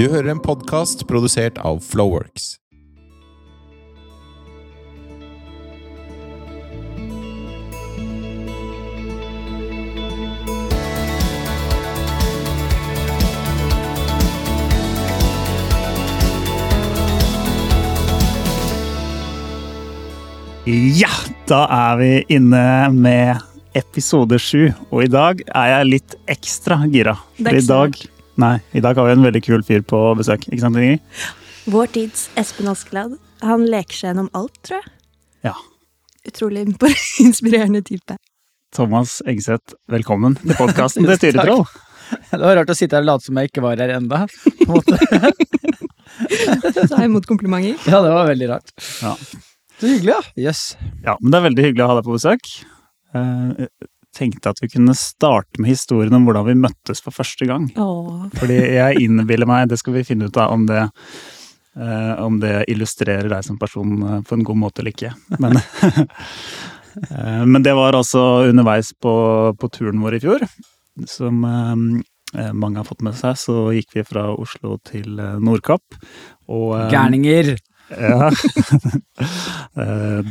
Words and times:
Du 0.00 0.06
hører 0.08 0.30
en 0.32 0.38
podkast 0.40 1.02
produsert 1.04 1.58
av 1.60 1.82
Flowworks. 1.84 2.54
Ja, 20.64 21.10
da 21.44 21.66
er 21.68 22.00
vi 22.00 22.08
inne 22.38 22.62
med 22.96 23.44
episode 23.76 24.40
sju, 24.40 24.70
og 24.88 25.04
i 25.04 25.12
dag 25.12 25.44
er 25.44 25.68
jeg 25.74 25.90
litt 25.90 26.16
ekstra 26.38 26.80
gira. 26.88 27.18
For 27.36 27.60
i 27.60 27.62
dag, 27.68 28.00
nei, 28.40 28.56
i 28.72 28.80
dag 28.84 28.96
har 28.98 29.08
vi 29.08 29.12
en 29.16 29.26
veldig 29.26 29.42
kul 29.44 29.64
fyr 29.66 29.82
på 29.86 29.98
besøk, 30.18 30.46
ikke 30.48 30.62
sant 30.62 30.78
Ingrid? 30.80 31.02
Vår 31.70 31.90
tids 31.94 32.28
Espen 32.40 32.70
Askeladd. 32.72 33.18
Han 33.44 33.66
leker 33.68 33.96
seg 33.96 34.10
gjennom 34.10 34.30
alt, 34.36 34.56
tror 34.66 34.80
jeg. 34.80 34.92
Ja. 35.50 35.54
Utrolig 36.28 36.66
inspirerende 37.26 37.82
type. 37.86 38.16
Thomas 38.76 39.18
Engseth, 39.28 39.74
velkommen 39.90 40.36
til 40.40 40.54
podkasten 40.58 41.08
til 41.08 41.18
Styretroll. 41.18 41.64
Det 42.30 42.40
var 42.42 42.56
rart 42.58 42.70
å 42.72 42.74
sitte 42.78 42.96
her 42.98 43.04
og 43.04 43.08
late 43.12 43.28
som 43.28 43.38
jeg 43.38 43.50
ikke 43.50 43.62
var 43.64 43.80
her 43.82 43.92
enda. 43.96 44.24
på 44.26 44.66
en 44.66 44.72
måte. 44.74 44.98
Ta 46.90 47.04
imot 47.04 47.26
komplimenter. 47.28 47.76
Ja, 47.90 48.00
det 48.04 48.12
var 48.14 48.28
veldig 48.30 48.48
rart. 48.50 48.72
Ja. 49.02 49.14
Så 49.80 49.88
hyggelig, 49.88 50.12
ja. 50.16 50.20
Jøss. 50.48 50.64
Ja, 51.04 51.16
men 51.20 51.32
det 51.32 51.38
er 51.40 51.46
veldig 51.48 51.66
hyggelig 51.68 51.84
å 51.86 51.90
ha 51.92 51.98
deg 52.00 52.08
på 52.08 52.16
besøk. 52.16 52.50
Eh, 54.10 54.18
tenkte 54.18 54.50
at 54.50 54.62
vi 54.62 54.68
kunne 54.68 54.94
starte 54.94 55.60
med 55.60 55.70
historien 55.70 56.14
om 56.14 56.24
hvordan 56.26 56.46
vi 56.46 56.54
møttes 56.54 57.00
for 57.00 57.14
første 57.14 57.46
gang. 57.46 57.70
Åh. 57.76 58.28
Fordi 58.34 58.58
jeg 58.76 59.00
innbiller 59.04 59.46
meg, 59.46 59.68
det 59.68 59.78
skal 59.78 59.94
vi 59.94 60.04
finne 60.04 60.26
ut 60.26 60.36
av 60.36 60.52
om 60.52 60.66
det 60.66 60.88
eh, 61.76 62.14
om 62.24 62.40
det 62.40 62.64
illustrerer 62.68 63.28
deg 63.30 63.44
som 63.44 63.58
person 63.58 64.02
eh, 64.02 64.20
på 64.22 64.34
en 64.34 64.44
god 64.44 64.56
måte 64.56 64.82
eller 64.82 64.94
ikke. 64.94 65.14
Men, 65.38 65.56
eh, 67.10 67.44
men 67.46 67.62
det 67.62 67.74
var 67.74 67.94
altså 67.94 68.48
underveis 68.48 68.92
på, 69.00 69.14
på 69.58 69.68
turen 69.68 70.02
vår 70.02 70.18
i 70.18 70.22
fjor, 70.26 70.46
som 71.06 71.44
eh, 71.46 72.52
mange 72.52 72.80
har 72.80 72.88
fått 72.88 73.02
med 73.06 73.16
seg, 73.18 73.38
så 73.38 73.70
gikk 73.74 73.94
vi 73.94 74.06
fra 74.06 74.30
Oslo 74.34 74.78
til 74.86 75.18
eh, 75.18 75.38
Nordkapp. 75.42 76.00
Og 76.50 76.74
eh, 76.78 76.88
Gærninger. 76.92 77.54
Ja. 77.90 78.30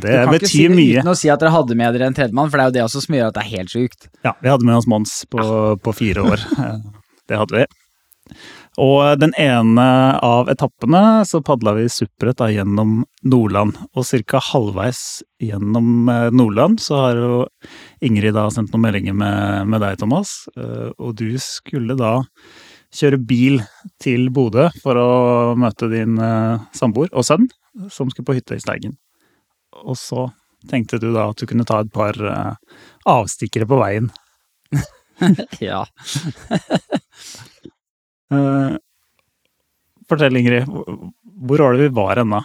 Du 0.00 0.30
kan 0.30 0.34
ikke 0.38 0.50
si 0.50 0.62
det 0.66 0.76
mye. 0.76 1.00
uten 1.00 1.12
å 1.12 1.16
si 1.18 1.30
at 1.32 1.42
dere 1.42 1.52
hadde 1.54 1.76
med 1.78 1.94
dere 1.96 2.08
en 2.10 2.16
tredjemann, 2.16 2.50
for 2.52 2.56
det 2.58 2.64
er 2.64 2.70
jo 2.70 2.76
det 2.78 2.86
også 2.86 3.02
som 3.06 3.16
gjør 3.18 3.28
at 3.30 3.36
det 3.36 3.44
er 3.44 3.52
helt 3.58 3.74
sjukt. 3.74 4.08
Ja, 4.26 4.32
vi 4.40 4.50
hadde 4.52 4.66
med 4.68 4.78
oss 4.80 4.88
Mons 4.90 5.18
på, 5.30 5.44
på 5.84 5.96
fire 6.00 6.26
år. 6.32 6.46
Eh, 6.60 6.80
Det 7.30 7.38
hadde 7.38 7.60
vi. 7.60 7.64
Og 8.82 9.18
den 9.20 9.30
ene 9.38 9.84
av 10.24 10.48
etappene 10.50 11.22
så 11.28 11.38
padla 11.46 11.76
vi 11.76 11.84
supret 11.90 12.40
gjennom 12.50 13.04
Nordland. 13.22 13.76
Og 13.94 14.06
ca. 14.26 14.40
halvveis 14.50 15.20
gjennom 15.42 16.08
eh, 16.10 16.30
Nordland 16.34 16.80
så 16.82 16.98
har 17.04 17.20
jo 17.20 17.38
Ingrid 18.02 18.34
da 18.34 18.48
sendt 18.50 18.72
noen 18.74 18.82
meldinger 18.88 19.14
med, 19.14 19.68
med 19.70 19.82
deg, 19.84 19.98
Thomas. 20.02 20.34
Eh, 20.56 20.90
Og 20.98 21.14
du 21.20 21.28
skulle 21.42 21.94
da 21.98 22.16
kjøre 22.94 23.18
bil 23.22 23.60
til 24.02 24.28
Bodø 24.34 24.68
for 24.82 24.98
å 24.98 25.08
møte 25.58 25.88
din 25.92 26.18
eh, 26.18 26.58
samboer 26.76 27.12
og 27.12 27.24
sønn, 27.26 27.46
som 27.92 28.10
skulle 28.10 28.26
på 28.30 28.34
hytte 28.38 28.56
i 28.58 28.62
Steigen. 28.62 28.96
Og 29.84 29.96
så 29.98 30.26
tenkte 30.68 30.98
du 31.00 31.08
da 31.14 31.28
at 31.30 31.38
du 31.40 31.46
kunne 31.48 31.64
ta 31.68 31.80
et 31.84 31.92
par 31.94 32.18
eh, 32.18 32.54
avstikkere 33.08 33.68
på 33.70 33.78
veien. 33.82 34.10
Ja. 35.60 35.82
Eh, 38.30 38.76
fortell, 40.08 40.36
Ingrid. 40.38 40.64
hvor- 40.68 41.58
var 41.58 41.72
det 41.74 41.80
vi 41.80 41.88
var 41.94 42.16
ennå? 42.22 42.44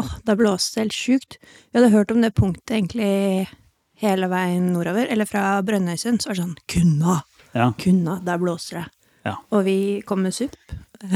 Åh, 0.00 0.14
det 0.24 0.36
blåste 0.38 0.80
helt 0.80 0.92
sjukt. 0.96 1.36
Vi 1.72 1.78
hadde 1.78 1.92
hørt 1.92 2.10
om 2.10 2.20
det 2.22 2.34
punktet 2.34 2.70
egentlig 2.78 3.46
hele 4.00 4.26
veien 4.28 4.72
nordover. 4.72 5.06
Eller 5.10 5.24
fra 5.28 5.60
Brønnøysund, 5.62 6.22
så 6.22 6.28
var 6.30 6.34
det 6.34 6.42
sånn 6.42 6.56
Kunna! 6.66 7.22
Ja. 7.52 7.72
Kunna, 7.78 8.18
der 8.24 8.38
blåser 8.38 8.80
det. 8.80 8.86
Ja. 9.26 9.34
Og 9.50 9.64
vi 9.66 9.78
kom 10.06 10.22
med 10.22 10.34
supp. 10.36 10.54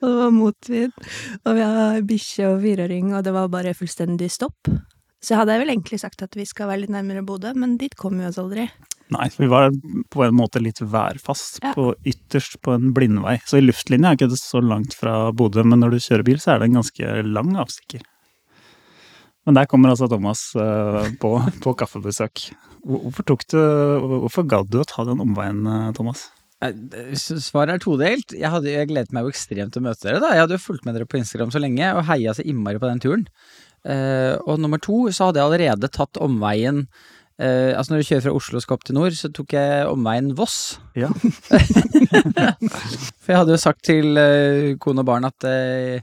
og 0.00 0.06
det 0.08 0.14
var 0.18 0.32
motvind. 0.34 0.92
Og 1.44 1.56
vi 1.58 1.64
har 1.64 2.04
bikkje 2.08 2.52
og 2.52 2.62
fireåring, 2.64 3.12
og 3.14 3.24
det 3.26 3.34
var 3.36 3.50
bare 3.52 3.76
fullstendig 3.76 4.30
stopp. 4.32 4.70
Så 5.18 5.34
jeg 5.34 5.40
hadde 5.40 5.58
vel 5.60 5.72
egentlig 5.72 5.98
sagt 6.00 6.22
at 6.22 6.36
vi 6.38 6.46
skal 6.46 6.70
være 6.70 6.84
litt 6.84 6.94
nærmere 6.94 7.24
Bodø, 7.26 7.50
men 7.58 7.76
dit 7.80 7.94
kom 7.98 8.20
vi 8.20 8.26
oss 8.28 8.38
aldri. 8.40 8.68
Nei, 9.10 9.26
vi 9.38 9.48
var 9.48 9.72
på 10.12 10.24
en 10.26 10.36
måte 10.36 10.60
litt 10.60 10.80
værfast, 10.84 11.58
Ja. 11.64 11.72
på 11.74 11.94
ytterst 12.06 12.60
på 12.62 12.74
en 12.76 12.92
blindvei. 12.94 13.38
Så 13.48 13.58
i 13.58 13.64
luftlinje 13.64 14.10
er 14.10 14.18
ikke 14.18 14.28
det 14.30 14.38
så 14.38 14.60
langt 14.62 14.94
fra 14.94 15.32
Bodø, 15.32 15.64
men 15.64 15.80
når 15.80 15.96
du 15.96 15.98
kjører 16.04 16.24
bil, 16.28 16.38
så 16.38 16.54
er 16.54 16.58
det 16.60 16.68
en 16.68 16.78
ganske 16.82 17.22
lang 17.26 17.56
avstikker. 17.56 18.04
Men 19.48 19.56
der 19.56 19.68
kommer 19.68 19.94
altså 19.94 20.10
Thomas 20.12 20.50
eh, 20.60 21.12
på, 21.22 21.38
på 21.64 21.76
kaffebesøk. 21.80 22.50
Hvorfor 22.88 23.24
tok 23.26 23.46
du 23.50 23.58
Hvorfor 23.58 24.44
gadd 24.48 24.68
du 24.72 24.82
å 24.82 24.88
ta 24.88 25.06
den 25.08 25.22
omveien, 25.24 25.64
eh, 25.64 25.92
Thomas? 25.96 26.28
Svaret 26.58 27.76
er 27.76 27.80
todelt. 27.80 28.34
Jeg, 28.34 28.50
hadde, 28.50 28.74
jeg 28.74 28.90
gledet 28.90 29.14
meg 29.14 29.24
jo 29.24 29.32
ekstremt 29.32 29.72
til 29.72 29.80
å 29.80 29.88
møte 29.88 30.04
dere. 30.04 30.20
da. 30.20 30.34
Jeg 30.34 30.44
hadde 30.44 30.58
jo 30.58 30.66
fulgt 30.66 30.84
med 30.84 30.98
dere 30.98 31.08
på 31.08 31.20
Instagram 31.20 31.54
så 31.54 31.62
lenge 31.62 31.94
og 31.94 32.04
heia 32.10 32.34
så 32.36 32.44
innmari 32.44 32.82
på 32.82 32.90
den 32.90 33.00
turen. 33.00 33.24
Eh, 33.88 34.34
og 34.42 34.60
nummer 34.60 34.82
to 34.82 35.06
så 35.14 35.30
hadde 35.30 35.40
jeg 35.40 35.48
allerede 35.48 35.96
tatt 35.96 36.20
omveien 36.20 36.84
Uh, 37.38 37.70
Altså 37.78 37.92
når 37.92 38.00
du 38.00 38.06
kjører 38.08 38.22
fra 38.24 38.30
Oslo 38.34 38.58
og 38.58 38.62
skal 38.64 38.74
opp 38.74 38.84
til 38.88 38.96
nord, 38.96 39.14
så 39.14 39.28
tok 39.30 39.52
jeg 39.54 39.84
omveien 39.86 40.32
Voss. 40.34 40.80
Ja. 40.98 41.06
For 43.22 43.30
jeg 43.30 43.38
hadde 43.38 43.54
jo 43.54 43.60
sagt 43.62 43.84
til 43.86 44.18
uh, 44.18 44.74
kone 44.82 45.04
og 45.04 45.06
barn 45.06 45.28
at, 45.28 45.46
uh, 45.46 46.02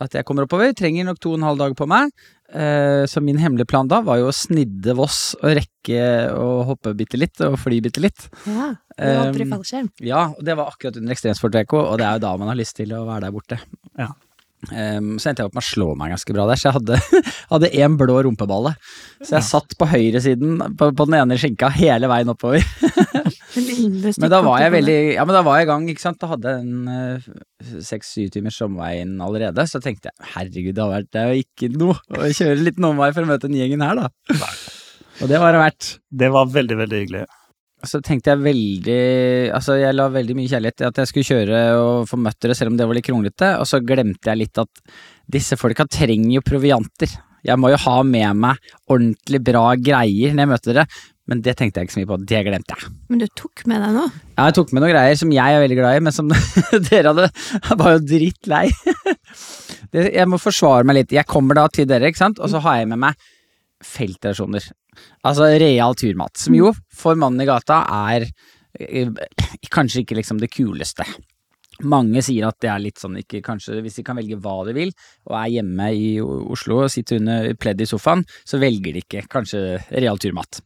at 0.00 0.16
jeg 0.16 0.24
kommer 0.24 0.48
oppover, 0.48 0.72
trenger 0.72 1.04
nok 1.04 1.20
to 1.20 1.34
og 1.34 1.36
en 1.36 1.44
halv 1.50 1.60
dag 1.60 1.76
på 1.76 1.84
meg. 1.90 2.08
Eh, 2.50 3.04
så 3.06 3.22
min 3.22 3.38
hemmelige 3.38 3.68
plan 3.70 3.88
da 3.90 4.00
var 4.02 4.18
jo 4.18 4.30
å 4.30 4.34
snidde 4.34 4.96
Voss 4.98 5.36
og 5.38 5.54
rekke 5.60 6.00
å 6.34 6.64
hoppe 6.66 6.94
bitte 6.98 7.20
litt 7.20 7.38
og 7.46 7.58
fly 7.62 7.78
bitte 7.84 8.02
litt. 8.02 8.26
Ja, 8.46 8.72
du 8.98 9.06
hopper 9.20 9.44
Um, 9.46 9.52
fallskjerm. 9.54 9.86
Ja, 10.04 10.26
og 10.34 10.42
det 10.44 10.56
var 10.58 10.72
akkurat 10.72 10.98
under 10.98 11.14
Ekstremsport-VK, 11.14 11.72
og 11.78 11.94
det 12.02 12.04
er 12.08 12.18
jo 12.18 12.24
da 12.26 12.32
man 12.36 12.50
har 12.52 12.58
lyst 12.58 12.76
til 12.76 12.90
å 12.92 13.04
være 13.06 13.28
der 13.28 13.32
borte. 13.32 13.60
Ja. 13.96 14.10
Um, 14.68 15.14
så 15.16 15.30
endte 15.30 15.40
jeg 15.40 15.48
opp 15.48 15.54
med 15.56 15.64
å 15.64 15.68
slå 15.70 15.86
meg 15.96 16.10
ganske 16.12 16.34
bra 16.36 16.44
der, 16.50 16.58
så 16.60 16.68
jeg 16.68 16.76
hadde, 16.76 16.98
hadde 17.54 17.70
én 17.80 17.96
blå 18.00 18.18
rumpeballe. 18.26 18.74
Så 19.22 19.38
jeg 19.38 19.46
satt 19.48 19.76
på 19.80 19.88
høyresiden 19.88 20.60
på, 20.76 20.90
på 20.96 21.06
den 21.08 21.16
ene 21.16 21.38
skinka 21.40 21.70
hele 21.72 22.10
veien 22.12 22.32
oppover. 22.32 22.64
Men 24.20 24.28
da 24.30 24.42
var 24.44 24.60
jeg 24.62 24.72
veldig 24.76 24.98
Ja, 25.16 25.24
men 25.26 25.34
da 25.34 25.40
var 25.42 25.58
jeg 25.58 25.66
i 25.66 25.68
gang, 25.70 25.86
ikke 25.90 26.02
sant. 26.02 26.20
Da 26.22 26.28
hadde 26.30 26.52
jeg 26.52 26.62
en 26.62 27.82
seks-syv 27.82 28.30
timers 28.34 28.60
omveien 28.62 29.16
allerede. 29.24 29.64
Så 29.66 29.80
tenkte 29.82 30.12
jeg 30.12 30.30
herregud, 30.36 30.76
det 30.76 30.84
har 30.84 30.92
vært 30.92 31.10
det 31.10 31.22
er 31.22 31.32
jo 31.32 31.42
ikke 31.44 31.70
noe 31.74 31.96
å 32.14 32.30
kjøre 32.30 32.54
en 32.54 32.64
liten 32.68 32.86
omvei 32.86 33.10
for 33.16 33.26
å 33.26 33.30
møte 33.32 33.50
den 33.50 33.58
gjengen 33.58 33.82
her, 33.84 34.04
da. 34.04 34.46
Og 35.20 35.28
det 35.30 35.42
var 35.42 35.56
det 35.56 35.64
verdt. 35.64 35.90
Det 36.22 36.30
var 36.32 36.54
veldig, 36.54 36.78
veldig 36.84 37.02
hyggelig. 37.02 37.24
Så 37.88 38.00
tenkte 38.04 38.34
jeg 38.34 38.42
veldig 38.44 38.98
Altså, 39.56 39.78
jeg 39.80 39.96
la 39.96 40.08
veldig 40.12 40.36
mye 40.36 40.50
kjærlighet 40.50 40.82
i 40.82 40.88
at 40.90 41.00
jeg 41.00 41.10
skulle 41.10 41.30
kjøre 41.30 41.62
og 41.80 42.10
få 42.10 42.18
møtt 42.20 42.40
dere, 42.42 42.56
selv 42.58 42.72
om 42.72 42.76
det 42.80 42.88
var 42.88 42.98
litt 42.98 43.06
kronglete, 43.08 43.54
og 43.60 43.68
så 43.68 43.80
glemte 43.84 44.32
jeg 44.32 44.42
litt 44.42 44.60
at 44.60 44.82
disse 45.30 45.56
folka 45.60 45.86
trenger 45.88 46.34
jo 46.36 46.44
provianter. 46.44 47.14
Jeg 47.46 47.56
må 47.56 47.70
jo 47.72 47.78
ha 47.86 47.96
med 48.04 48.36
meg 48.36 48.70
ordentlig 48.90 49.40
bra 49.46 49.70
greier 49.80 50.34
når 50.34 50.44
jeg 50.44 50.50
møter 50.52 50.74
dere, 50.74 51.00
men 51.30 51.40
det 51.46 51.54
tenkte 51.56 51.80
jeg 51.80 51.88
ikke 51.88 51.94
så 51.94 52.00
mye 52.02 52.10
på. 52.10 52.18
Det 52.28 52.42
glemte 52.48 52.76
jeg. 52.76 52.92
Men 53.08 53.22
du 53.22 53.26
tok 53.38 53.64
med 53.70 53.80
deg 53.84 53.96
noe? 53.96 54.12
Ja, 54.34 54.48
jeg 54.48 54.56
tok 54.58 54.72
med 54.74 54.82
noen 54.82 54.92
greier 54.92 55.18
som 55.20 55.34
jeg 55.34 55.56
er 55.56 55.62
veldig 55.62 55.78
glad 55.78 55.96
i, 55.96 56.04
men 56.04 56.16
som 56.16 56.32
dere 56.90 57.12
hadde 57.14 57.28
Jeg 57.30 57.80
var 57.80 57.94
jo 57.96 58.06
drittlei. 58.12 58.64
Jeg 59.90 60.26
må 60.30 60.38
forsvare 60.38 60.86
meg 60.86 61.00
litt. 61.00 61.12
Jeg 61.16 61.26
kommer 61.26 61.56
da 61.58 61.64
til 61.72 61.86
dere, 61.90 62.10
ikke 62.12 62.20
sant, 62.20 62.38
og 62.38 62.50
så 62.52 62.60
har 62.62 62.76
jeg 62.78 62.90
med 62.92 63.00
meg 63.02 63.24
feltrasjoner. 63.84 64.70
Altså 65.24 65.50
real 65.60 65.96
turmat, 65.98 66.36
som 66.40 66.56
jo 66.56 66.72
for 66.92 67.18
mannen 67.18 67.44
i 67.44 67.48
gata 67.48 67.82
er 68.12 68.26
eh, 68.78 69.12
kanskje 69.72 70.04
ikke 70.04 70.18
liksom 70.20 70.40
det 70.42 70.52
kuleste. 70.52 71.06
Mange 71.86 72.20
sier 72.24 72.44
at 72.48 72.58
det 72.60 72.68
er 72.68 72.82
litt 72.82 73.00
sånn 73.00 73.16
ikke 73.20 73.40
kanskje 73.44 73.78
Hvis 73.80 73.96
de 73.96 74.04
kan 74.04 74.18
velge 74.18 74.36
hva 74.42 74.58
de 74.68 74.74
vil, 74.76 74.90
og 75.30 75.36
er 75.38 75.52
hjemme 75.54 75.86
i 75.96 76.08
Oslo 76.20 76.82
og 76.84 76.92
sitter 76.92 77.20
under 77.20 77.50
pledd 77.60 77.80
i 77.80 77.88
sofaen, 77.88 78.24
så 78.44 78.60
velger 78.60 78.96
de 78.96 79.04
ikke 79.04 79.24
kanskje 79.32 79.78
real 79.88 80.20
turmat. 80.20 80.60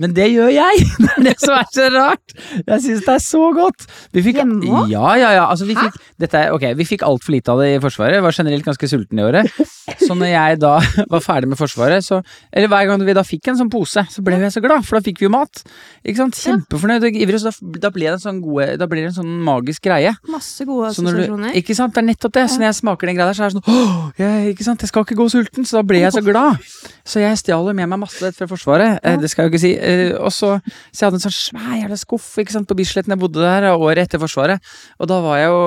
Men 0.00 0.14
det 0.16 0.30
gjør 0.30 0.52
jeg! 0.54 0.86
Det 1.00 1.10
er 1.16 1.26
det 1.26 1.34
som 1.42 1.56
er 1.56 1.66
så 1.74 1.88
rart! 1.94 2.34
Jeg 2.66 2.82
syns 2.84 3.04
det 3.06 3.14
er 3.16 3.22
så 3.24 3.42
godt! 3.56 3.86
Vi 4.14 4.22
fikk, 4.24 4.40
Hjemme 4.40 4.60
òg? 4.62 4.92
Ja, 4.92 5.16
ja, 5.18 5.32
ja. 5.40 5.48
Altså, 5.50 5.66
vi 5.68 5.74
fikk, 5.76 5.96
dette 6.20 6.36
er, 6.36 6.54
ok, 6.54 6.66
vi 6.78 6.86
fikk 6.88 7.04
altfor 7.06 7.34
lite 7.34 7.52
av 7.52 7.62
det 7.62 7.70
i 7.74 7.80
Forsvaret, 7.82 8.20
var 8.22 8.36
generelt 8.36 8.66
ganske 8.66 8.88
sulten 8.90 9.20
i 9.20 9.24
året. 9.24 9.48
Så 10.04 10.14
når 10.16 10.30
jeg 10.32 10.58
da 10.62 10.74
var 11.12 11.22
ferdig 11.24 11.50
med 11.50 11.58
Forsvaret, 11.58 12.04
så 12.04 12.20
Eller 12.52 12.70
hver 12.70 12.86
gang 12.88 13.02
vi 13.04 13.14
da 13.16 13.24
fikk 13.26 13.50
en 13.50 13.58
sånn 13.58 13.70
pose, 13.72 14.04
så 14.10 14.22
ble 14.24 14.38
jeg 14.38 14.52
så 14.54 14.62
glad, 14.62 14.84
for 14.86 14.98
da 14.98 15.04
fikk 15.04 15.20
vi 15.20 15.26
jo 15.26 15.32
mat. 15.34 15.62
Ikke 16.04 16.22
sant? 16.22 16.38
Kjempefornøyd 16.38 17.06
og 17.08 17.18
ivrig, 17.18 17.40
så 17.42 17.50
da, 17.50 17.80
da 17.86 17.90
ble 17.94 18.06
det 18.08 18.16
en 18.18 18.22
sånn 18.22 18.40
gode 18.44 18.76
Da 18.80 18.88
ble 18.90 19.02
det 19.02 19.10
en 19.10 19.16
sånn 19.20 19.32
magisk 19.44 19.84
greie. 19.86 20.12
Masse 20.30 20.64
gode 20.68 20.90
assosiasjoner. 20.92 21.56
ikke 21.58 21.76
sant, 21.76 21.94
det 21.96 22.02
er 22.02 22.08
nettopp 22.10 22.36
det. 22.36 22.46
Så 22.50 22.60
når 22.60 22.70
jeg 22.70 22.78
smaker 22.80 23.10
den 23.10 23.18
greia 23.18 23.28
der, 23.30 23.38
så 23.38 23.46
er 23.46 23.52
det 23.52 23.58
sånn 23.58 23.74
Åh, 23.74 24.06
jeg, 24.20 24.54
ikke 24.54 24.66
sant, 24.66 24.84
jeg 24.84 24.92
skal 24.92 25.06
ikke 25.06 25.18
gå 25.20 25.28
sulten, 25.32 25.68
så 25.68 25.80
da 25.80 25.84
ble 25.90 26.02
jeg 26.04 26.14
så 26.16 26.24
glad. 26.24 26.70
Så 27.10 27.22
jeg 27.22 27.40
stjal 27.40 27.70
jo 27.70 27.74
med 27.76 27.90
meg 27.90 28.02
masse 28.04 28.32
fra 28.36 28.48
Forsvaret, 28.50 29.00
ja. 29.02 29.16
det 29.20 29.30
skal 29.32 29.46
jeg 29.46 29.50
jo 29.50 29.54
ikke 29.54 29.62
si. 29.62 29.72
Eh, 29.76 30.12
og 30.18 30.32
så, 30.34 30.56
så 30.90 31.02
jeg 31.02 31.08
hadde 31.08 31.20
en 31.20 31.26
sånn 31.26 31.36
svær 31.36 31.76
jævla 31.80 31.98
skuff 31.98 32.28
ikke 32.40 32.54
sant, 32.54 32.68
på 32.70 32.76
Bislett 32.78 33.08
når 33.10 33.16
jeg 33.16 33.22
bodde 33.24 33.44
der, 33.44 33.68
eh, 33.70 33.84
året 33.88 34.04
etter 34.06 34.22
Forsvaret. 34.22 34.70
Og 35.00 35.10
da 35.10 35.20
var 35.24 35.40
jeg 35.40 35.50
jo, 35.50 35.60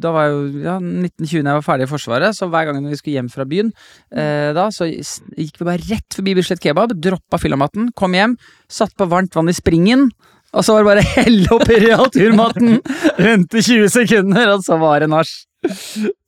da 0.00 0.12
var 0.14 0.28
jeg 0.28 0.34
jo 0.34 0.62
ja, 0.66 0.76
1920 0.78 1.42
når 1.42 1.50
jeg 1.50 1.58
var 1.60 1.66
ferdig 1.66 1.86
i 1.88 1.90
Forsvaret, 1.92 2.36
så 2.36 2.48
hver 2.52 2.68
gang 2.68 2.80
vi 2.84 2.98
skulle 2.98 3.18
hjem 3.18 3.30
fra 3.32 3.46
byen, 3.48 3.70
eh, 4.12 4.50
da, 4.56 4.68
så 4.74 4.88
gikk 4.88 5.60
vi 5.60 5.68
bare 5.68 5.84
rett 5.88 6.18
forbi 6.18 6.34
Bislett 6.38 6.62
Kebab, 6.64 6.96
droppa 6.96 7.40
fyllamaten, 7.40 7.92
kom 7.98 8.16
hjem, 8.16 8.36
satt 8.70 8.96
på 8.98 9.08
varmt 9.10 9.36
vann 9.38 9.52
i 9.52 9.56
springen. 9.56 10.08
Og 10.56 10.64
så 10.64 10.74
var 10.74 10.84
det 10.84 10.90
bare 10.90 11.04
å 11.06 11.14
helle 11.18 11.54
oppi 11.56 11.78
realturmaten, 11.84 12.78
vente 13.28 13.62
20 13.64 13.92
sekunder, 13.92 14.54
og 14.56 14.64
så 14.66 14.80
var 14.80 15.04
det 15.04 15.10
nach. 15.12 15.32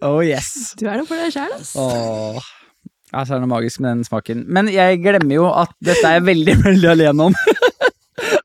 Oh 0.04 0.20
yes. 0.24 0.72
Du 0.80 0.88
er 0.88 0.98
noe 1.00 1.08
for 1.08 1.20
deg 1.20 1.32
sjæl, 1.34 1.52
ass. 1.56 1.76
Åh. 1.78 2.40
Ja, 3.10 3.24
så 3.24 3.34
er 3.34 3.40
det 3.40 3.42
noe 3.42 3.50
magisk 3.56 3.80
med 3.82 3.90
den 3.96 4.04
smaken. 4.06 4.44
Men 4.46 4.68
jeg 4.70 5.00
glemmer 5.02 5.34
jo 5.34 5.48
at 5.50 5.72
dette 5.82 6.04
er 6.06 6.20
jeg 6.20 6.26
veldig, 6.28 6.56
veldig 6.68 6.90
alene 6.92 7.30
om. 7.30 7.38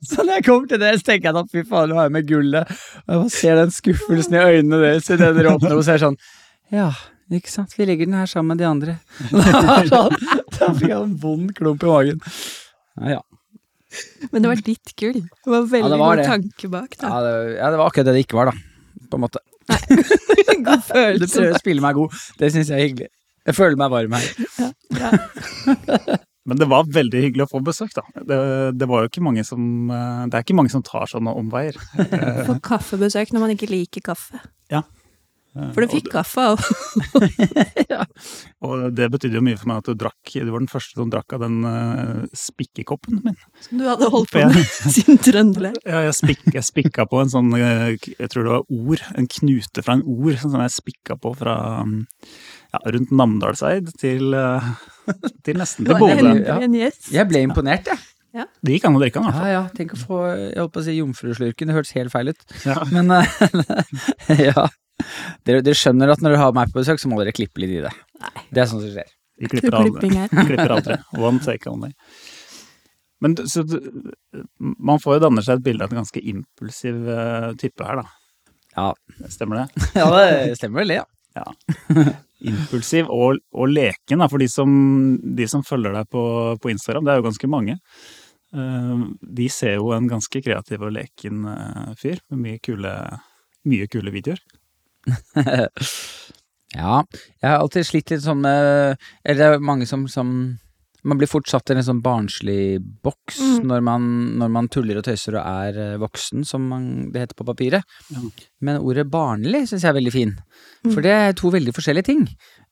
Så 0.08 0.24
når 0.24 0.40
jeg 0.40 0.46
kommer 0.48 0.72
til 0.72 0.82
det, 0.82 0.94
så 1.00 1.08
tenker 1.10 1.30
jeg 1.30 1.42
at 1.42 1.52
fy 1.52 1.64
faen, 1.68 1.92
nå 1.92 1.98
har 2.00 2.08
jeg 2.10 2.16
med 2.16 2.30
gullet. 2.30 2.72
Og 3.06 3.12
jeg 3.14 3.22
bare 3.24 3.34
ser 3.36 3.60
den 3.62 3.74
skuffelsen 3.76 4.38
i 4.38 4.44
øynene 4.44 4.82
deres 4.84 5.10
idet 5.10 5.32
dere 5.38 5.54
åpner, 5.56 5.76
og 5.78 5.86
så 5.86 5.96
er 5.96 6.00
det 6.00 6.06
sånn 6.06 6.20
Ja, 6.76 6.90
ikke 7.40 7.54
sant, 7.54 7.74
vi 7.78 7.88
legger 7.90 8.10
den 8.10 8.18
her 8.20 8.30
sammen 8.30 8.54
med 8.54 8.62
de 8.64 8.68
andre. 8.70 8.98
da 9.32 9.80
sånn, 9.90 10.20
da 10.60 10.70
fikk 10.78 10.92
jeg 10.92 11.00
en 11.00 11.18
vond 11.22 11.50
klump 11.58 11.86
i 11.86 11.92
magen. 11.92 12.22
Ja, 13.02 13.18
ja. 13.18 13.24
Men 14.32 14.44
det 14.44 14.52
var 14.52 14.62
ditt 14.66 14.96
gull. 15.00 15.20
Det 15.24 15.52
var 15.52 15.68
veldig 15.72 15.92
det 15.92 16.00
var 16.02 16.16
god 16.16 16.22
det. 16.22 16.30
tanke 16.30 16.72
bak. 16.72 16.96
Da. 17.00 17.12
Ja, 17.12 17.20
det, 17.26 17.36
ja, 17.56 17.70
det 17.72 17.80
var 17.80 17.92
akkurat 17.92 18.10
det 18.10 18.16
det 18.18 18.26
ikke 18.26 18.40
var, 18.40 18.52
da. 18.52 19.06
På 19.12 19.20
en 19.20 19.26
måte. 19.28 19.44
God 20.66 20.84
Du 21.18 21.26
prøver 21.26 21.56
å 21.56 21.62
spille 21.62 21.84
meg 21.84 21.98
god. 21.98 22.20
Det 22.40 22.52
syns 22.54 22.70
jeg 22.70 22.78
er 22.78 22.88
hyggelig. 22.90 23.10
Jeg 23.46 23.58
føler 23.58 23.78
meg 23.80 23.94
varm 23.94 24.16
her. 24.18 24.30
Bra. 24.94 26.18
Men 26.46 26.60
det 26.62 26.68
var 26.70 26.90
veldig 26.94 27.24
hyggelig 27.24 27.48
å 27.48 27.52
få 27.56 27.62
besøk, 27.66 27.96
da. 27.98 28.04
Det, 28.22 28.38
det 28.78 28.90
var 28.90 29.04
jo 29.04 29.10
ikke 29.10 29.24
mange 29.26 29.46
som 29.48 29.90
eh, 29.90 30.26
Det 30.30 30.38
er 30.38 30.46
ikke 30.46 30.58
mange 30.58 30.74
som 30.74 30.84
tar 30.86 31.10
sånne 31.10 31.34
omveier. 31.34 31.80
Få 32.48 32.60
kaffebesøk 32.66 33.34
når 33.34 33.46
man 33.48 33.56
ikke 33.56 33.72
liker 33.72 34.06
kaffe. 34.14 34.44
Ja. 34.72 34.84
For 35.56 35.86
du 35.86 35.88
fikk 35.88 36.10
kaffe 36.12 36.44
òg. 36.52 36.64
Og 38.68 38.82
det 38.96 39.08
betydde 39.14 39.38
jo 39.38 39.44
mye 39.46 39.60
for 39.60 39.70
meg 39.72 39.80
at 39.80 39.88
du 39.88 40.00
drakk 40.02 40.34
Du 40.34 40.50
var 40.52 40.60
den 40.60 40.72
første 40.72 41.00
som 41.00 41.12
drakk 41.12 41.36
av 41.38 41.46
den 41.46 41.62
uh, 41.64 42.26
spikkekoppen 42.36 43.22
min. 43.24 43.38
Som 43.64 43.80
du 43.80 43.86
hadde 43.88 44.10
holdt 44.12 44.34
på 44.36 44.44
med 44.52 44.60
siden 44.98 45.22
Trøndelag. 45.24 45.80
Ja, 45.88 46.04
jeg, 46.10 46.18
spik, 46.20 46.44
jeg 46.52 46.68
spikka 46.68 47.08
på 47.08 47.22
en 47.24 47.32
sånn 47.32 47.56
eh, 47.56 47.96
Jeg 47.96 48.34
tror 48.34 48.44
det 48.44 48.56
var 48.58 48.68
ord. 48.68 49.06
En 49.16 49.30
knute 49.32 49.86
fra 49.86 49.96
en 49.96 50.04
ord 50.04 50.36
sånn 50.42 50.58
som 50.58 50.66
jeg 50.66 50.76
spikka 50.76 51.16
på 51.24 51.32
fra 51.40 51.56
um, 51.88 52.02
ja, 52.76 52.84
rundt 52.92 53.16
Namdalseid 53.16 53.96
til, 54.02 54.36
eh, 54.36 54.70
til 55.46 55.58
nesten 55.62 55.88
til 55.88 55.98
Bodø. 56.02 56.34
ja. 56.46 56.90
Jeg 57.14 57.30
ble 57.32 57.42
imponert, 57.48 57.88
jeg. 57.92 58.04
Det 58.36 58.74
gikk 58.76 58.86
an 58.90 58.98
å 58.98 59.00
drikke 59.00 59.22
den, 59.22 59.30
i 59.30 59.32
hvert 59.32 59.36
Ja, 59.36 59.42
fall. 59.42 59.52
ja, 59.54 59.60
tenk 59.78 59.94
å 59.96 60.00
få 60.02 60.18
Jeg 60.36 60.58
holdt 60.60 60.74
på 60.76 60.82
å 60.82 60.84
si 60.84 60.96
jomfruslurken, 60.98 61.70
det 61.72 61.76
hørtes 61.78 61.94
helt 61.96 62.12
feil 62.12 62.34
ut. 62.34 62.42
Ja. 62.68 62.82
Men 62.92 63.14
eh, 63.16 63.38
ja. 64.50 64.66
Dere, 65.48 65.62
dere 65.64 65.78
skjønner 65.80 66.12
at 66.12 66.20
når 66.24 66.34
dere 66.36 66.42
har 66.42 66.56
meg 66.58 66.74
på 66.74 66.82
besøk, 66.82 67.00
så 67.00 67.08
må 67.12 67.22
dere 67.22 67.32
klippe 67.36 67.64
litt 67.64 67.78
i 67.78 67.84
det. 67.86 67.94
Det 68.52 68.64
er 68.64 68.68
sånn 68.72 68.84
som 68.84 68.92
skjer. 68.92 69.08
Vi 69.40 69.50
klipper 69.52 69.78
aldri. 69.80 70.12
Klipper 70.32 70.74
aldri. 70.78 70.98
One 71.20 71.40
take 71.44 71.72
only. 71.72 71.94
Men 73.24 73.38
så, 73.48 73.64
man 74.60 75.00
får 75.04 75.18
jo 75.18 75.24
danne 75.30 75.44
seg 75.46 75.60
et 75.62 75.66
bilde 75.70 75.88
av 75.88 75.96
en 75.96 76.02
ganske 76.04 76.20
impulsiv 76.20 77.08
eh, 77.16 77.50
type 77.60 77.88
her, 77.88 78.04
da. 78.04 78.08
Ja, 78.76 78.90
Stemmer 79.32 79.64
det? 79.64 79.86
ja 80.02 80.08
det 80.12 80.58
stemmer 80.60 80.84
vel 80.84 80.92
det, 80.92 81.02
ja. 81.40 81.48
Impulsiv 82.44 83.08
og, 83.14 83.40
og 83.56 83.72
leken, 83.72 84.20
da, 84.20 84.28
for 84.32 84.42
de 84.42 84.48
som, 84.52 84.70
de 85.38 85.48
som 85.50 85.64
følger 85.66 85.96
deg 85.96 86.10
på, 86.12 86.24
på 86.62 86.72
Instagram, 86.74 87.06
det 87.06 87.14
er 87.14 87.22
jo 87.22 87.28
ganske 87.30 87.50
mange. 87.52 87.78
Eh, 88.56 89.06
de 89.40 89.48
ser 89.52 89.78
jo 89.78 89.94
en 89.96 90.10
ganske 90.12 90.42
kreativ 90.44 90.84
og 90.86 90.94
leken 90.98 91.46
eh, 91.52 91.94
fyr 92.00 92.20
med 92.30 92.44
mye 92.44 92.64
kule, 92.64 92.96
mye 93.72 93.88
kule 93.92 94.16
videoer. 94.16 94.44
Ja, 96.76 97.04
jeg 97.40 97.48
har 97.48 97.62
alltid 97.62 97.86
slitt 97.88 98.12
litt 98.12 98.24
sånn 98.26 98.42
med 98.44 98.98
Eller 99.24 99.38
det 99.38 99.46
er 99.46 99.62
mange 99.64 99.86
som, 99.88 100.02
som 100.12 100.32
Man 101.06 101.20
blir 101.22 101.30
fort 101.30 101.46
satt 101.52 101.70
i 101.70 101.76
en 101.78 101.84
sånn 101.86 102.02
barnslig 102.02 102.80
boks 103.06 103.38
Mm. 103.46 103.66
når, 103.70 103.82
man, 103.86 104.06
når 104.42 104.50
man 104.56 104.68
tuller 104.74 104.98
og 104.98 105.04
tøyser 105.06 105.38
og 105.38 105.46
er 105.46 105.78
eh, 105.84 105.98
voksen, 106.02 106.44
som 106.46 106.66
man, 106.72 107.12
det 107.14 107.22
heter 107.28 107.38
på 107.38 107.46
papiret. 107.46 107.84
Ja. 108.10 108.24
Men 108.66 108.80
ordet 108.82 109.06
barnlig 109.14 109.68
syns 109.70 109.84
jeg 109.86 109.92
er 109.94 110.00
veldig 110.02 110.14
fin, 110.16 110.34
Mm. 110.86 110.94
for 110.94 111.02
det 111.06 111.12
er 111.14 111.34
to 111.38 111.50
veldig 111.54 111.74
forskjellige 111.78 112.06
ting. 112.10 112.26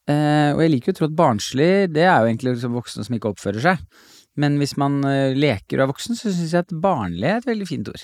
Eh, 0.09 0.49
og 0.53 0.59
jeg 0.65 0.71
liker 0.73 0.91
jo 0.91 0.93
å 0.93 0.97
tro 0.97 1.05
at 1.11 1.15
barnslig, 1.15 1.69
det 1.93 2.03
er 2.03 2.17
jo 2.19 2.27
egentlig 2.31 2.55
liksom 2.57 2.73
voksne 2.75 3.05
som 3.05 3.15
ikke 3.15 3.31
oppfører 3.33 3.61
seg. 3.61 3.85
Men 4.35 4.57
hvis 4.57 4.75
man 4.81 5.03
eh, 5.05 5.33
leker 5.37 5.77
og 5.79 5.85
er 5.87 5.91
voksen, 5.93 6.17
så 6.17 6.33
syns 6.33 6.51
jeg 6.57 6.65
at 6.65 6.73
barnlig 6.81 7.29
er 7.29 7.37
et 7.37 7.45
veldig 7.51 7.67
fint 7.69 7.87
ord. 7.93 8.03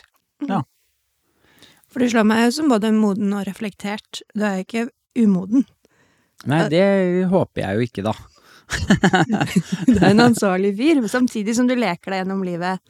For 1.90 2.00
du 2.04 2.10
slår 2.12 2.26
meg 2.30 2.52
som 2.54 2.70
både 2.70 2.92
moden 2.94 3.34
og 3.34 3.48
reflektert. 3.50 4.22
Du 4.38 4.44
er 4.46 4.62
ikke 4.64 4.88
umoden. 5.18 5.66
Nei, 6.46 6.68
det 6.72 6.84
håper 7.32 7.64
jeg 7.66 7.76
jo 7.80 7.88
ikke, 7.90 8.04
da. 8.06 8.14
Du 9.90 9.98
er 9.98 10.12
en 10.12 10.26
ansvarlig 10.30 10.74
fyr, 10.78 11.02
samtidig 11.10 11.56
som 11.58 11.70
du 11.70 11.76
leker 11.78 12.14
deg 12.14 12.24
gjennom 12.24 12.44
livet. 12.46 12.84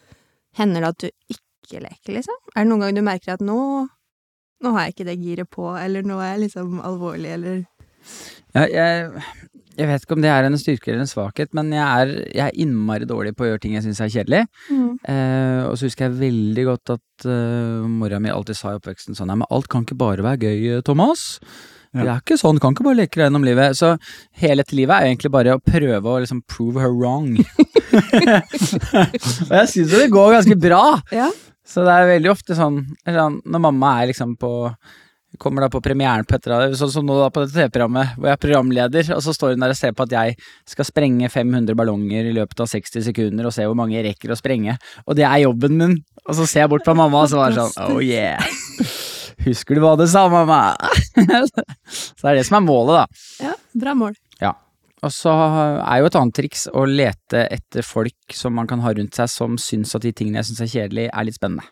Hender 0.57 0.83
det 0.83 0.91
at 0.93 1.05
du 1.05 1.35
ikke 1.35 1.83
leker, 1.85 2.15
liksom? 2.17 2.39
Er 2.55 2.65
det 2.65 2.71
noen 2.71 2.85
gang 2.85 2.97
du 2.97 3.03
merker 3.05 3.35
at 3.35 3.45
nå, 3.45 3.59
nå 4.63 4.73
har 4.75 4.87
jeg 4.87 4.97
ikke 4.97 5.09
det 5.11 5.19
giret 5.21 5.51
på, 5.53 5.69
eller 5.79 6.07
nå 6.07 6.19
er 6.23 6.33
jeg 6.33 6.47
liksom 6.47 6.79
alvorlig, 6.85 7.35
eller 7.37 7.61
Ja, 8.55 8.65
jeg, 8.65 9.23
jeg 9.79 9.87
vet 9.87 10.03
ikke 10.03 10.15
om 10.17 10.23
det 10.23 10.31
er 10.33 10.47
en 10.47 10.59
styrke 10.59 10.91
eller 10.91 11.05
en 11.05 11.09
svakhet, 11.11 11.51
men 11.55 11.71
jeg 11.75 11.83
er, 11.85 12.13
jeg 12.33 12.45
er 12.47 12.61
innmari 12.65 13.07
dårlig 13.07 13.35
på 13.37 13.45
å 13.45 13.51
gjøre 13.51 13.63
ting 13.63 13.75
jeg 13.77 13.85
syns 13.85 14.01
er 14.03 14.11
kjedelig. 14.11 14.41
Eh, 15.07 15.61
og 15.67 15.77
så 15.79 15.87
husker 15.87 16.07
jeg 16.07 16.19
veldig 16.19 16.65
godt 16.67 16.95
at 16.97 17.27
uh, 17.29 17.85
mora 17.87 18.19
mi 18.19 18.31
alltid 18.33 18.57
sa 18.57 18.73
i 18.73 18.79
oppveksten 18.79 19.15
sånn 19.15 19.29
Nei, 19.31 19.37
men 19.39 19.51
alt 19.53 19.69
kan 19.71 19.85
ikke 19.85 19.99
bare 19.99 20.25
være 20.25 20.49
gøy, 20.49 20.81
Thomas. 20.87 21.39
Ja. 21.89 22.03
Det 22.03 22.11
er 22.11 22.21
ikke 22.21 22.37
sånn, 22.37 22.57
du 22.57 22.61
kan 22.61 22.75
ikke 22.75 22.85
bare 22.85 22.99
leke 22.99 23.17
deg 23.17 23.25
gjennom 23.25 23.45
livet. 23.47 23.77
Så 23.77 23.95
hele 24.41 24.61
dette 24.61 24.77
livet 24.77 24.95
er 24.95 25.09
egentlig 25.09 25.33
bare 25.33 25.57
å 25.57 25.63
prøve 25.63 26.05
å 26.05 26.21
liksom 26.21 26.43
prove 26.49 26.83
her 26.83 26.93
wrong. 26.93 27.33
og 29.49 29.55
jeg 29.57 29.71
syns 29.73 29.93
jo 29.93 29.97
det 29.97 30.13
går 30.13 30.35
ganske 30.37 30.57
bra. 30.61 30.83
Ja. 31.15 31.29
Så 31.69 31.85
det 31.85 31.93
er 31.93 32.15
veldig 32.15 32.31
ofte 32.31 32.57
sånn, 32.57 32.81
sånn 33.05 33.41
når 33.45 33.69
mamma 33.69 33.99
er 33.99 34.11
liksom 34.13 34.37
på 34.39 34.53
Kommer 35.37 35.61
da 35.61 35.67
på 35.69 35.77
premieren 35.85 36.25
på 36.25 36.39
etter 36.39 36.71
sånn 36.73 36.89
som 36.89 37.05
nå 37.05 37.13
da 37.19 37.27
på 37.29 37.43
dette 37.43 37.53
TV-programmet, 37.53 38.15
hvor 38.17 38.31
jeg 38.31 38.33
er 38.33 38.39
programleder, 38.41 39.11
og 39.13 39.21
så 39.21 39.29
står 39.35 39.53
hun 39.53 39.61
der 39.61 39.75
og 39.75 39.77
ser 39.77 39.93
på 39.93 40.07
at 40.07 40.15
jeg 40.15 40.33
skal 40.67 40.87
sprenge 40.87 41.29
500 41.29 41.77
ballonger 41.77 42.31
i 42.31 42.33
løpet 42.33 42.63
av 42.65 42.71
60 42.71 43.05
sekunder, 43.05 43.45
og 43.45 43.53
se 43.53 43.67
hvor 43.69 43.77
mange 43.77 43.93
jeg 43.93 44.07
rekker 44.07 44.33
å 44.33 44.39
sprenge. 44.39 44.73
Og 45.05 45.19
det 45.19 45.27
er 45.29 45.43
jobben 45.43 45.77
min. 45.77 45.93
Og 46.25 46.33
så 46.33 46.49
ser 46.49 46.65
jeg 46.65 46.73
bort 46.73 46.87
på 46.87 46.97
mamma, 46.97 47.21
og 47.21 47.29
så 47.29 47.45
er 47.45 47.53
det 47.53 47.61
sånn 47.61 47.93
Oh 47.93 48.01
yeah. 48.01 48.41
Husker 49.45 49.77
du 49.77 49.83
hva 49.83 49.95
du 49.99 50.05
sa, 50.09 50.25
mamma? 50.31 50.75
så 51.15 52.23
det 52.23 52.31
er 52.31 52.39
det 52.39 52.47
som 52.47 52.59
er 52.59 52.65
målet, 52.65 52.99
da. 52.99 53.47
Ja, 53.49 53.53
bra 53.83 53.95
mål. 53.97 54.17
Ja. 54.41 54.53
Og 54.99 55.13
så 55.15 55.31
er 55.31 56.01
jo 56.01 56.09
et 56.09 56.17
annet 56.19 56.35
triks 56.35 56.65
å 56.75 56.83
lete 56.89 57.45
etter 57.47 57.85
folk 57.87 58.35
som 58.35 58.57
man 58.59 58.67
kan 58.67 58.83
ha 58.83 58.91
rundt 58.95 59.15
seg, 59.15 59.31
som 59.31 59.55
syns 59.61 59.95
at 59.95 60.03
de 60.03 60.11
tingene 60.11 60.41
jeg 60.41 60.49
syns 60.49 60.65
er 60.65 60.73
kjedelig, 60.73 61.05
er 61.13 61.27
litt 61.27 61.39
spennende. 61.39 61.67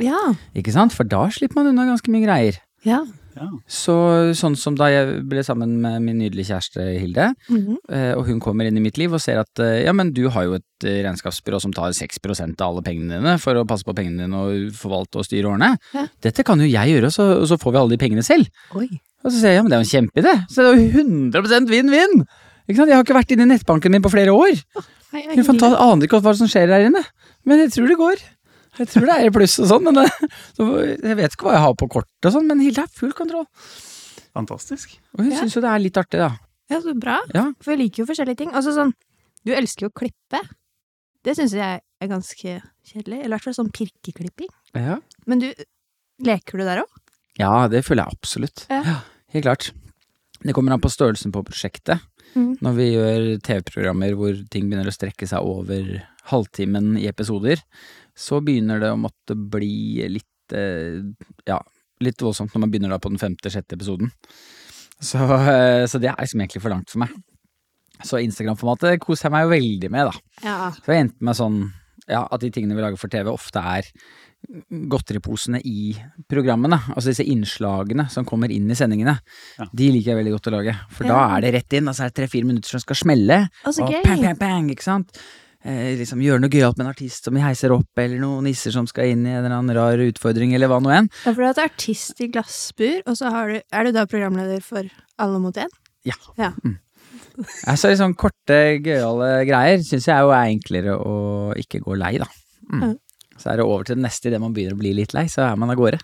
Ja. 0.00 0.32
Ikke 0.56 0.72
sant? 0.74 0.94
For 0.96 1.06
da 1.06 1.26
slipper 1.32 1.60
man 1.60 1.74
unna 1.74 1.86
ganske 1.92 2.10
mye 2.12 2.24
greier. 2.24 2.62
Ja. 2.88 3.02
Ja. 3.34 3.48
Så 3.66 3.94
sånn 4.38 4.54
som 4.56 4.76
da 4.78 4.86
jeg 4.92 5.24
ble 5.28 5.42
sammen 5.42 5.72
med 5.82 6.02
min 6.04 6.18
nydelige 6.22 6.52
kjæreste 6.52 6.84
Hilde, 7.00 7.32
Mhm. 7.50 7.76
eh, 7.90 8.12
og 8.14 8.26
hun 8.28 8.38
kommer 8.40 8.66
inn 8.68 8.76
i 8.78 8.80
mitt 8.84 8.96
liv 9.00 9.12
og 9.12 9.20
ser 9.20 9.40
at 9.42 9.58
eh, 9.58 9.82
ja, 9.84 9.92
men 9.92 10.12
du 10.14 10.28
har 10.30 10.44
jo 10.44 10.54
et 10.54 10.84
eh, 10.86 11.02
regnskapsbyrå 11.02 11.60
som 11.60 11.72
tar 11.74 11.90
6% 11.90 12.60
av 12.62 12.68
alle 12.70 12.82
pengene 12.86 13.18
dine 13.18 13.38
for 13.42 13.54
å 13.58 13.66
passe 13.66 13.82
på 13.84 13.94
pengene 13.94 14.22
dine 14.28 14.38
og 14.38 14.70
forvalte 14.78 15.18
og 15.18 15.26
styre 15.26 15.50
årene. 15.50 15.72
Ja. 15.94 16.06
Dette 16.22 16.44
kan 16.46 16.58
jo 16.62 16.66
jeg 16.70 16.94
gjøre, 16.94 17.10
så, 17.10 17.26
så 17.46 17.58
får 17.58 17.72
vi 17.74 17.78
alle 17.82 17.96
de 17.96 18.00
pengene 18.04 18.22
selv. 18.24 18.46
Oi. 18.78 18.86
Og 19.24 19.32
så 19.32 19.38
sier 19.40 19.54
jeg 19.54 19.56
ja, 19.56 19.62
men 19.64 19.70
det 19.72 19.78
er 19.78 19.82
jo 19.82 19.88
en 19.88 19.94
kjempeidé. 19.96 20.34
Så 20.52 20.62
det 20.62 20.70
er 20.70 20.78
jo 20.78 21.04
100 21.32 21.68
vinn-vinn! 21.72 22.24
Ikke 22.68 22.78
sant? 22.80 22.88
Jeg 22.88 22.96
har 22.96 23.04
ikke 23.04 23.18
vært 23.18 23.32
inne 23.34 23.44
i 23.44 23.50
nettbanken 23.56 23.92
min 23.92 24.02
på 24.04 24.12
flere 24.12 24.32
år. 24.32 24.54
Hei, 25.12 25.20
Jeg 25.36 25.44
aner 25.46 26.06
ikke 26.06 26.20
hva 26.22 26.32
som 26.36 26.48
skjer 26.48 26.66
der 26.70 26.86
inne, 26.88 27.02
men 27.44 27.58
jeg 27.60 27.70
tror 27.74 27.88
det 27.90 27.98
går. 28.00 28.22
Jeg 28.78 28.88
tror 28.90 29.06
det 29.06 29.16
er 29.22 29.30
pluss 29.34 29.58
og 29.62 29.68
sånn, 29.70 29.84
men 29.86 30.00
så 30.56 30.68
jeg 30.82 31.16
vet 31.20 31.34
ikke 31.36 31.46
hva 31.46 31.52
jeg 31.56 31.62
har 31.64 31.74
på 31.78 31.88
kortet 31.92 32.28
og 32.30 32.32
sånn, 32.34 32.48
men 32.50 32.62
Hilde 32.64 32.82
har 32.82 32.90
full 32.90 33.12
kontroll. 33.14 33.46
Fantastisk. 34.34 34.96
Og 35.14 35.24
hun 35.24 35.30
Ja. 35.32 35.40
syns 35.42 35.54
jo 35.54 35.62
det 35.62 35.70
er 35.70 35.78
litt 35.84 35.98
artig, 36.00 36.18
da. 36.18 36.32
Ja, 36.72 36.80
så 36.80 36.94
bra. 36.98 37.20
Ja. 37.34 37.52
For 37.62 37.74
jeg 37.74 37.84
liker 37.84 38.02
jo 38.02 38.08
forskjellige 38.10 38.36
ting. 38.40 38.50
Altså 38.56 38.72
sånn, 38.74 38.92
du 39.44 39.52
elsker 39.54 39.86
jo 39.86 39.90
å 39.92 39.94
klippe. 40.00 40.40
Det 41.24 41.36
syns 41.38 41.52
jeg 41.54 41.80
er 42.00 42.08
ganske 42.10 42.56
kjedelig. 42.88 43.18
Eller 43.20 43.30
i 43.30 43.36
hvert 43.36 43.44
fall 43.46 43.54
sånn 43.60 43.70
pirkeklipping. 43.72 44.50
Ja. 44.74 44.98
Men 45.28 45.38
du, 45.44 45.52
leker 46.24 46.58
du 46.58 46.64
der 46.64 46.82
òg? 46.82 47.00
ja, 47.38 47.66
det 47.68 47.84
føler 47.84 48.04
jeg 48.06 48.18
absolutt. 48.18 48.66
Ja. 48.70 49.00
Helt 49.34 49.44
klart. 49.46 49.70
Det 50.44 50.54
kommer 50.56 50.74
an 50.74 50.82
på 50.82 50.92
størrelsen 50.92 51.32
på 51.32 51.42
prosjektet. 51.46 52.02
Mm. 52.34 52.56
Når 52.64 52.74
vi 52.76 52.88
gjør 52.90 53.28
TV-programmer 53.46 54.16
hvor 54.18 54.38
ting 54.52 54.66
begynner 54.68 54.90
å 54.90 54.94
strekke 54.94 55.28
seg 55.30 55.46
over 55.46 56.00
halvtimen 56.30 56.94
i 57.00 57.06
episoder, 57.08 57.62
så 58.14 58.40
begynner 58.44 58.82
det 58.82 58.90
å 58.92 59.00
måtte 59.00 59.36
bli 59.36 60.04
litt 60.10 60.54
eh, 60.56 61.00
ja, 61.48 61.60
litt 62.04 62.22
voldsomt 62.22 62.54
når 62.54 62.64
man 62.64 62.72
begynner 62.72 62.94
da 62.94 63.00
på 63.02 63.12
den 63.12 63.22
femte-sjette 63.22 63.78
episoden. 63.78 64.10
Så, 65.00 65.20
eh, 65.20 65.84
så 65.90 66.00
det 66.02 66.10
er 66.10 66.20
liksom 66.20 66.42
egentlig 66.42 66.62
for 66.64 66.74
langt 66.74 66.92
for 66.92 67.04
meg. 67.04 67.14
Så 68.04 68.20
Instagram-formatet 68.20 69.00
koser 69.02 69.28
jeg 69.28 69.34
meg 69.34 69.46
jo 69.46 69.54
veldig 69.54 69.90
med, 69.94 70.10
da. 70.10 70.44
Ja. 70.44 70.58
Så 70.76 70.92
jeg 70.92 71.06
endte 71.06 71.26
med 71.26 71.38
sånn 71.38 71.58
ja, 72.10 72.24
at 72.26 72.42
de 72.42 72.50
tingene 72.52 72.76
vi 72.76 72.84
lager 72.84 73.00
for 73.00 73.12
TV, 73.12 73.30
ofte 73.32 73.62
er 73.62 73.88
godteriposene 74.90 75.60
i 75.64 75.94
programmene. 76.30 76.78
Altså 76.94 77.12
disse 77.12 77.26
innslagene 77.30 78.08
som 78.12 78.26
kommer 78.28 78.52
inn 78.52 78.70
i 78.70 78.76
sendingene. 78.78 79.16
Ja. 79.58 79.68
De 79.72 79.88
liker 79.94 80.12
jeg 80.12 80.20
veldig 80.20 80.34
godt 80.36 80.50
å 80.50 80.56
lage. 80.58 80.74
For 80.94 81.08
da 81.08 81.22
er 81.36 81.46
det 81.46 81.54
rett 81.58 81.78
inn, 81.78 81.88
og 81.88 81.96
så 81.96 82.04
er 82.04 82.12
det 82.12 82.18
tre-fire 82.20 82.48
minutter 82.48 82.76
som 82.76 82.82
skal 82.82 83.00
smelle. 83.00 83.40
altså, 83.64 83.86
og 83.86 83.96
pang, 84.04 84.04
bang, 84.20 84.28
bang, 84.28 84.38
bang, 84.42 84.70
ikke 84.74 84.86
sant? 84.86 85.24
Eh, 85.64 85.94
liksom 85.96 86.20
Gjøre 86.20 86.42
noe 86.42 86.52
gøyalt 86.52 86.76
med 86.76 86.84
en 86.84 86.92
artist 86.92 87.24
som 87.24 87.36
vi 87.36 87.40
heiser 87.40 87.72
opp, 87.72 87.88
eller 87.96 88.20
noen 88.20 88.44
nisser 88.44 88.74
som 88.74 88.84
skal 88.88 89.14
inn 89.14 89.24
i 89.24 89.32
en 89.32 89.46
eller 89.46 89.56
annen 89.56 89.76
rar 89.76 90.02
utfordring, 90.04 90.52
eller 90.56 90.68
hva 90.68 90.80
nå 90.84 90.92
enn. 90.92 91.08
Ja, 91.24 91.30
for 91.32 91.40
du 91.40 91.46
er 91.46 91.54
et 91.54 91.62
artist 91.64 92.20
i 92.20 92.28
glassbur, 92.32 92.98
og 93.08 93.16
så 93.16 93.32
har 93.32 93.48
du, 93.48 93.60
er 93.72 93.88
du 93.88 93.94
da 93.96 94.04
programleder 94.10 94.60
for 94.64 94.84
Alle 95.22 95.38
mot 95.40 95.56
én? 95.56 95.70
Ja. 96.04 96.16
Ja. 96.36 96.50
Altså 97.70 97.90
liksom 97.90 98.12
korte, 98.18 98.58
gøyale 98.84 99.30
greier 99.48 99.80
syns 99.86 100.08
jeg 100.10 100.26
jo 100.26 100.32
er 100.34 100.50
enklere 100.52 100.98
å 100.98 101.14
ikke 101.58 101.80
gå 101.82 101.96
lei, 101.98 102.16
da. 102.20 102.28
Mm. 102.68 102.94
Så 103.40 103.50
er 103.50 103.60
det 103.60 103.66
over 103.66 103.86
til 103.86 103.98
det 103.98 104.06
neste 104.06 104.30
idet 104.30 104.42
man 104.42 104.54
begynner 104.54 104.76
å 104.76 104.82
bli 104.82 104.94
litt 104.96 105.14
lei, 105.16 105.26
så 105.30 105.44
er 105.48 105.58
man 105.60 105.72
av 105.74 105.78
gårde. 105.80 106.00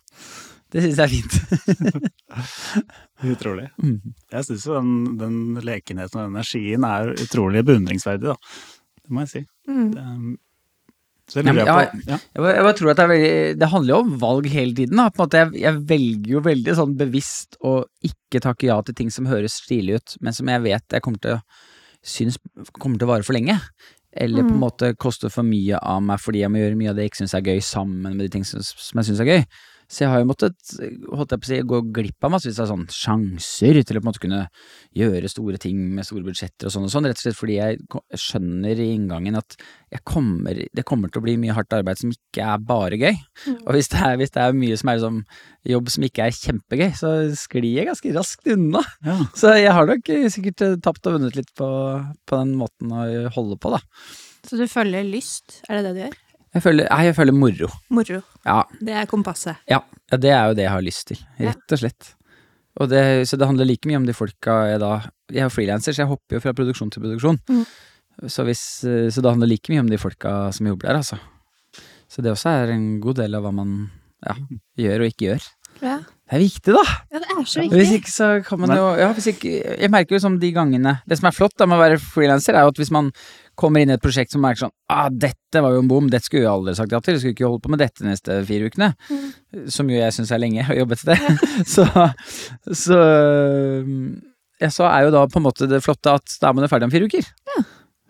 Det 0.71 0.85
syns 0.85 1.01
jeg 1.01 1.07
er 1.07 1.15
fint. 1.15 2.11
Utrolig. 3.33 3.71
Mm. 3.83 4.15
Jeg 4.35 4.47
syns 4.47 4.67
jo 4.69 4.77
den, 4.77 4.93
den 5.21 5.41
lekenheten 5.67 6.21
og 6.21 6.29
den 6.29 6.37
energien 6.37 6.87
er 6.87 7.11
utrolig 7.17 7.65
beundringsverdig, 7.67 8.31
da. 8.31 8.37
Det 9.01 9.17
må 9.17 9.25
jeg 9.27 9.33
si. 9.33 9.43
Mm. 9.71 9.91
Det, 9.97 10.07
så 11.31 11.39
Ja, 11.39 11.45
lurer 11.47 11.55
men 11.55 11.61
jeg 11.61 11.71
på 11.71 12.11
ja. 12.11 12.17
Jeg, 12.35 12.55
jeg 12.59 12.77
tror 12.79 12.91
at 12.91 12.99
det 12.99 13.05
er 13.05 13.11
veldig 13.13 13.35
Det 13.61 13.67
handler 13.71 13.93
jo 13.93 13.99
om 14.03 14.15
valg 14.19 14.47
hele 14.51 14.75
tiden. 14.75 14.99
Da. 14.99 15.11
På 15.15 15.21
en 15.21 15.29
måte, 15.29 15.43
jeg, 15.45 15.63
jeg 15.63 15.83
velger 15.93 16.33
jo 16.33 16.45
veldig 16.47 16.77
sånn 16.81 16.95
bevisst 16.99 17.59
å 17.63 17.75
ikke 18.07 18.43
takke 18.43 18.71
ja 18.71 18.79
til 18.87 18.97
ting 18.99 19.13
som 19.15 19.29
høres 19.31 19.61
stilig 19.63 20.01
ut, 20.01 20.17
men 20.25 20.35
som 20.35 20.51
jeg 20.51 20.65
vet 20.67 20.97
jeg 20.97 21.05
kommer 21.07 21.23
til 21.23 21.39
å 21.39 21.43
synes 22.01 22.39
kommer 22.81 22.97
til 22.97 23.05
å 23.05 23.11
vare 23.11 23.27
for 23.27 23.37
lenge. 23.37 23.59
Eller 24.13 24.43
på 24.43 24.49
en 24.49 24.59
Mm. 24.59 24.61
måte 24.61 24.97
koster 24.99 25.29
for 25.31 25.43
mye 25.43 25.79
av 25.79 26.03
meg 26.03 26.19
fordi 26.19 26.41
jeg 26.41 26.51
må 26.51 26.59
gjøre 26.59 26.77
mye 26.77 26.91
av 26.91 26.97
det 26.97 27.03
jeg 27.05 27.11
ikke 27.11 27.21
syns 27.23 27.35
er 27.35 27.43
gøy, 27.47 27.61
sammen 27.63 28.17
med 28.17 28.19
de 28.19 28.29
ting 28.29 28.45
som, 28.45 28.61
som 28.61 28.99
jeg 28.99 29.07
syns 29.07 29.21
er 29.21 29.25
gøy. 29.25 29.45
Så 29.91 30.05
jeg 30.05 30.13
har 30.13 30.21
jo 30.23 30.29
måttet 30.29 30.55
holdt 31.11 31.33
jeg 31.35 31.41
på 31.43 31.47
å 31.47 31.51
si, 31.51 31.57
gå 31.67 31.79
glipp 31.97 32.27
av 32.27 32.31
massevis 32.37 32.61
av 32.63 32.69
sånn 32.71 32.85
sjanser 32.95 33.81
til 33.83 33.99
å 33.99 34.01
på 34.01 34.05
en 34.05 34.09
måte 34.09 34.23
kunne 34.23 34.43
gjøre 34.97 35.31
store 35.33 35.59
ting 35.63 35.81
med 35.97 36.07
store 36.07 36.23
budsjetter 36.29 36.69
og 36.69 36.75
sånn 36.75 36.87
og 36.87 36.93
sånn, 36.93 37.09
rett 37.11 37.19
og 37.19 37.25
slett 37.25 37.39
fordi 37.39 37.57
jeg 37.59 37.81
skjønner 38.23 38.79
i 38.79 38.87
inngangen 38.95 39.41
at 39.41 39.59
jeg 39.91 40.05
kommer, 40.07 40.63
det 40.63 40.87
kommer 40.87 41.11
til 41.11 41.19
å 41.19 41.27
bli 41.27 41.35
mye 41.43 41.57
hardt 41.57 41.75
arbeid 41.75 41.99
som 41.99 42.15
ikke 42.15 42.47
er 42.53 42.63
bare 42.63 43.01
gøy. 43.01 43.19
Og 43.65 43.75
hvis 43.75 43.91
det 43.91 44.05
er, 44.07 44.17
hvis 44.21 44.35
det 44.37 44.45
er 44.45 44.57
mye 44.63 44.79
som 44.79 44.93
er 44.93 45.01
liksom 45.01 45.21
jobb 45.75 45.91
som 45.91 46.07
ikke 46.07 46.27
er 46.29 46.39
kjempegøy, 46.39 46.89
så 47.03 47.13
sklir 47.43 47.69
jeg 47.75 47.91
ganske 47.91 48.15
raskt 48.15 48.51
unna. 48.55 48.87
Ja. 49.07 49.19
Så 49.35 49.57
jeg 49.59 49.75
har 49.75 49.91
nok 49.91 50.15
eh, 50.15 50.31
sikkert 50.31 50.67
eh, 50.69 50.79
tapt 50.87 51.11
og 51.11 51.19
vunnet 51.19 51.35
litt 51.39 51.51
på, 51.59 51.69
på 52.31 52.43
den 52.45 52.55
måten 52.63 52.95
å 52.95 53.05
holde 53.35 53.59
på, 53.59 53.75
da. 53.75 53.83
Så 54.47 54.57
du 54.57 54.69
følger 54.71 55.03
lyst, 55.05 55.65
er 55.67 55.81
det 55.81 55.89
det 55.91 55.97
du 55.97 56.05
gjør? 56.07 56.21
Jeg 56.55 56.65
føler, 56.65 56.89
nei, 56.91 57.03
jeg 57.07 57.15
føler 57.15 57.37
moro. 57.37 57.69
Moro. 57.95 58.23
Ja, 58.47 58.65
Det 58.81 58.95
er 59.03 59.07
kompasset. 59.07 59.61
ja, 59.71 59.79
ja, 60.11 60.17
det 60.19 60.33
er 60.35 60.49
jo 60.49 60.57
det 60.59 60.65
jeg 60.65 60.73
har 60.75 60.83
lyst 60.83 61.07
til, 61.13 61.21
rett 61.39 61.75
og 61.77 61.79
slett. 61.79 62.15
Og 62.81 62.89
det, 62.91 63.03
så 63.29 63.37
det 63.39 63.47
handler 63.47 63.69
like 63.69 63.87
mye 63.91 63.99
om 64.01 64.07
de 64.07 64.15
folka 64.15 64.55
jeg 64.71 64.81
da 64.81 64.91
Jeg 65.31 65.45
er 65.45 65.53
frilanser, 65.53 65.93
så 65.95 66.03
jeg 66.03 66.11
hopper 66.11 66.39
jo 66.39 66.43
fra 66.43 66.55
produksjon 66.57 66.91
til 66.91 67.03
produksjon. 67.03 67.39
Mm. 67.51 67.65
Så, 68.27 68.43
hvis, 68.47 68.63
eh, 68.85 69.09
så 69.15 69.23
det 69.23 69.31
handler 69.31 69.47
like 69.51 69.71
mye 69.71 69.83
om 69.85 69.91
de 69.91 69.99
folka 70.01 70.33
som 70.53 70.67
jobber 70.67 70.89
der, 70.89 70.99
altså. 70.99 71.19
Så 72.11 72.23
det 72.23 72.33
også 72.33 72.51
er 72.51 72.73
en 72.75 73.01
god 73.01 73.21
del 73.21 73.37
av 73.39 73.45
hva 73.47 73.53
man 73.55 73.91
ja, 74.27 74.35
gjør 74.81 75.05
og 75.05 75.13
ikke 75.13 75.29
gjør. 75.29 75.47
Ja. 75.85 75.99
Det 76.31 76.37
er 76.39 76.43
viktig, 76.45 76.73
da! 76.77 76.83
ja, 77.11 77.19
det 77.19 77.27
er 77.27 77.39
så 77.43 77.63
Hvis 77.65 77.73
viktig. 77.75 77.97
ikke 77.99 78.13
så 78.15 78.27
kan 78.47 78.61
man 78.63 78.71
jo 78.77 78.85
ja, 79.01 79.09
hvis 79.17 79.27
ikke, 79.33 79.51
Jeg 79.83 79.91
merker 79.91 80.15
jo 80.15 80.21
som 80.23 80.37
de 80.39 80.51
gangene 80.55 80.93
Det 81.11 81.17
som 81.19 81.27
er 81.27 81.35
flott 81.35 81.57
da 81.59 81.67
med 81.67 81.75
å 81.75 81.83
være 81.83 81.97
frilanser, 81.99 82.55
er 82.55 82.63
jo 82.69 82.71
at 82.71 82.79
hvis 82.79 82.93
man 82.95 83.09
kommer 83.59 83.83
inn 83.83 83.91
i 83.91 83.97
et 83.97 84.05
prosjekt 84.05 84.31
som 84.33 84.45
merker 84.45 84.63
sånn 84.69 84.75
Ah, 84.95 85.09
dette 85.11 85.61
var 85.65 85.75
jo 85.75 85.83
en 85.83 85.91
bom, 85.91 86.07
dette 86.11 86.31
skulle 86.31 86.45
jeg 86.47 86.53
aldri 86.53 86.77
sagt 86.79 86.95
ja 86.95 87.01
til, 87.03 87.17
jeg 87.19 87.25
skulle 87.25 87.35
ikke 87.35 87.51
holdt 87.51 87.65
på 87.67 87.73
med 87.75 87.83
dette 87.83 88.05
de 88.05 88.09
neste 88.13 88.39
fire 88.47 88.71
ukene. 88.71 88.89
Som 89.75 89.91
jo 89.91 89.99
jeg 89.99 90.15
syns 90.17 90.31
er 90.35 90.41
lenge 90.43 90.65
å 90.71 90.79
jobbe 90.79 90.97
et 90.97 91.05
det, 91.11 91.19
så 91.75 91.85
så 92.71 93.01
ja, 94.61 94.69
så 94.71 94.87
er 94.87 95.07
jo 95.07 95.13
da 95.15 95.27
på 95.31 95.41
en 95.41 95.47
måte 95.47 95.69
det 95.71 95.83
flotte 95.85 96.15
at 96.21 96.35
da 96.41 96.51
er 96.51 96.57
man 96.57 96.67
jo 96.67 96.71
ferdig 96.73 96.89
om 96.89 96.95
fire 96.95 97.11
uker. 97.11 97.29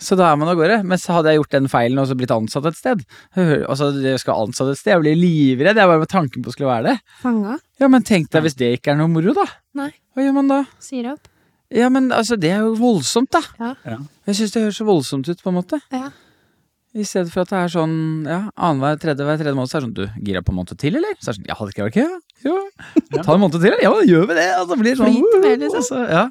Så 0.00 0.16
da 0.16 0.30
er 0.30 0.38
man 0.40 0.48
av 0.48 0.56
gårde. 0.58 0.78
Men 0.88 1.00
så 1.00 1.18
hadde 1.18 1.32
jeg 1.32 1.42
gjort 1.42 1.56
den 1.56 1.68
feilen 1.70 2.00
og 2.00 2.06
så 2.08 2.16
blitt 2.16 2.32
ansatt 2.34 2.70
et 2.70 2.78
sted. 2.78 3.02
Altså, 3.36 3.90
jeg 4.00 4.22
skal 4.22 4.46
ansatt 4.46 4.72
et 4.72 4.80
sted, 4.80 4.94
jeg 4.94 5.04
blir 5.04 5.18
livredd. 5.18 5.76
Jeg 5.76 5.90
bare 5.90 6.00
med 6.02 6.12
tanken 6.12 6.44
på 6.44 6.52
å 6.52 6.54
skulle 6.56 6.70
være 6.70 6.94
det. 6.94 7.18
Fanga. 7.20 7.58
Ja, 7.80 7.90
men 7.92 8.06
tenk 8.06 8.30
deg 8.32 8.46
hvis 8.46 8.56
det 8.60 8.72
ikke 8.78 8.94
er 8.94 9.00
noe 9.02 9.12
moro, 9.12 9.36
da. 9.36 9.44
Nei. 9.76 9.90
Hva 10.16 10.24
gjør 10.24 10.40
man 10.40 10.50
da? 10.50 10.62
Sier 10.82 11.12
opp. 11.12 11.28
Ja, 11.70 11.86
men 11.92 12.08
altså, 12.10 12.34
det 12.40 12.50
er 12.50 12.64
jo 12.64 12.72
voldsomt, 12.80 13.30
da. 13.36 13.44
Ja. 13.60 13.74
Ja. 13.86 14.00
Jeg 14.26 14.40
syns 14.40 14.56
det 14.56 14.64
høres 14.64 14.80
så 14.80 14.88
voldsomt 14.88 15.28
ut, 15.30 15.44
på 15.44 15.52
en 15.52 15.58
måte. 15.60 15.78
Ja. 15.94 16.08
I 16.90 17.04
stedet 17.06 17.30
for 17.30 17.44
at 17.44 17.52
det 17.52 17.58
er 17.60 17.70
sånn, 17.70 17.92
ja, 18.26 18.40
annenhver 18.58 18.96
tredje 18.98 19.22
hver 19.22 19.36
tredje 19.38 19.54
måned, 19.54 19.70
så 19.70 19.78
er 19.78 19.84
det 19.84 19.86
sånn, 19.86 19.94
du, 20.00 20.24
gira 20.26 20.42
på 20.42 20.50
en 20.50 20.58
måned 20.58 20.74
til, 20.80 20.96
eller? 20.98 21.14
Så 21.20 21.28
er 21.30 21.36
det 21.36 21.38
sånn, 21.38 21.46
ja, 21.46 21.56
hadde 21.60 21.74
ikke 21.76 21.86
vært 21.86 22.00
gøy, 22.00 22.08
ja. 22.08 22.18
Jo. 22.48 22.56
Ta 23.12 23.36
en 23.36 23.44
måned 23.44 23.60
til, 23.60 23.68
eller? 23.68 23.84
Ja, 23.84 23.92
da 23.94 24.08
gjør 24.08 24.26
vi 24.26 24.38
det, 24.40 24.48
og 24.56 24.66
så 24.72 24.78
blir 24.80 24.90
det 24.90 24.98
sånn, 24.98 25.14
Flyt 25.14 25.44
med, 25.44 25.62
liksom. 25.62 25.86
så, 25.86 26.00
ja. 26.10 26.24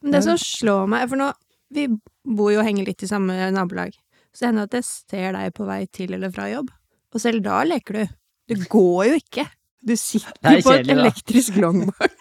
Men 0.00 0.16
det 0.16 0.22
som 0.24 0.40
slår 0.40 0.88
meg, 0.94 1.04
for 1.12 1.20
nå 1.20 1.28
Vi 1.74 1.86
bor 2.24 2.52
jo 2.52 2.62
og 2.62 2.66
henger 2.66 2.88
litt 2.88 3.04
i 3.04 3.10
samme 3.10 3.36
nabolag. 3.54 3.94
Så 4.34 4.44
det 4.44 4.50
hender 4.50 4.68
at 4.68 4.78
jeg 4.80 4.88
ser 4.88 5.36
deg 5.36 5.54
på 5.54 5.68
vei 5.68 5.84
til 5.94 6.16
eller 6.16 6.32
fra 6.34 6.48
jobb, 6.50 6.72
og 7.14 7.22
selv 7.22 7.44
da 7.44 7.62
leker 7.68 8.00
du. 8.00 8.14
Du 8.50 8.66
går 8.68 9.10
jo 9.12 9.18
ikke. 9.20 9.46
Du 9.84 9.94
sitter 10.00 10.56
er 10.56 10.62
på 10.64 10.72
et 10.74 10.88
elektrisk 10.90 11.58
longboard 11.60 12.12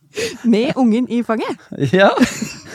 med 0.52 0.72
ungen 0.80 1.06
i 1.12 1.20
fanget. 1.22 1.60
Ja. 1.92 2.08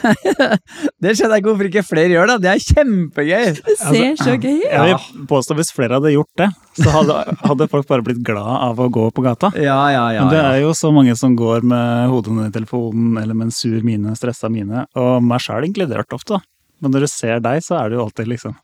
det 1.01 1.15
skjønner 1.18 1.36
jeg 1.36 1.42
ikke 1.42 1.50
hvorfor 1.50 1.68
ikke 1.68 1.84
flere 1.84 2.13
gjør, 2.13 2.30
da. 2.30 2.38
Det 2.39 2.51
er 2.51 2.63
kjempegøy. 2.63 3.58
Det 3.58 3.75
ser 3.82 4.15
så 4.22 4.38
gøy 4.38 4.62
ut. 4.62 4.70
Jeg 4.70 4.86
vil 4.86 5.27
påstå 5.30 5.58
hvis 5.60 5.74
flere 5.75 6.00
hadde 6.00 6.13
gjort 6.13 6.32
det, 6.39 6.50
så 6.80 6.94
hadde, 6.96 7.20
hadde 7.44 7.70
folk 7.74 7.89
bare 7.89 8.06
blitt 8.06 8.24
glad 8.25 8.54
av 8.70 8.80
å 8.80 8.88
gå 8.94 9.10
på 9.12 9.25
gata. 9.25 9.51
Ja, 9.60 9.82
ja, 9.92 10.06
ja. 10.15 10.24
Men 10.24 10.34
det 10.38 10.44
er 10.46 10.60
jo 10.63 10.72
så 10.77 10.94
mange 10.96 11.18
som 11.20 11.36
går 11.36 11.65
med 11.68 12.12
hodet 12.13 12.38
ned 12.38 12.54
i 12.54 12.58
telefonen 12.62 13.20
eller 13.22 13.38
med 13.38 13.50
en 13.50 13.56
sur 13.56 13.77
mine, 13.86 14.15
stressa 14.15 14.51
mine, 14.54 14.88
og 14.96 15.18
meg 15.25 15.44
sjæl 15.44 15.68
inkludert 15.68 16.15
ofte. 16.15 16.38
da. 16.39 16.55
Men 16.82 16.91
når 16.96 17.05
du 17.05 17.12
ser 17.12 17.39
deg, 17.46 17.62
så 17.63 17.77
er 17.84 17.89
du 17.94 18.01
alltid 18.01 18.27
liksom 18.36 18.55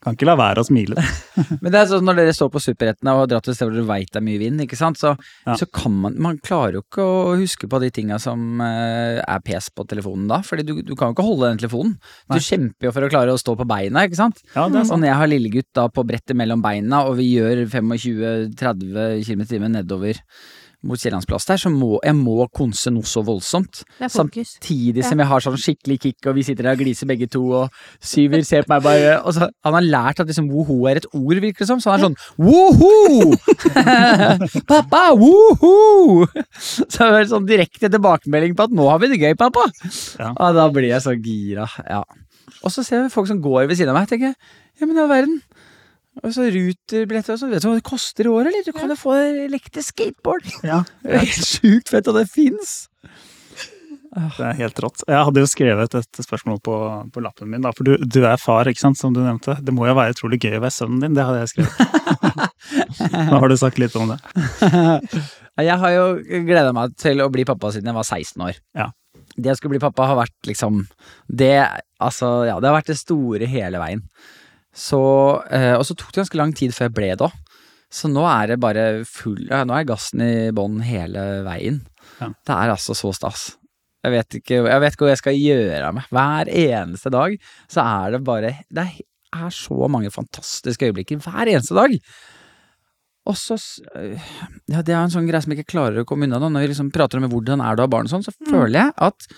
Kan 0.00 0.14
ikke 0.16 0.24
la 0.24 0.32
være 0.40 0.62
å 0.62 0.64
smile. 0.64 0.96
Men 1.60 1.66
det 1.74 1.76
er 1.76 1.88
sånn 1.90 2.06
når 2.08 2.16
dere 2.22 2.32
står 2.32 2.48
på 2.54 2.60
Superrettene 2.64 3.12
og 3.12 3.18
har 3.20 3.26
dratt 3.34 3.44
til 3.44 3.52
steder 3.52 3.68
hvor 3.74 3.82
dere 3.82 3.88
veit 3.90 4.08
det 4.08 4.16
er 4.16 4.24
mye 4.24 4.40
vind, 4.40 4.62
ikke 4.64 4.78
sant, 4.80 4.96
så, 4.96 5.10
Ja. 5.44 5.58
så 5.60 5.66
kan 5.68 5.92
man 5.92 6.16
Man 6.16 6.38
klarer 6.40 6.78
jo 6.78 6.82
ikke 6.86 7.04
å 7.04 7.34
huske 7.36 7.68
på 7.68 7.80
de 7.82 7.90
tinga 7.92 8.16
som 8.18 8.62
eh, 8.64 9.20
er 9.20 9.42
pes 9.44 9.68
på 9.76 9.84
telefonen 9.90 10.24
da, 10.32 10.38
fordi 10.40 10.64
du, 10.64 10.72
du 10.80 10.94
kan 10.96 11.10
jo 11.12 11.18
ikke 11.18 11.26
holde 11.28 11.50
den 11.50 11.60
telefonen. 11.60 11.92
Du 12.30 12.38
Nei. 12.38 12.40
kjemper 12.46 12.88
jo 12.88 12.94
for 12.96 13.04
å 13.04 13.10
klare 13.12 13.34
å 13.36 13.42
stå 13.44 13.52
på 13.60 13.68
beina, 13.68 14.06
ikke 14.08 14.22
sant. 14.22 14.40
Ja, 14.56 14.64
det 14.72 14.80
er 14.80 14.88
Og 14.88 15.02
når 15.02 15.10
jeg 15.12 15.20
har 15.20 15.32
lillegutt 15.34 15.68
da 15.76 15.84
på 15.92 16.06
brettet 16.08 16.38
mellom 16.40 16.64
beina, 16.64 17.02
og 17.04 17.18
vi 17.20 17.28
gjør 17.34 17.66
25-30 17.68 19.20
km 19.28 19.44
i 19.44 19.50
timen 19.52 19.76
nedover 19.76 20.16
mot 20.86 21.00
Kiellandsplass 21.00 21.48
der, 21.48 21.60
så 21.60 21.70
må 21.72 21.98
jeg 22.04 22.16
må 22.16 22.46
konse 22.56 22.92
noe 22.92 23.06
så 23.08 23.22
voldsomt. 23.26 23.82
Samtidig 24.00 25.04
som 25.04 25.20
jeg 25.20 25.28
har 25.30 25.44
sånn 25.44 25.58
skikkelig 25.60 25.98
kick, 26.04 26.28
og 26.30 26.38
vi 26.38 26.44
sitter 26.46 26.68
der 26.68 26.78
og 26.78 26.82
gliser 26.82 27.08
begge 27.10 27.28
to, 27.30 27.42
og 27.62 28.04
Syver 28.04 28.44
ser 28.46 28.66
på 28.66 28.74
meg 28.74 28.84
bare 28.84 29.18
og 29.20 29.34
så, 29.36 29.50
Han 29.66 29.76
har 29.76 29.86
lært 29.86 30.22
at 30.22 30.30
liksom 30.30 30.48
woho 30.52 30.78
er 30.90 31.02
et 31.02 31.08
ord, 31.12 31.42
virker 31.42 31.64
det 31.64 31.68
som, 31.68 31.82
så 31.82 31.92
han 31.92 32.00
er 32.00 32.08
sånn 32.08 32.18
woho! 32.40 33.36
pappa, 34.70 35.02
woho! 35.18 36.26
Så 36.60 37.06
det 37.06 37.20
er 37.20 37.28
sånn 37.30 37.46
direkte 37.48 37.90
tilbakemelding 37.92 38.56
på 38.56 38.66
at 38.66 38.74
nå 38.74 38.86
har 38.88 39.00
vi 39.02 39.10
det 39.12 39.20
gøy, 39.20 39.34
pappa. 39.38 39.66
Ja. 40.20 40.32
Og 40.32 40.56
da 40.56 40.66
blir 40.72 40.90
jeg 40.90 41.04
så 41.04 41.14
gira. 41.16 41.66
Ja. 41.88 42.02
Og 42.60 42.72
så 42.74 42.84
ser 42.86 43.04
vi 43.04 43.12
folk 43.12 43.28
som 43.30 43.40
går 43.42 43.68
ved 43.70 43.78
siden 43.78 43.92
av 43.92 44.00
meg, 44.00 44.08
tenker 44.10 44.32
jeg, 44.32 44.38
ja, 44.80 44.86
men 44.86 44.98
i 44.98 45.02
all 45.02 45.10
verden. 45.10 45.40
Og 46.20 46.34
så 46.36 46.46
ruterbilletter 46.52 47.34
og 47.34 47.40
sånn, 47.40 47.52
vet 47.54 47.64
du 47.64 47.70
hva 47.70 47.78
det 47.78 47.86
koster 47.86 48.28
i 48.28 48.30
året, 48.32 48.50
eller? 48.52 48.64
Du 48.66 48.76
kan 48.76 48.92
jo 48.92 48.96
få 49.00 49.14
elektrisk 49.46 49.94
skateboard. 49.94 50.48
Ja, 50.70 50.82
Det 51.04 51.14
er 51.16 51.24
helt 51.24 51.48
sjukt 51.48 51.92
fett, 51.92 52.08
og 52.10 52.18
det 52.18 52.26
fins. 52.32 52.74
det 54.10 54.44
er 54.44 54.58
helt 54.58 54.80
rått. 54.84 55.04
Jeg 55.08 55.24
hadde 55.28 55.42
jo 55.44 55.48
skrevet 55.48 55.96
et 56.00 56.20
spørsmål 56.26 56.60
på, 56.66 56.76
på 57.14 57.24
lappen 57.24 57.48
min, 57.52 57.64
da, 57.64 57.72
for 57.76 57.88
du, 57.88 57.94
du 58.04 58.20
er 58.26 58.40
far, 58.42 58.68
ikke 58.68 58.82
sant, 58.82 59.00
som 59.00 59.14
du 59.16 59.22
nevnte. 59.24 59.56
Det 59.64 59.74
må 59.74 59.88
jo 59.88 59.96
være 59.96 60.16
utrolig 60.16 60.40
gøy 60.42 60.58
å 60.58 60.64
være 60.66 60.76
sønnen 60.76 61.04
din, 61.06 61.16
det 61.16 61.24
hadde 61.24 61.44
jeg 61.44 61.52
skrevet. 61.54 62.50
Nå 63.30 63.40
har 63.40 63.48
du 63.52 63.56
sagt 63.60 63.80
litt 63.80 63.96
om 63.96 64.12
det. 64.12 64.18
Jeg 65.60 65.76
har 65.82 65.92
jo 65.94 66.04
gleda 66.46 66.72
meg 66.76 66.92
til 67.00 67.20
å 67.24 67.30
bli 67.32 67.46
pappa 67.48 67.72
siden 67.74 67.90
jeg 67.90 67.96
var 67.96 68.06
16 68.08 68.44
år. 68.50 68.60
Ja. 68.76 68.90
Det 69.40 69.52
å 69.52 69.56
skulle 69.56 69.76
bli 69.76 69.82
pappa 69.82 70.08
har 70.10 70.16
vært 70.18 70.48
liksom 70.48 70.80
Det 71.30 71.52
altså, 72.02 72.30
ja, 72.48 72.56
det 72.60 72.66
har 72.66 72.76
vært 72.76 72.90
det 72.90 72.98
store 72.98 73.46
hele 73.48 73.80
veien. 73.80 74.02
Så 74.76 75.00
eh, 75.50 75.74
Og 75.74 75.84
så 75.86 75.96
tok 75.98 76.12
det 76.12 76.22
ganske 76.22 76.38
lang 76.38 76.52
tid 76.56 76.74
før 76.76 76.88
jeg 76.88 76.96
ble 76.96 77.12
da. 77.18 77.30
Så 77.90 78.06
nå 78.10 78.22
er 78.30 78.52
det 78.52 78.60
bare 78.62 78.84
full 79.08 79.40
ja, 79.48 79.64
Nå 79.66 79.74
er 79.74 79.88
gassen 79.88 80.22
i 80.22 80.50
bånn 80.54 80.78
hele 80.86 81.42
veien. 81.46 81.80
Ja. 82.20 82.30
Det 82.30 82.54
er 82.56 82.74
altså 82.76 82.94
så 82.94 83.10
stas. 83.16 83.48
Jeg 84.00 84.14
vet 84.14 84.36
ikke, 84.38 84.58
jeg 84.64 84.80
vet 84.80 84.94
ikke 84.94 85.04
hva 85.04 85.12
jeg 85.12 85.20
skal 85.20 85.36
gjøre 85.36 85.80
av 85.90 85.96
meg. 85.98 86.06
Hver 86.14 86.50
eneste 86.62 87.12
dag 87.12 87.34
så 87.68 87.84
er 87.84 88.14
det 88.14 88.22
bare 88.24 88.54
Det 88.72 88.86
er 89.34 89.54
så 89.54 89.88
mange 89.92 90.12
fantastiske 90.14 90.88
øyeblikker 90.88 91.20
hver 91.20 91.50
eneste 91.50 91.76
dag. 91.76 91.96
Og 93.28 93.36
så 93.36 93.58
Ja, 94.70 94.80
det 94.82 94.94
er 94.94 95.02
en 95.02 95.12
sånn 95.12 95.28
greie 95.28 95.42
som 95.42 95.52
jeg 95.52 95.64
ikke 95.64 95.74
klarer 95.74 96.02
å 96.02 96.08
komme 96.08 96.28
unna 96.28 96.40
nå. 96.40 96.48
Når 96.54 96.64
vi 96.64 96.72
liksom 96.72 96.92
prater 96.94 97.20
om 97.20 97.28
hvordan 97.30 97.62
er 97.64 97.76
du 97.76 97.82
å 97.82 97.88
ha 97.88 97.92
barn 97.92 98.08
og 98.08 98.14
sånn, 98.14 98.24
så 98.26 98.34
føler 98.38 98.78
jeg 98.78 98.94
at 99.10 99.28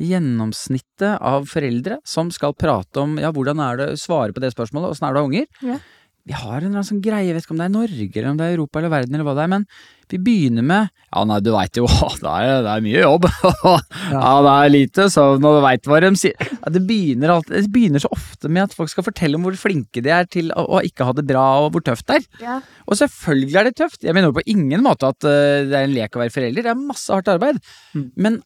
gjennomsnittet 0.00 1.18
av 1.20 1.46
foreldre 1.50 2.00
som 2.08 2.30
skal 2.34 2.56
prate 2.58 3.02
om 3.02 3.18
ja, 3.22 3.32
hvordan 3.34 3.60
er 3.62 3.80
det, 3.80 3.90
svare 4.02 4.34
på 4.34 4.42
det 4.42 4.54
spørsmålet, 4.54 4.94
åssen 4.94 5.08
er 5.08 5.14
det 5.14 5.20
å 5.20 5.26
ha 5.26 5.30
unger, 5.30 5.46
Ja. 5.62 5.78
vi 6.24 6.32
har 6.32 6.56
en 6.56 6.62
eller 6.64 6.78
annen 6.80 6.88
sånn 6.88 7.02
greie, 7.04 7.26
jeg 7.28 7.34
vet 7.36 7.44
ikke 7.44 7.52
om 7.54 7.60
det 7.60 7.66
er 7.68 7.74
Norge 7.74 8.16
eller 8.16 8.30
om 8.30 8.38
det 8.40 8.46
er 8.48 8.56
Europa 8.56 8.80
eller 8.80 8.92
verden 8.94 9.14
eller 9.14 9.26
hva 9.28 9.34
det 9.36 9.44
er, 9.44 9.52
men 9.54 9.66
vi 10.10 10.18
begynner 10.20 10.64
med 10.64 10.88
Ja, 11.14 11.22
nei, 11.24 11.38
du 11.40 11.50
veit 11.54 11.78
jo, 11.78 11.86
det 12.24 12.30
er, 12.32 12.62
det 12.66 12.72
er 12.74 12.82
mye 12.84 13.02
jobb. 13.04 13.24
ja, 14.12 14.32
det 14.44 14.54
er 14.54 14.72
lite 14.72 15.06
søvn, 15.12 15.46
og 15.46 15.58
du 15.58 15.60
veit 15.64 15.86
hva 15.88 16.00
de 16.04 16.10
sier. 16.20 16.34
Ja, 16.50 16.72
det, 16.74 16.82
begynner 16.88 17.32
alltid, 17.36 17.54
det 17.64 17.72
begynner 17.72 18.02
så 18.02 18.10
ofte 18.12 18.50
med 18.52 18.66
at 18.66 18.74
folk 18.76 18.90
skal 18.92 19.06
fortelle 19.06 19.38
om 19.38 19.46
hvor 19.46 19.56
flinke 19.58 20.02
de 20.04 20.12
er 20.12 20.26
til 20.28 20.50
å, 20.52 20.66
å 20.76 20.82
ikke 20.84 21.06
ha 21.08 21.14
det 21.16 21.24
bra, 21.28 21.44
og 21.64 21.70
hvor 21.76 21.84
tøft 21.86 22.08
det 22.10 22.18
er. 22.18 22.26
Ja. 22.42 22.56
Og 22.84 22.98
selvfølgelig 23.00 23.60
er 23.60 23.70
det 23.70 23.76
tøft. 23.80 24.02
Jeg 24.04 24.16
mener 24.16 24.34
på 24.36 24.44
ingen 24.50 24.82
måte 24.84 25.08
at 25.14 25.24
uh, 25.24 25.62
det 25.64 25.78
er 25.78 25.86
en 25.86 25.94
lek 25.96 26.18
å 26.18 26.24
være 26.24 26.34
forelder. 26.34 26.66
Det 26.66 26.74
er 26.74 26.82
masse 26.82 27.14
hardt 27.14 27.30
arbeid. 27.32 27.62
Mm. 27.96 28.10
Men 28.26 28.42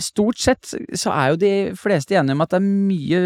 stort 0.00 0.40
sett 0.40 0.70
så 0.96 1.12
er 1.12 1.32
jo 1.32 1.38
de 1.40 1.52
fleste 1.78 2.16
enige 2.16 2.36
om 2.36 2.44
at 2.44 2.54
det 2.54 2.60
er 2.60 2.66
mye 2.66 3.20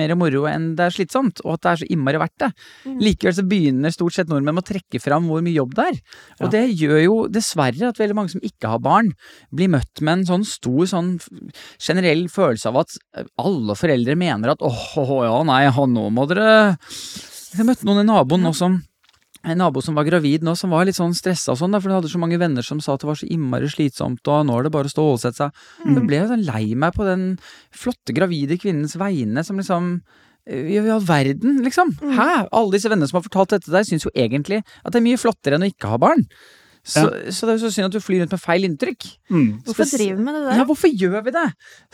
mer 0.00 0.14
moro 0.18 0.44
enn 0.50 0.70
det 0.78 0.86
er 0.86 0.94
slitsomt, 0.96 1.42
og 1.44 1.56
at 1.56 1.64
det 1.64 1.70
er 1.70 1.80
så 1.82 1.88
innmari 1.94 2.20
verdt 2.22 2.36
det. 2.44 2.50
Mm. 2.84 2.98
Likevel 3.02 3.36
så 3.38 3.46
begynner 3.48 3.94
stort 3.94 4.16
sett 4.16 4.30
nordmenn 4.32 4.58
med 4.58 4.64
å 4.64 4.70
trekke 4.72 5.00
fram 5.02 5.28
hvor 5.30 5.44
mye 5.44 5.56
jobb 5.56 5.74
det 5.78 5.88
er. 5.90 6.00
Og 6.40 6.46
Ja. 6.46 6.52
det 6.56 6.64
gjør 6.78 7.02
jo 7.02 7.16
dessverre 7.28 7.88
at 7.88 8.00
veldig 8.00 8.18
mange 8.18 8.34
som 8.34 8.44
ikke 8.44 8.68
har 8.74 8.82
barn, 8.84 9.12
blir 9.52 9.68
møtt 9.72 10.00
med 10.00 10.18
en 10.20 10.26
sånn 10.26 10.44
stor 10.48 10.86
sånn 10.90 11.12
generell 11.78 12.26
følelse 12.28 12.66
av 12.70 12.82
at 12.84 12.96
alle 13.38 13.74
foreldre 13.78 14.16
mener 14.16 14.54
at 14.54 14.62
åh, 14.64 14.82
åh, 14.98 15.14
ja, 15.24 15.42
nei, 15.46 15.64
nå 15.70 16.10
må 16.10 16.26
dere 16.28 16.76
Jeg 17.54 17.66
møtte 17.66 17.86
noen 17.86 18.02
i 18.02 18.08
naboen 18.08 18.42
nå 18.42 18.52
som 18.56 18.80
en 19.44 19.60
nabo 19.60 19.82
som 19.84 19.96
var 19.98 20.06
gravid 20.08 20.44
nå, 20.46 20.54
som 20.58 20.72
var 20.74 20.86
litt 20.88 20.98
sånn 20.98 21.14
stressa 21.16 21.52
og 21.52 21.60
sånn, 21.60 21.76
for 21.76 21.90
hun 21.90 21.98
hadde 21.98 22.10
så 22.12 22.20
mange 22.22 22.38
venner 22.40 22.64
som 22.64 22.80
sa 22.82 22.96
at 22.96 23.04
det 23.04 23.10
var 23.10 23.20
så 23.20 23.28
innmari 23.30 23.68
slitsomt, 23.70 24.24
og 24.24 24.48
nå 24.48 24.56
er 24.58 24.66
det 24.66 24.74
bare 24.74 24.90
å 24.90 24.92
stå 24.92 25.04
og 25.04 25.20
stålsette 25.20 25.44
seg. 25.44 25.64
Mm. 25.84 25.94
Så 25.94 26.04
ble 26.08 26.18
jeg 26.20 26.30
sånn 26.32 26.46
lei 26.48 26.64
meg 26.80 26.96
på 26.96 27.06
den 27.08 27.24
flotte 27.74 28.16
gravide 28.16 28.58
kvinnens 28.60 28.96
vegne, 29.00 29.44
som 29.46 29.60
liksom 29.60 29.94
eh, 30.48 30.74
i 30.74 30.80
all 30.82 31.04
verden, 31.04 31.62
liksom. 31.66 31.94
Mm. 32.00 32.16
Hæ? 32.18 32.28
Alle 32.48 32.76
disse 32.76 32.92
vennene 32.92 33.10
som 33.10 33.20
har 33.20 33.26
fortalt 33.28 33.56
dette 33.56 33.68
til 33.68 33.76
deg, 33.76 33.88
syns 33.88 34.08
jo 34.08 34.14
egentlig 34.14 34.62
at 34.64 34.92
det 34.92 35.00
er 35.02 35.08
mye 35.10 35.20
flottere 35.20 35.58
enn 35.58 35.66
å 35.66 35.72
ikke 35.72 35.92
ha 35.92 36.00
barn. 36.00 36.24
Så, 36.84 37.04
så 37.32 37.46
det 37.46 37.54
er 37.54 37.56
jo 37.56 37.64
så 37.64 37.70
synd 37.72 37.86
at 37.88 37.94
du 37.94 38.02
flyr 38.04 38.20
rundt 38.20 38.34
med 38.34 38.40
feil 38.42 38.66
inntrykk. 38.66 39.06
Mm. 39.32 39.46
Hvorfor 39.64 39.88
driver 39.88 40.18
vi 40.18 40.24
med 40.26 40.34
det 40.36 40.42
der? 40.44 40.58
Ja, 40.58 40.66
hvorfor 40.68 40.90
gjør 40.92 41.22
vi 41.24 41.32
det? 41.32 41.44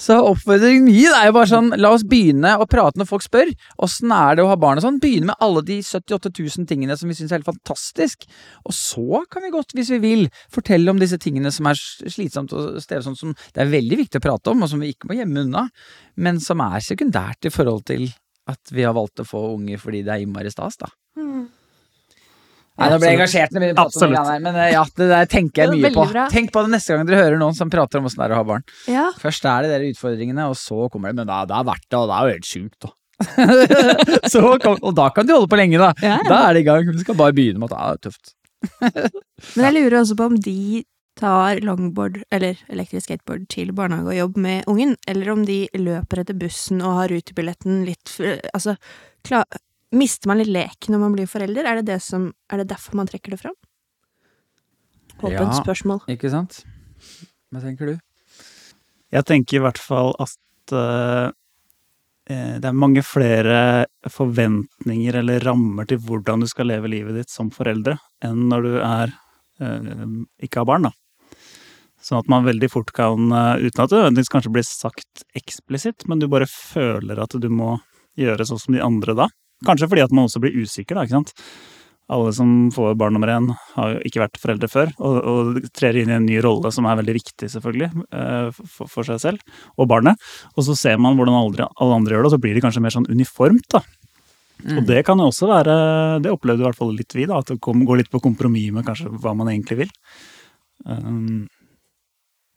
Så 0.03 0.17
oppfordringen 0.27 0.89
min 0.89 1.15
er 1.15 1.29
jo 1.29 1.35
bare 1.37 1.51
sånn, 1.53 1.69
la 1.79 1.93
oss 1.95 2.03
begynne 2.11 2.57
å 2.59 2.67
prate 2.71 2.99
når 2.99 3.07
folk 3.07 3.23
spør. 3.23 3.53
Åssen 3.87 4.11
er 4.17 4.39
det 4.39 4.43
å 4.43 4.49
ha 4.51 4.57
barn 4.59 4.81
og 4.81 4.85
sånn? 4.85 4.99
Begynne 5.03 5.31
med 5.31 5.47
alle 5.47 5.63
de 5.69 5.79
78 5.87 6.33
000 6.35 6.67
tingene 6.71 6.97
som 6.99 7.11
vi 7.11 7.19
syns 7.19 7.31
er 7.31 7.39
helt 7.39 7.51
fantastisk. 7.53 8.27
Og 8.67 8.75
så 8.75 9.23
kan 9.31 9.47
vi 9.47 9.53
godt, 9.55 9.77
hvis 9.79 9.93
vi 9.95 10.01
vil, 10.03 10.27
fortelle 10.51 10.91
om 10.91 10.99
disse 10.99 11.21
tingene 11.23 11.55
som 11.55 11.71
er 11.71 11.79
slitsomt 11.79 12.57
og 12.57 12.83
strevsomt, 12.83 13.21
som 13.21 13.37
det 13.55 13.63
er 13.63 13.71
veldig 13.71 14.01
viktig 14.03 14.19
å 14.19 14.27
prate 14.27 14.51
om, 14.51 14.67
og 14.67 14.73
som 14.73 14.83
vi 14.83 14.91
ikke 14.91 15.13
må 15.13 15.21
gjemme 15.21 15.47
unna, 15.47 15.69
men 16.19 16.43
som 16.43 16.67
er 16.67 16.83
sekundært 16.83 17.47
i 17.47 17.55
forhold 17.55 17.87
til 17.93 18.09
at 18.51 18.75
vi 18.75 18.83
har 18.83 18.97
valgt 18.97 19.23
å 19.23 19.29
få 19.29 19.53
unger 19.55 19.79
fordi 19.79 20.03
det 20.03 20.17
er 20.17 20.25
innmari 20.25 20.51
stas, 20.51 20.81
da. 20.81 20.91
Mm. 21.19 21.47
Nei, 22.79 22.87
nå 22.89 22.97
ble 23.01 23.11
jeg 23.11 23.19
engasjert 23.19 23.53
når 23.57 23.73
Absolutt. 23.83 24.17
her, 24.25 24.39
men 24.41 24.57
eh, 24.57 24.71
ja, 24.73 24.85
det 24.97 25.09
der 25.11 25.27
tenker 25.29 25.67
jeg 25.67 25.81
mye 25.81 25.91
på. 25.93 26.05
bra. 26.13 26.29
Tenk 26.33 26.53
på 26.55 26.63
det 26.65 26.73
neste 26.77 26.95
gang 26.95 27.09
dere 27.09 27.19
hører 27.21 27.41
noen 27.41 27.57
som 27.59 27.73
prater 27.73 28.01
om 28.01 28.09
åssen 28.09 28.23
det 28.23 28.29
er 28.29 28.35
å 28.37 28.41
ha 28.41 28.47
barn. 28.47 28.65
Ja. 28.89 29.09
Først 29.21 29.45
er 29.45 29.67
det 29.67 29.73
dere 29.75 29.91
utfordringene, 29.93 30.47
og 30.49 30.57
så 30.57 30.89
kommer 30.93 31.13
det 31.13 31.21
Men 31.21 31.29
da, 31.29 31.43
det 31.51 31.59
er 31.59 31.67
verdt 31.69 31.87
det, 31.89 31.99
og 31.99 32.09
det 32.09 32.17
er 32.17 32.29
jo 32.31 32.39
helt 32.39 32.49
sjukt, 32.49 32.87
da. 32.87 32.95
så 34.33 34.45
kom, 34.63 34.79
og 34.81 34.95
da 34.97 35.11
kan 35.13 35.29
de 35.29 35.37
holde 35.37 35.51
på 35.53 35.59
lenge, 35.61 35.81
da. 35.83 35.91
Ja, 36.01 36.17
ja. 36.23 36.29
Da 36.31 36.39
er 36.47 36.57
det 36.57 36.63
i 36.65 36.69
gang. 36.71 36.89
Vi 36.89 37.05
skal 37.05 37.19
bare 37.19 37.37
begynne 37.37 37.61
med 37.61 37.75
at 37.75 37.77
det 37.77 37.83
er 37.83 38.01
tøft. 38.09 38.33
Men 39.57 39.67
jeg 39.67 39.77
lurer 39.77 40.01
også 40.01 40.17
på 40.17 40.31
om 40.31 40.41
de 40.41 40.61
tar 41.21 41.61
longboard, 41.65 42.23
eller 42.33 42.61
elektrisk 42.73 43.11
skateboard, 43.11 43.45
til 43.53 43.75
barnehage 43.77 44.15
og 44.15 44.17
jobb 44.17 44.39
med 44.41 44.69
ungen, 44.71 44.95
eller 45.11 45.35
om 45.35 45.45
de 45.45 45.63
løper 45.77 46.23
etter 46.23 46.39
bussen 46.39 46.81
og 46.81 46.97
har 47.03 47.13
rutebilletten 47.13 47.83
litt 47.89 48.15
Altså, 48.55 48.79
klar, 49.27 49.45
mister 49.97 50.31
man 50.31 50.41
litt 50.41 50.53
lek 50.53 50.89
når 50.91 51.03
man 51.03 51.17
blir 51.17 51.31
forelder? 51.31 51.67
Er 51.67 51.81
det, 51.81 51.89
det 51.91 51.99
som, 52.05 52.31
er 52.51 52.63
det 52.63 52.71
derfor 52.73 52.99
man 53.01 53.11
trekker 53.11 53.35
det 53.35 53.41
fram? 53.43 53.57
Åpent 55.21 55.53
Ja. 55.53 55.59
spørsmål. 55.59 56.01
Ikke 56.09 56.31
sant? 56.33 56.63
Hva 57.51 57.61
tenker 57.61 57.87
du? 57.87 57.99
Jeg 59.11 59.27
tenker 59.27 59.59
i 59.59 59.65
hvert 59.65 59.81
fall 59.83 60.15
at 60.23 60.73
eh, 60.73 61.33
eh, 62.31 62.55
det 62.63 62.69
er 62.69 62.77
mange 62.77 63.03
flere 63.03 63.87
forventninger 64.07 65.19
eller 65.21 65.43
rammer 65.45 65.89
til 65.91 65.99
hvordan 65.99 66.41
du 66.45 66.47
skal 66.47 66.71
leve 66.71 66.89
livet 66.89 67.19
ditt 67.19 67.33
som 67.33 67.51
foreldre, 67.51 67.99
enn 68.23 68.47
når 68.49 68.63
du 68.63 68.73
er 68.79 69.13
uh, 69.61 70.07
ikke 70.41 70.63
har 70.63 70.69
barn, 70.71 70.89
da. 70.89 70.93
Sånn 72.01 72.23
at 72.23 72.31
man 72.33 72.47
veldig 72.47 72.71
fort 72.73 72.95
kan, 72.97 73.27
uh, 73.35 73.59
uten 73.61 73.83
at 73.83 73.91
det 73.91 73.99
nødvendigvis 73.99 74.33
kanskje 74.33 74.55
blir 74.55 74.65
sagt 74.65 75.25
eksplisitt, 75.37 76.07
men 76.09 76.23
du 76.23 76.31
bare 76.31 76.49
føler 76.49 77.19
at 77.21 77.35
du 77.35 77.49
må 77.53 77.75
gjøre 78.17 78.47
sånn 78.47 78.63
som 78.63 78.77
de 78.77 78.85
andre 78.85 79.17
da. 79.19 79.29
Kanskje 79.67 79.91
fordi 79.91 80.05
at 80.07 80.15
man 80.15 80.29
også 80.29 80.43
blir 80.43 80.57
usikker, 80.63 80.97
da, 80.97 81.05
ikke 81.05 81.19
sant. 81.19 81.35
Alle 82.11 82.33
som 82.35 82.71
får 82.75 82.97
barn 82.99 83.15
nummer 83.15 83.31
én, 83.31 83.47
har 83.77 83.93
jo 83.95 84.01
ikke 84.09 84.23
vært 84.25 84.41
foreldre 84.43 84.71
før, 84.71 84.91
og, 84.99 85.19
og 85.31 85.69
trer 85.77 86.01
inn 86.01 86.11
i 86.11 86.17
en 86.17 86.27
ny 86.27 86.41
rolle 86.43 86.73
som 86.75 86.89
er 86.91 86.99
veldig 86.99 87.15
viktig, 87.21 87.51
selvfølgelig, 87.53 87.91
eh, 88.19 88.49
for, 88.57 88.91
for 88.91 89.07
seg 89.07 89.21
selv 89.23 89.61
og 89.77 89.91
barnet. 89.93 90.19
Og 90.57 90.67
så 90.67 90.75
ser 90.79 90.99
man 90.99 91.19
hvordan 91.19 91.39
alle, 91.39 91.69
alle 91.79 92.01
andre 92.01 92.17
gjør 92.17 92.27
det, 92.27 92.33
og 92.33 92.35
så 92.35 92.43
blir 92.43 92.59
det 92.59 92.65
kanskje 92.67 92.83
mer 92.83 92.97
sånn 92.97 93.11
uniformt, 93.13 93.69
da. 93.77 93.85
Og 94.61 94.83
det 94.85 95.07
kan 95.09 95.17
jo 95.17 95.31
også 95.31 95.47
være 95.49 95.75
Det 96.21 96.29
opplevde 96.35 96.61
i 96.61 96.67
hvert 96.67 96.77
fall 96.77 96.91
litt 96.93 97.15
vi, 97.17 97.25
da. 97.25 97.39
At 97.41 97.49
det 97.49 97.63
kom, 97.65 97.81
går 97.89 98.03
litt 98.03 98.11
på 98.13 98.21
kompromiss 98.21 98.75
med 98.77 98.85
kanskje 98.85 99.09
hva 99.09 99.33
man 99.33 99.49
egentlig 99.49 99.87
vil. 99.87 99.95
Um, 100.85 101.47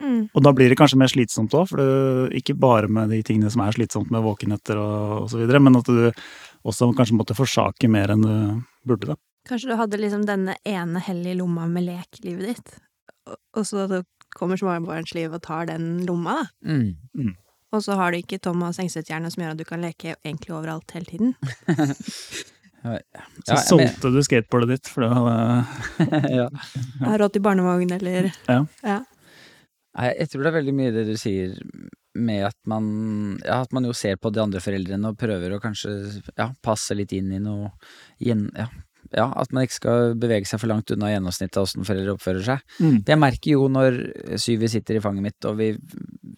Mm. 0.03 0.25
og 0.33 0.43
da 0.43 0.51
blir 0.51 0.67
det 0.67 0.75
kanskje 0.75 0.97
mer 0.99 1.11
slitsomt 1.11 1.53
òg, 1.55 1.69
for 1.69 1.79
det, 1.79 2.39
ikke 2.41 2.57
bare 2.59 2.89
med 2.91 3.13
de 3.13 3.21
tingene 3.23 3.51
som 3.53 3.61
er 3.63 3.75
slitsomt 3.75 4.09
med 4.11 4.25
våkenetter 4.25 4.79
og, 4.81 5.03
og 5.23 5.29
så 5.31 5.39
videre, 5.39 5.61
men 5.63 5.79
at 5.79 5.87
du 5.87 6.09
også 6.65 6.91
kanskje 6.97 7.17
måtte 7.19 7.35
forsake 7.37 7.89
mer 7.91 8.13
enn 8.13 8.21
du 8.23 8.63
burde, 8.87 9.13
da. 9.13 9.15
Kanskje 9.49 9.73
du 9.73 9.75
hadde 9.75 9.99
liksom 9.99 10.23
denne 10.25 10.55
ene 10.65 11.01
hellige 11.03 11.37
lomma 11.41 11.65
med 11.67 11.83
lek 11.89 12.21
i 12.21 12.29
livet 12.29 12.53
ditt, 12.53 12.75
og- 13.27 13.65
så 13.67 14.03
kommer 14.33 14.57
småbarnslivet 14.57 15.35
og 15.35 15.41
tar 15.43 15.65
den 15.67 16.05
lomma, 16.07 16.43
da. 16.63 16.73
Mm. 16.73 17.35
Og 17.73 17.81
så 17.81 17.95
har 17.97 18.11
du 18.11 18.17
ikke 18.21 18.39
Thomas 18.41 18.77
Engstedt-hjerne 18.79 19.31
som 19.33 19.43
gjør 19.43 19.51
at 19.51 19.57
du 19.57 19.63
kan 19.65 19.81
leke 19.81 20.15
egentlig 20.23 20.53
overalt 20.53 20.91
hele 20.91 21.05
tiden. 21.05 21.35
Så 22.83 22.99
Ja, 23.15 23.23
så 23.47 23.55
solgte 23.63 24.09
du 24.11 24.17
skateboardet 24.27 24.67
ditt, 24.73 24.87
for 24.91 25.05
det 25.05 25.11
var 25.15 25.63
ja. 26.39 26.49
Har 26.99 27.21
råd 27.21 27.31
til 27.37 27.41
barnevogn, 27.45 27.93
eller 27.95 28.27
Nei, 28.49 30.09
jeg 30.17 30.27
tror 30.33 30.43
det 30.43 30.49
er 30.51 30.57
veldig 30.57 30.73
mye 30.75 30.91
det 30.91 31.05
du 31.07 31.13
sier 31.21 31.53
med 32.13 32.47
at 32.47 32.57
man 32.69 32.87
Ja, 33.43 33.61
at 33.63 33.73
man 33.73 33.85
jo 33.87 33.93
ser 33.97 34.17
på 34.21 34.31
de 34.33 34.41
andre 34.43 34.61
foreldrene 34.63 35.11
og 35.11 35.19
prøver 35.19 35.55
å 35.55 35.61
kanskje 35.63 35.93
ja, 36.37 36.51
passe 36.61 36.95
litt 36.97 37.13
inn 37.15 37.31
i 37.33 37.41
noe 37.41 37.71
gjen, 38.21 38.47
ja, 38.57 38.67
ja, 39.13 39.27
at 39.37 39.51
man 39.53 39.65
ikke 39.65 39.77
skal 39.77 40.15
bevege 40.19 40.47
seg 40.49 40.61
for 40.61 40.71
langt 40.71 40.91
unna 40.93 41.11
gjennomsnittet 41.11 41.59
av 41.59 41.67
åssen 41.67 41.87
foreldre 41.87 42.15
oppfører 42.15 42.45
seg. 42.47 42.63
mm. 42.79 42.97
Det 43.05 43.13
jeg 43.13 43.21
merker 43.21 43.55
jo 43.55 43.67
når 43.71 43.99
Syvi 44.41 44.69
sitter 44.71 44.97
i 44.97 45.03
fanget 45.03 45.27
mitt 45.27 45.49
og 45.49 45.59
vi 45.59 45.73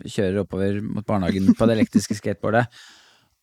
kjører 0.06 0.44
oppover 0.44 0.82
mot 0.84 1.06
barnehagen 1.08 1.54
på 1.56 1.68
det 1.68 1.78
elektriske 1.78 2.18
skateboardet, 2.20 2.68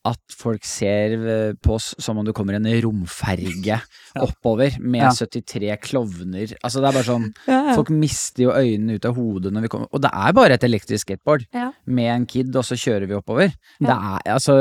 at 0.05 0.35
folk 0.35 0.65
ser 0.67 1.13
eh, 1.15 1.53
på 1.63 1.77
oss 1.77 1.93
som 2.03 2.19
om 2.19 2.27
det 2.27 2.33
kommer 2.35 2.57
en 2.59 2.67
romferge 2.83 3.77
oppover 4.27 4.75
med 4.83 5.03
Ja. 5.03 5.11
73 5.15 5.77
klovner. 5.85 6.55
Altså 6.63 6.81
det 6.83 6.89
er 6.91 6.97
bare 6.97 7.07
sånn 7.07 7.29
ja, 7.47 7.59
ja. 7.71 7.75
Folk 7.79 7.91
mister 7.95 8.43
jo 8.49 8.51
øynene 8.57 8.97
ut 8.99 9.07
av 9.07 9.15
hodet 9.17 9.53
når 9.55 9.63
vi 9.67 9.71
kommer 9.73 9.89
Og 9.95 10.03
det 10.03 10.11
er 10.13 10.35
bare 10.37 10.57
et 10.59 10.67
elektrisk 10.67 11.07
skateboard 11.07 11.45
med 11.87 12.11
en 12.17 12.27
kid, 12.27 12.51
og 12.59 12.65
så 12.67 12.75
kjører 12.79 13.07
vi 13.11 13.15
oppover. 13.15 13.55
Det 13.79 13.95
er 13.95 14.33
altså 14.35 14.57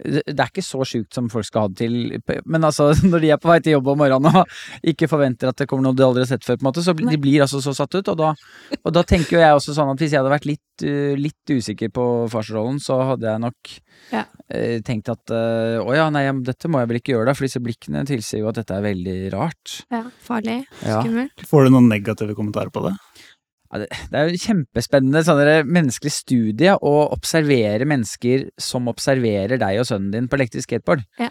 Det 0.00 0.34
er 0.34 0.50
ikke 0.50 0.64
så 0.64 0.82
sjukt 0.88 1.14
som 1.14 1.28
folk 1.30 1.46
skal 1.46 1.66
ha 1.66 1.68
det 1.70 1.76
til, 1.84 2.18
men 2.50 2.64
altså 2.66 2.90
når 3.10 3.20
de 3.24 3.30
er 3.34 3.40
på 3.42 3.50
vei 3.52 3.60
til 3.62 3.76
jobb 3.76 3.92
om 3.94 3.98
morgenen 4.02 4.40
og 4.42 4.58
ikke 4.90 5.08
forventer 5.10 5.50
at 5.52 5.62
det 5.62 5.68
kommer 5.70 5.86
noe 5.86 5.94
de 5.98 6.04
aldri 6.06 6.24
har 6.24 6.30
sett 6.32 6.44
før, 6.46 6.58
på 6.58 6.64
en 6.66 6.70
måte, 6.72 6.82
så 6.86 6.94
blir- 6.98 7.10
de 7.14 7.18
blir 7.20 7.42
altså 7.46 7.60
så 7.62 7.74
satt 7.76 7.94
ut. 7.94 8.08
Og 8.10 8.18
da, 8.18 8.32
og 8.82 8.92
da 8.96 9.02
tenker 9.06 9.36
jo 9.38 9.42
jeg 9.44 9.54
også 9.58 9.74
sånn 9.76 9.90
at 9.94 10.00
hvis 10.02 10.12
jeg 10.14 10.20
hadde 10.22 10.32
vært 10.34 10.48
litt, 10.50 10.84
uh, 10.84 11.14
litt 11.20 11.52
usikker 11.54 11.90
på 11.94 12.04
farsrollen, 12.32 12.78
så 12.82 12.98
hadde 13.12 13.28
jeg 13.30 13.44
nok 13.46 13.72
Ja. 14.10 14.24
eh, 14.48 14.79
tenkt 14.86 15.10
at 15.12 15.32
uh, 15.34 15.80
å 15.82 15.96
ja, 15.96 16.06
nei, 16.12 16.24
dette 16.46 16.70
må 16.70 16.80
jeg 16.80 16.90
vel 16.90 17.00
ikke 17.00 17.14
gjøre 17.14 17.30
da, 17.30 17.36
for 17.38 17.48
disse 17.48 17.62
blikkene 17.62 18.04
tilsier 18.08 18.44
jo 18.44 18.50
at 18.52 18.60
dette 18.60 18.76
er 18.76 18.86
veldig 18.86 19.18
rart. 19.34 19.80
ja. 19.92 20.04
Farlig. 20.24 20.62
Ja. 20.84 21.00
Skummelt. 21.00 21.44
Får 21.48 21.66
du 21.66 21.74
noen 21.74 21.90
negative 21.90 22.36
kommentarer 22.38 22.72
på 22.74 22.82
det? 22.86 22.94
Ja, 23.70 23.82
det, 23.82 23.88
det 24.10 24.18
er 24.18 24.30
jo 24.30 24.40
kjempespennende 24.42 25.22
sånn 25.26 25.38
der 25.38 25.68
menneskelig 25.68 26.12
studie 26.16 26.74
å 26.74 26.94
observere 27.14 27.86
mennesker 27.86 28.48
som 28.60 28.90
observerer 28.90 29.60
deg 29.62 29.78
og 29.78 29.86
sønnen 29.86 30.10
din 30.14 30.26
på 30.30 30.38
elektrisk 30.40 30.66
skateboard. 30.66 31.04
Ja. 31.22 31.30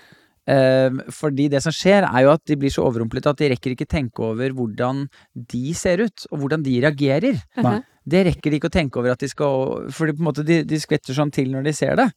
Eh, 0.49 1.03
fordi 1.13 1.47
det 1.51 1.61
som 1.65 1.73
skjer, 1.75 2.07
er 2.07 2.25
jo 2.25 2.33
at 2.33 2.43
de 2.49 2.57
blir 2.59 2.73
så 2.73 2.87
overrumplet 2.87 3.29
at 3.29 3.39
de 3.41 3.51
rekker 3.53 3.75
ikke 3.75 3.89
tenke 3.89 4.23
over 4.25 4.55
hvordan 4.55 5.05
de 5.35 5.75
ser 5.77 6.01
ut, 6.05 6.25
og 6.31 6.43
hvordan 6.43 6.65
de 6.65 6.79
reagerer. 6.85 7.39
Nei. 7.61 7.79
Det 8.09 8.23
rekker 8.25 8.49
de 8.49 8.57
ikke 8.57 8.69
å 8.71 8.73
tenke 8.73 8.97
over 8.97 9.13
at 9.13 9.21
de 9.21 9.27
skal 9.29 9.83
For 9.93 10.09
på 10.09 10.17
en 10.17 10.25
måte 10.25 10.45
de, 10.47 10.61
de 10.65 10.79
skvetter 10.81 11.13
sånn 11.13 11.33
til 11.35 11.51
når 11.53 11.67
de 11.67 11.73
ser 11.77 11.99
det. 11.99 12.07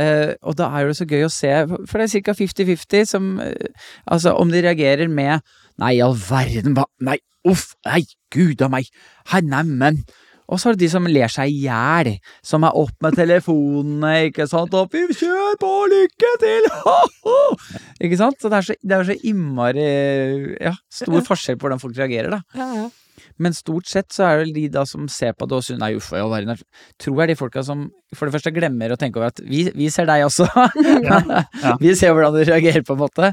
Eh, 0.00 0.32
og 0.42 0.56
da 0.58 0.72
er 0.74 0.88
det 0.88 0.98
så 0.98 1.06
gøy 1.06 1.26
å 1.28 1.32
se, 1.32 1.52
for 1.86 2.02
det 2.02 2.08
er 2.08 2.26
ca. 2.26 2.34
50-50 2.40 3.10
som 3.12 3.36
eh, 3.44 3.86
Altså, 4.10 4.34
om 4.34 4.50
de 4.50 4.64
reagerer 4.64 5.12
med 5.12 5.44
Nei, 5.76 5.98
i 5.98 6.02
all 6.02 6.16
verden, 6.16 6.74
hva 6.74 6.86
Nei, 7.04 7.18
uff, 7.46 7.74
nei, 7.86 8.02
gud 8.32 8.62
a 8.64 8.70
meg, 8.72 8.88
hei, 9.30 9.42
neimen. 9.44 10.00
Og 10.46 10.60
så 10.60 10.70
er 10.70 10.76
det 10.76 10.84
de 10.84 10.90
som 10.92 11.08
ler 11.10 11.32
seg 11.32 11.50
i 11.50 11.64
hjel, 11.64 12.12
som 12.46 12.66
er 12.66 12.76
opp 12.78 12.94
med 13.04 13.16
telefonene, 13.18 14.12
ikke 14.28 14.46
sant, 14.50 14.74
og 14.78 14.92
fy, 14.92 15.06
kjør 15.10 15.56
på, 15.62 15.72
lykke 15.92 16.34
til, 16.42 16.68
ho-ho! 16.84 17.38
Ikke 18.04 18.18
sant? 18.20 18.36
Så 18.42 18.50
det 18.52 18.58
er 18.58 18.66
så, 18.66 18.74
det 18.84 18.94
er 18.96 19.06
så 19.08 19.16
innmari, 19.26 19.86
ja, 20.60 20.74
stor 20.92 21.22
forskjell 21.24 21.56
på 21.56 21.66
hvordan 21.66 21.80
folk 21.80 21.96
reagerer, 21.98 22.36
da. 22.36 22.42
Ja, 22.58 22.68
ja. 22.84 22.86
Men 23.40 23.54
stort 23.56 23.88
sett 23.88 24.12
så 24.12 24.26
er 24.26 24.44
det 24.44 24.54
de 24.56 24.66
da 24.72 24.82
som 24.88 25.06
ser 25.12 25.34
på 25.36 25.48
det 25.48 25.56
og 25.58 25.64
syns 25.64 25.80
nei, 25.80 25.92
uff, 25.96 26.10
jeg 26.12 26.24
all 26.24 26.32
verden. 26.32 26.60
Tror 27.00 27.22
jeg 27.22 27.32
de 27.32 27.38
folka 27.40 27.64
som 27.64 27.86
for 28.16 28.28
det 28.28 28.36
første 28.36 28.52
glemmer 28.54 28.92
å 28.92 28.98
tenke 29.00 29.20
over 29.20 29.32
at 29.32 29.40
vi, 29.44 29.66
vi 29.76 29.88
ser 29.92 30.08
deg 30.08 30.26
også. 30.28 30.46
Ja, 31.06 31.20
ja. 31.62 31.74
vi 31.80 31.92
ser 31.98 32.14
hvordan 32.16 32.36
du 32.36 32.44
reagerer, 32.44 32.84
på 32.86 32.96
en 32.96 33.02
måte. 33.02 33.32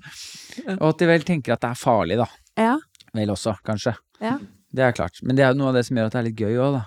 Og 0.80 0.90
at 0.94 1.04
de 1.04 1.10
vel 1.10 1.28
tenker 1.28 1.56
at 1.56 1.64
det 1.64 1.72
er 1.74 1.80
farlig, 1.80 2.20
da. 2.20 2.28
Ja. 2.60 2.74
Vel 3.16 3.32
også, 3.34 3.56
kanskje. 3.68 3.96
Ja. 4.24 4.38
Det 4.74 4.88
er 4.88 4.96
klart. 4.96 5.20
Men 5.22 5.38
det 5.38 5.46
er 5.46 5.54
jo 5.54 5.62
noe 5.62 5.72
av 5.72 5.78
det 5.78 5.86
som 5.88 6.00
gjør 6.00 6.10
at 6.10 6.16
det 6.16 6.22
er 6.24 6.28
litt 6.30 6.44
gøy 6.44 6.58
òg, 6.58 6.80
da. 6.80 6.84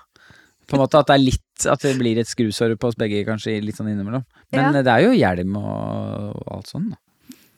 På 0.66 0.76
en 0.76 0.83
måte 0.83 0.98
at 0.98 1.07
det 1.07 1.14
er 1.14 1.22
litt 1.24 1.66
At 1.72 1.81
det 1.87 1.94
blir 1.98 2.18
et 2.20 2.26
skrusår 2.29 2.74
på 2.76 2.88
oss 2.90 2.96
begge, 3.00 3.22
kanskje, 3.24 3.55
litt 3.64 3.76
sånn 3.79 3.88
innimellom. 3.88 4.24
Men 4.52 4.74
Ja. 4.74 4.83
det 4.83 4.92
er 4.92 5.00
jo 5.07 5.12
hjelm 5.16 5.57
og, 5.57 6.37
og 6.42 6.50
alt 6.59 6.66
sånn, 6.68 6.90
da. 6.90 6.96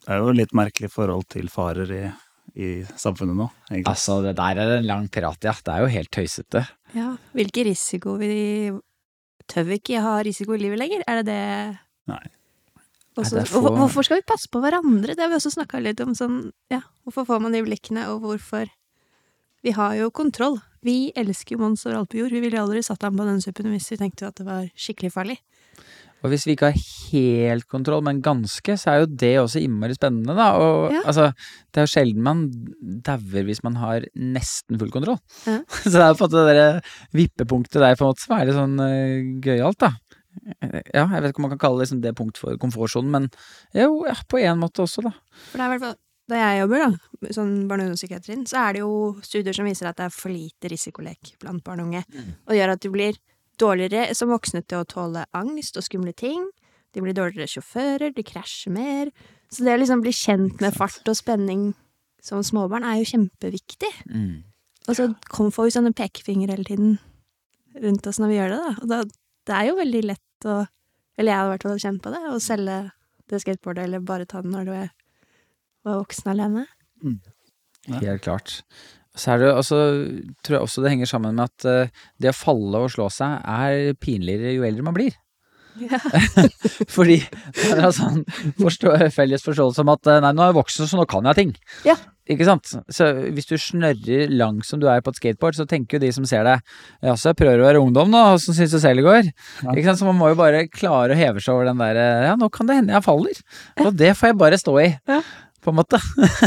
Det 0.04 0.14
er 0.14 0.18
jo 0.22 0.30
litt 0.32 0.52
merkelig 0.54 0.90
forhold 0.92 1.26
til 1.28 1.48
farer 1.48 1.90
i, 1.92 2.02
i 2.56 2.68
samfunnet 2.96 3.34
nå, 3.36 3.48
egentlig. 3.70 3.90
Altså, 3.90 4.22
det 4.22 4.36
der 4.38 4.60
er 4.62 4.76
en 4.78 4.86
lang 4.86 5.08
prat, 5.08 5.36
ja. 5.42 5.52
Det 5.52 5.74
er 5.74 5.80
jo 5.82 5.90
helt 5.96 6.10
tøysete. 6.14 6.62
ja. 6.94 7.16
Hvilke 7.34 7.64
risiko 7.66 8.16
vi 8.20 8.70
Tør 9.48 9.64
vi 9.64 9.78
ikke 9.80 10.00
ha 10.04 10.18
risiko 10.22 10.52
i 10.52 10.58
livet 10.60 10.78
lenger? 10.78 11.02
Er 11.08 11.22
det 11.22 11.26
det 11.32 11.78
Nei. 12.12 12.20
Også, 13.16 13.34
Nei, 13.34 13.40
er 13.42 13.46
få- 13.48 13.62
hvorfor, 13.64 13.76
hvorfor 13.80 14.04
skal 14.04 14.18
vi 14.20 14.26
passe 14.28 14.46
på 14.52 14.60
hverandre? 14.60 15.14
Det 15.16 15.18
har 15.24 15.30
vi 15.32 15.38
også 15.40 15.50
snakka 15.56 15.80
litt 15.82 16.00
om. 16.04 16.12
Sånn, 16.14 16.52
ja, 16.70 16.82
hvorfor 17.06 17.24
får 17.26 17.40
man 17.42 17.52
de 17.56 17.62
blikkene, 17.64 18.04
og 18.12 18.20
hvorfor 18.22 18.68
Vi 19.64 19.72
har 19.74 19.94
jo 19.98 20.10
kontroll. 20.14 20.58
Vi 20.86 21.10
elsker 21.18 21.56
jo 21.56 21.62
Mons 21.64 21.84
og 21.88 22.14
jord. 22.14 22.30
Vi 22.32 22.40
ville 22.44 22.60
aldri 22.60 22.82
satt 22.86 23.02
ham 23.02 23.16
på 23.18 23.26
den 23.26 23.40
suppen 23.42 23.72
hvis 23.74 23.90
vi 23.92 23.98
tenkte 24.00 24.28
at 24.30 24.38
det 24.38 24.46
var 24.46 24.68
skikkelig 24.78 25.10
farlig. 25.14 25.38
Og 26.18 26.32
hvis 26.32 26.48
vi 26.48 26.56
ikke 26.56 26.72
har 26.72 26.78
helt 27.12 27.66
kontroll, 27.70 28.02
men 28.02 28.18
ganske, 28.22 28.74
så 28.74 28.90
er 28.90 28.96
jo 29.04 29.10
det 29.20 29.32
også 29.38 29.60
innmari 29.62 29.94
spennende, 29.94 30.34
da. 30.34 30.48
Og 30.58 30.90
Ja. 30.94 31.02
altså, 31.06 31.28
det 31.70 31.78
er 31.78 31.86
jo 31.86 31.92
sjelden 31.92 32.24
man 32.26 32.40
dauer 33.06 33.46
hvis 33.46 33.62
man 33.62 33.76
har 33.78 34.02
nesten 34.18 34.78
full 34.80 34.90
kontroll. 34.90 35.20
Ja. 35.46 35.60
så 35.86 35.94
det 35.94 36.02
er 36.02 36.18
på 36.18 36.26
en 36.26 36.32
måte 36.32 36.42
det 36.48 36.56
der 36.58 36.80
vippepunktet 37.14 37.78
der 37.82 37.94
på 37.94 38.06
en 38.06 38.10
måte 38.10 38.24
som 38.26 38.34
er 38.34 38.48
litt 38.50 38.58
sånn 38.58 38.76
uh, 38.82 39.38
gøyalt, 39.46 39.78
da. 39.78 39.92
Eh, 40.62 40.82
Ja, 40.94 41.06
jeg 41.06 41.22
vet 41.22 41.30
ikke 41.30 41.42
om 41.42 41.46
man 41.46 41.54
kan 41.54 41.62
kalle 41.68 41.78
det 41.78 41.86
liksom 41.86 42.02
det 42.02 42.16
punkt 42.18 42.38
for 42.42 42.58
komfortsonen, 42.58 43.10
men 43.14 43.30
jo, 43.78 44.04
ja, 44.10 44.18
på 44.26 44.42
en 44.42 44.58
måte 44.58 44.82
også, 44.86 45.06
da. 45.06 45.14
For 45.52 45.58
det 45.58 45.64
er 45.64 45.70
i 45.70 45.76
hvert 45.76 45.86
fall 45.86 45.98
da 46.28 46.36
jeg 46.42 46.60
jobber, 46.62 46.84
da, 46.84 47.32
sånn 47.32 47.52
barne- 47.70 47.86
og 47.86 47.88
ungdomspsykiatrien, 47.88 48.44
så 48.48 48.60
er 48.60 48.76
det 48.76 48.82
jo 48.82 48.92
studier 49.24 49.56
som 49.56 49.68
viser 49.68 49.88
at 49.88 49.96
det 49.96 50.08
er 50.08 50.14
for 50.14 50.32
lite 50.32 50.68
risikolek 50.68 51.34
blant 51.40 51.64
barn 51.64 51.80
og 51.80 51.88
unge. 51.88 52.04
Og 52.44 52.52
det 52.52 52.58
gjør 52.60 52.74
at 52.74 52.84
de 52.84 52.92
blir 52.92 53.18
dårligere 53.58 54.14
som 54.14 54.30
voksne 54.32 54.62
til 54.68 54.82
å 54.82 54.88
tåle 54.88 55.24
angst 55.36 55.80
og 55.80 55.86
skumle 55.86 56.12
ting. 56.12 56.44
De 56.92 57.02
blir 57.04 57.16
dårligere 57.16 57.48
sjåfører, 57.48 58.12
de 58.14 58.24
krasjer 58.26 58.72
mer. 58.74 59.10
Så 59.50 59.64
det 59.64 59.74
å 59.74 59.80
liksom 59.80 60.04
bli 60.04 60.12
kjent 60.12 60.60
med 60.60 60.76
fart 60.76 61.08
og 61.08 61.16
spenning 61.16 61.72
som 62.24 62.42
småbarn 62.44 62.84
er 62.84 63.00
jo 63.00 63.08
kjempeviktig. 63.08 63.90
Mm. 64.12 64.44
Og 64.88 64.96
så 64.96 65.08
kom, 65.32 65.52
får 65.52 65.68
vi 65.68 65.74
sånne 65.76 65.96
pekefinger 65.96 66.52
hele 66.52 66.66
tiden 66.66 66.98
rundt 67.78 68.06
oss 68.10 68.18
når 68.20 68.32
vi 68.32 68.38
gjør 68.38 68.52
det, 68.52 68.60
da. 68.64 68.72
Og 68.82 68.90
da, 68.90 69.00
det 69.48 69.56
er 69.56 69.68
jo 69.68 69.78
veldig 69.80 70.02
lett 70.12 70.48
å 70.48 70.64
Eller 71.18 71.32
jeg 71.32 71.38
har 71.40 71.48
i 71.48 71.50
hvert 71.50 71.64
fall 71.66 71.80
kjent 71.82 72.02
på 72.04 72.10
det, 72.14 72.18
å 72.30 72.36
selge 72.38 72.74
det 73.26 73.38
skateboardet, 73.42 73.88
eller 73.88 74.04
bare 74.06 74.26
ta 74.30 74.38
den 74.38 74.52
når 74.54 74.68
du 74.68 74.70
er 74.76 74.92
var 75.88 76.02
voksen 76.02 76.32
alene. 76.34 76.66
Ja. 77.88 78.00
Helt 78.02 78.24
klart. 78.26 78.58
Så 79.18 79.32
er 79.34 79.42
det 79.42 79.48
også, 79.50 79.78
tror 80.46 80.58
jeg 80.58 80.66
også 80.66 80.84
det 80.84 80.92
henger 80.92 81.10
sammen 81.10 81.38
med 81.38 81.48
at 81.48 81.66
eh, 81.68 82.04
det 82.22 82.30
å 82.30 82.36
falle 82.36 82.84
og 82.84 82.92
slå 82.94 83.08
seg 83.10 83.40
er 83.42 83.96
pinligere 83.98 84.54
jo 84.54 84.66
eldre 84.68 84.86
man 84.86 84.96
blir. 84.96 85.16
Ja. 85.78 85.98
Fordi 86.96 87.18
det 87.22 87.66
er 87.70 87.84
en 87.86 87.94
sånn 87.94 88.22
forstå, 88.58 88.94
felles 89.14 89.44
forståelse 89.46 89.82
om 89.84 89.92
at 89.94 90.10
eh, 90.10 90.20
nei, 90.24 90.32
nå 90.34 90.44
er 90.44 90.52
jeg 90.52 90.58
voksen, 90.58 90.90
så 90.90 91.00
nå 91.00 91.06
kan 91.10 91.26
jeg 91.30 91.38
ting. 91.38 91.52
Ja. 91.86 91.96
Ikke 92.28 92.44
sant? 92.44 92.68
Så 92.92 93.06
hvis 93.32 93.48
du 93.48 93.54
snørrer 93.56 94.28
langt 94.28 94.66
som 94.68 94.82
du 94.82 94.86
er 94.90 95.00
på 95.04 95.14
et 95.14 95.20
skateboard, 95.20 95.56
så 95.56 95.64
tenker 95.68 95.96
jo 95.96 96.02
de 96.02 96.10
som 96.12 96.26
ser 96.28 96.44
deg 96.44 96.60
jaså, 97.06 97.30
jeg 97.30 97.38
prøver 97.40 97.62
å 97.62 97.68
være 97.70 97.82
ungdom 97.82 98.12
nå, 98.12 98.20
åssen 98.36 98.56
syns 98.56 98.74
du 98.74 98.80
selv 98.82 99.00
det 99.00 99.06
går? 99.06 99.30
Ja. 99.64 99.72
Ikke 99.72 99.86
sant? 99.88 100.02
Så 100.02 100.08
man 100.08 100.18
må 100.18 100.30
jo 100.34 100.38
bare 100.38 100.66
klare 100.68 101.16
å 101.16 101.18
heve 101.18 101.42
seg 101.42 101.56
over 101.56 101.70
den 101.70 101.80
derre 101.80 102.06
ja, 102.28 102.34
nå 102.38 102.50
kan 102.52 102.68
det 102.68 102.80
hende 102.82 102.96
jeg 102.98 103.06
faller. 103.06 103.44
Og 103.86 103.92
det 103.96 104.12
får 104.18 104.32
jeg 104.32 104.40
bare 104.44 104.60
stå 104.60 104.76
i. 104.84 104.88
Ja. 105.08 105.22
På 105.64 105.72
en 105.72 105.80
måte. 105.80 105.98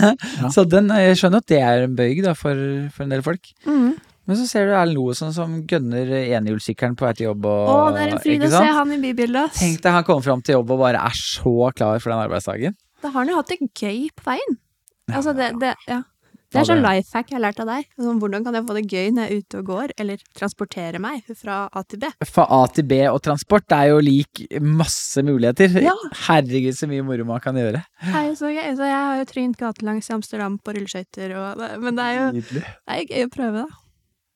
Så 0.56 0.64
den, 0.70 0.88
jeg 0.96 1.20
skjønner 1.20 1.44
at 1.44 1.52
det 1.52 1.60
er 1.60 1.86
en 1.88 1.98
bøyg 1.98 2.24
da, 2.26 2.36
for, 2.38 2.56
for 2.96 3.06
en 3.06 3.14
del 3.16 3.24
folk. 3.26 3.52
Mm. 3.68 3.92
Men 4.30 4.38
så 4.38 4.46
ser 4.48 4.70
du 4.70 4.76
Erlend 4.78 4.96
Loe 4.96 5.16
sånn 5.18 5.34
som 5.36 5.56
gønner 5.68 6.08
enhjulssykkelen 6.22 6.94
på 6.96 7.08
vei 7.08 7.14
til 7.18 7.26
jobb. 7.32 7.48
Og, 7.50 7.72
Å, 7.74 7.78
det 7.96 8.04
er 8.04 8.14
en 8.14 8.22
fryd 8.22 8.46
å 8.46 8.52
se 8.54 8.70
han 8.78 8.94
i 8.94 9.00
bybildet. 9.02 9.58
Tenk 9.58 9.82
deg 9.84 9.98
han 9.98 10.06
kommer 10.08 10.24
fram 10.28 10.44
til 10.46 10.60
jobb 10.60 10.72
og 10.76 10.84
bare 10.84 11.02
er 11.10 11.18
så 11.18 11.56
klar 11.76 12.00
for 12.00 12.14
den 12.14 12.22
arbeidsdagen. 12.22 12.78
Da 13.02 13.10
har 13.10 13.18
han 13.18 13.34
jo 13.34 13.40
hatt 13.42 13.52
det 13.52 13.60
gøy 13.66 14.06
på 14.16 14.28
veien. 14.30 14.60
Altså, 15.12 15.34
det, 15.36 15.50
det, 15.60 15.74
ja. 15.90 16.04
Det 16.52 16.60
er 16.60 16.68
sånn 16.68 16.84
life 16.84 17.16
hack 17.16 17.30
jeg 17.32 17.38
har 17.38 17.44
lært 17.46 17.62
av 17.64 17.70
deg. 17.70 17.86
Sånn, 17.96 18.20
hvordan 18.20 18.44
kan 18.44 18.58
jeg 18.58 18.66
få 18.68 18.76
det 18.76 18.84
gøy 18.92 19.12
når 19.16 19.24
jeg 19.24 19.32
er 19.32 19.44
ute 19.44 19.60
og 19.62 19.70
går, 19.70 19.94
eller 20.04 20.24
transportere 20.38 21.00
meg 21.04 21.30
fra 21.40 21.60
A 21.72 21.84
til 21.88 22.02
B? 22.04 22.10
Fra 22.28 22.48
A 22.52 22.62
til 22.76 22.88
B 22.90 23.00
og 23.08 23.22
transport 23.24 23.76
er 23.78 23.92
jo 23.94 24.02
lik 24.04 24.44
masse 24.60 25.24
muligheter. 25.24 25.78
Ja. 25.84 25.96
Herregud, 26.28 26.76
så 26.76 26.90
mye 26.92 27.06
moro 27.08 27.28
man 27.30 27.44
kan 27.44 27.56
gjøre. 27.60 27.84
Det 28.04 28.16
er 28.18 28.28
jo 28.28 28.36
så 28.40 28.52
gøy. 28.52 28.68
Så 28.76 28.90
jeg 28.90 28.98
har 28.98 29.22
jo 29.22 29.30
trynt 29.32 29.62
gatelangs 29.62 30.12
i 30.12 30.18
Amsterdam 30.18 30.60
på 30.60 30.76
rulleskøyter, 30.76 31.38
og 31.40 31.64
men 31.82 32.00
det 32.00 32.10
er 32.10 32.20
jo 32.20 32.28
det 32.36 32.66
er 32.66 33.02
jo 33.02 33.08
gøy 33.14 33.30
å 33.30 33.32
prøve, 33.38 33.64
da. 33.64 33.81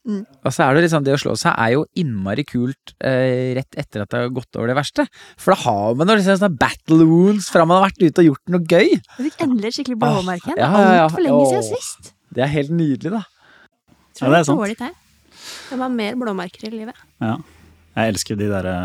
Og 0.05 0.53
så 0.53 0.63
er 0.67 0.75
det 0.77 0.83
liksom, 0.85 1.03
det 1.05 1.15
å 1.15 1.21
slå 1.21 1.33
seg 1.39 1.55
er 1.57 1.71
jo 1.73 1.85
innmari 1.97 2.43
kult 2.45 2.93
eh, 3.01 3.55
rett 3.57 3.77
etter 3.81 4.03
at 4.03 4.11
det 4.13 4.19
har 4.21 4.33
gått 4.35 4.59
over 4.59 4.69
det 4.69 4.75
verste. 4.77 5.07
For 5.41 5.55
da 5.55 5.57
har 5.63 5.95
man 5.97 6.05
noen 6.11 6.19
liksom 6.21 6.37
sånne 6.37 6.59
battle 6.61 7.07
wounds 7.09 7.47
fra 7.49 7.65
man 7.65 7.79
har 7.79 7.87
vært 7.89 8.03
ute 8.03 8.21
og 8.21 8.27
gjort 8.29 8.53
noe 8.53 8.61
gøy. 8.69 8.91
Du 9.17 9.23
fikk 9.25 9.41
endelig 9.47 9.71
et 9.71 9.77
skikkelig 9.79 9.97
blåmerke 10.03 10.51
igjen. 10.51 10.61
ja, 10.61 10.69
ja, 10.69 10.91
ja. 10.99 11.07
Altfor 11.07 11.25
lenge 11.25 11.47
siden 11.49 11.65
sist. 11.71 12.11
Det 12.35 12.43
er 12.45 12.51
helt 12.53 12.73
nydelig, 12.75 13.11
da. 13.15 13.23
Tror 14.15 14.27
Ja, 14.27 14.29
det 14.29 14.35
er 14.35 14.37
det 14.37 14.47
sant. 14.51 14.61
dårlig 14.61 14.77
tegn. 14.83 14.95
Det 15.69 15.77
var 15.81 15.89
mer 15.93 16.15
blåmerker 16.21 16.67
i 16.67 16.73
livet. 16.73 16.99
Ja. 17.21 17.37
Jeg 17.95 18.13
elsker 18.13 18.37
de 18.39 18.47
derre 18.51 18.75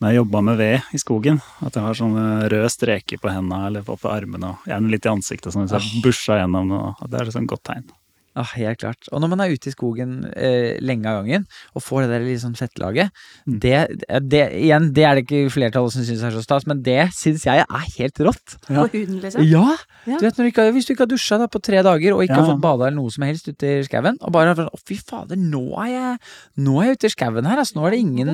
Når 0.00 0.10
jeg 0.10 0.16
jobba 0.18 0.40
med 0.44 0.56
ved 0.58 0.94
i 0.94 0.98
skogen, 1.00 1.38
at 1.64 1.76
jeg 1.76 1.84
har 1.84 1.94
sånne 1.98 2.24
røde 2.52 2.70
streker 2.72 3.20
på 3.22 3.30
hendene 3.30 3.68
eller 3.68 3.84
på, 3.86 3.94
på 4.00 4.10
armene, 4.10 4.50
og 4.56 4.66
gjerne 4.68 4.90
litt 4.90 5.06
i 5.06 5.12
ansiktet, 5.12 5.52
sånn 5.54 5.68
hvis 5.68 5.76
jeg 5.76 6.02
busha 6.04 6.40
gjennom 6.40 6.66
noe. 6.72 6.94
Det 7.08 7.20
er 7.20 7.30
et 7.30 7.36
sånn 7.36 7.46
godt 7.48 7.62
tegn. 7.70 7.86
Ja, 8.34 8.42
helt 8.56 8.80
klart. 8.82 9.06
Og 9.14 9.20
når 9.22 9.30
man 9.30 9.40
er 9.44 9.52
ute 9.54 9.68
i 9.70 9.74
skogen 9.74 10.24
eh, 10.34 10.74
lenge 10.82 11.06
av 11.06 11.20
gangen, 11.22 11.44
og 11.74 11.82
får 11.86 12.02
det 12.04 12.10
der 12.16 12.24
liksom 12.26 12.56
fettlaget, 12.58 13.10
Mm. 13.46 13.58
det, 13.60 13.78
det, 14.30 14.40
igjen, 14.56 14.86
det 14.96 15.04
er 15.04 15.14
det 15.18 15.24
ikke 15.26 15.50
flertallet 15.52 15.92
som 15.92 16.02
syns 16.06 16.22
er 16.24 16.32
så 16.34 16.42
stas, 16.42 16.64
men 16.66 16.80
det 16.82 17.10
syns 17.14 17.44
jeg 17.46 17.62
er 17.62 17.84
helt 17.98 18.18
rått. 18.24 18.56
Ja. 18.70 18.82
På 18.82 18.88
huden, 18.94 19.20
liksom. 19.22 19.44
Ja! 19.46 19.76
Ja. 20.08 20.18
Du 20.18 20.24
vet, 20.26 20.36
når 20.38 20.44
du 20.44 20.50
ikke, 20.50 20.64
hvis 20.74 20.86
du 20.88 20.92
ikke 20.94 21.04
har 21.06 21.12
dusja 21.14 21.38
da, 21.40 21.46
på 21.48 21.60
tre 21.64 21.80
dager, 21.84 22.12
og 22.16 22.24
ikke 22.24 22.34
Ja, 22.34 22.42
har 22.42 22.50
fått 22.54 22.60
bada 22.64 22.86
eller 22.88 22.98
noe 22.98 23.12
som 23.14 23.24
helst 23.24 23.48
ute 23.48 23.70
i 23.78 23.84
skauen, 23.86 24.18
og 24.20 24.32
bare 24.34 24.50
har 24.52 24.58
vært, 24.58 24.74
å 24.74 24.80
fy 24.84 24.96
fader, 25.00 25.36
nå 25.40 25.62
er 25.84 25.90
jeg 25.94 26.18
Nå 26.64 26.74
er 26.82 26.88
jeg 26.90 26.98
ute 26.98 27.08
i 27.08 27.14
skauen 27.14 27.46
her, 27.48 27.58
altså, 27.62 27.76
nå 27.78 27.86
er 27.86 27.94
det 27.94 28.00
ingen 28.04 28.32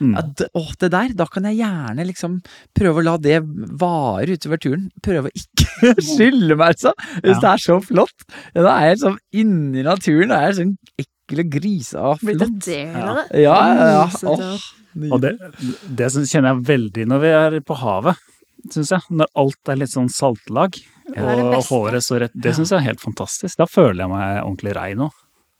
Mm. 0.00 0.12
at, 0.18 0.42
Å, 0.56 0.62
det 0.80 0.90
der, 0.92 1.12
da 1.16 1.24
kan 1.30 1.44
jeg 1.48 1.56
gjerne 1.62 2.04
liksom 2.06 2.40
prøve 2.76 3.00
å 3.00 3.04
la 3.06 3.16
det 3.16 3.38
vare 3.80 4.34
utover 4.36 4.58
turen. 4.60 4.90
Prøve 5.02 5.30
å 5.30 5.32
ikke 5.36 5.55
skylle 6.10 6.56
meg, 6.56 6.74
altså. 6.74 6.92
Hvis 7.20 7.36
Ja. 7.36 7.40
det 7.42 7.50
er 7.52 7.62
så 7.66 7.76
flott. 7.84 8.24
Ja, 8.54 8.62
da 8.66 8.72
er 8.80 8.88
jeg 8.92 9.02
sånn 9.04 9.18
inni 9.42 9.82
naturen, 9.86 10.32
da 10.32 10.40
er 10.42 10.50
jeg 10.52 10.58
sånn 10.60 10.72
ekkel 11.02 11.42
og 11.44 11.50
grise 11.56 12.02
og 12.10 12.20
Blitt 12.24 12.42
en 12.42 12.54
flott. 12.54 12.64
del 12.66 12.92
det 12.94 13.04
av 13.04 13.20
det. 13.20 13.26
Ja, 13.44 13.58
ja, 13.74 13.86
ja. 13.96 14.06
Åh, 14.32 14.66
Og 15.12 15.20
det, 15.20 15.34
det 15.98 16.10
kjenner 16.14 16.54
jeg 16.54 16.64
veldig 16.70 17.06
når 17.10 17.20
vi 17.26 17.32
er 17.36 17.56
på 17.68 17.76
havet, 17.82 18.16
syns 18.72 18.90
jeg. 18.94 19.02
Når 19.20 19.28
alt 19.42 19.68
er 19.74 19.76
litt 19.82 19.92
sånn 19.92 20.08
saltlag, 20.12 20.78
det 21.06 21.20
er 21.22 21.36
det 21.38 21.44
og 21.60 21.68
håret 21.68 22.02
så 22.02 22.16
rett 22.18 22.32
Det 22.34 22.54
syns 22.56 22.72
jeg 22.72 22.80
er 22.80 22.86
helt 22.88 23.02
fantastisk. 23.04 23.58
Da 23.60 23.66
føler 23.70 24.02
jeg 24.06 24.10
meg 24.10 24.40
ordentlig 24.42 24.72
rein 24.78 25.04
òg. 25.06 25.12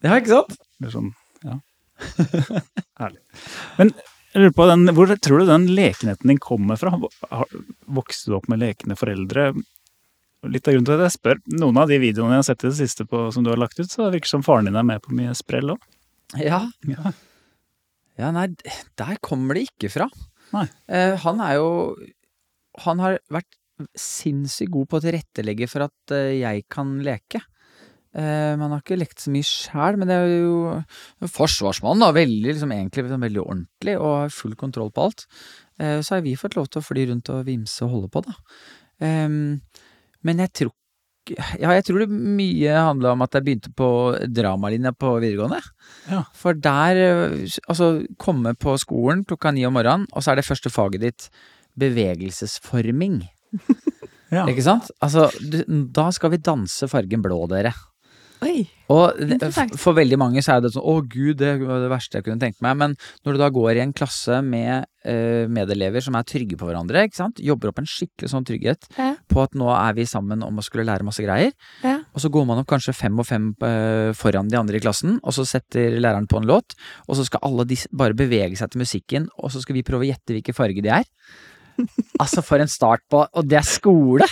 Ja, 0.03 0.17
ikke 0.19 0.33
sant? 0.41 0.57
Det 0.81 0.89
er 0.89 0.95
sånn, 0.97 1.13
ja. 1.47 1.59
Herlig. 3.01 3.21
Men 3.79 3.93
jeg 4.35 4.43
lurer 4.43 4.55
på, 4.57 4.67
den, 4.69 4.91
hvor 4.97 5.13
tror 5.25 5.41
du 5.41 5.47
den 5.49 5.67
lekenheten 5.77 6.29
din 6.33 6.41
kommer 6.43 6.77
fra? 6.81 6.91
Vokste 7.89 8.33
du 8.33 8.37
opp 8.37 8.49
med 8.53 8.61
lekende 8.65 8.97
foreldre? 8.99 9.51
Litt 10.53 10.69
av 10.69 10.77
grunnen 10.77 10.89
til 10.89 10.97
at 10.97 11.07
jeg 11.07 11.17
spør, 11.17 11.41
noen 11.61 11.81
av 11.83 11.91
de 11.91 11.99
videoene 12.03 12.37
jeg 12.37 12.43
har 12.45 12.49
sett 12.51 12.65
i 12.65 12.71
det 12.71 12.79
siste 12.79 13.07
på, 13.09 13.27
som 13.35 13.45
du 13.47 13.53
har 13.53 13.61
lagt 13.61 13.79
ut, 13.81 13.91
så 13.91 14.11
virker 14.13 14.31
som 14.31 14.45
faren 14.47 14.69
din 14.69 14.79
er 14.79 14.87
med 14.87 15.03
på 15.05 15.15
mye 15.17 15.35
sprell 15.39 15.75
òg. 15.77 15.91
Ja. 16.43 16.65
Ja. 16.91 17.13
Ja, 18.17 18.31
nei, 18.33 18.49
der 18.97 19.19
kommer 19.25 19.59
det 19.59 19.67
ikke 19.69 19.91
fra. 19.93 20.09
Eh, 20.57 21.19
han 21.21 21.41
er 21.45 21.59
jo 21.59 21.69
Han 22.87 23.01
har 23.03 23.19
vært 23.33 23.51
sinnssykt 23.99 24.71
god 24.73 24.89
på 24.89 24.99
å 24.99 25.05
tilrettelegge 25.05 25.69
for 25.69 25.85
at 25.87 26.13
eh, 26.17 26.39
jeg 26.41 26.65
kan 26.73 26.95
leke. 27.05 27.41
Eh, 28.17 28.55
man 28.57 28.73
har 28.73 28.81
ikke 28.81 28.97
lekt 28.97 29.21
så 29.21 29.33
mye 29.33 29.45
sjæl, 29.45 29.99
men 30.01 30.09
det 30.09 30.17
er 30.17 30.31
jo 30.33 31.29
forsvarsmann, 31.33 32.01
da. 32.01 32.09
Veldig, 32.17 32.55
liksom, 32.55 32.73
egentlig 32.73 33.05
liksom, 33.05 33.25
veldig 33.27 33.43
ordentlig 33.43 33.97
og 33.99 34.13
har 34.23 34.33
full 34.33 34.57
kontroll 34.57 34.93
på 34.97 35.09
alt. 35.09 35.27
Eh, 35.81 35.99
så 36.01 36.17
har 36.17 36.25
vi 36.25 36.37
fått 36.41 36.57
lov 36.57 36.71
til 36.71 36.81
å 36.81 36.87
fly 36.87 37.05
rundt 37.11 37.33
og 37.35 37.45
vimse 37.49 37.85
og 37.85 37.93
holde 37.93 38.13
på, 38.15 38.25
da. 38.25 38.37
Ehm, 39.05 39.61
men 40.27 40.43
jeg 40.45 40.53
tror 40.63 40.75
Ja, 41.59 41.73
jeg 41.75 41.83
tror 41.89 42.05
det 42.05 42.07
mye 42.15 42.71
handla 42.71 43.17
om 43.17 43.25
at 43.25 43.35
jeg 43.35 43.43
begynte 43.47 43.73
på 43.75 43.89
dramalinja 44.31 44.93
på 44.95 45.17
videregående. 45.19 45.59
Ja. 46.07 46.21
For 46.39 46.55
der 46.55 47.01
Altså, 47.67 47.89
komme 48.23 48.53
på 48.55 48.77
skolen 48.79 49.25
klokka 49.27 49.51
ni 49.51 49.65
om 49.67 49.75
morgenen, 49.75 50.07
og 50.13 50.23
så 50.23 50.33
er 50.33 50.39
det 50.39 50.47
første 50.47 50.71
faget 50.71 51.03
ditt 51.03 51.29
bevegelsesforming. 51.79 53.25
Ja. 54.35 54.43
Ikke 54.51 54.65
sant? 54.67 54.89
Altså, 54.99 55.29
da 55.95 56.09
skal 56.11 56.33
vi 56.33 56.41
danse 56.43 56.89
fargen 56.91 57.23
blå, 57.23 57.45
dere. 57.47 57.71
Oi. 58.45 58.67
Og 58.93 59.17
for 59.81 59.97
veldig 59.97 60.19
mange 60.21 60.43
så 60.45 60.57
er 60.57 60.61
det 60.63 60.71
sånn 60.75 60.85
å 60.87 61.01
gud, 61.03 61.39
det 61.41 61.57
var 61.63 61.81
det 61.83 61.89
verste 61.91 62.19
jeg 62.19 62.27
kunne 62.27 62.43
tenkt 62.43 62.61
meg. 62.63 62.77
Men 62.79 62.93
når 63.27 63.35
du 63.35 63.41
da 63.41 63.49
går 63.55 63.79
i 63.79 63.83
en 63.83 63.95
klasse 63.97 64.39
med 64.47 64.85
uh, 65.09 65.49
medelever 65.51 66.05
som 66.05 66.15
er 66.19 66.27
trygge 66.29 66.59
på 66.61 66.69
hverandre, 66.69 67.07
ikke 67.09 67.19
sant. 67.19 67.43
Jobber 67.43 67.73
opp 67.73 67.81
en 67.83 67.89
skikkelig 67.91 68.31
sånn 68.31 68.47
trygghet 68.47 68.87
Ja. 68.99 69.09
på 69.33 69.43
at 69.43 69.57
nå 69.59 69.71
er 69.73 69.97
vi 69.99 70.07
sammen 70.07 70.45
om 70.47 70.61
å 70.61 70.67
skulle 70.67 70.87
lære 70.87 71.07
masse 71.09 71.25
greier. 71.25 71.57
Ja. 71.83 71.97
Og 72.13 72.23
så 72.23 72.31
går 72.33 72.47
man 72.47 72.63
opp 72.63 72.71
kanskje 72.71 72.95
fem 72.97 73.19
og 73.19 73.27
fem 73.27 73.51
uh, 73.65 74.13
foran 74.17 74.53
de 74.53 74.61
andre 74.61 74.79
i 74.79 74.85
klassen, 74.85 75.19
og 75.25 75.35
så 75.35 75.49
setter 75.49 75.99
læreren 75.99 76.29
på 76.31 76.39
en 76.43 76.49
låt, 76.53 76.79
og 77.09 77.19
så 77.19 77.27
skal 77.27 77.43
alle 77.49 77.67
de 77.67 77.81
bare 77.91 78.17
bevege 78.19 78.61
seg 78.61 78.71
til 78.71 78.85
musikken, 78.85 79.31
og 79.41 79.51
så 79.55 79.65
skal 79.65 79.81
vi 79.81 79.87
prøve 79.87 80.07
å 80.07 80.11
gjette 80.13 80.37
hvilke 80.37 80.55
farger 80.57 80.85
de 80.85 80.95
er. 81.01 81.13
Altså, 82.17 82.41
for 82.41 82.63
en 82.63 82.71
start 82.71 83.03
på 83.13 83.19
Og 83.37 83.45
det 83.49 83.59
er 83.59 83.67
skole! 83.69 84.25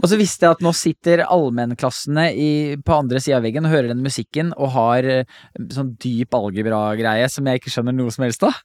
Og 0.00 0.06
så 0.08 0.16
visste 0.16 0.46
jeg 0.46 0.56
at 0.56 0.62
nå 0.64 0.70
sitter 0.76 1.20
allmennklassene 1.26 2.28
i, 2.32 2.50
på 2.80 2.94
andre 2.96 3.20
sida 3.20 3.36
av 3.40 3.44
veggen 3.44 3.66
og 3.68 3.74
hører 3.74 3.90
den 3.92 4.00
musikken 4.04 4.54
og 4.56 4.72
har 4.76 5.04
eh, 5.04 5.34
sånn 5.74 5.90
dyp 6.00 6.32
algebra-greie 6.38 7.26
som 7.32 7.46
jeg 7.50 7.60
ikke 7.60 7.72
skjønner 7.74 7.96
noe 7.98 8.14
som 8.14 8.24
helst 8.24 8.46
av. 8.48 8.56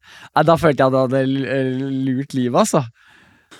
Da 0.47 0.55
følte 0.61 0.85
jeg 0.85 0.93
at 0.93 0.95
jeg 0.95 1.27
hadde 1.27 1.49
eh, 1.57 1.83
lurt 2.07 2.37
livet, 2.37 2.61
altså. 2.63 2.85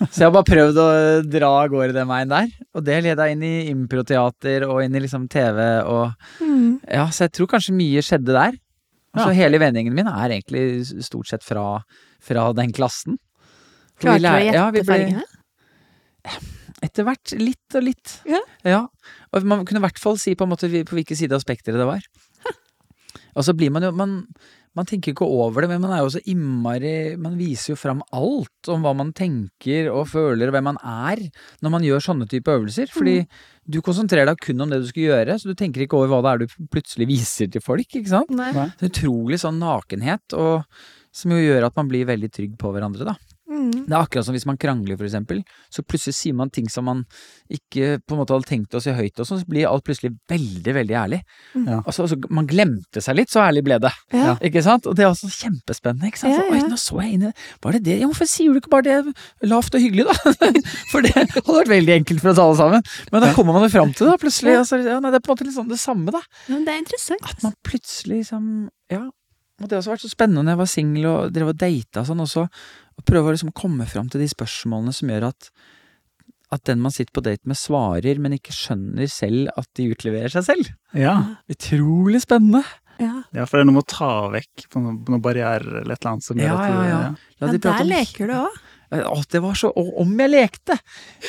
Så 0.09 0.19
jeg 0.19 0.25
har 0.27 0.33
bare 0.35 0.47
prøvd 0.49 0.79
å 0.81 0.87
dra 1.31 1.49
av 1.61 1.69
gårde 1.71 1.93
den 1.95 2.09
veien 2.09 2.31
der. 2.31 2.47
Og 2.75 2.83
det 2.83 2.97
leda 3.05 3.27
inn 3.31 3.43
i 3.47 3.53
improteater 3.71 4.65
og 4.67 4.81
inn 4.83 4.95
i 4.97 5.03
liksom 5.05 5.27
TV 5.31 5.59
og 5.83 6.15
Mm. 6.41 6.79
Ja, 6.87 7.05
så 7.11 7.25
jeg 7.25 7.35
tror 7.35 7.47
kanskje 7.51 7.75
mye 7.75 8.01
skjedde 8.03 8.33
der. 8.35 8.55
Altså 9.15 9.29
Ja. 9.31 9.37
hele 9.43 9.59
vendingen 9.61 9.95
min 9.95 10.07
er 10.11 10.33
egentlig 10.35 10.83
stort 11.05 11.27
sett 11.29 11.43
fra, 11.43 11.81
fra 12.23 12.49
den 12.57 12.73
klassen. 12.75 13.15
Klarte 14.01 14.21
du 14.21 14.27
å 14.29 14.43
gjette 14.43 14.59
ja, 14.59 14.67
ble- 14.75 14.85
fargene? 14.87 15.23
Etter 16.85 17.05
hvert 17.07 17.31
litt 17.39 17.77
og 17.77 17.85
litt. 17.85 18.17
Ja. 18.67 18.81
Og 19.33 19.47
man 19.47 19.63
kunne 19.65 19.79
i 19.81 19.85
hvert 19.87 20.01
fall 20.01 20.19
si 20.21 20.35
på 20.37 20.45
en 20.45 20.51
måte 20.51 20.69
på 20.69 20.97
hvilken 20.97 21.17
side 21.17 21.35
av 21.37 21.41
spekteret 21.43 21.79
det 21.81 21.87
var. 21.87 22.03
Og 23.35 23.43
så 23.43 23.51
blir 23.55 23.71
man 23.73 23.83
jo 23.83 23.89
man, 23.95 24.11
man 24.75 24.87
tenker 24.87 25.11
ikke 25.11 25.27
over 25.27 25.63
det, 25.65 25.69
men 25.71 25.81
man 25.83 25.91
er 25.95 26.03
jo 26.05 26.11
så 26.13 26.21
innmari 26.31 27.15
Man 27.19 27.33
viser 27.39 27.73
jo 27.73 27.79
fram 27.79 27.99
alt 28.15 28.69
om 28.71 28.83
hva 28.85 28.93
man 28.95 29.11
tenker 29.15 29.89
og 29.91 30.07
føler 30.11 30.47
og 30.51 30.55
hvem 30.55 30.67
man 30.69 30.79
er 30.79 31.19
når 31.63 31.73
man 31.73 31.83
gjør 31.87 32.03
sånne 32.05 32.27
type 32.31 32.51
øvelser. 32.51 32.91
Fordi 32.95 33.17
du 33.67 33.81
konsentrerer 33.83 34.29
deg 34.31 34.39
kun 34.43 34.63
om 34.63 34.71
det 34.71 34.81
du 34.83 34.87
skal 34.91 35.07
gjøre, 35.09 35.37
så 35.41 35.51
du 35.51 35.55
tenker 35.59 35.83
ikke 35.83 35.99
over 35.99 36.11
hva 36.13 36.21
det 36.23 36.33
er 36.33 36.43
du 36.45 36.67
plutselig 36.71 37.09
viser 37.11 37.51
til 37.51 37.63
folk, 37.65 37.87
ikke 37.87 38.11
sant? 38.11 38.31
Nei. 38.35 38.51
Det 38.53 38.87
er 38.87 38.91
utrolig 38.93 39.39
sånn 39.41 39.59
nakenhet, 39.63 40.35
og 40.37 40.63
som 41.15 41.31
jo 41.35 41.39
gjør 41.43 41.67
at 41.69 41.79
man 41.79 41.89
blir 41.91 42.07
veldig 42.07 42.31
trygg 42.35 42.55
på 42.61 42.71
hverandre, 42.75 43.07
da. 43.07 43.15
Mm. 43.45 43.85
Det 43.85 43.93
er 43.93 43.99
akkurat 43.99 44.25
som 44.25 44.33
hvis 44.35 44.47
man 44.49 44.57
krangler, 44.57 44.97
for 44.97 45.05
eksempel, 45.05 45.41
så 45.73 45.83
plutselig 45.85 46.15
sier 46.17 46.33
man 46.37 46.49
ting 46.53 46.65
som 46.71 46.87
man 46.89 47.03
ikke 47.51 47.99
på 48.01 48.15
en 48.15 48.21
måte 48.21 48.33
hadde 48.33 48.49
tenkt 48.49 48.73
å 48.73 48.81
si 48.81 48.93
høyt, 48.95 49.19
og 49.21 49.27
så 49.29 49.37
blir 49.45 49.67
alt 49.69 49.85
plutselig 49.85 50.15
veldig, 50.31 50.73
veldig 50.79 50.95
ærlig. 50.97 51.19
Ja. 51.53 51.81
Altså, 51.83 52.07
altså, 52.07 52.17
man 52.33 52.49
glemte 52.49 53.03
seg 53.05 53.19
litt, 53.19 53.29
så 53.33 53.43
ærlig 53.45 53.65
ble 53.67 53.77
det. 53.83 53.91
Ja. 54.15 54.33
Ikke 54.45 54.63
sant? 54.65 54.89
Og 54.89 54.97
det 54.97 55.05
er 55.05 55.11
også 55.11 55.29
kjempespennende, 55.29 56.09
ikke 56.09 56.23
sant? 56.23 56.33
Ja, 56.33 56.41
Så, 56.41 56.47
ja. 56.49 56.63
Oi, 56.63 56.71
nå 56.71 56.79
så 56.81 57.01
jeg 57.03 57.17
inn 57.17 57.25
i 57.27 57.29
det. 57.29 57.49
Var 57.65 57.77
det 57.77 57.83
det? 57.85 57.97
Ja, 58.01 58.09
hvorfor 58.09 58.29
sier 58.31 58.55
du 58.55 58.61
ikke 58.61 58.73
bare 58.73 58.87
det 58.87 59.49
lavt 59.51 59.77
og 59.77 59.85
hyggelig, 59.85 60.07
da? 60.09 60.35
For 60.91 61.05
det 61.05 61.13
hadde 61.15 61.43
vært 61.45 61.71
veldig 61.71 61.93
enkelt 61.99 62.23
for 62.23 62.31
oss 62.33 62.41
alle 62.41 62.57
sammen. 62.59 62.87
Men 63.11 63.23
da 63.25 63.33
kommer 63.37 63.57
man 63.57 63.67
jo 63.67 63.71
fram 63.73 63.93
til 63.93 64.07
det, 64.07 64.15
da, 64.15 64.21
plutselig. 64.21 64.55
Altså, 64.63 64.79
ja, 64.81 64.97
nei, 65.03 65.11
det 65.13 65.19
er 65.21 65.25
på 65.25 65.31
en 65.31 65.37
måte 65.37 65.47
litt 65.47 65.57
sånn 65.57 65.69
det 65.71 65.79
samme, 65.81 66.13
da. 66.15 66.21
Men 66.49 66.65
det 66.65 66.73
er 66.73 66.81
interessant. 66.81 67.29
At 67.29 67.45
man 67.45 67.55
plutselig 67.65 68.23
liksom 68.23 68.49
Ja. 68.93 69.05
Og 69.61 69.69
det 69.69 69.77
har 69.77 69.81
også 69.83 69.93
vært 69.93 70.03
så 70.03 70.11
spennende 70.11 70.43
når 70.43 70.55
jeg 70.55 70.61
var 70.63 70.71
singel 70.73 71.05
og 71.11 71.33
drev 71.35 71.53
og 71.53 71.59
data 71.61 72.01
og 72.03 72.09
sånn 72.09 72.23
også, 72.25 72.43
å 72.99 73.03
prøve 73.07 73.31
å 73.31 73.35
liksom 73.35 73.53
komme 73.55 73.87
fram 73.87 74.09
til 74.11 74.23
de 74.23 74.27
spørsmålene 74.31 74.93
som 74.95 75.11
gjør 75.13 75.29
at 75.31 75.51
at 76.53 76.61
den 76.69 76.79
man 76.79 76.93
sitter 76.93 77.11
på 77.11 77.23
date 77.25 77.49
med 77.49 77.57
svarer, 77.57 78.19
men 78.21 78.35
ikke 78.37 78.53
skjønner 78.53 79.09
selv 79.11 79.49
at 79.57 79.65
de 79.75 79.87
utleverer 79.91 80.29
seg 80.31 80.43
selv. 80.45 80.67
Ja. 80.95 81.15
Utrolig 81.51 82.21
spennende. 82.23 82.61
Ja. 83.01 83.23
ja, 83.35 83.43
for 83.49 83.57
det 83.57 83.65
er 83.65 83.67
noe 83.67 83.75
med 83.79 83.83
å 83.83 83.91
ta 83.91 84.09
vekk 84.31 84.67
på 84.71 84.79
noen, 84.79 84.99
noen 85.09 85.23
barrierer 85.25 85.81
eller 85.81 85.97
et 85.97 85.99
eller 86.05 86.11
annet 86.13 86.27
som 86.27 86.39
gjør 86.39 86.47
Ja, 86.47 86.55
at 86.55 86.69
du 86.69 86.77
ja, 86.77 86.85
ja. 86.85 86.99
ja. 87.01 87.33
La 87.41 87.49
de 87.51 87.59
prate 87.59 87.81
der 87.81 87.87
om- 87.87 87.91
leker 87.91 88.29
du 88.31 88.35
òg. 88.37 88.61
Å, 88.95 89.17
det 89.33 89.41
var 89.43 89.57
så 89.59 89.71
om 89.75 90.11
jeg 90.21 90.31
lekte! 90.31 90.77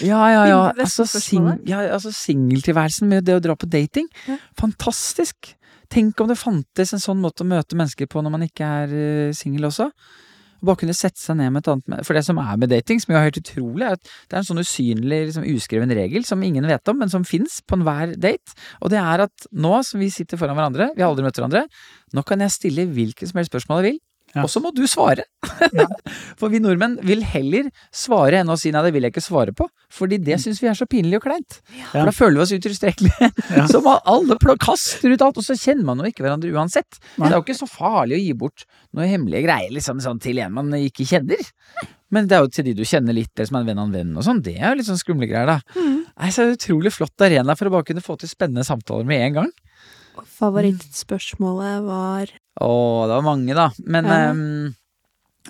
Ja, 0.04 0.20
ja, 0.30 0.42
ja. 0.46 0.58
Altså, 0.76 1.06
sing, 1.08 1.48
ja, 1.66 1.80
altså 1.96 2.12
singeltilværelsen 2.14 3.08
med 3.10 3.24
det 3.26 3.38
å 3.40 3.42
dra 3.42 3.56
på 3.58 3.66
dating. 3.72 4.06
Ja. 4.28 4.36
Fantastisk! 4.60 5.54
Tenk 5.92 6.20
om 6.20 6.30
det 6.30 6.38
fantes 6.40 6.94
en 6.94 7.02
sånn 7.02 7.20
måte 7.22 7.44
å 7.44 7.48
møte 7.48 7.78
mennesker 7.78 8.08
på 8.10 8.22
når 8.24 8.34
man 8.34 8.46
ikke 8.46 8.70
er 8.82 8.94
uh, 8.94 9.34
singel 9.36 9.68
også. 9.68 9.90
Bare 10.64 10.80
kunne 10.80 10.96
sette 10.96 11.20
seg 11.20 11.36
ned 11.38 11.52
med 11.52 11.62
et 11.62 11.68
annet 11.70 12.06
For 12.06 12.16
det 12.16 12.24
som 12.26 12.38
er 12.40 12.56
med 12.58 12.70
dating, 12.72 13.00
som 13.02 13.12
jo 13.12 13.18
er 13.18 13.26
helt 13.28 13.40
utrolig, 13.42 13.84
er 13.84 13.98
at 13.98 14.02
det 14.02 14.38
er 14.38 14.40
en 14.40 14.48
sånn 14.48 14.62
usynlig, 14.62 15.20
liksom, 15.28 15.46
uskreven 15.52 15.92
regel 15.98 16.24
som 16.28 16.42
ingen 16.42 16.66
vet 16.68 16.92
om, 16.92 16.98
men 17.02 17.12
som 17.12 17.26
fins 17.28 17.60
på 17.62 17.78
enhver 17.78 18.16
date. 18.16 18.56
Og 18.80 18.92
det 18.92 19.00
er 19.02 19.26
at 19.26 19.48
nå 19.52 19.76
som 19.86 20.02
vi 20.02 20.10
sitter 20.12 20.40
foran 20.40 20.56
hverandre, 20.58 20.90
vi 20.96 21.04
har 21.04 21.12
aldri 21.12 21.26
møtt 21.26 21.38
hverandre, 21.38 21.66
nå 22.16 22.26
kan 22.26 22.42
jeg 22.42 22.56
stille 22.56 22.88
hvilket 22.88 23.30
som 23.30 23.40
helst 23.42 23.52
spørsmål 23.52 23.82
jeg 23.82 23.92
vil. 23.92 24.00
Ja. 24.36 24.44
Og 24.44 24.50
så 24.52 24.60
må 24.60 24.72
du 24.76 24.84
svare! 24.90 25.24
For 26.40 26.52
vi 26.52 26.60
nordmenn 26.60 26.98
vil 27.06 27.22
heller 27.24 27.70
svare 27.94 28.42
enn 28.42 28.52
å 28.52 28.58
si 28.60 28.72
nei, 28.74 28.82
det 28.84 28.92
vil 28.92 29.06
jeg 29.06 29.14
ikke 29.14 29.24
svare 29.24 29.54
på. 29.56 29.68
Fordi 29.92 30.18
det 30.20 30.36
syns 30.42 30.60
vi 30.60 30.68
er 30.68 30.76
så 30.76 30.88
pinlig 30.90 31.20
og 31.20 31.26
kleint. 31.26 31.60
For 31.92 32.04
da 32.04 32.12
føler 32.14 32.38
vi 32.38 32.44
oss 32.44 32.54
utilstrekkelige. 32.54 33.30
Ja. 33.56 33.66
Så 33.72 33.80
man 33.84 34.02
alle 34.04 34.36
kaster 34.60 35.12
ut 35.12 35.24
alt, 35.24 35.40
og 35.40 35.44
så 35.46 35.56
kjenner 35.58 35.88
man 35.88 36.02
jo 36.02 36.10
ikke 36.10 36.24
hverandre 36.26 36.52
uansett. 36.52 36.98
Det 37.16 37.28
er 37.28 37.38
jo 37.38 37.44
ikke 37.44 37.56
så 37.56 37.68
farlig 37.70 38.18
å 38.18 38.22
gi 38.22 38.32
bort 38.38 38.66
noen 38.96 39.10
hemmelige 39.10 39.46
greier 39.46 39.72
liksom, 39.74 40.00
sånn, 40.04 40.20
til 40.22 40.40
en 40.44 40.54
man 40.54 40.72
ikke 40.78 41.06
kjenner. 41.08 41.42
Men 42.14 42.28
det 42.30 42.36
er 42.36 42.44
jo 42.44 42.52
til 42.54 42.68
de 42.68 42.74
du 42.78 42.84
kjenner 42.86 43.16
litt, 43.16 43.32
eller 43.34 43.48
som 43.48 43.58
er 43.58 43.64
en 43.64 43.70
venn 43.70 43.82
av 43.82 43.88
en 43.88 43.96
venn 43.96 44.18
og 44.20 44.26
sånn. 44.26 44.42
Det 44.44 44.56
er 44.58 44.70
jo 44.70 44.78
litt 44.80 44.88
sånn 44.88 45.00
skumle 45.00 45.28
greier, 45.30 45.48
da. 45.48 45.58
Mm. 45.74 46.02
Nei, 46.12 46.30
så 46.32 46.42
er 46.42 46.50
det 46.50 46.60
utrolig 46.60 46.92
flott 46.94 47.26
arena 47.26 47.56
for 47.58 47.68
å 47.68 47.74
bare 47.74 47.88
kunne 47.88 48.04
få 48.04 48.18
til 48.20 48.30
spennende 48.30 48.66
samtaler 48.66 49.08
med 49.08 49.24
en 49.24 49.38
gang. 49.40 49.54
Favorittspørsmålet 50.38 51.82
var 51.84 52.32
Å, 52.62 52.72
det 53.08 53.14
var 53.18 53.24
mange, 53.26 53.54
da. 53.56 53.70
Men 53.84 54.04
Ja. 54.08 54.18
um, 54.32 54.74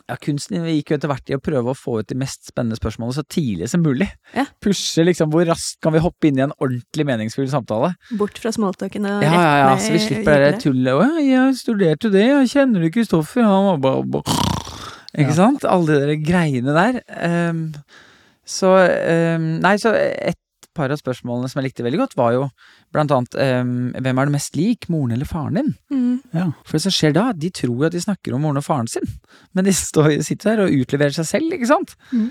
ja, 0.07 0.17
kunsten 0.21 0.61
gikk 0.69 0.91
jo 0.93 0.97
etter 0.99 1.09
hvert 1.09 1.31
i 1.33 1.37
å 1.37 1.41
prøve 1.41 1.73
å 1.73 1.77
få 1.79 2.01
ut 2.03 2.09
de 2.11 2.15
mest 2.21 2.45
spennende 2.51 2.77
spørsmålene 2.77 3.17
så 3.17 3.23
tidlig 3.33 3.69
som 3.73 3.81
mulig. 3.83 4.09
Ja. 4.37 4.45
Pushe 4.61 5.05
liksom 5.07 5.31
hvor 5.33 5.47
raskt 5.49 5.79
kan 5.83 5.95
vi 5.95 6.03
hoppe 6.05 6.29
inn 6.29 6.37
i 6.39 6.45
en 6.45 6.53
ordentlig 6.61 7.07
meningsfull 7.09 7.49
samtale. 7.49 7.95
bort 8.19 8.37
fra 8.43 8.53
smalltalken 8.53 9.07
og 9.09 9.23
Ja, 9.25 9.31
rett 9.31 9.41
ja, 9.41 9.55
ja, 9.63 9.77
så 9.81 9.93
vi 9.95 10.03
slipper 10.05 10.43
det 10.45 10.61
tullet. 10.61 10.93
Å, 10.93 11.07
ja, 11.25 11.47
jeg 11.49 11.57
studerte 11.63 12.11
det, 12.13 12.27
jeg 12.29 12.51
kjenner 12.53 12.85
du 12.85 12.91
Kristoffer? 12.93 13.47
Han 13.49 13.71
var 13.71 13.79
bare, 13.87 14.05
bare 14.19 14.37
Ikke 15.17 15.39
sant? 15.39 15.65
Alle 15.65 15.87
de 15.97 16.01
der 16.11 16.21
greiene 16.21 16.75
der. 16.77 17.01
Um, 17.51 17.63
så 18.47 18.75
um, 18.77 19.47
Nei, 19.65 19.77
så 19.81 19.95
et 19.97 20.37
par 20.77 20.93
av 20.93 21.01
spørsmålene 21.01 21.51
som 21.51 21.61
jeg 21.61 21.71
likte 21.71 21.85
veldig 21.87 22.01
godt, 22.03 22.17
var 22.19 22.35
jo 22.37 22.47
blant 22.95 23.13
annet 23.15 23.37
ehm, 23.43 23.77
hvem 23.97 24.21
er 24.21 24.29
du 24.29 24.35
mest 24.35 24.59
lik, 24.59 24.89
moren 24.93 25.17
eller 25.17 25.29
faren 25.29 25.59
din? 25.59 25.71
Mm. 25.93 26.17
Ja. 26.37 26.49
For 26.65 26.77
det 26.77 26.85
som 26.87 26.95
skjer 26.95 27.17
da, 27.17 27.29
de 27.37 27.51
tror 27.55 27.75
jo 27.75 27.89
at 27.89 27.97
de 27.97 28.03
snakker 28.05 28.37
om 28.37 28.45
moren 28.47 28.61
og 28.61 28.67
faren 28.67 28.91
sin, 28.91 29.09
men 29.57 29.69
de 29.69 29.75
står, 29.77 30.19
sitter 30.27 30.53
der 30.53 30.67
og 30.67 30.83
utleverer 30.85 31.17
seg 31.17 31.29
selv, 31.31 31.57
ikke 31.57 31.71
sant? 31.73 31.97
Mm. 32.13 32.29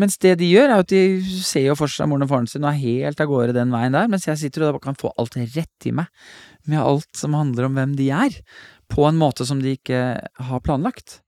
Mens 0.00 0.18
det 0.18 0.34
de 0.40 0.48
gjør, 0.50 0.72
er 0.74 0.82
at 0.82 0.90
de 0.90 1.02
ser 1.46 1.68
jo 1.68 1.76
for 1.78 1.90
seg 1.90 2.08
moren 2.10 2.26
og 2.26 2.32
faren 2.32 2.48
sin 2.50 2.64
og 2.66 2.72
er 2.72 2.80
helt 2.82 3.20
av 3.22 3.30
gårde 3.30 3.54
den 3.54 3.74
veien 3.74 3.94
der, 3.94 4.08
mens 4.10 4.26
jeg 4.26 4.40
sitter 4.40 4.66
og 4.66 4.78
da 4.78 4.84
kan 4.88 4.98
få 4.98 5.12
alt 5.20 5.38
rett 5.38 5.86
i 5.86 5.94
meg, 5.94 6.10
med 6.66 6.82
alt 6.82 7.10
som 7.18 7.36
handler 7.38 7.68
om 7.68 7.78
hvem 7.78 7.94
de 7.98 8.10
er, 8.14 8.40
på 8.90 9.06
en 9.08 9.18
måte 9.18 9.46
som 9.46 9.62
de 9.62 9.76
ikke 9.78 10.00
har 10.18 10.64
planlagt. 10.66 11.20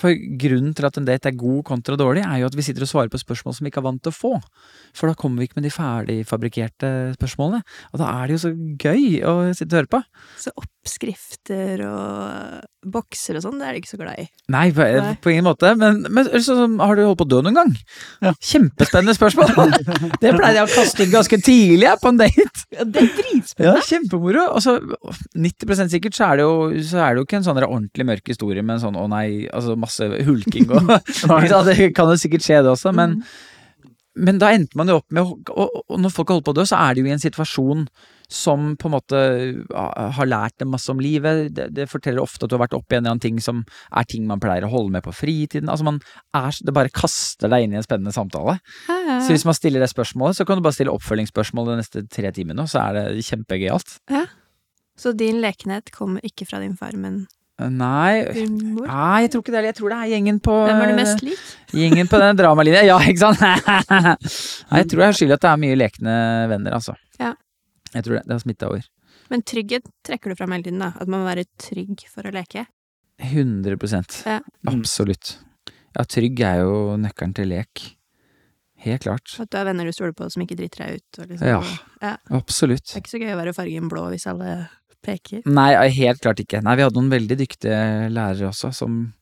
For 0.00 0.16
grunnen 0.40 0.72
til 0.76 0.88
at 0.88 0.96
en 0.96 1.08
date 1.08 1.28
er 1.30 1.38
god 1.38 1.62
kontra 1.68 1.98
dårlig, 2.00 2.24
er 2.24 2.40
jo 2.40 2.48
at 2.48 2.56
vi 2.56 2.64
sitter 2.64 2.86
og 2.86 2.90
svarer 2.90 3.12
på 3.12 3.20
spørsmål 3.20 3.56
som 3.56 3.66
vi 3.66 3.72
ikke 3.72 3.82
er 3.82 3.88
vant 3.90 4.02
til 4.04 4.14
å 4.14 4.16
få. 4.16 4.32
For 4.96 5.10
da 5.10 5.18
kommer 5.18 5.42
vi 5.42 5.50
ikke 5.50 5.60
med 5.60 5.68
de 5.68 5.74
ferdigfabrikkerte 5.74 6.92
spørsmålene. 7.18 7.62
Og 7.92 8.02
da 8.02 8.10
er 8.14 8.26
det 8.26 8.38
jo 8.38 8.42
så 8.46 8.52
gøy 8.80 9.20
å 9.28 9.34
sitte 9.56 9.74
og 9.74 9.80
høre 9.82 9.92
på. 9.98 10.02
Så 10.40 10.54
oppskrifter 10.56 11.84
og 11.88 12.69
bokser 12.80 13.36
og 13.36 13.42
sånn, 13.44 13.58
det 13.60 13.66
er 13.68 13.76
du 13.76 13.80
ikke 13.82 13.90
så 13.92 13.98
glad 14.00 14.20
i. 14.22 14.24
Nei, 14.52 14.64
på, 14.72 14.84
Nei. 14.84 15.12
på 15.20 15.32
ingen 15.34 15.44
måte. 15.44 15.72
Men, 15.76 16.00
men 16.08 16.28
så, 16.40 16.56
har 16.80 16.96
du 16.96 17.02
holdt 17.04 17.18
på 17.20 17.26
å 17.26 17.30
dø 17.30 17.40
noen 17.44 17.58
gang? 17.58 17.72
Ja. 18.24 18.32
Kjempespennende 18.40 19.14
spørsmål! 19.16 19.74
det 20.22 20.32
pleide 20.36 20.54
jeg 20.56 20.64
å 20.64 20.70
kaste 20.72 21.04
ut 21.04 21.12
ganske 21.12 21.40
tidlig 21.44 21.84
jeg, 21.84 22.00
på 22.00 22.12
en 22.12 22.20
date. 22.22 22.64
Ja, 22.72 22.86
det 22.88 23.04
er 23.04 23.66
Ja! 23.66 23.74
Kjempemoro. 23.84 24.46
Og 24.56 24.64
så 24.64 24.78
90% 25.36 25.92
sikkert 25.92 26.16
så 26.16 26.30
er, 26.30 26.40
det 26.40 26.46
jo, 26.46 26.84
så 26.88 27.02
er 27.04 27.12
det 27.12 27.22
jo 27.22 27.28
ikke 27.28 27.40
en 27.40 27.48
sånn 27.50 27.60
ordentlig 27.60 28.06
mørk 28.08 28.32
historie 28.32 28.64
med 28.64 28.78
en 28.78 28.84
sånn 28.86 28.98
å 29.00 29.04
nei, 29.12 29.26
altså 29.52 29.76
masse 29.80 30.08
hulking 30.28 30.70
og? 30.70 30.94
Det 31.70 31.90
kan 31.96 32.08
jo 32.10 32.16
sikkert 32.18 32.44
skje, 32.44 32.62
det 32.64 32.72
også, 32.72 32.92
men, 32.96 33.18
men 34.18 34.40
da 34.40 34.50
endte 34.56 34.78
man 34.78 34.88
jo 34.90 34.98
opp 35.00 35.12
med 35.14 35.22
å 35.22 35.36
og, 35.52 35.82
og 35.84 36.00
når 36.00 36.14
folk 36.14 36.30
har 36.30 36.38
holdt 36.38 36.48
på 36.48 36.54
å 36.54 36.58
dø, 36.60 36.64
så 36.68 36.80
er 36.80 36.96
de 36.96 37.04
jo 37.04 37.10
i 37.10 37.14
en 37.14 37.22
situasjon 37.22 37.84
som 38.30 38.76
på 38.78 38.86
en 38.86 38.94
måte 38.94 39.20
har 39.74 40.28
lært 40.30 40.54
dem 40.62 40.70
masse 40.70 40.90
om 40.92 41.00
livet. 41.02 41.48
Det, 41.56 41.66
det 41.74 41.88
forteller 41.90 42.22
ofte 42.22 42.46
at 42.46 42.52
du 42.52 42.54
har 42.56 42.62
vært 42.64 42.76
oppi 42.78 42.94
en 42.94 43.02
eller 43.02 43.16
annen 43.16 43.24
ting 43.24 43.40
som 43.42 43.64
er 43.90 44.06
ting 44.06 44.28
man 44.28 44.38
pleier 44.42 44.66
å 44.68 44.70
holde 44.70 44.94
med 44.94 45.02
på 45.06 45.14
fritiden. 45.14 45.68
Altså 45.72 45.88
man 45.88 45.98
er, 46.38 46.54
det 46.62 46.74
bare 46.76 46.92
kaster 46.94 47.50
deg 47.50 47.66
inn 47.66 47.74
i 47.74 47.80
en 47.80 47.86
spennende 47.86 48.14
samtale. 48.14 48.60
Så 48.86 49.34
hvis 49.34 49.46
man 49.48 49.58
stiller 49.58 49.82
det 49.82 49.90
spørsmålet, 49.90 50.38
så 50.38 50.46
kan 50.46 50.60
du 50.60 50.64
bare 50.64 50.76
stille 50.78 50.94
oppfølgingsspørsmål 50.94 51.72
de 51.72 51.80
neste 51.82 52.04
tre 52.06 52.30
timene, 52.36 52.62
og 52.64 52.70
så 52.70 52.84
er 52.86 53.00
det 53.16 53.26
kjempegøyalt. 53.26 53.98
Så 55.00 55.14
din 55.16 55.42
lekenhet 55.42 55.90
kommer 55.94 56.22
ikke 56.26 56.46
fra 56.46 56.62
din 56.62 56.76
far, 56.78 56.94
men 57.00 57.24
Nei, 57.60 58.22
din 58.32 58.54
mor? 58.72 58.86
nei, 58.88 59.18
jeg 59.26 59.34
tror 59.34 59.42
ikke 59.44 59.52
det. 59.52 59.60
Jeg 59.68 59.76
tror 59.76 59.92
det 59.92 59.96
er 60.00 60.10
gjengen 60.14 60.38
på 60.40 60.54
Hvem 60.64 60.78
er 60.80 60.88
du 60.88 60.94
mest 60.96 61.20
lik? 61.26 61.42
Gjengen 61.76 62.08
på 62.08 62.20
den 62.22 62.38
dramalinja. 62.40 62.80
Ja, 62.88 62.96
ikke 63.04 63.20
sant? 63.20 63.42
Nei, 64.70 64.80
jeg 64.80 64.88
tror 64.88 65.02
jeg 65.02 65.10
har 65.10 65.18
skyld 65.18 65.34
i 65.34 65.36
at 65.36 65.44
det 65.44 65.50
er 65.50 65.60
mye 65.66 65.76
lekne 65.76 66.14
venner, 66.54 66.76
altså. 66.78 66.94
Ja. 67.20 67.34
Jeg 67.94 68.04
tror 68.06 68.18
det. 68.18 68.24
Det 68.26 68.32
har 68.36 68.42
smitta 68.44 68.68
over. 68.70 68.84
Men 69.30 69.42
trygghet 69.42 69.86
trekker 70.06 70.30
du 70.30 70.36
fram 70.38 70.52
hele 70.54 70.62
tiden, 70.66 70.78
da. 70.82 70.92
At 71.00 71.08
man 71.08 71.20
må 71.24 71.26
være 71.30 71.44
trygg 71.58 72.04
for 72.10 72.22
å 72.28 72.32
leke. 72.34 72.66
100% 73.20 74.22
Ja. 74.26 74.40
Absolutt. 74.70 75.38
Ja, 75.96 76.04
trygg 76.06 76.40
er 76.46 76.60
jo 76.62 76.96
nøkkelen 77.00 77.34
til 77.34 77.50
lek. 77.50 77.82
Helt 78.80 79.02
klart. 79.04 79.34
At 79.42 79.50
du 79.50 79.58
har 79.58 79.66
venner 79.68 79.84
du 79.84 79.92
stoler 79.92 80.14
på 80.16 80.30
som 80.32 80.42
ikke 80.42 80.56
driter 80.56 80.86
deg 80.86 81.00
ut. 81.00 81.18
Og 81.20 81.28
liksom, 81.28 81.46
Ja. 81.46 81.60
ja. 82.00 82.16
Absolutt. 82.30 82.86
Det 82.86 82.96
er 82.96 83.02
ikke 83.02 83.16
så 83.18 83.20
gøy 83.20 83.34
å 83.34 83.40
være 83.42 83.54
fargen 83.54 83.88
blå 83.90 84.06
hvis 84.10 84.26
alle 84.30 84.68
peker. 85.04 85.42
Nei, 85.46 85.88
helt 85.90 86.20
klart 86.22 86.40
ikke. 86.40 86.62
Nei, 86.62 86.76
vi 86.76 86.82
hadde 86.86 86.96
noen 86.96 87.10
veldig 87.12 87.36
dyktige 87.42 88.10
lærere 88.12 88.48
også, 88.52 88.72
som 88.74 89.12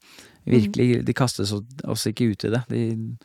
virkelig 0.49 1.05
De 1.05 1.13
kastet 1.13 1.45
oss- 1.51 1.65
oss 1.85 2.07
ikke 2.07 2.31
ut 2.31 2.45
i 2.45 2.51
det. 2.51 2.63
De 2.69 3.17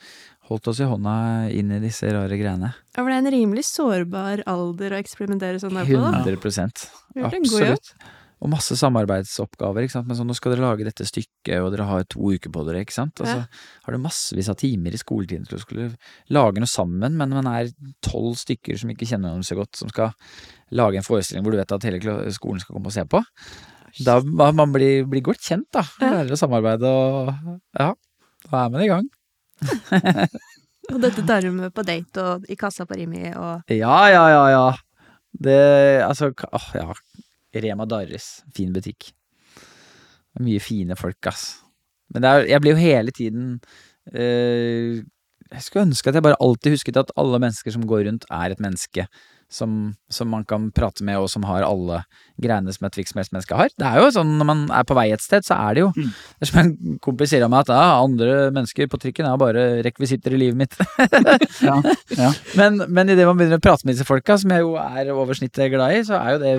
holdt 0.54 0.72
oss 0.72 0.80
i 0.84 0.88
hånda 0.90 1.14
inn 1.52 1.72
i 1.76 1.80
disse 1.84 2.08
rare 2.14 2.38
greiene. 2.40 2.74
Ja, 2.94 3.02
for 3.02 3.10
det 3.12 3.20
er 3.20 3.24
en 3.26 3.34
rimelig 3.36 3.66
sårbar 3.70 4.44
alder 4.50 4.96
å 4.96 5.00
eksperimentere 5.04 5.60
sånn 5.62 5.76
der 5.76 5.86
på, 5.90 6.00
da. 6.00 6.24
100 6.24 6.90
Du 7.14 7.22
har 7.22 7.32
gjort 7.32 7.40
en 7.40 7.50
god 7.50 7.66
jobb. 7.66 7.80
Absolutt. 7.80 8.12
Og 8.44 8.50
masse 8.52 8.76
samarbeidsoppgaver. 8.76 9.86
ikke 9.86 9.94
sant? 9.94 10.08
Men 10.10 10.18
sånn, 10.20 10.28
nå 10.28 10.36
skal 10.36 10.52
dere 10.52 10.66
lage 10.66 10.84
dette 10.84 11.06
stykket, 11.08 11.62
og 11.64 11.70
dere 11.72 11.86
har 11.88 12.04
to 12.12 12.20
uker 12.34 12.52
på 12.52 12.66
dere. 12.68 12.82
ikke 12.84 12.92
sant? 12.92 13.16
Og 13.24 13.26
så 13.30 13.38
Ja. 13.38 13.46
har 13.86 13.94
du 13.96 14.00
massevis 14.04 14.50
av 14.52 14.58
timer 14.60 14.92
i 14.92 15.00
skoletiden 15.00 15.48
til 15.48 15.58
å 15.58 15.62
skulle 15.62 15.96
lage 16.30 16.60
noe 16.60 16.68
sammen, 16.68 17.16
men 17.16 17.30
man 17.30 17.48
er 17.48 17.70
tolv 18.04 18.36
stykker 18.36 18.78
som 18.78 18.90
ikke 18.92 19.08
kjenner 19.08 19.32
hverandre 19.32 19.48
så 19.48 19.56
godt, 19.56 19.76
som 19.80 19.88
skal 19.88 20.12
lage 20.72 20.98
en 20.98 21.08
forestilling 21.08 21.42
hvor 21.46 21.52
du 21.56 21.58
vet 21.58 21.72
at 21.72 21.84
hele 21.88 22.02
skolen 22.36 22.60
skal 22.60 22.76
komme 22.76 22.88
og 22.92 22.92
se 22.92 23.06
på. 23.06 23.24
Da 24.04 24.20
man 24.26 24.56
man 24.58 24.74
blir, 24.74 25.06
blir 25.08 25.22
godt 25.22 25.40
kjent, 25.40 25.72
da. 25.72 25.84
Lærer 26.02 26.32
å 26.36 26.40
samarbeide 26.44 26.84
og 26.84 27.62
Ja, 27.80 27.94
da 28.52 28.66
er 28.66 28.70
man 28.70 28.82
i 28.82 28.88
gang. 28.92 29.08
Og 30.92 31.00
dette 31.00 31.24
tar 31.24 31.46
du 31.46 31.52
med 31.56 31.72
på 31.74 31.84
date 31.88 32.24
og 32.24 32.48
i 32.52 32.58
kassa 32.60 32.84
på 32.88 32.98
Rimi 33.00 33.30
og 33.32 33.72
Ja, 33.72 33.98
ja, 34.12 34.24
ja, 34.34 34.44
ja. 34.52 34.66
Det 35.34 35.60
Altså, 36.04 36.34
åh, 36.52 36.70
ja. 36.76 36.94
Rema 37.54 37.86
Darres. 37.86 38.42
Fin 38.56 38.74
butikk. 38.74 39.12
Mye 40.42 40.60
fine 40.64 40.98
folk, 40.98 41.22
ass. 41.30 41.62
Men 42.14 42.26
er, 42.26 42.48
jeg 42.50 42.62
blir 42.62 42.74
jo 42.74 42.82
hele 42.82 43.14
tiden 43.14 43.46
eh, 44.14 45.02
Jeg 45.54 45.62
skulle 45.66 45.88
ønske 45.88 46.10
at 46.10 46.18
jeg 46.18 46.26
bare 46.26 46.40
alltid 46.42 46.76
husket 46.76 47.00
at 47.00 47.14
alle 47.18 47.40
mennesker 47.42 47.74
som 47.74 47.86
går 47.88 48.08
rundt, 48.10 48.26
er 48.30 48.54
et 48.54 48.62
menneske. 48.64 49.08
Som, 49.54 49.94
som 50.10 50.32
man 50.34 50.46
kan 50.50 50.72
prate 50.74 51.06
med, 51.06 51.20
og 51.22 51.28
som 51.30 51.44
har 51.46 51.62
alle 51.62 52.00
greiene 52.42 52.74
som 52.74 52.88
et 52.88 52.96
hvilket 52.98 53.14
som 53.14 53.20
helst 53.22 53.34
menneske 53.36 53.58
har. 53.58 53.70
Det 53.78 53.86
er 53.86 54.00
jo 54.02 54.08
sånn 54.16 54.32
når 54.40 54.48
man 54.50 54.64
er 54.74 54.86
på 54.90 54.96
vei 54.98 55.12
et 55.14 55.22
sted, 55.22 55.46
så 55.46 55.60
er 55.68 55.78
det 55.78 55.84
jo 55.84 55.92
Mm. 55.94 56.10
Det 56.10 56.46
er 56.46 56.50
som 56.50 56.60
en 56.62 56.98
kompis 57.04 57.30
sier 57.30 57.44
om 57.46 57.52
meg, 57.54 57.68
at 57.68 57.74
ja, 57.74 58.02
andre 58.02 58.36
mennesker 58.56 58.88
på 58.90 58.98
trikken 59.02 59.28
er 59.30 59.38
bare 59.40 59.64
rekvisitter 59.86 60.34
i 60.34 60.40
livet 60.42 60.58
mitt. 60.58 60.78
Ja, 61.64 61.76
ja. 62.18 62.32
Men, 62.58 62.82
men 62.92 63.12
idet 63.14 63.28
man 63.28 63.38
begynner 63.38 63.60
å 63.62 63.64
prate 63.64 63.86
med 63.86 63.96
disse 63.96 64.08
folka, 64.08 64.36
som 64.42 64.52
jeg 64.52 64.64
jo 64.66 64.74
er 64.80 65.12
over 65.14 65.38
snittet 65.38 65.72
glad 65.72 65.96
i, 65.96 66.02
så 66.08 66.18
er 66.18 66.34
jo 66.34 66.42
det 66.42 66.54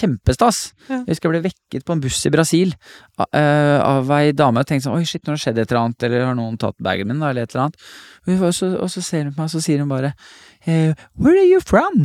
kjempestas. 0.00 0.62
Ja. 0.88 1.02
Jeg 1.04 1.14
husker 1.14 1.28
jeg 1.28 1.34
ble 1.36 1.42
vekket 1.50 1.86
på 1.86 1.94
en 1.94 2.02
buss 2.02 2.18
i 2.26 2.32
Brasil 2.34 2.74
av, 3.20 3.28
uh, 3.36 3.78
av 3.84 4.12
ei 4.16 4.32
dame 4.36 4.64
og 4.64 4.68
tenkte 4.70 4.88
sånn 4.88 4.98
Oi, 4.98 5.06
shit, 5.08 5.22
nå 5.24 5.34
har 5.34 5.38
det 5.38 5.44
skjedd 5.44 5.60
et 5.60 5.70
eller 5.70 5.82
annet, 5.84 6.08
eller 6.08 6.26
har 6.30 6.38
noen 6.38 6.58
tatt 6.60 6.78
bagen 6.82 7.10
min, 7.10 7.20
da, 7.22 7.30
eller 7.30 7.46
et 7.46 7.54
eller 7.54 7.68
annet. 7.68 7.90
Og, 8.26 8.54
så, 8.56 8.72
og 8.80 8.90
så 8.92 9.04
ser 9.04 9.28
hun 9.28 9.34
på 9.34 9.42
meg, 9.42 9.50
og 9.50 9.54
så 9.54 9.62
sier 9.64 9.82
hun 9.84 9.90
bare 9.92 10.12
eh, 10.12 10.18
Where 10.66 11.38
are 11.38 11.46
you 11.48 11.60
from? 11.64 12.04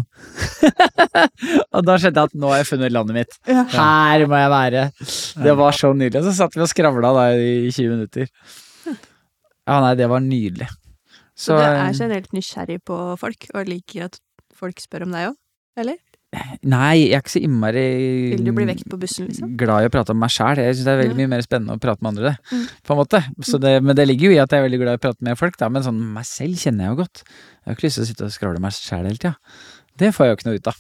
og 1.75 1.81
da 1.83 1.97
skjønte 1.99 2.21
jeg 2.21 2.29
at 2.31 2.37
nå 2.39 2.51
har 2.53 2.61
jeg 2.61 2.69
funnet 2.69 2.93
landet 2.95 3.17
mitt. 3.17 3.35
Her 3.47 4.25
må 4.31 4.39
jeg 4.39 4.53
være. 4.53 4.85
Det 5.43 5.57
var 5.59 5.75
så 5.75 5.91
nydelig. 5.91 6.21
Og 6.21 6.29
så 6.29 6.35
satt 6.39 6.55
vi 6.55 6.63
og 6.63 6.71
skravla 6.71 7.11
da 7.17 7.25
i 7.35 7.67
20 7.67 7.91
minutter. 7.97 8.31
Ja, 9.65 9.79
nei, 9.81 9.95
det 9.97 10.07
var 10.11 10.21
nydelig. 10.23 10.69
Så 11.35 11.57
du 11.57 11.63
er 11.65 11.81
eh, 11.81 11.95
generelt 11.97 12.31
nysgjerrig 12.35 12.79
på 12.87 12.97
folk, 13.19 13.47
og 13.57 13.67
liker 13.67 14.07
at 14.07 14.19
folk 14.55 14.79
spør 14.79 15.07
om 15.07 15.15
deg 15.15 15.31
òg? 15.33 15.39
Eller? 15.81 15.97
Nei, 16.65 16.93
jeg 17.05 17.13
er 17.17 17.21
ikke 17.23 17.33
så 17.35 17.41
innmari 17.45 17.83
Vil 18.35 18.43
du 18.47 18.51
bli 18.57 18.65
vekt 18.69 18.87
på 18.89 18.97
bussen, 19.01 19.27
liksom? 19.29 19.51
glad 19.59 19.85
i 19.85 19.89
å 19.89 19.93
prate 19.93 20.15
om 20.15 20.19
meg 20.19 20.33
sjæl. 20.33 20.57
Jeg 20.63 20.75
syns 20.79 20.87
det 20.87 20.93
er 20.95 21.01
veldig 21.03 21.19
mye 21.21 21.31
mer 21.35 21.45
spennende 21.45 21.75
å 21.77 21.81
prate 21.83 22.01
med 22.01 22.13
andre, 22.15 22.35
Mm. 22.51 22.65
på 22.87 22.95
en 22.95 22.99
måte. 23.03 23.23
Så 23.45 23.59
det, 23.61 23.75
men 23.83 23.95
det 23.95 24.07
ligger 24.07 24.31
jo 24.31 24.35
i 24.35 24.41
at 24.43 24.49
jeg 24.51 24.59
er 24.63 24.67
veldig 24.69 24.81
glad 24.81 24.93
i 24.97 24.99
å 24.99 25.05
prate 25.05 25.21
med 25.21 25.37
folk, 25.37 25.57
da. 25.57 25.69
Men 25.69 25.83
sånn 25.85 26.01
meg 26.15 26.25
selv 26.25 26.55
kjenner 26.57 26.87
jeg 26.87 26.95
jo 26.95 27.01
godt. 27.03 27.23
Jeg 27.25 27.65
har 27.69 27.75
ikke 27.77 27.87
lyst 27.87 27.95
til 28.01 28.05
å 28.05 28.09
sitte 28.11 28.25
og 28.29 28.35
skravle 28.35 28.59
meg 28.61 28.71
sjæl 28.77 29.05
hele 29.05 29.17
tida. 29.21 29.35
Det 29.95 30.09
får 30.11 30.25
jeg 30.25 30.31
jo 30.33 30.35
ikke 30.35 30.47
noe 30.49 30.57
ut 30.59 30.67
av. 30.67 30.79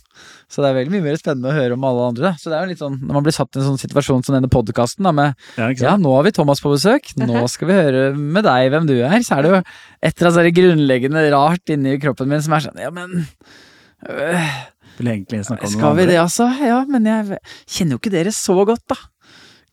Så 0.51 0.59
det 0.59 0.67
er 0.67 0.75
veldig 0.75 0.91
mye 0.91 1.03
mer 1.05 1.15
spennende 1.15 1.47
å 1.47 1.55
høre 1.55 1.75
om 1.77 1.85
alle 1.87 2.07
andre. 2.09 2.21
Da. 2.27 2.31
Så 2.35 2.49
det 2.51 2.57
er 2.57 2.65
jo 2.65 2.71
litt 2.73 2.81
sånn, 2.83 2.97
når 2.99 3.13
man 3.15 3.23
blir 3.23 3.31
satt 3.37 3.55
i 3.55 3.61
en 3.61 3.67
sånn 3.69 3.79
situasjon 3.79 4.25
som 4.27 4.35
denne 4.35 4.49
podkasten, 4.51 5.07
med 5.15 5.35
ja, 5.55 5.69
ja, 5.71 5.93
nå 5.95 6.11
har 6.17 6.25
vi 6.27 6.33
Thomas 6.35 6.59
på 6.59 6.73
besøk, 6.73 7.13
nå 7.15 7.45
skal 7.47 7.69
vi 7.69 7.77
høre 7.79 8.01
med 8.17 8.43
deg 8.43 8.73
hvem 8.73 8.89
du 8.89 8.97
er. 8.99 9.15
Så 9.23 9.37
er 9.37 9.45
det 9.47 9.53
jo 9.53 9.61
et 9.61 10.19
eller 10.19 10.33
annet 10.33 10.39
sånn 10.41 10.57
grunnleggende 10.59 11.23
rart 11.31 11.71
inni 11.71 11.95
kroppen 12.03 12.27
min 12.27 12.43
som 12.43 12.57
er 12.59 12.65
sånn, 12.67 12.81
ja, 12.83 12.91
men 12.91 13.23
øh, 14.09 14.51
Vil 14.97 15.11
egentlig 15.11 15.43
snakke 15.47 15.67
om 15.67 15.75
noe 15.75 15.81
skal 15.81 15.99
vi 15.99 16.07
det, 16.09 16.17
altså? 16.21 16.47
Ja, 16.63 16.79
men 16.89 17.09
jeg 17.09 17.39
kjenner 17.65 17.95
jo 17.95 18.01
ikke 18.01 18.13
dere 18.13 18.33
så 18.35 18.57
godt, 18.67 18.85
da. 18.91 18.97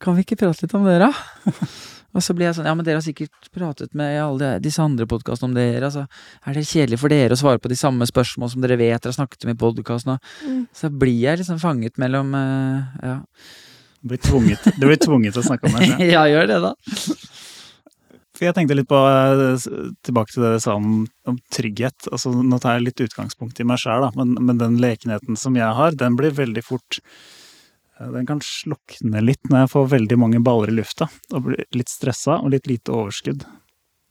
Kan 0.03 0.19
vi 0.19 0.27
ikke 0.27 0.41
prate 0.41 0.67
litt 0.67 0.77
om 0.77 0.87
dere, 0.89 1.11
da? 1.13 1.53
Og 2.13 2.21
så 2.21 2.35
blir 2.37 2.51
jeg 2.51 2.59
sånn, 2.59 2.67
ja, 2.69 2.75
men 2.77 2.85
dere 2.85 3.01
har 3.01 3.05
sikkert 3.07 3.49
pratet 3.57 3.95
med 3.97 4.19
alle 4.21 4.51
disse 4.61 4.83
andre 4.85 5.07
podkastene 5.09 5.49
om 5.49 5.57
dere, 5.57 5.89
altså. 5.89 6.05
Er 6.45 6.59
det 6.59 6.67
kjedelig 6.69 7.01
for 7.01 7.13
dere 7.13 7.37
å 7.37 7.41
svare 7.41 7.63
på 7.63 7.71
de 7.73 7.79
samme 7.81 8.09
spørsmål 8.09 8.53
som 8.53 8.65
dere 8.65 8.77
vet 8.77 8.99
dere 8.99 9.15
har 9.15 9.17
snakket 9.17 9.47
om 9.47 9.53
i 9.55 9.59
podkasten? 9.63 10.19
Mm. 10.45 10.65
Så 10.77 10.93
blir 10.93 11.17
jeg 11.23 11.41
liksom 11.41 11.61
fanget 11.63 12.01
mellom 12.03 12.35
eh, 12.37 13.05
Ja. 13.13 13.21
Du 14.03 14.11
blir 14.11 14.19
tvunget, 14.19 14.65
du 14.81 14.89
blir 14.89 14.99
tvunget 14.99 15.37
til 15.37 15.45
å 15.45 15.47
snakke 15.47 15.69
om 15.71 15.77
det? 15.79 16.09
ja, 16.11 16.25
gjør 16.27 16.49
det, 16.51 16.57
da. 16.59 16.73
For 18.43 18.49
jeg 18.49 18.57
tenkte 18.57 18.75
litt 18.75 18.89
på, 18.91 18.99
eh, 18.99 19.93
tilbake 20.03 20.33
til 20.35 20.43
det 20.43 20.49
du 20.57 20.63
sa 20.65 20.73
om, 20.75 21.05
om 21.31 21.37
trygghet. 21.55 22.09
Altså, 22.11 22.33
nå 22.35 22.57
tar 22.59 22.75
jeg 22.75 22.89
litt 22.89 23.03
utgangspunkt 23.05 23.61
i 23.63 23.67
meg 23.71 23.79
sjæl, 23.79 24.09
men, 24.19 24.33
men 24.35 24.59
den 24.59 24.81
lekenheten 24.83 25.37
som 25.39 25.55
jeg 25.55 25.69
har, 25.79 25.95
den 25.95 26.17
blir 26.19 26.35
veldig 26.35 26.65
fort 26.67 26.99
eh, 26.99 28.09
Den 28.11 28.27
kan 28.27 28.41
slukne 28.43 29.23
litt 29.23 29.47
når 29.47 29.61
jeg 29.63 29.71
får 29.77 29.87
veldig 29.93 30.19
mange 30.19 30.41
baller 30.43 30.73
i 30.73 30.75
lufta, 30.75 31.07
og 31.31 31.45
blir 31.47 31.63
litt 31.71 31.93
stressa 31.93 32.41
og 32.43 32.51
litt 32.51 32.67
lite 32.67 32.91
overskudd. 32.91 33.45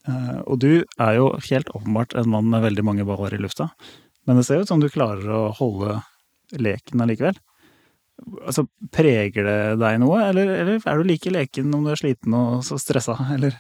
Eh, 0.08 0.38
Og 0.46 0.62
du 0.64 0.70
er 0.80 1.18
jo 1.18 1.34
helt 1.50 1.74
åpenbart 1.76 2.16
en 2.16 2.32
mann 2.32 2.48
med 2.54 2.64
veldig 2.64 2.86
mange 2.88 3.08
baller 3.10 3.36
i 3.36 3.42
lufta, 3.44 3.68
men 4.24 4.40
det 4.40 4.46
ser 4.48 4.64
ut 4.64 4.72
som 4.72 4.80
du 4.80 4.88
klarer 4.88 5.28
å 5.28 5.50
holde 5.58 5.98
leken 6.56 7.04
allikevel. 7.04 7.36
Altså, 8.46 8.64
Preger 8.96 9.44
det 9.44 9.60
deg 9.84 10.00
noe, 10.00 10.24
eller, 10.30 10.56
eller 10.62 10.80
er 10.88 11.04
du 11.04 11.12
like 11.12 11.36
leken 11.36 11.76
om 11.76 11.84
du 11.84 11.92
er 11.92 12.00
sliten 12.00 12.38
og 12.38 12.64
så 12.64 12.80
stressa, 12.80 13.18
eller? 13.36 13.60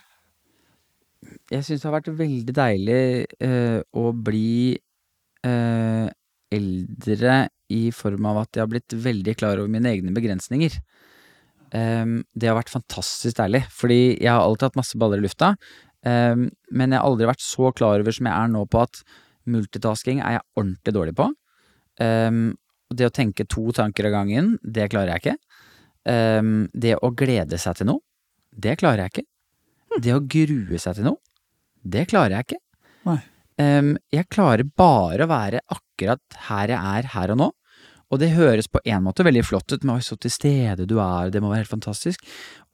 Jeg 1.52 1.66
syns 1.68 1.82
det 1.84 1.90
har 1.90 1.98
vært 1.98 2.14
veldig 2.16 2.54
deilig 2.56 3.00
eh, 3.44 3.80
å 4.00 4.12
bli 4.16 4.72
eh, 5.44 6.08
eldre 6.56 7.34
i 7.72 7.82
form 7.96 8.28
av 8.30 8.44
at 8.46 8.56
jeg 8.56 8.64
har 8.64 8.70
blitt 8.72 8.96
veldig 8.96 9.34
klar 9.40 9.60
over 9.60 9.72
mine 9.72 9.90
egne 9.92 10.14
begrensninger. 10.16 10.78
Em, 11.76 12.22
det 12.36 12.48
har 12.48 12.56
vært 12.56 12.72
fantastisk 12.72 13.36
deilig, 13.40 13.66
fordi 13.72 14.00
jeg 14.14 14.32
har 14.32 14.44
alltid 14.46 14.70
hatt 14.70 14.80
masse 14.80 15.00
baller 15.00 15.20
i 15.20 15.26
lufta. 15.26 15.54
em, 16.08 16.48
men 16.72 16.92
jeg 16.92 17.00
har 17.02 17.10
aldri 17.10 17.28
vært 17.28 17.44
så 17.44 17.72
klar 17.76 18.00
over 18.00 18.16
som 18.16 18.30
jeg 18.30 18.36
er 18.36 18.52
nå 18.52 18.64
på 18.72 18.82
at 18.82 19.02
multitasking 19.52 20.22
er 20.24 20.38
jeg 20.38 20.48
ordentlig 20.56 20.94
dårlig 20.96 21.16
på. 21.20 21.28
Em, 22.00 22.46
det 22.92 23.10
å 23.10 23.16
tenke 23.16 23.48
to 23.48 23.72
tanker 23.76 24.08
av 24.08 24.16
gangen, 24.16 24.54
det 24.64 24.88
klarer 24.92 25.16
jeg 25.16 25.24
ikke. 25.24 25.38
Det 26.74 26.96
å 26.98 27.12
glede 27.14 27.60
seg 27.62 27.78
til 27.78 27.88
noe, 27.88 28.02
det 28.52 28.74
klarer 28.82 29.06
jeg 29.06 29.14
ikke. 29.14 29.28
Det 30.02 30.16
å 30.16 30.24
grue 30.26 30.80
seg 30.82 30.98
til 30.98 31.06
noe, 31.06 31.22
det 31.84 32.08
klarer 32.12 32.38
jeg 32.38 32.50
ikke. 32.50 32.62
Nei. 33.10 33.20
Um, 33.62 33.96
jeg 34.14 34.30
klarer 34.32 34.66
bare 34.66 35.26
å 35.26 35.30
være 35.30 35.62
akkurat 35.70 36.40
her 36.48 36.72
jeg 36.74 36.94
er 37.02 37.12
her 37.16 37.34
og 37.36 37.42
nå. 37.42 37.50
Og 38.12 38.20
det 38.20 38.34
høres 38.36 38.68
på 38.68 38.82
en 38.84 39.06
måte 39.06 39.24
veldig 39.24 39.44
flott 39.48 39.72
ut, 39.72 39.86
med 39.88 40.04
så 40.04 40.18
til 40.20 40.34
stede 40.34 40.88
du 40.90 40.98
er, 41.00 41.30
det 41.32 41.40
må 41.40 41.52
være 41.52 41.64
helt 41.64 41.72
fantastisk. 41.72 42.26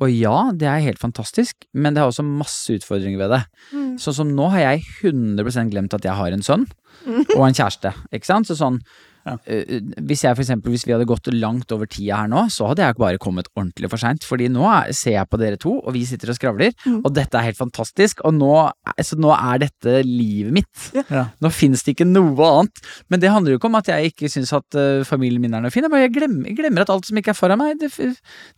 Og 0.01 0.09
ja, 0.09 0.49
det 0.49 0.65
er 0.69 0.85
helt 0.85 1.01
fantastisk, 1.01 1.67
men 1.77 1.93
det 1.93 2.01
har 2.01 2.09
også 2.09 2.25
masse 2.25 2.73
utfordringer 2.73 3.21
ved 3.21 3.35
det. 3.35 3.43
Mm. 3.69 3.91
Sånn 4.01 4.17
som 4.17 4.33
nå 4.33 4.49
har 4.55 4.63
jeg 4.63 4.87
100 5.11 5.69
glemt 5.69 5.93
at 5.93 6.07
jeg 6.09 6.17
har 6.17 6.33
en 6.33 6.45
sønn 6.45 6.65
og 7.05 7.43
en 7.45 7.57
kjæreste, 7.57 7.93
ikke 8.09 8.29
sant? 8.29 8.49
Så 8.49 8.57
sånn, 8.57 8.81
Ja. 9.27 9.35
Eh, 9.45 9.81
Hvis 10.07 10.23
jeg 10.23 10.35
for 10.37 10.43
eksempel, 10.45 10.71
hvis 10.73 10.85
vi 10.87 10.93
hadde 10.95 11.07
gått 11.09 11.27
langt 11.35 11.71
over 11.75 11.85
tida 11.91 12.21
her 12.23 12.29
nå, 12.31 12.45
så 12.53 12.69
hadde 12.71 12.85
jeg 12.85 12.95
bare 12.99 13.19
kommet 13.21 13.49
ordentlig 13.57 13.89
for 13.91 13.99
seint. 14.01 14.23
Fordi 14.27 14.47
nå 14.53 14.63
er, 14.71 14.93
ser 14.95 15.17
jeg 15.17 15.27
på 15.29 15.39
dere 15.41 15.59
to, 15.59 15.75
og 15.83 15.93
vi 15.97 16.05
sitter 16.07 16.31
og 16.33 16.37
skravler, 16.39 16.71
Mm. 16.87 17.01
og 17.03 17.11
dette 17.13 17.35
er 17.35 17.47
helt 17.49 17.57
fantastisk. 17.59 18.21
Og 18.25 18.33
nå, 18.37 18.51
altså, 18.95 19.17
nå 19.19 19.33
er 19.35 19.59
dette 19.65 19.97
livet 20.07 20.53
mitt. 20.55 20.85
Ja. 21.11 21.25
Nå 21.43 21.51
finnes 21.51 21.83
det 21.83 21.95
ikke 21.97 22.07
noe 22.07 22.47
annet. 22.47 22.81
Men 23.11 23.19
det 23.19 23.31
handler 23.33 23.51
jo 23.55 23.59
ikke 23.59 23.67
om 23.71 23.75
at 23.79 23.87
jeg 23.91 24.13
ikke 24.13 24.29
syns 24.31 24.53
at 24.55 24.77
uh, 24.79 25.03
familien 25.07 25.41
min 25.43 25.53
er 25.57 25.61
noe 25.65 25.71
fin. 25.73 25.83
Jeg 25.83 25.91
bare 25.91 26.05
jeg 26.07 26.13
glemmer, 26.15 26.47
jeg 26.47 26.57
glemmer 26.61 26.85
at 26.85 26.89
alt 26.93 27.05
som 27.09 27.17
ikke 27.19 27.33
er 27.33 27.37
foran 27.37 27.59
meg, 27.59 27.77
det, 27.81 27.91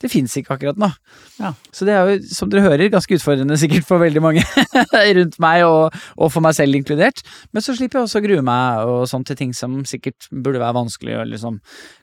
det 0.01 0.11
fins 0.11 0.35
ikke 0.37 0.53
akkurat 0.57 0.77
nå. 0.79 0.91
Ja. 1.39 1.53
Så 1.73 1.87
det 1.87 1.95
er 1.97 2.11
jo, 2.13 2.19
som 2.29 2.49
dere 2.51 2.65
hører, 2.67 2.89
ganske 2.93 3.17
utfordrende 3.17 3.57
sikkert 3.63 3.87
for 3.89 4.01
veldig 4.03 4.21
mange 4.23 4.43
rundt 5.19 5.39
meg, 5.41 5.63
og, 5.65 5.95
og 6.19 6.31
for 6.33 6.45
meg 6.45 6.55
selv 6.57 6.77
inkludert. 6.77 7.23
Men 7.53 7.65
så 7.65 7.73
slipper 7.77 7.99
jeg 8.01 8.09
også 8.09 8.21
å 8.21 8.25
grue 8.27 8.45
meg 8.45 8.85
og 8.89 9.03
sånn 9.09 9.25
til 9.27 9.39
ting 9.39 9.53
som 9.57 9.79
sikkert 9.89 10.29
burde 10.31 10.58
være 10.61 10.77
vanskelig, 10.77 11.15
og 11.21 11.31
liksom 11.31 11.59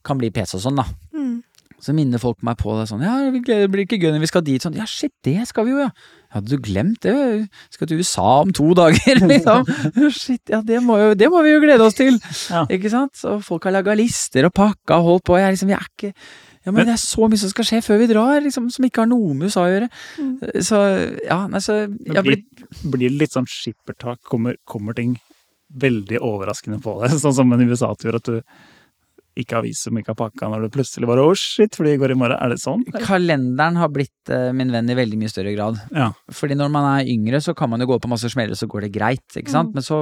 kan 0.07 0.19
bli 0.21 0.33
pes 0.35 0.57
og 0.59 0.65
sånn, 0.65 0.81
da. 0.83 0.87
Mm. 1.17 1.43
Så 1.87 1.93
minner 1.93 2.19
folk 2.19 2.39
meg 2.47 2.57
på 2.57 2.73
det 2.79 2.87
sånn 2.89 3.03
Ja, 3.05 3.19
det 3.29 3.67
blir 3.69 3.83
ikke 3.85 3.99
gøy 4.01 4.09
når 4.15 4.23
vi 4.23 4.29
skal 4.31 4.43
dit. 4.47 4.65
Sånn, 4.65 4.79
ja, 4.79 4.87
shit, 4.89 5.13
det 5.29 5.43
skal 5.51 5.67
vi 5.69 5.75
jo, 5.75 5.83
ja. 5.85 5.91
Hadde 6.33 6.49
du 6.57 6.57
glemt 6.65 7.03
det? 7.05 7.13
Vi 7.13 7.77
skal 7.77 7.91
til 7.91 8.01
USA 8.01 8.25
om 8.47 8.51
to 8.57 8.71
dager, 8.77 9.21
liksom. 9.33 9.69
Shit, 10.17 10.43
ja, 10.53 10.63
det 10.65 10.81
må, 10.85 10.97
jo, 11.03 11.13
det 11.21 11.29
må 11.33 11.45
vi 11.45 11.53
jo 11.53 11.61
glede 11.63 11.85
oss 11.85 11.97
til. 11.99 12.17
Ja. 12.51 12.65
Ikke 12.73 12.91
sant? 12.93 13.21
Og 13.29 13.45
folk 13.45 13.69
har 13.69 13.77
laga 13.77 13.95
lister 13.97 14.49
og 14.49 14.55
pakka 14.57 14.99
og 15.03 15.11
holdt 15.11 15.27
på. 15.29 15.37
Jeg 15.39 15.51
er 15.51 15.57
liksom, 15.59 15.73
jeg 15.77 15.81
er 15.83 15.91
ikke 15.93 16.13
ja, 16.67 16.73
men 16.73 16.81
Men- 16.81 16.87
det 16.89 16.95
er 16.97 17.05
så 17.05 17.29
mye 17.31 17.39
som 17.39 17.51
skal 17.53 17.65
skje 17.69 17.79
før 17.87 18.01
vi 18.01 18.07
drar, 18.11 18.41
liksom, 18.43 18.65
som 18.75 18.85
ikke 18.89 19.05
har 19.05 19.07
noe 19.13 19.37
med 19.39 19.47
USA 19.47 19.69
å 19.69 19.71
gjøre. 19.71 19.89
Mm. 20.19 20.33
Så 20.67 20.81
ja, 21.23 21.37
nei, 21.47 21.61
så 21.63 21.77
jeg 21.87 22.25
blir, 22.27 22.41
blir 22.91 23.05
det 23.13 23.21
litt 23.21 23.37
sånn 23.37 23.47
skippertak? 23.47 24.19
Kommer, 24.27 24.57
kommer 24.67 24.97
ting 24.99 25.13
veldig 25.69 26.23
overraskende 26.23 26.81
på 26.83 26.99
det, 27.03 27.15
Sånn 27.23 27.37
som 27.37 27.53
en 27.53 27.69
USA-tur, 27.69 28.19
at 28.19 28.33
du 28.33 28.41
ikke 29.37 29.59
har 29.59 29.65
visum, 29.67 29.99
ikke 30.01 30.15
har 30.15 30.17
pakka, 30.17 30.49
når 30.49 30.65
du 30.65 30.73
plutselig 30.73 31.09
bare 31.11 31.25
å 31.27 31.35
shit, 31.37 31.75
flyet 31.77 32.01
går 32.01 32.15
i 32.15 32.17
morgen. 32.17 32.39
Er 32.41 32.55
det 32.55 32.63
sånn? 32.63 32.87
Kalenderen 33.05 33.77
har 33.77 33.91
blitt 33.93 34.33
uh, 34.33 34.49
min 34.57 34.73
venn 34.73 34.89
i 34.89 34.97
veldig 34.97 35.19
mye 35.21 35.29
større 35.29 35.53
grad. 35.53 35.77
Ja. 35.93 36.09
Fordi 36.33 36.57
når 36.57 36.71
man 36.73 36.89
er 36.95 37.11
yngre, 37.13 37.43
så 37.45 37.53
kan 37.57 37.69
man 37.69 37.85
jo 37.85 37.91
gå 37.91 37.99
på 38.01 38.09
masse 38.09 38.31
smeller, 38.33 38.57
så 38.57 38.69
går 38.71 38.87
det 38.87 38.95
greit, 38.95 39.27
ikke 39.37 39.53
sant. 39.53 39.75
Mm. 39.75 39.77
Men 39.77 39.85
så 39.85 40.01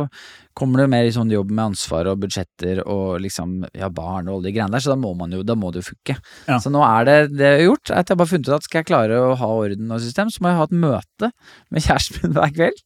kommer 0.55 0.81
det 0.81 0.87
jo 0.87 0.93
mer 0.93 1.09
i 1.09 1.15
sånn 1.15 1.33
jobb 1.33 1.51
med 1.51 1.65
ansvar 1.73 2.09
og 2.11 2.21
budsjetter 2.23 2.81
og 2.87 3.19
liksom 3.25 3.57
ja, 3.75 3.89
barn 3.93 4.29
og 4.29 4.39
alle 4.39 4.49
de 4.49 4.55
greiene 4.55 4.77
der, 4.77 4.85
så 4.85 4.95
da 4.95 4.99
må 5.01 5.11
man 5.19 5.35
jo, 5.35 5.43
da 5.47 5.57
må 5.59 5.73
det 5.75 5.83
jo 5.83 5.91
funke. 5.91 6.17
Ja. 6.47 6.61
Så 6.63 6.71
nå 6.73 6.83
er 6.87 7.09
det 7.09 7.17
det 7.35 7.49
jeg 7.49 7.59
har 7.59 7.67
gjort, 7.69 7.93
at 7.99 8.13
jeg 8.13 8.21
bare 8.21 8.31
funnet 8.31 8.51
ut 8.51 8.57
at 8.59 8.69
skal 8.69 8.81
jeg 8.81 8.89
klare 8.93 9.21
å 9.21 9.35
ha 9.41 9.51
orden 9.59 9.95
og 9.95 10.03
system, 10.05 10.31
så 10.31 10.45
må 10.45 10.53
jeg 10.53 10.61
ha 10.61 10.69
et 10.69 10.77
møte 10.85 11.31
med 11.75 11.87
kjæresten 11.87 12.23
min 12.23 12.37
hver 12.39 12.55
kveld. 12.55 12.83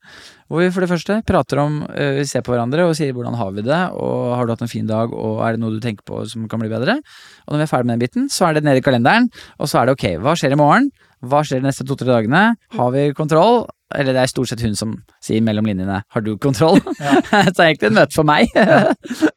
Hvor 0.48 0.64
vi 0.64 0.70
for 0.72 0.84
det 0.84 0.88
første 0.88 1.18
prater 1.28 1.60
om, 1.60 1.82
øh, 1.92 2.14
vi 2.22 2.28
ser 2.28 2.44
på 2.44 2.54
hverandre 2.54 2.86
og 2.88 2.94
sier 2.96 3.12
hvordan 3.12 3.36
har 3.36 3.52
vi 3.52 3.66
det, 3.66 3.82
og 4.00 4.32
har 4.32 4.46
du 4.46 4.54
hatt 4.54 4.64
en 4.64 4.72
fin 4.72 4.88
dag, 4.88 5.12
og 5.12 5.42
er 5.44 5.56
det 5.56 5.62
noe 5.64 5.76
du 5.76 5.82
tenker 5.84 6.06
på 6.08 6.22
som 6.30 6.48
kan 6.48 6.62
bli 6.62 6.72
bedre? 6.72 6.96
Og 7.44 7.52
når 7.52 7.60
vi 7.60 7.66
er 7.66 7.72
ferdig 7.74 7.90
med 7.90 7.98
den 7.98 8.06
biten, 8.06 8.30
så 8.32 8.48
er 8.48 8.56
det 8.56 8.64
nede 8.64 8.80
i 8.80 8.86
kalenderen, 8.86 9.28
og 9.58 9.68
så 9.68 9.82
er 9.82 9.88
det 9.88 9.98
ok, 9.98 10.08
hva 10.24 10.32
skjer 10.38 10.56
i 10.56 10.60
morgen? 10.60 10.88
Hva 11.24 11.42
skjer 11.42 11.62
de 11.62 11.68
neste 11.68 11.86
to-tre 11.86 12.10
dagene? 12.10 12.42
Har 12.76 12.92
vi 12.94 13.08
kontroll? 13.16 13.64
Eller 13.96 14.12
det 14.12 14.22
er 14.22 14.30
stort 14.30 14.50
sett 14.50 14.62
hun 14.62 14.76
som 14.76 14.92
sier 15.24 15.40
mellom 15.40 15.66
linjene 15.66 16.02
'har 16.04 16.22
du 16.22 16.36
kontroll'? 16.36 16.82
så 16.84 17.54
det 17.56 17.64
er 17.64 17.70
egentlig 17.70 17.88
et 17.88 17.98
møte 17.98 18.14
for 18.14 18.28
meg. 18.28 18.52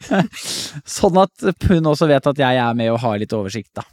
sånn 0.98 1.18
at 1.24 1.48
hun 1.70 1.90
også 1.94 2.10
vet 2.12 2.28
at 2.28 2.44
jeg 2.44 2.60
er 2.60 2.78
med 2.78 2.92
og 2.92 3.00
har 3.00 3.18
litt 3.22 3.34
oversikt, 3.34 3.72
da. 3.80 3.88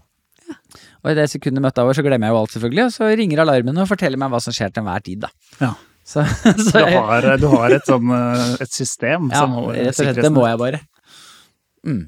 Og 1.04 1.12
i 1.12 1.14
det 1.14 1.28
sekundet 1.30 1.62
møtet 1.62 1.78
er 1.78 1.86
over, 1.86 1.94
så 1.94 2.02
glemmer 2.02 2.28
jeg 2.28 2.34
jo 2.34 2.40
alt, 2.40 2.54
selvfølgelig, 2.56 2.84
og 2.84 2.92
så 2.96 3.10
ringer 3.20 3.44
alarmen 3.44 3.78
og 3.78 3.88
forteller 3.88 4.20
meg 4.20 4.32
hva 4.32 4.40
som 4.42 4.56
skjer 4.56 4.72
til 4.72 4.82
enhver 4.82 5.04
tid, 5.06 5.24
da. 5.24 5.30
Ja. 5.62 5.72
Så, 6.08 6.24
Du 6.58 6.64
så 6.64 6.82
jeg, 6.82 6.98
har, 6.98 7.26
du 7.36 7.48
har 7.52 7.74
et 7.76 7.88
sånn 7.88 8.12
eh, 8.16 8.54
et 8.64 8.72
system 8.72 9.28
ja, 9.28 9.42
som 9.42 9.58
holder 9.58 9.82
rett 9.82 9.92
og 9.92 9.98
slett, 10.00 10.22
det 10.24 10.32
må 10.32 10.46
jeg 10.48 10.60
bare. 10.60 10.80
Mm. 11.86 12.06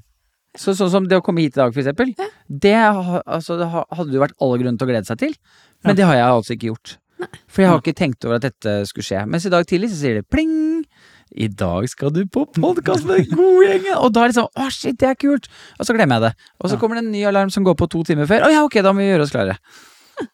Så 0.59 0.75
sånn 0.75 0.91
som 0.91 1.05
det 1.07 1.19
å 1.21 1.23
komme 1.23 1.41
hit 1.45 1.55
i 1.57 1.61
dag, 1.61 1.73
for 1.75 1.81
eksempel. 1.83 2.11
Det, 2.49 2.75
altså, 2.75 3.57
det 3.61 3.69
hadde 3.71 4.13
jo 4.17 4.23
vært 4.25 4.35
alle 4.43 4.59
grunner 4.59 4.79
til 4.81 4.89
å 4.89 4.91
glede 4.91 5.07
seg 5.07 5.19
til, 5.23 5.35
men 5.85 5.93
Ja. 5.95 5.97
det 6.01 6.07
har 6.09 6.15
jeg 6.19 6.25
altså 6.35 6.57
ikke 6.57 6.71
gjort. 6.73 6.97
For 7.47 7.63
jeg 7.63 7.69
har 7.71 7.79
ikke 7.83 7.95
tenkt 7.95 8.25
over 8.25 8.37
at 8.41 8.43
dette 8.49 8.87
skulle 8.89 9.05
skje. 9.05 9.27
Mens 9.29 9.45
i 9.47 9.51
dag 9.53 9.67
tidlig 9.69 9.91
så 9.93 10.01
sier 10.01 10.15
det 10.21 10.27
pling! 10.33 10.85
I 11.37 11.47
dag 11.47 11.87
skal 11.89 12.11
du 12.11 12.25
på 12.27 12.43
podkast 12.57 13.05
med 13.07 13.21
den 13.29 13.37
gode 13.39 13.69
gjengen! 13.69 13.95
Og 14.03 14.11
da 14.13 14.25
er 14.25 14.33
det 14.33 14.39
sånn 14.41 14.49
å 14.59 14.67
shit, 14.75 14.97
det 14.99 15.09
er 15.13 15.15
kult! 15.21 15.47
Og 15.79 15.87
så 15.87 15.95
glemmer 15.95 16.17
jeg 16.19 16.25
det. 16.31 16.33
Og 16.59 16.71
så 16.71 16.75
Ja. 16.75 16.81
kommer 16.81 16.97
det 16.99 17.05
en 17.05 17.13
ny 17.13 17.23
alarm 17.29 17.51
som 17.55 17.63
går 17.63 17.77
på 17.79 17.87
to 17.93 18.03
timer 18.09 18.27
før. 18.27 18.49
Å 18.49 18.51
ja, 18.51 18.65
ok, 18.67 18.81
da 18.83 18.91
må 18.93 19.05
vi 19.05 19.11
gjøre 19.13 19.23
oss 19.29 19.31
klare. 19.31 19.59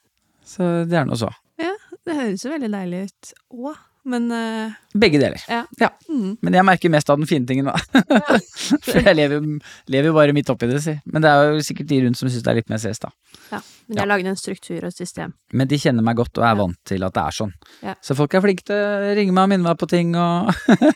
Så 0.46 0.86
det 0.88 0.96
er 0.96 1.04
nå 1.04 1.18
så. 1.18 1.28
Ja, 1.60 1.74
Det 2.06 2.14
høres 2.16 2.44
jo 2.46 2.50
veldig 2.54 2.70
deilig 2.72 3.02
ut 3.10 3.32
òg, 3.52 3.76
men 4.06 4.26
uh, 4.30 4.74
Begge 4.96 5.20
deler. 5.20 5.42
ja. 5.50 5.90
Mm. 6.08 6.36
Men 6.44 6.56
jeg 6.58 6.66
merker 6.68 6.92
mest 6.92 7.10
av 7.10 7.18
den 7.18 7.28
fine 7.28 7.46
tingen, 7.48 7.68
da. 7.68 8.02
For 8.86 9.00
jeg 9.00 9.16
lever, 9.18 9.46
lever 9.92 10.10
jo 10.10 10.16
bare 10.16 10.34
midt 10.36 10.50
oppi 10.52 10.68
det, 10.70 10.82
si. 10.84 10.94
Men 11.10 11.24
det 11.24 11.32
er 11.32 11.50
jo 11.50 11.64
sikkert 11.66 11.90
de 11.90 12.00
rundt 12.04 12.20
som 12.20 12.30
syns 12.30 12.44
det 12.46 12.52
er 12.52 12.60
litt 12.60 12.70
mer 12.72 12.82
stress, 12.82 13.02
da. 13.02 13.10
ja. 13.52 13.62
Men 13.86 14.00
jeg 14.00 14.02
har 14.02 14.10
laget 14.10 14.30
en 14.32 14.38
struktur 14.40 14.78
og 14.80 14.88
et 14.88 14.98
system. 14.98 15.34
Men 15.54 15.68
de 15.70 15.78
kjenner 15.78 16.06
meg 16.06 16.18
godt 16.18 16.40
og 16.40 16.46
er 16.48 16.56
vant 16.58 16.78
til 16.90 17.04
at 17.06 17.14
det 17.14 17.22
er 17.22 17.36
sånn. 17.36 17.52
Ja. 17.86 17.94
Så 18.02 18.16
folk 18.18 18.34
er 18.34 18.42
flinke 18.42 18.66
til 18.66 18.80
å 18.82 19.12
ringe 19.18 19.34
meg 19.36 19.46
og 19.46 19.52
minne 19.52 19.68
meg 19.68 19.78
på 19.78 19.90
ting, 19.90 20.16
og 20.18 20.50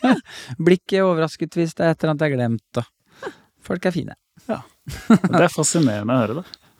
blikket 0.65 0.81
ikke 0.81 1.05
overrasket 1.05 1.55
hvis 1.55 1.75
det 1.77 1.85
er 1.85 1.93
et 1.93 2.01
eller 2.03 2.11
annet 2.15 2.25
jeg 2.25 2.33
har 2.33 2.39
glemt, 2.39 2.81
og 2.81 3.31
folk 3.63 3.85
er 3.87 3.95
fine. 3.95 4.17
Ja. 4.47 4.59
Det 5.07 5.37
er 5.37 5.53
fascinerende 5.53 6.15
å 6.15 6.23
høre, 6.23 6.41
da. 6.41 6.71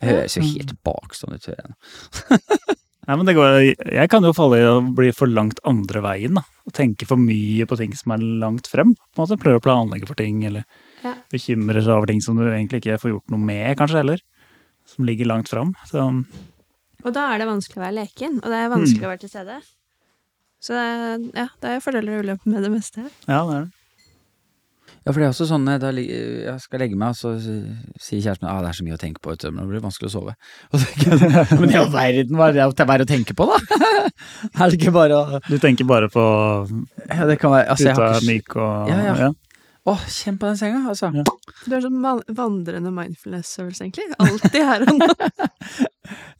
Jeg 0.00 0.10
høres 0.10 0.36
jo 0.36 0.42
helt 0.44 0.74
bakstående 0.84 1.38
ut, 1.38 1.46
hører 1.50 1.62
jeg 1.62 1.70
nå. 1.70 2.74
Nei, 3.04 3.16
men 3.20 3.26
det 3.28 3.34
går, 3.36 3.58
jeg 3.92 4.08
kan 4.08 4.24
jo 4.24 4.32
falle 4.32 4.58
i 4.62 4.64
å 4.64 4.78
bli 4.96 5.10
for 5.12 5.28
langt 5.28 5.58
andre 5.68 6.00
veien. 6.04 6.38
da. 6.38 6.42
Å 6.64 6.72
tenke 6.72 7.04
for 7.08 7.20
mye 7.20 7.66
på 7.68 7.76
ting 7.76 7.92
som 7.96 8.14
er 8.16 8.22
langt 8.40 8.66
frem. 8.70 8.94
på 8.96 9.20
en 9.20 9.26
måte 9.26 9.36
Prøve 9.42 9.60
å 9.60 9.64
planlegge 9.64 10.08
for 10.08 10.16
ting, 10.16 10.42
eller 10.48 10.64
Ja. 11.04 11.14
bekymre 11.30 11.82
seg 11.84 11.92
over 11.92 12.06
ting 12.06 12.22
som 12.24 12.36
du 12.36 12.44
egentlig 12.48 12.80
ikke 12.80 12.98
får 13.02 13.12
gjort 13.12 13.30
noe 13.30 13.38
med, 13.44 13.76
kanskje 13.76 14.00
heller. 14.00 14.20
Som 14.86 15.04
ligger 15.04 15.26
langt 15.26 15.48
frem. 15.48 15.74
Så 15.86 16.00
Og 17.04 17.12
da 17.12 17.34
er 17.34 17.38
det 17.38 17.48
vanskelig 17.48 17.76
å 17.76 17.84
være 17.84 17.98
leken, 18.00 18.36
og 18.40 18.48
det 18.48 18.58
er 18.64 18.68
vanskelig 18.72 19.04
å 19.04 19.12
være 19.12 19.20
til 19.20 19.28
stede. 19.28 19.60
Så 20.64 20.72
ja, 21.36 21.48
det 21.60 21.68
er 21.74 21.80
fordeler 21.84 22.16
og 22.18 22.24
ulemper 22.24 22.46
med 22.48 22.62
det 22.64 22.70
meste. 22.72 23.10
ja, 23.28 23.44
det 23.44 23.54
er 23.58 23.64
det. 23.66 23.72
Ja, 25.04 25.12
for 25.12 25.20
det 25.20 25.26
er 25.26 25.32
også 25.34 25.46
sånn 25.50 25.66
eh, 25.68 25.78
da 25.82 25.90
jeg 25.94 26.56
skal 26.62 26.80
legge 26.80 26.96
meg, 26.96 27.16
så 27.18 27.34
sier 27.36 28.22
kjæresten 28.24 28.46
min 28.46 28.52
ah, 28.54 28.62
det 28.64 28.70
er 28.70 28.78
så 28.78 28.86
mye 28.86 28.96
å 28.96 29.00
tenke 29.02 29.20
på, 29.20 29.34
vet 29.34 29.44
du, 29.44 29.50
men 29.52 29.66
det 29.66 29.74
blir 29.74 29.84
vanskelig 29.84 30.08
å 30.08 30.14
sove. 30.14 30.36
Sånn, 30.72 31.60
Men 31.60 31.74
i 31.74 31.78
all 31.80 31.90
verden, 31.92 32.38
hva 32.40 32.48
er 32.48 32.56
det 32.56 32.64
å 32.64 32.72
å 33.04 33.08
tenke 33.08 33.36
på, 33.36 33.48
da? 33.50 33.60
Er 34.60 34.70
det 34.70 34.78
ikke 34.78 34.92
bare 34.94 35.16
å 35.18 35.38
Du 35.48 35.56
tenker 35.60 35.86
bare 35.88 36.08
på 36.12 36.22
Ja, 37.08 37.24
det 37.28 37.38
kan 37.40 37.52
være 37.54 37.72
altså, 37.72 37.88
jeg 37.90 37.96
har 37.98 38.18
ikke 38.18 38.28
myk 38.30 38.56
og 38.56 38.90
Ja, 38.92 38.98
ja. 39.08 39.30
Å, 39.84 39.94
kjenn 40.08 40.38
på 40.40 40.48
den 40.48 40.56
senga, 40.56 40.78
altså. 40.88 41.10
Ja. 41.12 41.24
Du 41.68 41.74
er 41.76 41.82
sånn 41.84 41.98
van- 42.00 42.22
vandrende 42.32 42.88
mindfulness-øvelse, 42.96 43.84
egentlig. 43.84 44.06
Alltid 44.22 44.62
her 44.64 44.86
og 44.86 44.94
nå. 45.02 45.08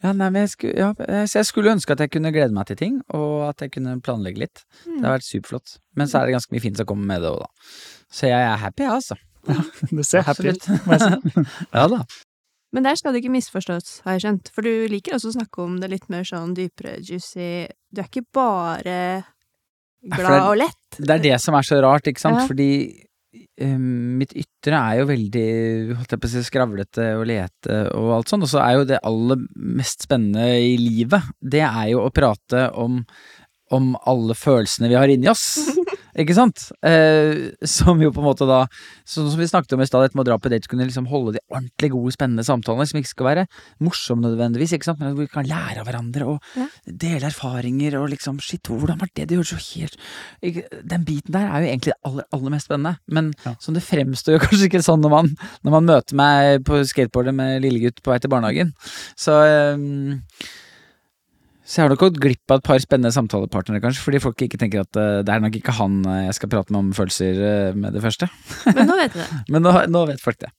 Ja, 0.04 0.10
nei, 0.12 0.26
men 0.28 0.42
jeg 0.42 0.50
skulle, 0.52 0.74
ja, 0.76 0.88
eh, 1.08 1.22
så 1.24 1.38
jeg 1.40 1.46
skulle 1.48 1.72
ønske 1.72 1.94
at 1.94 2.00
jeg 2.04 2.10
kunne 2.12 2.28
glede 2.34 2.52
meg 2.52 2.66
til 2.68 2.76
ting, 2.76 2.98
og 3.16 3.46
at 3.46 3.62
jeg 3.64 3.70
kunne 3.72 3.94
planlegge 4.04 4.42
litt. 4.42 4.60
Det 4.84 4.98
har 5.00 5.14
vært 5.14 5.24
superflott. 5.24 5.78
Men 5.96 6.10
så 6.10 6.18
er 6.20 6.28
det 6.28 6.34
ganske 6.36 6.52
mye 6.52 6.60
fint 6.64 6.76
som 6.76 6.88
kommer 6.90 7.08
med 7.08 7.24
det 7.24 7.30
òg, 7.32 7.40
da. 7.46 7.70
Så 8.12 8.28
jeg 8.28 8.44
er 8.44 8.60
happy, 8.60 8.84
jeg, 8.84 8.92
altså. 8.92 9.16
Du 9.88 10.02
ser 10.04 10.26
happy 10.28 10.52
ut. 10.52 10.68
Ja 11.78 11.86
da. 11.88 12.02
Men 12.76 12.84
der 12.88 12.96
skal 13.00 13.14
det 13.16 13.22
ikke 13.22 13.32
misforstås, 13.32 14.00
har 14.04 14.16
jeg 14.18 14.24
skjønt. 14.26 14.50
For 14.52 14.66
du 14.66 14.88
liker 14.92 15.16
også 15.16 15.30
å 15.32 15.36
snakke 15.38 15.64
om 15.64 15.78
det 15.80 15.88
litt 15.94 16.08
mer 16.12 16.24
sånn 16.28 16.52
dypere, 16.58 16.96
juicy 17.00 17.48
Du 17.88 18.00
er 18.02 18.08
ikke 18.10 18.24
bare 18.34 18.98
glad 20.04 20.40
og 20.50 20.56
lett. 20.60 20.98
Det 21.00 21.16
er 21.16 21.22
det 21.30 21.36
som 21.40 21.56
er 21.56 21.64
så 21.64 21.80
rart, 21.84 22.08
ikke 22.12 22.20
sant? 22.26 22.42
Ja. 22.42 22.48
Fordi 22.50 22.68
mitt 23.68 24.34
ytre 24.38 24.78
er 24.78 25.00
jo 25.00 25.06
veldig 25.08 25.46
holdt 25.98 26.14
jeg 26.14 26.22
på 26.22 26.28
å 26.28 26.32
si, 26.32 26.42
skravlete 26.46 27.06
og 27.18 27.24
lete 27.30 27.78
og 27.94 28.12
alt 28.16 28.32
sånt, 28.32 28.46
og 28.46 28.50
så 28.50 28.62
er 28.64 28.78
jo 28.78 28.88
det 28.88 29.00
aller 29.06 29.44
mest 29.54 30.06
spennende 30.06 30.48
i 30.62 30.76
livet, 30.80 31.32
det 31.40 31.64
er 31.66 31.92
jo 31.92 32.04
å 32.04 32.12
prate 32.14 32.68
om, 32.80 33.02
om 33.74 33.94
alle 34.10 34.36
følelsene 34.38 34.90
vi 34.92 34.98
har 34.98 35.10
inni 35.10 35.30
oss. 35.32 35.46
Ikke 36.14 36.34
sant? 36.36 36.68
Eh, 36.86 37.50
som 37.66 37.98
jo 38.02 38.10
på 38.14 38.22
en 38.22 38.26
måte 38.28 38.46
da 38.46 38.60
Sånn 39.08 39.26
som 39.32 39.40
vi 39.40 39.46
snakket 39.50 39.72
om 39.74 39.82
i 39.82 39.86
stad, 39.88 40.04
dette 40.04 40.14
med 40.16 40.24
å 40.24 40.28
dra 40.30 40.36
på 40.38 40.50
date, 40.52 40.68
kunne 40.70 40.86
liksom 40.86 41.08
holde 41.10 41.34
de 41.36 41.42
ordentlig 41.52 41.90
gode, 41.92 42.12
spennende 42.14 42.44
samtalene, 42.46 42.86
som 42.88 43.00
ikke 43.00 43.10
skal 43.10 43.26
være 43.28 43.44
morsomme 43.84 44.24
nødvendigvis, 44.24 44.72
ikke 44.76 44.88
sant, 44.88 45.00
men 45.02 45.12
at 45.12 45.18
vi 45.18 45.26
kan 45.32 45.48
lære 45.48 45.82
av 45.82 45.88
hverandre 45.88 46.28
og 46.34 46.40
Ja. 46.56 46.66
dele 46.86 47.28
erfaringer 47.30 47.98
og 48.00 48.08
liksom 48.14 48.38
Shit, 48.40 48.62
hvordan 48.70 48.98
var 49.00 49.08
det? 49.14 49.26
Det 49.28 49.36
gjorde 49.38 49.52
så 49.58 49.60
helt 49.74 49.96
ikke, 50.42 50.64
Den 50.86 51.04
biten 51.04 51.32
der 51.32 51.46
er 51.50 51.60
jo 51.64 51.68
egentlig 51.72 51.92
det 51.92 52.00
aller, 52.04 52.24
aller 52.32 52.50
mest 52.50 52.66
spennende, 52.70 52.98
men 53.08 53.32
Ja. 53.44 53.54
som 53.60 53.74
det 53.74 53.82
fremstår 53.84 54.38
jo 54.38 54.42
kanskje 54.46 54.68
ikke 54.70 54.82
sånn 54.84 55.02
når 55.02 55.10
man, 55.10 55.36
når 55.64 55.70
man 55.78 55.86
møter 55.86 56.14
meg 56.14 56.64
på 56.64 56.80
skateboardet 56.86 57.34
med 57.34 57.62
lillegutt 57.62 58.02
på 58.02 58.12
vei 58.14 58.18
til 58.22 58.30
barnehagen. 58.30 58.72
Så 59.16 59.32
ehm, 59.44 60.22
så 61.64 61.78
jeg 61.78 61.86
har 61.86 61.92
nok 61.94 62.02
gått 62.02 62.18
glipp 62.20 62.52
av 62.52 62.60
et 62.60 62.66
par 62.66 62.80
spennende 62.82 63.14
samtalepartnere, 63.14 63.80
kanskje, 63.80 64.02
fordi 64.04 64.18
folk 64.20 64.42
ikke 64.44 64.58
tenker 64.60 64.82
at 64.82 64.98
uh, 65.00 65.22
det 65.24 65.32
er 65.32 65.40
nok 65.40 65.54
ikke 65.56 65.72
han 65.78 66.02
eh, 66.04 66.26
jeg 66.26 66.36
skal 66.36 66.50
prate 66.52 66.74
med 66.74 66.80
om 66.82 66.90
følelser 66.96 67.40
uh, 67.40 67.78
med 67.80 67.96
det 67.96 68.02
første. 68.04 68.28
Men 68.68 68.90
nå 68.90 68.98
vet 69.00 69.16
du 69.16 69.20
det. 69.22 69.28
Men 69.54 69.64
nå, 69.64 69.72
nå 69.94 70.04
vet 70.12 70.20
folk 70.20 70.42
det. 70.44 70.52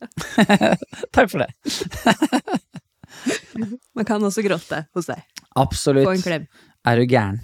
Takk 1.15 1.29
for 1.29 1.45
det. 1.45 1.51
Man 3.97 4.09
kan 4.09 4.25
også 4.25 4.41
gråte 4.45 4.81
hos 4.97 5.11
deg. 5.13 5.21
Absolutt. 5.61 6.09
Få 6.09 6.17
en 6.17 6.25
klem. 6.25 6.49
Er 6.89 6.97
du 6.97 7.05
gæren? 7.05 7.39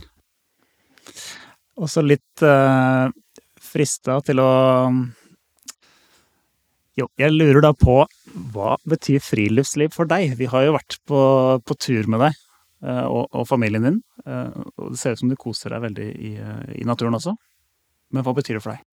Også 1.78 2.02
litt 2.02 2.42
uh, 2.42 3.14
frista 3.62 4.18
til 4.26 4.42
å 4.42 4.52
Jo, 6.98 7.14
jeg 7.22 7.38
lurer 7.38 7.62
da 7.62 7.76
på 7.78 8.02
hva 8.56 8.76
betyr 8.90 9.22
friluftsliv 9.22 9.94
for 9.94 10.10
deg? 10.10 10.34
Vi 10.42 10.50
har 10.50 10.66
jo 10.66 10.80
vært 10.82 10.98
på, 11.06 11.20
på 11.62 11.78
tur 11.78 12.10
med 12.10 12.26
deg 12.26 12.48
og, 12.82 13.28
og 13.30 13.48
familien 13.50 13.86
din, 13.86 14.00
eh, 14.26 14.62
og 14.78 14.94
det 14.94 15.00
ser 15.02 15.16
ut 15.16 15.22
som 15.22 15.32
du 15.32 15.38
koser 15.40 15.74
deg 15.76 15.84
veldig 15.86 16.08
i, 16.12 16.36
eh, 16.42 16.62
i 16.82 16.88
naturen 16.88 17.18
også. 17.18 17.36
Men 18.12 18.26
hva 18.26 18.34
betyr 18.36 18.58
det 18.58 18.64
for 18.66 18.76
deg? 18.76 18.86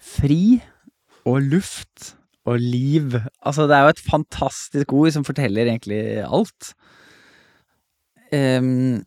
Fri 0.00 0.44
og 1.28 1.40
luft 1.52 2.14
og 2.48 2.60
liv. 2.60 3.16
Altså, 3.44 3.68
det 3.68 3.76
er 3.76 3.86
jo 3.86 3.94
et 3.94 4.04
fantastisk 4.04 4.92
ord 4.96 5.12
som 5.14 5.24
forteller 5.26 5.70
egentlig 5.70 6.00
alt. 6.24 6.74
Ehm, 8.34 9.04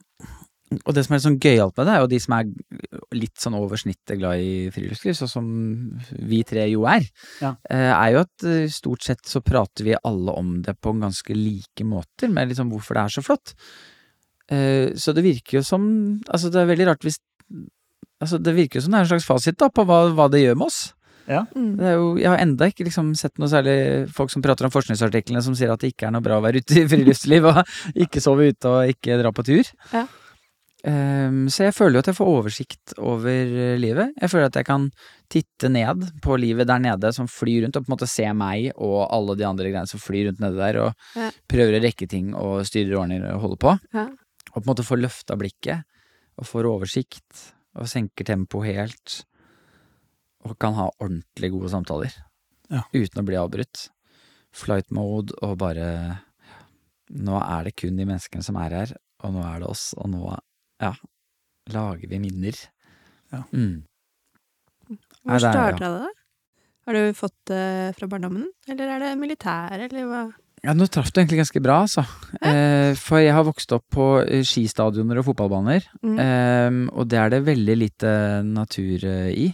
og 0.83 0.93
det 0.97 1.03
som 1.05 1.15
er 1.15 1.21
sånn 1.23 1.37
gøyalt 1.39 1.77
med 1.77 1.87
det, 1.87 1.93
er 1.95 2.01
jo 2.03 2.09
de 2.11 2.19
som 2.19 2.33
er 2.35 2.49
litt 3.15 3.39
sånn 3.39 3.55
over 3.55 3.79
snittet 3.79 4.19
glad 4.19 4.41
i 4.43 4.67
friluftsliv, 4.75 5.15
sånn 5.15 5.31
som 5.31 5.45
vi 6.27 6.41
tre 6.43 6.65
jo 6.67 6.83
er. 6.91 7.05
Ja. 7.39 7.53
eh, 7.69 7.91
Er 7.95 8.11
jo 8.17 8.23
at 8.25 8.43
eh, 8.47 8.65
stort 8.73 9.05
sett 9.07 9.23
så 9.27 9.39
prater 9.45 9.87
vi 9.87 9.95
alle 10.03 10.35
om 10.35 10.57
det 10.65 10.75
på 10.83 10.91
ganske 10.99 11.33
like 11.37 11.87
måter, 11.87 12.27
med 12.27 12.49
liksom 12.51 12.69
hvorfor 12.73 12.99
det 12.99 13.05
er 13.05 13.15
så 13.15 13.23
flott. 13.23 13.55
Eh, 14.51 14.91
Så 14.95 15.13
det 15.15 15.23
virker 15.23 15.57
jo 15.59 15.63
som 15.63 15.87
Altså, 16.27 16.49
det 16.51 16.61
er 16.61 16.69
veldig 16.69 16.85
rart 16.87 17.03
hvis 17.03 17.17
Altså, 18.21 18.37
det 18.41 18.53
virker 18.55 18.79
jo 18.79 18.85
som 18.85 18.91
det 18.95 18.99
er 18.99 19.05
en 19.05 19.09
slags 19.11 19.25
fasit 19.27 19.57
da, 19.59 19.67
på 19.69 19.83
hva, 19.85 20.07
hva 20.15 20.25
det 20.31 20.39
gjør 20.41 20.55
med 20.57 20.67
oss. 20.71 20.93
Ja. 21.27 21.41
Det 21.53 21.83
er 21.85 21.97
jo, 21.99 22.05
jeg 22.17 22.29
har 22.31 22.39
enda 22.41 22.69
ikke 22.71 22.85
liksom 22.87 23.11
sett 23.19 23.35
noe 23.37 23.49
særlig 23.51 24.07
folk 24.15 24.31
som 24.31 24.41
prater 24.41 24.65
om 24.65 24.71
forskningsartiklene 24.73 25.41
som 25.43 25.53
sier 25.59 25.69
at 25.73 25.83
det 25.83 25.91
ikke 25.93 26.07
er 26.07 26.13
noe 26.15 26.23
bra 26.25 26.39
å 26.39 26.43
være 26.45 26.63
ute 26.63 26.79
i 26.81 26.85
friluftsliv 26.89 27.45
og 27.51 27.59
ikke 28.07 28.23
sove 28.23 28.47
ute 28.49 28.71
og 28.71 28.93
ikke 28.95 29.19
dra 29.21 29.33
på 29.35 29.45
tur. 29.45 29.69
Ja. 29.93 30.05
Ehm, 30.87 31.47
så 31.51 31.65
jeg 31.67 31.75
føler 31.75 31.97
jo 31.97 32.03
at 32.05 32.09
jeg 32.11 32.17
får 32.17 32.29
oversikt 32.31 32.93
over 33.03 33.27
eh, 33.33 33.73
livet. 33.81 34.13
Jeg 34.21 34.31
føler 34.31 34.47
at 34.47 34.59
jeg 34.59 34.67
kan 34.69 34.85
titte 35.33 35.69
ned 35.73 36.05
på 36.23 36.37
livet 36.39 36.69
der 36.69 36.79
nede 36.83 37.11
som 37.15 37.27
flyr 37.27 37.65
rundt, 37.65 37.75
og 37.75 37.83
på 37.83 37.91
en 37.91 37.95
måte 37.97 38.07
se 38.09 38.27
meg 38.37 38.69
og 38.75 39.01
alle 39.11 39.35
de 39.39 39.47
andre 39.47 39.67
greiene 39.67 39.89
som 39.91 39.99
flyr 39.99 40.29
rundt 40.29 40.39
nede 40.43 40.55
der, 40.61 40.79
og 40.85 41.17
Ja. 41.17 41.31
prøver 41.51 41.79
å 41.79 41.83
rekke 41.83 42.07
ting 42.07 42.33
og 42.35 42.63
styrer 42.69 42.95
ordninger 43.01 43.25
ordner 43.27 43.35
og 43.35 43.41
holder 43.41 43.61
på. 43.65 43.79
Ja. 43.93 44.05
Og 44.53 44.61
på 44.61 44.63
en 44.63 44.71
måte 44.71 44.87
får 44.87 45.01
løfta 45.03 45.37
blikket, 45.37 45.83
og 46.37 46.45
får 46.45 46.69
oversikt, 46.69 47.51
og 47.75 47.87
senker 47.89 48.25
tempoet 48.25 48.75
helt 48.75 49.23
og 50.47 50.57
kan 50.59 50.73
ha 50.77 50.87
ordentlig 51.01 51.51
gode 51.51 51.69
samtaler. 51.69 52.13
Ja. 52.71 52.83
Uten 52.93 53.21
å 53.21 53.25
bli 53.25 53.35
avbrutt. 53.35 53.89
Flight 54.55 54.89
mode 54.91 55.33
og 55.43 55.57
bare 55.57 56.21
Nå 57.09 57.37
er 57.39 57.63
det 57.63 57.75
kun 57.79 57.95
de 57.95 58.03
menneskene 58.03 58.43
som 58.43 58.57
er 58.59 58.73
her, 58.75 58.89
og 59.23 59.31
nå 59.33 59.43
er 59.47 59.61
det 59.61 59.67
oss, 59.69 59.93
og 59.95 60.09
nå 60.11 60.37
ja, 60.81 60.93
lager 61.73 62.07
vi 62.11 62.19
minner. 62.23 62.57
Ja. 63.33 63.43
Mm. 63.51 63.83
Hvor 64.87 65.33
det 65.35 65.41
starta 65.43 65.77
det, 65.91 66.01
da? 66.05 66.11
Har 66.87 66.95
du 66.95 67.13
fått 67.17 67.35
det 67.51 67.95
fra 67.97 68.07
barndommen, 68.07 68.45
eller 68.71 68.93
er 68.95 69.01
det 69.03 69.15
militær, 69.19 69.73
eller 69.89 70.05
hva? 70.07 70.21
Ja, 70.63 70.73
nå 70.73 70.87
traff 70.89 71.11
du 71.13 71.19
egentlig 71.19 71.41
ganske 71.41 71.61
bra, 71.61 71.81
altså. 71.83 72.01
Eh, 72.41 72.93
for 72.97 73.19
jeg 73.21 73.33
har 73.35 73.43
vokst 73.45 73.71
opp 73.75 73.83
på 73.93 74.05
eh, 74.23 74.41
skistadioner 74.47 75.19
og 75.19 75.27
fotballbaner, 75.27 75.83
Mm. 76.01 76.17
eh, 76.23 76.79
og 76.95 77.07
det 77.11 77.19
er 77.19 77.29
det 77.35 77.43
veldig 77.45 77.75
lite 77.77 78.13
natur 78.47 79.03
eh, 79.03 79.29
i. 79.35 79.47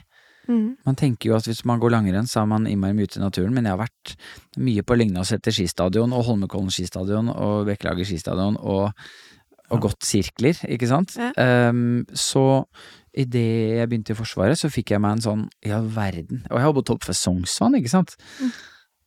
Mm. 0.47 0.77
Man 0.85 0.95
tenker 0.99 1.29
jo 1.31 1.35
at 1.37 1.45
hvis 1.47 1.63
man 1.65 1.79
går 1.79 1.91
langrenn, 1.95 2.27
så 2.27 2.41
er 2.43 2.47
man 2.51 2.67
innmari 2.67 2.93
mye 2.93 3.07
ute 3.09 3.17
i 3.19 3.23
naturen, 3.23 3.53
men 3.55 3.65
jeg 3.65 3.73
har 3.73 3.81
vært 3.81 4.15
mye 4.59 4.83
på 4.83 4.97
Lyngdalseter 4.99 5.55
skistadion 5.55 6.13
og 6.13 6.25
Holmenkollen 6.27 6.71
skistadion 6.71 7.29
og 7.33 7.65
Bekkelager 7.69 8.05
skistadion 8.07 8.57
og, 8.59 8.91
og 9.73 9.87
gått 9.87 10.05
sirkler, 10.05 10.59
ikke 10.69 10.89
sant? 10.89 11.15
Ja. 11.19 11.31
Um, 11.69 12.03
så 12.13 12.63
idet 13.13 13.77
jeg 13.77 13.89
begynte 13.89 14.13
i 14.13 14.17
Forsvaret, 14.17 14.59
så 14.59 14.71
fikk 14.73 14.93
jeg 14.93 15.01
meg 15.03 15.17
en 15.17 15.25
sånn 15.25 15.41
ja, 15.65 15.77
verden 15.85 16.41
Og 16.49 16.57
jeg 16.57 16.65
har 16.65 16.71
bodd 16.73 16.93
oppe 16.95 17.11
ved 17.11 17.17
Sognsvann, 17.17 17.77
ikke 17.77 17.91
sant? 17.91 18.15
Mm. 18.41 18.53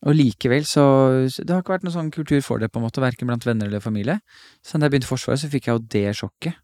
Og 0.07 0.15
likevel 0.15 0.67
så 0.69 0.85
så 1.33 1.43
Det 1.43 1.55
har 1.55 1.63
ikke 1.63 1.75
vært 1.75 1.87
noen 1.87 1.97
sånn 1.97 2.13
kultur 2.13 2.39
for 2.45 2.61
det, 2.61 2.69
på 2.71 2.79
en 2.79 2.85
måte, 2.85 3.03
verken 3.03 3.29
blant 3.29 3.45
venner 3.47 3.67
eller 3.67 3.83
familie. 3.83 4.19
Så 4.61 4.77
da 4.77 4.87
jeg 4.87 4.95
begynte 4.95 5.09
i 5.09 5.13
Forsvaret, 5.13 5.41
så 5.41 5.51
fikk 5.51 5.67
jeg 5.67 5.77
jo 5.77 5.85
det 5.97 6.07
sjokket. 6.19 6.63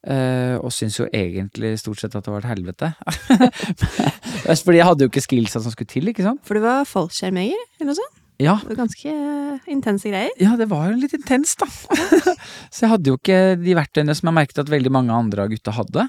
Uh, 0.00 0.56
og 0.64 0.72
syns 0.72 0.94
jo 0.96 1.04
egentlig 1.12 1.74
stort 1.76 2.00
sett 2.00 2.14
at 2.16 2.24
det 2.24 2.32
var 2.32 2.46
et 2.46 2.52
helvete. 2.54 2.88
Fordi 4.64 4.78
jeg 4.78 4.88
hadde 4.88 5.04
jo 5.04 5.10
ikke 5.12 5.26
skillsa 5.26 5.60
som 5.60 5.74
skulle 5.74 5.90
til, 5.90 6.08
ikke 6.08 6.24
sant? 6.24 6.40
For 6.46 6.56
du 6.56 6.64
var 6.64 6.88
fallskjermjeger, 6.88 7.66
eller 7.76 7.90
noe 7.90 7.98
sånt? 7.98 8.19
Ja, 8.40 8.56
Det 8.62 8.72
var 8.72 8.78
ganske 8.86 9.12
eh, 9.12 9.70
intense 9.72 10.08
greier. 10.08 10.30
ja 10.40 10.54
det 10.56 10.66
var 10.70 10.88
jo 10.90 10.98
litt 11.02 11.14
intenst, 11.16 11.60
da. 11.60 11.68
så 12.72 12.86
jeg 12.86 12.92
hadde 12.94 13.12
jo 13.12 13.18
ikke 13.18 13.40
de 13.60 13.74
verktøyene 13.76 14.14
som 14.16 14.30
jeg 14.30 14.38
merket 14.38 14.62
at 14.62 14.72
veldig 14.72 14.92
mange 14.94 15.12
andre 15.12 15.44
av 15.44 15.52
gutta 15.52 15.74
hadde. 15.76 16.06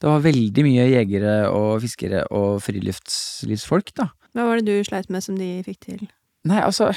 Det 0.00 0.10
var 0.10 0.24
veldig 0.26 0.64
mye 0.66 0.88
jegere 0.90 1.36
og 1.54 1.78
fiskere 1.84 2.26
og 2.36 2.60
friluftslivsfolk, 2.66 3.94
da. 3.96 4.10
Hva 4.36 4.44
var 4.46 4.60
det 4.60 4.68
du 4.68 4.84
sleit 4.86 5.08
med 5.10 5.24
som 5.24 5.38
de 5.40 5.56
fikk 5.66 5.80
til? 5.88 6.04
Nei, 6.48 6.60
altså 6.64 6.92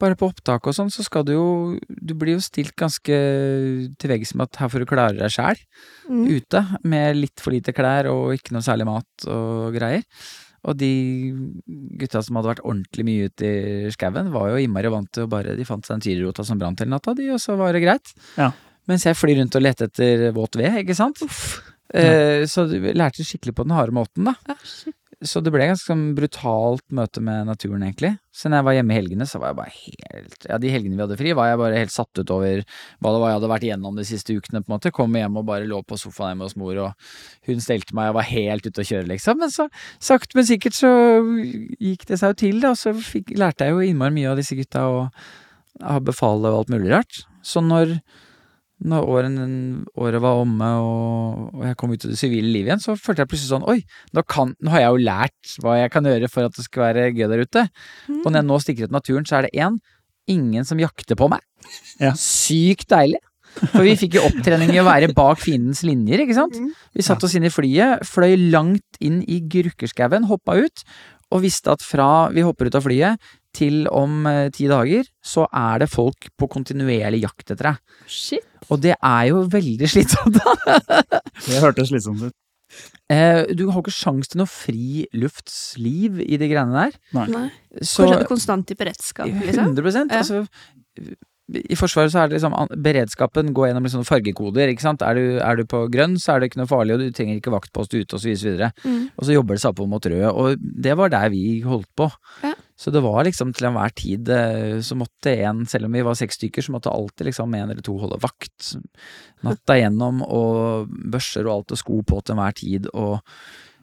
Bare 0.00 0.16
på 0.16 0.28
opptak 0.30 0.64
og 0.64 0.72
sånn, 0.72 0.88
så 0.92 1.02
skal 1.04 1.24
du 1.28 1.32
jo 1.34 1.46
Du 1.84 2.14
blir 2.16 2.38
jo 2.38 2.40
stilt 2.44 2.72
ganske 2.78 3.16
til 4.00 4.08
veggs 4.12 4.30
med 4.32 4.46
at 4.48 4.60
her 4.62 4.70
får 4.72 4.84
du 4.84 4.88
klare 4.88 5.16
deg 5.18 5.32
sjæl. 5.34 5.58
Mm. 6.08 6.22
ute 6.40 6.62
med 6.88 7.18
litt 7.18 7.42
for 7.42 7.52
lite 7.54 7.74
klær 7.76 8.08
og 8.10 8.32
ikke 8.34 8.54
noe 8.56 8.64
særlig 8.64 8.86
mat 8.88 9.26
og 9.30 9.76
greier. 9.76 10.02
Og 10.68 10.76
de 10.76 10.92
gutta 12.00 12.20
som 12.24 12.36
hadde 12.36 12.50
vært 12.50 12.64
ordentlig 12.66 13.04
mye 13.08 13.28
ute 13.30 13.50
i 13.88 13.92
skauen, 13.94 14.28
var 14.34 14.50
jo 14.52 14.60
innmari 14.60 14.92
vant 14.92 15.08
til 15.14 15.24
å 15.24 15.30
bare 15.32 15.56
De 15.56 15.64
fant 15.68 15.86
seg 15.86 15.96
en 15.96 16.04
tyrerrota 16.04 16.44
som 16.44 16.60
brant 16.60 16.82
hele 16.82 16.92
natta, 16.92 17.14
de, 17.16 17.30
og 17.32 17.40
så 17.40 17.56
var 17.60 17.72
det 17.76 17.84
greit. 17.84 18.12
Ja. 18.36 18.50
Mens 18.90 19.06
jeg 19.06 19.16
flyr 19.16 19.40
rundt 19.40 19.56
og 19.56 19.64
leter 19.64 19.88
etter 19.88 20.30
våt 20.36 20.58
ved, 20.60 20.82
ikke 20.82 20.98
sant. 20.98 21.22
Eh, 21.90 22.44
så 22.46 22.68
du 22.70 22.76
lærte 22.94 23.24
skikkelig 23.26 23.56
på 23.56 23.64
den 23.66 23.74
harde 23.74 23.94
måten, 23.96 24.28
da. 24.28 24.36
Ja, 24.46 24.54
shit. 24.62 24.94
Så 25.20 25.42
det 25.44 25.50
ble 25.52 25.66
et 25.66 25.68
ganske 25.74 25.84
sånn 25.84 26.14
brutalt 26.16 26.84
møte 26.96 27.20
med 27.20 27.44
naturen, 27.44 27.82
egentlig. 27.84 28.14
Så 28.32 28.48
når 28.48 28.60
jeg 28.60 28.66
var 28.66 28.76
hjemme 28.78 28.94
i 28.94 28.96
helgene, 28.96 29.26
så 29.28 29.40
var 29.40 29.50
jeg 29.50 29.58
bare 29.58 29.74
helt 29.74 30.46
Ja, 30.48 30.56
de 30.62 30.70
helgene 30.72 30.96
vi 30.96 31.04
hadde 31.04 31.18
fri, 31.20 31.34
var 31.36 31.50
jeg 31.50 31.58
bare 31.60 31.82
helt 31.82 31.92
satt 31.92 32.20
ut 32.22 32.32
over 32.32 32.62
hva 32.64 33.12
det 33.12 33.20
var 33.20 33.32
jeg 33.32 33.36
hadde 33.36 33.50
vært 33.52 33.66
igjennom 33.68 33.98
de 34.00 34.06
siste 34.08 34.32
ukene, 34.32 34.62
på 34.64 34.70
en 34.70 34.76
måte. 34.78 34.94
Kom 34.96 35.18
hjem 35.20 35.36
og 35.36 35.44
bare 35.50 35.68
lå 35.68 35.82
på 35.84 35.98
sofaen 36.00 36.32
hjemme 36.32 36.48
hos 36.48 36.56
mor, 36.60 36.80
og 36.86 37.50
hun 37.50 37.60
stelte 37.60 37.96
meg, 37.98 38.14
og 38.14 38.16
var 38.22 38.30
helt 38.30 38.64
ute 38.64 38.80
å 38.80 38.88
kjøre, 38.92 39.10
liksom. 39.12 39.42
Men 39.44 39.52
så 39.52 39.68
sakte, 40.00 40.38
men 40.40 40.48
sikkert 40.48 40.78
så 40.78 40.94
gikk 41.76 42.08
det 42.08 42.20
seg 42.22 42.32
jo 42.32 42.40
til, 42.46 42.64
da, 42.64 42.72
og 42.72 42.80
så 42.80 42.94
fikk, 42.96 43.34
lærte 43.36 43.68
jeg 43.68 43.76
jo 43.76 43.84
innmari 43.90 44.16
mye 44.16 44.32
av 44.32 44.40
disse 44.40 44.56
gutta 44.56 44.88
ha 45.84 46.00
befale 46.04 46.48
og 46.48 46.62
alt 46.62 46.72
mulig 46.72 46.92
rart. 46.92 47.22
Så 47.44 47.60
når 47.64 47.98
når 48.80 49.08
åren, 49.12 49.38
året 50.00 50.22
var 50.24 50.40
omme 50.40 50.68
og, 50.80 51.40
og 51.52 51.64
jeg 51.68 51.76
kom 51.80 51.92
ut 51.92 52.04
i 52.06 52.12
det 52.12 52.18
sivile 52.20 52.48
livet 52.48 52.70
igjen, 52.70 52.82
så 52.82 52.96
følte 52.96 53.24
jeg 53.24 53.30
plutselig 53.32 53.52
sånn 53.52 53.66
Oi, 53.68 53.78
nå, 54.16 54.24
kan, 54.24 54.54
nå 54.60 54.72
har 54.72 54.84
jeg 54.84 54.94
jo 54.94 55.06
lært 55.10 55.54
hva 55.60 55.76
jeg 55.82 55.92
kan 55.92 56.08
gjøre 56.08 56.30
for 56.32 56.48
at 56.48 56.56
det 56.56 56.64
skal 56.64 56.86
være 56.88 57.08
gøy 57.12 57.26
der 57.28 57.44
ute. 57.44 57.66
Mm. 58.08 58.22
Og 58.22 58.28
når 58.30 58.38
jeg 58.40 58.48
nå 58.48 58.60
stikker 58.64 58.88
ut 58.88 58.94
i 58.94 58.96
naturen, 58.96 59.28
så 59.28 59.38
er 59.38 59.48
det 59.48 59.56
én 59.60 59.80
ingen 60.30 60.66
som 60.68 60.80
jakter 60.80 61.18
på 61.18 61.28
meg. 61.32 61.42
Ja. 62.00 62.14
Sykt 62.16 62.88
deilig. 62.92 63.20
For 63.58 63.82
vi 63.82 63.96
fikk 63.98 64.16
jo 64.16 64.26
opptrening 64.28 64.70
i 64.72 64.80
å 64.80 64.86
være 64.86 65.10
bak 65.16 65.40
fiendens 65.42 65.82
linjer, 65.84 66.22
ikke 66.22 66.36
sant. 66.36 66.54
Mm. 66.56 66.70
Vi 66.96 67.04
satte 67.04 67.26
oss 67.26 67.34
inn 67.36 67.48
i 67.48 67.52
flyet, 67.52 68.04
fløy 68.06 68.36
langt 68.52 69.00
inn 69.02 69.20
i 69.26 69.40
Grukkerskauen, 69.50 70.28
hoppa 70.30 70.54
ut, 70.60 70.84
og 71.34 71.44
visste 71.44 71.74
at 71.74 71.82
fra 71.84 72.30
vi 72.34 72.44
hopper 72.46 72.70
ut 72.70 72.78
av 72.78 72.86
flyet 72.86 73.30
til 73.56 73.84
om 73.90 74.26
eh, 74.30 74.48
ti 74.54 74.68
dager, 74.70 75.06
så 75.18 75.46
er 75.50 75.82
det 75.82 75.90
folk 75.90 76.30
på 76.38 76.48
kontinuerlig 76.50 77.24
jakt 77.24 77.50
etter 77.50 77.72
deg. 77.72 77.98
Shit. 78.06 78.46
Og 78.70 78.80
det 78.82 78.94
er 78.96 79.24
jo 79.30 79.42
veldig 79.50 79.88
slitsomt, 79.90 80.38
da. 80.38 81.20
Det 81.46 81.60
hørtes 81.62 81.90
slitsomt 81.90 82.28
ut. 82.28 82.36
Eh, 83.10 83.48
du 83.58 83.64
har 83.72 83.82
ikke 83.82 83.90
sjans 83.94 84.30
til 84.30 84.38
noe 84.38 84.50
friluftsliv 84.50 86.20
i 86.22 86.38
de 86.38 86.48
greiene 86.50 86.84
der. 86.86 86.94
Nei. 87.16 87.48
Så 87.82 88.06
Kanskje 88.06 88.28
konstant 88.30 88.70
i 88.70 88.76
beredskap, 88.78 89.26
liksom? 89.26 89.72
100 89.74 90.06
Ja. 90.10 90.20
altså, 90.20 90.44
I 91.50 91.74
Forsvaret 91.74 92.12
så 92.12 92.20
er 92.22 92.28
det 92.30 92.38
liksom 92.38 92.54
beredskapen 92.78 93.50
går 93.52 93.70
gjennom 93.72 93.82
liksom 93.88 94.04
fargekoder. 94.06 94.70
ikke 94.70 94.84
sant? 94.86 95.02
Er 95.02 95.14
du, 95.18 95.38
er 95.42 95.56
du 95.58 95.64
på 95.66 95.88
grønn, 95.90 96.14
så 96.14 96.36
er 96.36 96.40
det 96.40 96.52
ikke 96.52 96.60
noe 96.62 96.70
farlig, 96.70 96.94
og 96.94 97.00
du 97.02 97.10
trenger 97.10 97.40
ikke 97.40 97.50
vaktpost 97.50 97.90
ute, 97.96 98.14
osv. 98.14 98.30
Og, 98.30 98.38
så. 98.38 98.70
Mm. 98.86 99.10
og 99.16 99.26
så 99.26 99.34
jobber 99.34 99.58
det 99.58 99.62
seg 99.64 99.74
oppover 99.74 99.90
mot 99.90 100.06
rød, 100.06 100.28
og 100.30 100.62
det 100.86 100.94
var 100.96 101.10
der 101.10 101.28
vi 101.34 101.60
holdt 101.66 101.90
på. 101.98 102.06
Ja. 102.46 102.54
Så 102.80 102.92
det 102.94 103.02
var 103.04 103.26
liksom 103.26 103.52
til 103.52 103.68
enhver 103.68 103.92
tid 103.92 104.30
eh, 104.32 104.78
så 104.84 104.96
måtte 104.96 105.34
en, 105.44 105.66
selv 105.68 105.88
om 105.88 105.96
vi 105.96 106.04
var 106.06 106.16
seks 106.16 106.40
stykker, 106.40 106.64
så 106.64 106.72
måtte 106.72 106.92
alltid 106.92 107.28
liksom 107.28 107.56
en 107.56 107.66
eller 107.68 107.84
to 107.84 107.98
holde 108.00 108.20
vakt 108.22 108.74
natta 109.44 109.76
igjennom, 109.76 110.22
og 110.24 110.88
børser 111.12 111.44
og 111.44 111.58
alt 111.58 111.74
og 111.76 111.82
sko 111.82 112.00
på 112.08 112.22
til 112.24 112.36
enhver 112.36 112.56
tid, 112.56 112.88
og 112.94 113.20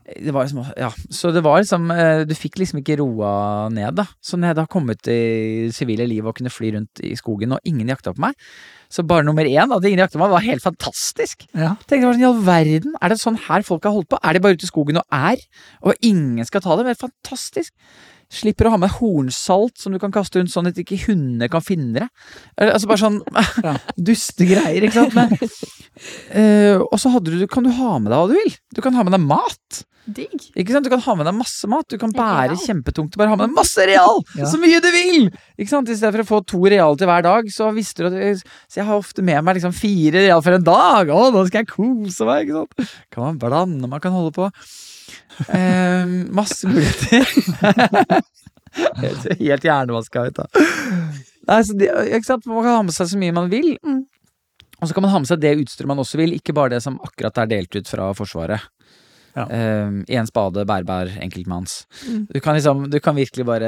det 0.07 0.31
var 0.31 0.45
liksom, 0.45 0.63
ja, 0.79 0.87
så 1.11 1.33
det 1.35 1.41
var 1.43 1.59
liksom 1.59 1.89
eh, 1.91 2.21
Du 2.23 2.31
fikk 2.37 2.61
liksom 2.61 2.79
ikke 2.79 2.95
roa 3.01 3.67
ned, 3.73 3.97
da. 3.99 4.05
Så 4.23 4.39
når 4.39 4.53
jeg 4.53 4.57
da 4.61 4.65
kom 4.71 4.87
ut 4.87 5.09
i 5.11 5.67
sivile 5.75 6.05
liv 6.07 6.23
og 6.23 6.37
kunne 6.37 6.53
fly 6.53 6.71
rundt 6.77 7.01
i 7.03 7.11
skogen, 7.19 7.51
og 7.51 7.67
ingen 7.67 7.91
jakta 7.91 8.13
på 8.15 8.23
meg 8.23 8.37
Så 8.93 9.03
bare 9.03 9.27
nummer 9.27 9.43
én, 9.43 9.67
at 9.67 9.87
ingen 9.89 9.99
jakta 9.99 10.15
på 10.15 10.23
meg, 10.23 10.31
var 10.31 10.45
helt 10.47 10.63
fantastisk. 10.63 11.43
Ja. 11.51 11.75
Tenkte 11.83 12.13
sånn, 12.13 12.23
I 12.23 12.29
all 12.29 12.39
verden, 12.47 12.95
er 13.01 13.11
det 13.11 13.19
sånn 13.19 13.41
her 13.49 13.67
folk 13.67 13.83
har 13.83 13.97
holdt 13.97 14.07
på? 14.13 14.21
Er 14.23 14.37
de 14.37 14.43
bare 14.45 14.55
ute 14.55 14.63
i 14.63 14.71
skogen 14.71 15.01
og 15.03 15.19
er, 15.19 15.43
og 15.83 15.99
ingen 15.99 16.47
skal 16.47 16.63
ta 16.63 16.79
dem? 16.79 16.87
Det 16.87 16.95
er 16.95 17.03
fantastisk. 17.03 17.75
Slipper 18.33 18.67
å 18.67 18.73
ha 18.73 18.77
med 18.81 18.91
hornsalt 18.97 19.77
som 19.79 19.93
du 19.95 19.99
kan 20.03 20.11
kaste 20.11 20.41
rundt 20.41 20.51
sånn 20.51 20.67
at 20.67 20.79
ikke 20.81 20.97
hundene 21.05 21.47
kan 21.51 21.63
finne 21.63 22.01
det. 22.01 22.07
Altså 22.59 22.89
bare 22.89 22.99
sånn 22.99 23.21
Ja. 23.67 23.75
dustegreier, 23.95 24.83
ikke 24.83 25.05
sant. 25.05 25.15
Men, 25.15 25.35
uh, 26.35 26.81
og 26.91 26.97
så 27.01 27.11
hadde 27.13 27.37
du, 27.37 27.45
kan 27.51 27.63
du 27.67 27.71
ha 27.77 27.93
med 27.99 28.11
deg 28.11 28.17
hva 28.19 28.25
du 28.31 28.35
vil. 28.37 28.57
Du 28.75 28.81
kan 28.83 28.97
ha 28.97 29.05
med 29.07 29.15
deg 29.15 29.23
mat. 29.29 29.83
Digg. 30.07 30.35
Ikke 30.55 30.71
sant? 30.71 30.85
Du 30.87 30.91
kan 30.93 31.01
ha 31.03 31.15
med 31.19 31.27
deg 31.27 31.35
masse 31.35 31.67
mat. 31.67 31.87
Du 31.91 31.97
kan 31.99 32.13
bære 32.15 32.53
Real. 32.53 32.59
kjempetungt 32.63 33.15
og 33.15 33.19
bare 33.19 33.31
ha 33.33 33.35
med 33.39 33.49
deg 33.49 33.55
masse 33.57 33.87
real! 33.89 34.21
Ja. 34.39 34.47
Så 34.47 34.59
mye 34.61 34.79
du 34.83 34.87
vil! 34.93 35.25
Ikke 35.59 35.71
sant? 35.73 35.89
I 35.91 35.97
stedet 35.99 36.15
for 36.15 36.23
å 36.23 36.29
få 36.29 36.39
to 36.47 36.61
real 36.71 36.95
til 36.99 37.09
hver 37.09 37.25
dag, 37.25 37.49
så 37.51 37.67
visste 37.75 38.05
du 38.05 38.15
at 38.15 38.39
Så 38.71 38.79
jeg 38.79 38.87
har 38.87 38.95
ofte 39.01 39.23
med 39.27 39.43
meg 39.43 39.57
liksom 39.59 39.75
fire 39.75 40.23
real 40.23 40.43
for 40.45 40.55
en 40.55 40.63
dag! 40.67 41.11
Å, 41.11 41.25
nå 41.35 41.43
skal 41.49 41.65
jeg 41.65 41.71
kose 41.73 42.27
meg! 42.29 42.47
Ikke 42.47 42.61
sant? 42.63 42.95
Kan 43.11 43.25
man 43.25 43.41
blande, 43.41 43.91
man 43.91 44.03
kan 44.03 44.15
holde 44.15 44.31
på. 44.37 44.47
Eh, 45.47 46.13
masse 46.33 46.67
muligheter. 46.69 47.27
helt, 49.03 49.27
helt 49.39 49.67
hjernevaska 49.67 50.27
ut, 50.27 50.39
da. 50.39 50.47
Nei, 51.47 51.61
det, 51.79 51.91
ikke 52.17 52.27
sant? 52.27 52.47
Man 52.49 52.65
kan 52.65 52.79
ha 52.79 52.85
med 52.87 52.95
seg 52.95 53.11
så 53.11 53.19
mye 53.19 53.35
man 53.35 53.51
vil. 53.51 53.75
Mm. 53.85 54.05
Og 54.77 54.89
så 54.89 54.93
kan 54.93 55.05
man 55.05 55.13
ha 55.13 55.21
med 55.23 55.29
seg 55.29 55.41
det 55.41 55.55
utstyret 55.61 55.89
man 55.89 56.01
også 56.01 56.19
vil, 56.21 56.35
ikke 56.37 56.55
bare 56.57 56.75
det 56.75 56.83
som 56.85 56.99
akkurat 57.05 57.39
er 57.41 57.53
delt 57.55 57.77
ut 57.79 57.89
fra 57.89 58.11
Forsvaret. 58.17 58.73
Ja. 59.37 59.43
en 59.53 60.25
spade, 60.25 60.63
bærbær, 60.65 61.11
enkeltmanns. 61.21 61.83
Mm. 62.07 62.23
Du 62.33 62.39
kan 62.41 62.55
liksom, 62.57 62.87
du 62.89 62.95
kan 63.03 63.13
virkelig 63.13 63.43
bare 63.45 63.67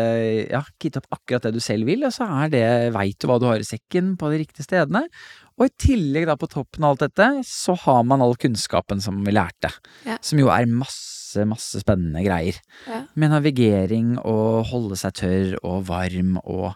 ja, 0.49 0.63
kitte 0.81 0.97
opp 0.97 1.19
akkurat 1.19 1.45
det 1.45 1.51
du 1.53 1.59
selv 1.61 1.85
vil, 1.85 2.07
og 2.07 2.13
så 2.15 2.25
er 2.41 2.49
det, 2.49 2.63
veit 2.95 3.19
du 3.21 3.27
hva 3.29 3.37
du 3.37 3.45
har 3.45 3.61
i 3.61 3.67
sekken 3.67 4.15
på 4.17 4.31
de 4.33 4.39
riktige 4.41 4.65
stedene. 4.65 5.03
Og 5.59 5.67
i 5.67 5.75
tillegg 5.85 6.25
da 6.29 6.37
på 6.39 6.49
toppen 6.49 6.87
av 6.87 6.95
alt 6.95 7.05
dette, 7.05 7.29
så 7.45 7.75
har 7.83 8.01
man 8.07 8.23
all 8.25 8.33
kunnskapen 8.39 9.03
som 9.03 9.21
vi 9.25 9.35
lærte. 9.35 9.69
Ja. 10.07 10.17
Som 10.25 10.41
jo 10.41 10.49
er 10.49 10.65
masse, 10.71 11.18
masse 11.49 11.81
spennende 11.81 12.23
greier. 12.25 12.57
Ja. 12.89 13.03
Med 13.19 13.33
navigering 13.33 14.15
og 14.21 14.69
holde 14.71 14.97
seg 14.99 15.15
tørr 15.21 15.55
og 15.61 15.87
varm 15.89 16.37
og 16.43 16.71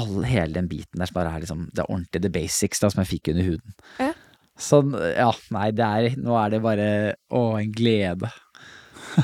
all, 0.00 0.24
hele 0.26 0.56
den 0.56 0.68
biten 0.70 1.00
der 1.00 1.10
som 1.10 1.18
bare 1.18 1.34
er 1.34 1.44
liksom 1.44 1.68
det 1.74 1.86
ordentlige, 1.86 2.24
the 2.24 2.32
basics, 2.32 2.82
da, 2.82 2.90
som 2.90 3.04
jeg 3.04 3.12
fikk 3.16 3.32
under 3.34 3.50
huden. 3.52 3.76
Ja. 4.02 4.12
Sånn, 4.60 4.94
ja, 4.94 5.30
nei, 5.54 5.68
det 5.74 5.86
er, 5.86 6.18
nå 6.22 6.36
er 6.38 6.52
det 6.54 6.62
bare, 6.62 6.88
å, 7.34 7.46
en 7.58 7.72
glede. 7.74 8.30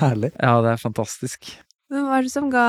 Herlig. 0.01 0.33
Ja, 0.37 0.57
det 0.65 0.75
er 0.75 0.83
fantastisk. 0.83 1.53
Men 1.91 2.07
hva 2.07 2.19
er 2.19 2.27
det 2.27 2.33
som 2.35 2.51
ga 2.51 2.67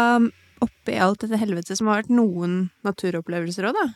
oppi 0.61 0.97
alt 1.01 1.23
dette 1.23 1.39
helvetet, 1.41 1.77
som 1.77 1.89
har 1.89 2.03
vært 2.03 2.13
noen 2.13 2.69
naturopplevelser 2.85 3.69
òg, 3.69 3.77
da? 3.77 3.87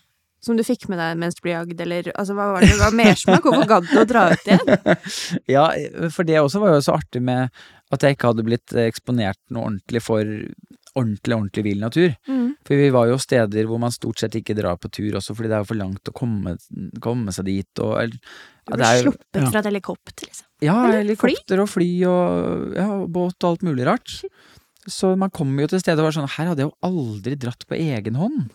Som 0.46 0.58
du 0.60 0.66
fikk 0.66 0.86
med 0.92 1.00
deg 1.02 1.18
mens 1.18 1.38
du 1.38 1.42
ble 1.46 1.56
jagd, 1.56 1.80
eller 1.82 2.12
altså, 2.14 2.36
hva 2.38 2.52
var 2.54 2.62
det 2.62 2.70
som 2.74 2.84
ga 2.84 2.90
mersmak? 2.94 3.46
Hvorfor 3.46 3.70
gadd 3.70 3.88
du 3.90 3.96
å 4.02 4.06
dra 4.10 4.28
ut 4.34 4.50
igjen? 4.50 5.00
Ja, 5.56 5.66
for 6.14 6.28
det 6.28 6.38
også 6.42 6.62
var 6.62 6.76
jo 6.76 6.84
så 6.86 6.98
artig 7.00 7.22
med 7.26 7.54
at 7.94 8.02
jeg 8.02 8.16
ikke 8.16 8.32
hadde 8.32 8.46
blitt 8.48 8.74
eksponert 8.82 9.38
noe 9.54 9.68
ordentlig 9.70 10.02
for 10.02 10.24
ordentlig, 10.96 11.36
ordentlig 11.36 11.64
vill 11.66 11.82
natur. 11.84 12.14
Mm. 12.28 12.56
For 12.66 12.80
vi 12.80 12.90
var 12.96 13.10
jo 13.12 13.18
steder 13.22 13.68
hvor 13.70 13.82
man 13.84 13.92
stort 13.94 14.22
sett 14.24 14.38
ikke 14.40 14.56
drar 14.58 14.78
på 14.82 14.90
tur 14.96 15.18
også, 15.20 15.36
fordi 15.36 15.52
det 15.52 15.58
er 15.58 15.64
jo 15.66 15.70
for 15.74 15.80
langt 15.82 16.10
å 16.12 16.16
komme, 16.16 16.56
komme 17.04 17.34
seg 17.36 17.46
dit, 17.50 17.82
og 17.84 17.98
eller- 18.02 18.20
Du 18.66 18.82
jo- 18.82 19.12
sluppet 19.12 19.42
ja. 19.44 19.50
fra 19.52 19.60
et 19.60 19.66
helikopter, 19.70 20.26
liksom. 20.26 20.46
Ja, 20.64 20.78
Eller 20.88 21.04
helikopter 21.04 21.60
og 21.62 21.70
fly 21.70 21.90
og 22.10 22.74
ja, 22.76 22.88
båt 23.06 23.44
og 23.44 23.50
alt 23.52 23.62
mulig 23.68 23.86
rart. 23.86 24.24
Så 24.88 25.16
man 25.18 25.30
kommer 25.30 25.62
jo 25.62 25.68
til 25.68 25.80
steder 25.82 26.02
og 26.02 26.08
er 26.08 26.16
sånn 26.22 26.30
Her 26.30 26.48
hadde 26.48 26.62
jeg 26.64 26.70
jo 26.72 26.78
aldri 26.88 27.36
dratt 27.38 27.66
på 27.68 27.76
egen 27.78 28.16
hånd. 28.16 28.50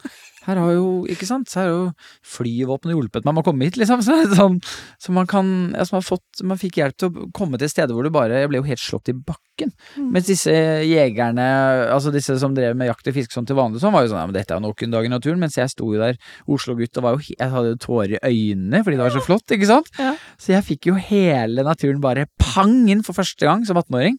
Her 0.46 0.56
har 0.56 0.70
jo, 0.72 0.86
ikke 1.12 1.28
sant, 1.28 1.50
så 1.52 1.60
har 1.60 1.68
jo 1.68 1.80
flyvåpenet 2.24 2.96
hjulpet 2.96 3.26
meg 3.26 3.36
med 3.36 3.42
å 3.42 3.46
komme 3.50 3.66
hit, 3.68 3.76
liksom. 3.80 4.00
Så, 4.06 4.16
sånn, 4.32 4.56
så 5.00 5.12
man 5.14 5.28
kan 5.28 5.46
altså 5.76 5.94
man, 5.94 6.00
har 6.00 6.06
fått, 6.06 6.42
man 6.46 6.60
fikk 6.60 6.78
hjelp 6.80 6.96
til 6.98 7.10
å 7.10 7.26
komme 7.36 7.60
til 7.60 7.70
steder 7.70 7.94
hvor 7.94 8.06
du 8.06 8.10
bare 8.14 8.40
Jeg 8.40 8.50
ble 8.50 8.60
jo 8.60 8.66
helt 8.66 8.82
slått 8.82 9.10
i 9.12 9.14
bakken. 9.14 9.72
Mm. 9.98 10.08
Mens 10.14 10.30
disse 10.30 10.52
jegerne, 10.86 11.46
altså 11.92 12.12
disse 12.14 12.38
som 12.40 12.54
drev 12.56 12.78
med 12.78 12.88
jakt 12.88 13.10
og 13.10 13.16
fiske 13.16 13.36
sånn 13.36 13.48
til 13.48 13.58
vanlig, 13.58 13.82
sånn 13.82 13.94
var 13.94 14.06
jo 14.06 14.12
sånn 14.12 14.22
ja, 14.22 14.28
men 14.30 14.36
dette 14.36 14.56
er 14.56 14.60
jo 14.60 14.66
nok 14.68 14.84
en 14.86 14.96
dag 14.96 15.08
i 15.08 15.12
naturen. 15.12 15.42
Mens 15.42 15.58
jeg 15.60 15.72
sto 15.72 15.90
jo 15.92 16.00
der, 16.00 16.16
Oslo-gutt, 16.50 16.96
og 16.96 17.06
var 17.06 17.18
jo, 17.18 17.34
jeg 17.36 17.54
hadde 17.56 17.74
jo 17.74 17.80
tårer 17.84 18.16
i 18.16 18.22
øynene 18.30 18.82
fordi 18.86 18.96
det 18.96 19.04
var 19.04 19.16
så 19.18 19.24
flott, 19.26 19.56
ikke 19.56 19.68
sant? 19.68 19.92
Ja. 20.00 20.14
Så 20.40 20.54
jeg 20.54 20.66
fikk 20.66 20.90
jo 20.90 20.96
hele 21.10 21.66
naturen 21.66 22.00
bare 22.02 22.28
pang 22.40 22.88
inn 22.90 23.04
for 23.06 23.18
første 23.18 23.46
gang 23.46 23.68
som 23.68 23.78
18-åring. 23.80 24.16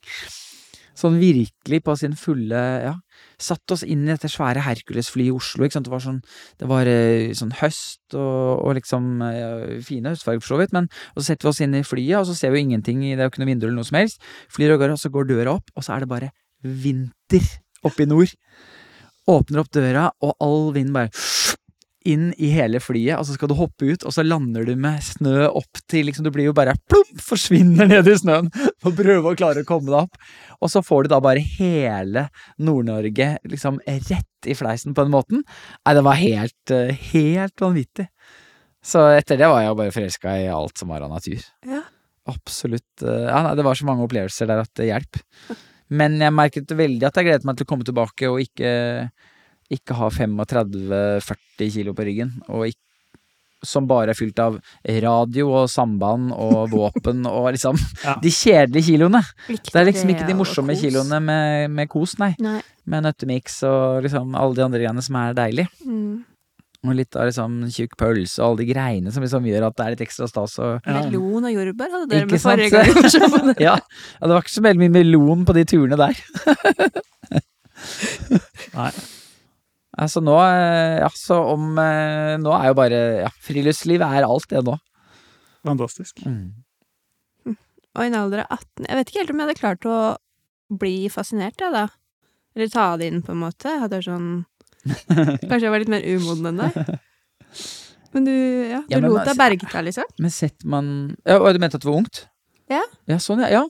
Sånn 0.98 1.18
virkelig 1.22 1.82
på 1.86 1.98
sin 2.00 2.18
fulle 2.20 2.62
Ja. 2.86 2.98
Satt 3.42 3.74
oss 3.74 3.84
inn 3.84 4.04
i 4.06 4.12
dette 4.12 4.30
svære 4.30 4.64
Hercules-flyet 4.66 5.32
i 5.32 5.36
Oslo. 5.36 5.66
ikke 5.66 5.78
sant? 5.80 5.88
Det 5.88 5.94
var 5.94 6.04
sånn, 6.04 6.20
det 6.62 6.70
var 6.70 6.90
eh, 6.90 7.32
sånn 7.38 7.56
høst 7.62 8.16
og, 8.18 8.62
og 8.68 8.76
liksom 8.78 9.10
ja, 9.26 9.50
fine 9.86 10.14
høstfarger, 10.14 10.44
for 10.44 10.54
så 10.54 10.62
vidt. 10.62 10.76
Men 10.78 10.90
og 11.16 11.22
så 11.22 11.32
setter 11.32 11.50
vi 11.50 11.54
oss 11.54 11.64
inn 11.66 11.80
i 11.80 11.86
flyet, 11.88 12.20
og 12.22 12.30
så 12.30 12.38
ser 12.38 12.54
vi 12.54 12.62
jo 12.62 12.70
ingenting, 12.70 13.02
det 13.08 13.18
er 13.18 13.26
jo 13.26 13.34
ikke 13.34 13.44
noe 13.44 13.52
vindu 13.52 13.68
eller 13.68 13.80
noe 13.80 13.90
som 13.90 14.00
helst. 14.00 14.22
Flyr 14.54 14.76
av 14.76 14.84
gårde, 14.84 15.00
og 15.00 15.04
så 15.04 15.14
går 15.14 15.32
døra 15.32 15.58
opp, 15.58 15.74
og 15.76 15.88
så 15.88 15.96
er 15.96 16.06
det 16.06 16.12
bare 16.12 16.32
vinter 16.62 17.50
oppe 17.88 18.06
i 18.06 18.10
nord. 18.10 18.36
Åpner 19.32 19.64
opp 19.64 19.74
døra, 19.74 20.10
og 20.22 20.38
all 20.42 20.72
vind 20.78 20.94
bare 20.96 21.12
inn 22.08 22.32
i 22.42 22.50
hele 22.54 22.80
flyet, 22.82 23.18
og 23.20 23.26
så 23.28 23.36
skal 23.36 23.52
du 23.52 23.56
hoppe 23.60 23.92
ut, 23.94 24.04
og 24.08 24.14
så 24.16 24.24
lander 24.26 24.66
du 24.66 24.74
med 24.80 25.04
snø 25.06 25.48
opp 25.50 25.82
til 25.92 26.08
liksom, 26.08 26.26
Du 26.26 26.32
blir 26.34 26.48
jo 26.50 26.54
bare 26.58 26.74
plump, 26.90 27.14
forsvinner 27.22 27.88
ned 27.90 28.08
i 28.10 28.16
snøen 28.18 28.50
og 28.86 28.96
prøver 28.98 29.28
å 29.32 29.38
klare 29.38 29.62
å 29.62 29.68
komme 29.70 29.92
deg 29.92 30.00
opp. 30.08 30.18
Og 30.62 30.72
så 30.74 30.82
får 30.86 31.06
du 31.06 31.12
da 31.14 31.20
bare 31.24 31.44
hele 31.60 32.28
Nord-Norge 32.62 33.36
liksom 33.50 33.80
rett 33.86 34.50
i 34.50 34.56
fleisen 34.58 34.96
på 34.98 35.06
den 35.06 35.14
måten. 35.14 35.44
Nei, 35.86 35.94
det 35.98 36.06
var 36.08 36.18
helt, 36.22 36.74
eh, 36.74 36.94
helt 37.14 37.62
vanvittig. 37.62 38.08
Så 38.82 39.04
etter 39.14 39.38
det 39.38 39.50
var 39.52 39.62
jeg 39.62 39.78
bare 39.78 39.94
forelska 39.94 40.38
i 40.42 40.48
alt 40.50 40.82
som 40.82 40.90
var 40.90 41.04
av 41.06 41.12
natur. 41.14 41.42
Ja. 41.70 41.84
Absolutt. 42.30 43.02
eh, 43.06 43.28
Ja, 43.30 43.42
nei, 43.46 43.56
det 43.58 43.66
var 43.66 43.78
så 43.78 43.86
mange 43.86 44.06
opplevelser 44.08 44.50
der 44.50 44.62
at 44.64 44.74
det 44.78 44.90
hjelp. 44.90 45.22
Men 45.92 46.20
jeg 46.22 46.32
merket 46.34 46.72
veldig 46.78 47.04
at 47.08 47.18
jeg 47.20 47.28
gledet 47.28 47.46
meg 47.50 47.58
til 47.60 47.66
å 47.68 47.70
komme 47.74 47.86
tilbake 47.88 48.30
og 48.32 48.40
ikke, 48.46 48.72
ikke 49.72 49.96
ha 49.98 50.10
35-40 50.14 51.72
kilo 51.78 51.94
på 51.98 52.06
ryggen. 52.08 52.32
Og 52.52 52.68
ikke, 52.70 52.80
som 53.64 53.86
bare 53.86 54.10
er 54.10 54.18
fylt 54.18 54.40
av 54.42 54.56
radio 55.04 55.52
og 55.60 55.68
samband 55.70 56.32
og 56.34 56.70
våpen 56.74 57.28
og 57.30 57.52
liksom 57.54 57.78
Ja. 58.04 58.16
De 58.24 58.32
kjedelige 58.34 58.88
kiloene. 58.96 59.22
Viktig, 59.48 59.70
Det 59.74 59.80
er 59.84 59.86
liksom 59.92 60.10
ikke 60.16 60.26
de 60.32 60.34
morsomme 60.40 60.74
kiloene 60.80 61.20
med, 61.22 61.70
med 61.70 61.90
kos, 61.92 62.18
nei. 62.22 62.32
Nei. 62.42 62.58
Med 62.90 63.06
nøttemiks 63.06 63.60
og 63.70 64.02
liksom 64.08 64.34
alle 64.36 64.58
de 64.58 64.64
andre 64.66 64.82
greiene 64.82 65.04
som 65.06 65.16
er 65.22 65.36
deilig. 65.38 65.68
Mm. 65.86 66.24
Og 66.82 66.96
litt 66.98 67.14
av 67.14 67.28
liksom 67.30 67.60
tjukk 67.70 67.92
pølse 68.02 68.42
og 68.42 68.48
alle 68.48 68.64
de 68.64 68.72
greiene 68.72 69.12
som 69.14 69.22
liksom 69.22 69.46
gjør 69.46 69.68
at 69.68 69.76
det 69.78 69.84
er 69.86 69.94
litt 69.94 70.02
ekstra 70.08 70.26
stas. 70.32 70.56
Og, 70.58 70.80
Ja. 70.90 71.04
Melon 71.06 71.46
og 71.46 71.54
jordbær 71.54 71.94
hadde 71.94 72.10
dere 72.10 72.26
Ikke 72.26 72.34
med 72.34 72.42
sant? 72.42 72.66
forrige 72.66 72.74
gang. 72.74 73.54
ja, 73.68 73.76
ja, 73.78 74.26
det 74.26 74.34
var 74.34 74.42
ikke 74.42 74.56
så 74.58 74.66
veldig 74.66 74.82
mye 74.88 74.96
melon 74.98 75.46
på 75.46 75.54
de 75.60 75.68
turene 75.70 76.02
der. 76.02 76.18
Nei. 78.74 78.92
Altså 80.00 80.22
nå, 80.24 80.38
eh, 80.40 81.00
ja, 81.02 81.10
så 81.20 81.36
om 81.52 81.74
eh, 81.82 82.38
Nå 82.40 82.52
er 82.56 82.70
jo 82.70 82.76
bare 82.80 83.00
ja, 83.26 83.32
Friluftsliv 83.44 84.00
er 84.06 84.24
alt 84.24 84.48
det 84.54 84.62
nå. 84.64 84.78
Fantastisk. 85.68 86.22
Og 87.92 88.04
i 88.06 88.08
en 88.08 88.16
alder 88.16 88.46
av 88.46 88.54
18 88.62 88.88
Jeg 88.88 88.98
vet 89.02 89.10
ikke 89.12 89.20
helt 89.20 89.34
om 89.34 89.42
jeg 89.42 89.48
hadde 89.50 89.60
klart 89.60 89.88
å 89.92 89.98
bli 90.80 90.94
fascinert, 91.12 91.60
jeg, 91.60 91.74
da. 91.76 91.88
Eller 92.56 92.70
ta 92.72 92.86
det 93.00 93.10
inn, 93.12 93.20
på 93.26 93.34
en 93.34 93.42
måte. 93.42 93.68
Jeg 93.74 93.82
hadde 93.84 94.00
sånn 94.06 94.30
Kanskje 95.50 95.66
jeg 95.68 95.74
var 95.74 95.84
litt 95.84 95.92
mer 95.92 96.06
umoden 96.08 96.48
enn 96.54 96.62
deg. 96.64 96.94
Men 98.16 98.26
du, 98.28 98.32
ja, 98.32 98.80
du 98.88 98.94
Ja, 98.96 99.00
men 99.02 99.10
lot 99.12 99.20
deg 99.22 99.34
altså- 99.34 99.40
berge 99.44 99.68
deg, 99.68 99.84
liksom? 99.90 100.16
Men 100.24 100.34
sett 100.36 100.64
man 100.68 100.88
ja, 101.28 101.36
og 101.42 101.52
Du 101.54 101.60
mente 101.64 101.78
at 101.80 101.84
det 101.84 101.92
var 101.92 102.00
ungt? 102.00 102.24
Ja. 102.72 102.82
Ja, 103.12 103.20
sånn, 103.20 103.44
ja. 103.44 103.52
ja. 103.60 103.66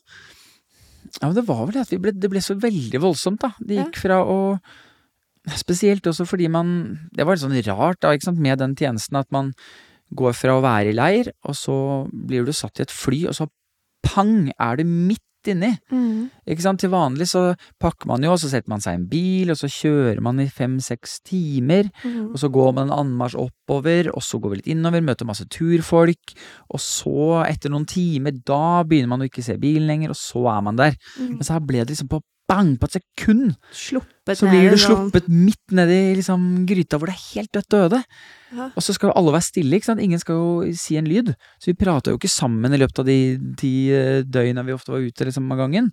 Ja, 1.18 1.26
men 1.28 1.36
det 1.40 1.44
var 1.50 1.66
vel 1.66 1.74
det 1.80 1.82
at 1.88 1.92
vi 1.92 1.98
ble, 2.06 2.14
det 2.14 2.30
ble 2.32 2.42
så 2.46 2.54
veldig 2.62 3.02
voldsomt, 3.02 3.42
da. 3.42 3.52
Det 3.60 3.80
Ja. 3.80 3.88
gikk 3.90 3.98
fra 4.06 4.22
å 4.22 4.38
Spesielt 5.58 6.06
også 6.06 6.28
fordi 6.30 6.46
man 6.54 7.00
Det 7.16 7.26
var 7.26 7.34
litt 7.34 7.42
sånn 7.42 7.58
rart, 7.66 8.02
da, 8.04 8.14
ikke 8.14 8.30
sant, 8.30 8.42
med 8.42 8.62
den 8.62 8.76
tjenesten 8.78 9.18
at 9.18 9.32
man 9.34 9.56
går 10.12 10.36
fra 10.36 10.58
å 10.58 10.64
være 10.64 10.92
i 10.92 10.96
leir, 10.96 11.32
og 11.48 11.56
så 11.56 11.76
blir 12.12 12.46
du 12.46 12.52
satt 12.52 12.82
i 12.82 12.86
et 12.86 12.92
fly, 12.92 13.26
og 13.32 13.38
så 13.38 13.48
pang, 14.04 14.50
er 14.60 14.80
du 14.80 14.84
midt 14.84 15.24
inni. 15.50 15.72
Mm. 15.90 16.30
Ikke 16.52 16.66
sant? 16.66 16.82
Til 16.84 16.92
vanlig 16.94 17.30
så 17.32 17.44
pakker 17.82 18.10
man 18.12 18.24
jo, 18.26 18.34
og 18.34 18.42
så 18.42 18.50
setter 18.52 18.70
man 18.70 18.84
seg 18.84 18.94
i 18.94 19.00
en 19.00 19.08
bil, 19.10 19.54
og 19.54 19.58
så 19.58 19.70
kjører 19.72 20.22
man 20.24 20.42
i 20.44 20.50
fem-seks 20.52 21.20
timer. 21.28 21.90
Mm. 22.04 22.34
Og 22.34 22.38
så 22.44 22.52
går 22.54 22.76
man 22.78 22.90
en 22.90 22.98
anmarsj 23.00 23.40
oppover, 23.42 24.12
og 24.14 24.26
så 24.26 24.42
går 24.42 24.54
vi 24.54 24.60
litt 24.60 24.72
innover, 24.76 25.06
møter 25.06 25.30
masse 25.30 25.48
turfolk. 25.52 26.36
Og 26.70 26.84
så, 26.84 27.42
etter 27.48 27.74
noen 27.74 27.88
timer, 27.90 28.36
da 28.46 28.84
begynner 28.88 29.14
man 29.16 29.26
å 29.26 29.30
ikke 29.32 29.46
se 29.46 29.58
bilen 29.62 29.90
lenger, 29.90 30.14
og 30.14 30.20
så 30.20 30.46
er 30.54 30.68
man 30.68 30.82
der. 30.82 31.00
Mm. 31.18 31.38
Men 31.38 31.48
så 31.48 31.58
her 31.58 31.66
ble 31.66 31.86
det 31.86 31.96
liksom 31.96 32.12
på 32.12 32.22
bang, 32.52 32.74
på 32.82 32.90
et 32.90 32.98
sekund, 33.00 33.56
Sluppet 33.72 34.38
så 34.42 34.50
blir 34.52 34.68
du 34.74 34.78
sånn- 34.78 35.08
sluppet 35.08 35.30
midt 35.32 35.76
nedi 35.80 36.02
liksom 36.20 36.44
gryta 36.70 37.00
hvor 37.00 37.10
det 37.10 37.16
er 37.16 37.24
helt 37.32 37.52
dødt 37.56 37.70
døde. 37.74 38.02
Ja. 38.52 38.68
Og 38.76 38.84
så 38.84 38.94
skal 38.98 39.10
jo 39.10 39.16
alle 39.22 39.32
være 39.38 39.48
stille, 39.48 39.80
ikke 39.80 39.88
sant. 39.88 40.04
Ingen 40.04 40.20
skal 40.20 40.36
jo 40.36 40.76
si 40.76 40.98
en 41.00 41.08
lyd. 41.08 41.32
Så 41.58 41.72
vi 41.72 41.78
prata 41.80 42.12
jo 42.12 42.20
ikke 42.20 42.32
sammen 42.32 42.76
i 42.76 42.80
løpet 42.82 43.00
av 43.00 43.08
de 43.08 43.18
ti 43.60 43.74
eh, 43.96 44.22
døgna 44.28 44.66
vi 44.68 44.76
ofte 44.76 44.92
var 44.92 45.00
ute 45.08 45.28
liksom 45.30 45.48
av 45.56 45.64
gangen. 45.64 45.90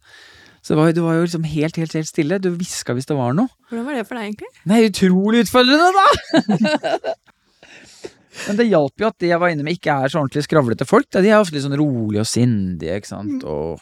Så 0.59 0.75
det 0.75 0.79
var, 0.81 0.93
det 0.93 1.05
var 1.05 1.15
jo 1.17 1.23
liksom 1.29 1.45
helt, 1.47 1.79
helt, 1.79 1.95
helt 1.95 2.11
stille. 2.11 2.41
Du 2.43 2.51
hviska 2.51 2.93
hvis 2.99 3.07
det 3.09 3.17
var 3.17 3.33
noe. 3.39 3.49
Hvordan 3.71 3.87
var 3.87 3.95
det 4.01 4.07
for 4.09 4.19
deg, 4.19 4.33
egentlig? 4.33 4.51
Nei, 4.69 4.81
utrolig 4.91 5.45
utfordrende, 5.47 5.93
da! 5.95 7.15
Men 8.49 8.59
det 8.61 8.69
hjalp 8.69 9.03
jo 9.03 9.09
at 9.09 9.17
de 9.23 9.31
jeg 9.33 9.41
var 9.43 9.51
inne 9.55 9.65
med, 9.67 9.79
ikke 9.79 9.95
er 9.95 10.13
så 10.13 10.21
ordentlig 10.21 10.45
skravlete 10.47 10.87
folk. 10.87 11.09
De 11.15 11.27
er 11.27 11.39
ofte 11.41 11.57
litt 11.57 11.65
sånn 11.65 11.79
rolige 11.79 12.23
og 12.23 12.29
sindige, 12.29 12.99
ikke 13.01 13.11
sant, 13.11 13.47
og 13.49 13.81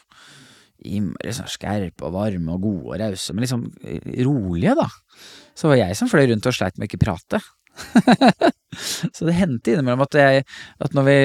innmari 0.85 1.33
sånn 1.35 1.49
skerpe 1.51 2.07
og 2.07 2.15
varme 2.15 2.55
og 2.55 2.65
gode 2.65 2.93
og 2.93 2.99
rause, 3.01 3.33
men 3.33 3.45
liksom 3.45 3.67
eh, 3.83 4.09
rolige, 4.27 4.75
da. 4.77 4.87
Så 5.57 5.71
var 5.71 5.79
jeg 5.79 5.97
som 5.97 6.09
fløy 6.11 6.27
rundt 6.29 6.49
og 6.49 6.55
sleit 6.55 6.77
med 6.77 6.85
å 6.85 6.91
ikke 6.91 7.05
prate. 7.05 7.41
så 9.15 9.25
det 9.27 9.37
hendte 9.37 9.73
innimellom 9.73 10.01
at 10.01 10.15
jeg 10.17 10.45
At 10.81 10.95
når 10.97 11.03
vi 11.05 11.17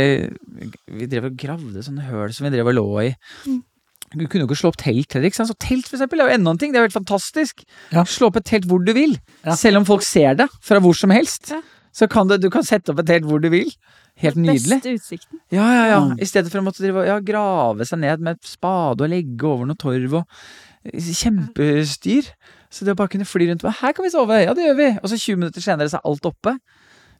Vi 1.00 1.06
drev 1.08 1.30
og 1.30 1.38
gravde 1.40 1.80
sånne 1.80 2.04
høl 2.04 2.34
som 2.36 2.44
vi 2.44 2.50
drev 2.52 2.68
og 2.68 2.76
lå 2.76 2.88
i 3.06 3.12
Mm. 3.48 3.62
Du 4.12 4.26
kunne 4.26 4.44
jo 4.44 4.48
ikke 4.50 4.58
slå 4.60 4.68
opp 4.68 4.76
telt 4.76 5.14
heller, 5.14 5.30
ikke 5.30 5.38
sant. 5.38 5.48
Så 5.48 5.56
telt, 5.56 5.86
for 5.88 5.96
eksempel, 5.96 6.20
er 6.20 6.28
jo 6.28 6.34
enda 6.36 6.52
en 6.52 6.58
ting. 6.60 6.72
Det 6.72 6.76
er 6.76 6.84
jo 6.84 6.88
helt 6.90 6.98
fantastisk. 6.98 7.62
Ja. 7.94 8.02
Slå 8.04 8.28
opp 8.28 8.36
et 8.36 8.44
telt 8.44 8.66
hvor 8.68 8.82
du 8.84 8.92
vil. 8.92 9.14
Ja. 9.40 9.54
Selv 9.56 9.80
om 9.80 9.86
folk 9.88 10.04
ser 10.04 10.36
det 10.36 10.50
fra 10.60 10.82
hvor 10.84 10.92
som 10.98 11.14
helst. 11.14 11.48
Ja. 11.54 11.62
Så 11.96 12.08
kan 12.12 12.28
du, 12.28 12.36
du 12.40 12.50
kan 12.52 12.64
sette 12.64 12.92
opp 12.92 13.00
et 13.00 13.08
telt 13.08 13.24
hvor 13.28 13.40
du 13.40 13.48
vil. 13.52 13.72
Helt 14.20 14.36
nydelig. 14.36 14.76
Beste 14.76 14.92
utsikten. 14.96 15.40
Ja, 15.50 15.64
ja, 15.72 15.84
ja. 15.88 16.00
Mm. 16.04 16.18
I 16.20 16.28
stedet 16.28 16.52
for 16.52 16.60
å 16.60 16.66
måtte 16.66 16.84
drive, 16.84 17.06
ja, 17.08 17.16
grave 17.24 17.86
seg 17.88 18.02
ned 18.02 18.22
med 18.22 18.36
et 18.36 18.50
spade 18.50 19.06
og 19.06 19.10
legge 19.10 19.48
over 19.48 19.68
noe 19.68 19.80
torv 19.80 20.20
og 20.20 20.42
Kjempestyr. 20.82 22.32
Så 22.72 22.86
det 22.86 22.96
å 22.96 22.98
bare 22.98 23.12
kunne 23.12 23.28
fly 23.28 23.46
rundt 23.50 23.62
med 23.62 23.76
Her 23.78 23.92
kan 23.94 24.02
vi 24.02 24.10
sove! 24.10 24.40
Ja, 24.42 24.54
det 24.56 24.64
gjør 24.64 24.78
vi! 24.80 24.88
Og 24.98 25.12
så 25.12 25.18
20 25.20 25.38
minutter 25.38 25.62
senere 25.62 25.92
så 25.92 26.00
er 26.00 26.08
alt 26.10 26.26
oppe. 26.26 26.56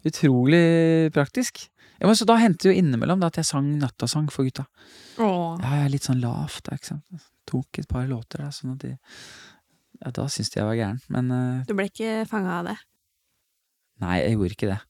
Utrolig 0.09 1.13
praktisk. 1.15 1.63
Ja, 2.01 2.09
men 2.09 2.19
så 2.19 2.27
da 2.27 2.35
hendte 2.41 2.67
det 2.67 2.73
jo 2.73 2.83
innimellom 2.83 3.21
da, 3.23 3.31
at 3.31 3.39
jeg 3.39 3.47
sang 3.47 3.69
nattasang 3.79 4.27
for 4.35 4.49
gutta. 4.49 4.67
Åh. 5.23 5.61
Ja, 5.63 5.77
jeg 5.77 5.87
er 5.87 5.93
litt 5.93 6.09
sånn 6.09 6.23
lavt, 6.25 6.65
da, 6.67 6.75
ikke 6.75 6.91
sant. 6.91 7.29
Tok 7.47 7.79
et 7.79 7.91
par 7.91 8.09
låter 8.11 8.43
der, 8.43 8.55
sånn 8.55 8.75
at 8.75 8.83
de 8.83 8.97
Ja, 10.03 10.11
da 10.11 10.27
syntes 10.27 10.51
de 10.51 10.59
jeg 10.59 10.67
var 10.67 10.79
gæren. 10.81 10.99
Men 11.15 11.31
uh... 11.31 11.63
Du 11.69 11.77
ble 11.79 11.87
ikke 11.93 12.25
fanga 12.31 12.59
av 12.59 12.73
det? 12.73 12.81
nei, 14.03 14.17
jeg 14.19 14.35
gjorde 14.35 14.57
ikke 14.57 14.71
det. 14.73 14.81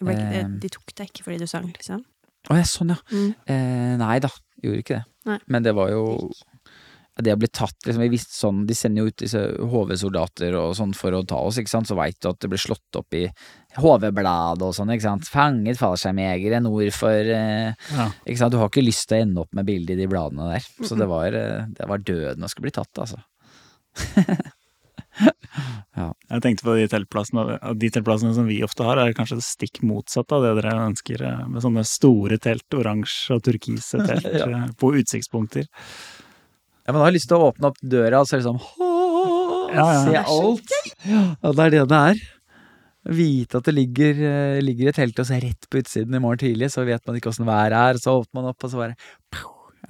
Ble 0.00 0.14
Eh. 0.16 0.48
de 0.62 0.68
tok 0.72 0.94
deg 0.96 1.10
ikke 1.10 1.24
fordi 1.26 1.38
du 1.38 1.46
sang, 1.46 1.66
liksom? 1.72 2.04
Å 2.50 2.56
ja, 2.58 2.64
sånn 2.66 2.88
ja. 2.90 2.96
Mm. 3.12 3.34
Eh, 3.46 3.96
nei 4.00 4.18
da, 4.18 4.28
gjorde 4.62 4.80
ikke 4.82 4.96
det. 4.96 5.04
Nei. 5.28 5.38
Men 5.46 5.62
det 5.62 5.74
var 5.76 5.90
jo 5.90 6.30
Det 7.22 7.34
å 7.34 7.36
bli 7.38 7.46
tatt 7.52 7.76
liksom, 7.84 8.00
vi 8.00 8.08
visste 8.08 8.32
sånn, 8.32 8.62
De 8.66 8.72
sender 8.74 9.02
jo 9.04 9.10
ut 9.12 9.16
disse 9.20 9.38
HV-soldater 9.60 10.54
og 10.56 10.72
sånn 10.74 10.94
for 10.96 11.12
å 11.12 11.20
ta 11.28 11.36
oss, 11.36 11.58
ikke 11.60 11.68
sant. 11.68 11.86
Så 11.86 11.94
veit 11.94 12.16
du 12.18 12.30
at 12.30 12.38
det 12.40 12.48
blir 12.48 12.58
slått 12.58 12.96
opp 12.96 13.12
i 13.12 13.26
HV-bladet 13.76 14.62
og 14.64 14.72
sånn, 14.74 14.88
ikke 14.94 15.04
sant. 15.04 15.28
Fanget 15.28 15.76
fallskjermjegere 15.78 16.62
nord 16.64 16.90
for 16.96 17.12
eh, 17.12 17.74
Ja. 17.92 18.08
Ikke 18.24 18.38
sant. 18.40 18.52
Du 18.52 18.58
har 18.58 18.70
ikke 18.72 18.82
lyst 18.86 19.06
til 19.08 19.18
å 19.20 19.26
ende 19.26 19.44
opp 19.44 19.52
med 19.52 19.66
bildet 19.68 19.92
i 19.98 20.00
de 20.00 20.08
bladene 20.08 20.54
der. 20.54 20.64
Så 20.88 20.96
det 20.96 21.06
var, 21.06 21.26
eh, 21.36 21.66
det 21.68 21.86
var 21.86 21.98
døden 21.98 22.42
å 22.42 22.48
skulle 22.48 22.70
bli 22.70 22.76
tatt, 22.80 22.96
altså. 23.04 23.20
Jeg 26.32 26.40
tenkte 26.40 26.64
på 26.64 26.74
de 26.78 26.86
teltplassene, 26.88 27.58
de 27.76 27.88
teltplassene 27.92 28.32
som 28.36 28.46
vi 28.48 28.62
ofte 28.64 28.84
har, 28.86 28.96
er 29.02 29.12
kanskje 29.16 29.36
stikk 29.44 29.82
motsatt 29.84 30.32
av 30.32 30.44
det 30.46 30.52
dere 30.62 30.72
ønsker, 30.88 31.20
eh, 31.28 31.42
med 31.52 31.62
sånne 31.64 31.84
store 31.86 32.38
telt, 32.42 32.64
oransje 32.78 33.36
og 33.36 33.42
turkise 33.44 34.00
telt 34.08 34.24
Ja. 34.32 34.46
eh, 34.48 34.68
på 34.80 34.94
utsiktspunkter. 35.02 35.66
Ja, 35.68 36.90
men 36.90 36.98
da 36.98 37.04
har 37.04 37.12
jeg 37.12 37.18
lyst 37.20 37.28
til 37.30 37.38
å 37.38 37.50
åpne 37.52 37.68
opp 37.70 37.76
døra 37.84 38.22
og 38.24 38.30
så 38.30 38.40
liksom 38.40 38.56
Ja, 39.72 39.84
ja. 39.92 40.00
Se 40.04 40.22
alt. 40.22 40.72
Ja, 41.06 41.52
det 41.52 41.66
er 41.66 41.74
det 41.76 41.82
det 41.92 42.00
er. 42.12 42.22
Vite 43.12 43.58
at 43.58 43.66
det 43.68 43.72
ligger, 43.76 44.18
eh, 44.30 44.58
ligger 44.62 44.90
et 44.90 44.98
telt 44.98 45.18
og 45.18 45.26
så 45.28 45.38
rett 45.42 45.68
på 45.70 45.80
utsiden 45.82 46.14
i 46.16 46.20
morgen 46.22 46.38
tidlig, 46.42 46.68
så 46.74 46.84
vet 46.86 47.04
man 47.06 47.16
ikke 47.18 47.30
åssen 47.32 47.46
været 47.48 47.76
er, 47.78 48.00
så 48.02 48.16
åpner 48.20 48.40
man 48.40 48.50
opp, 48.52 48.64
og 48.64 48.70
så 48.72 48.80
bare 48.82 48.96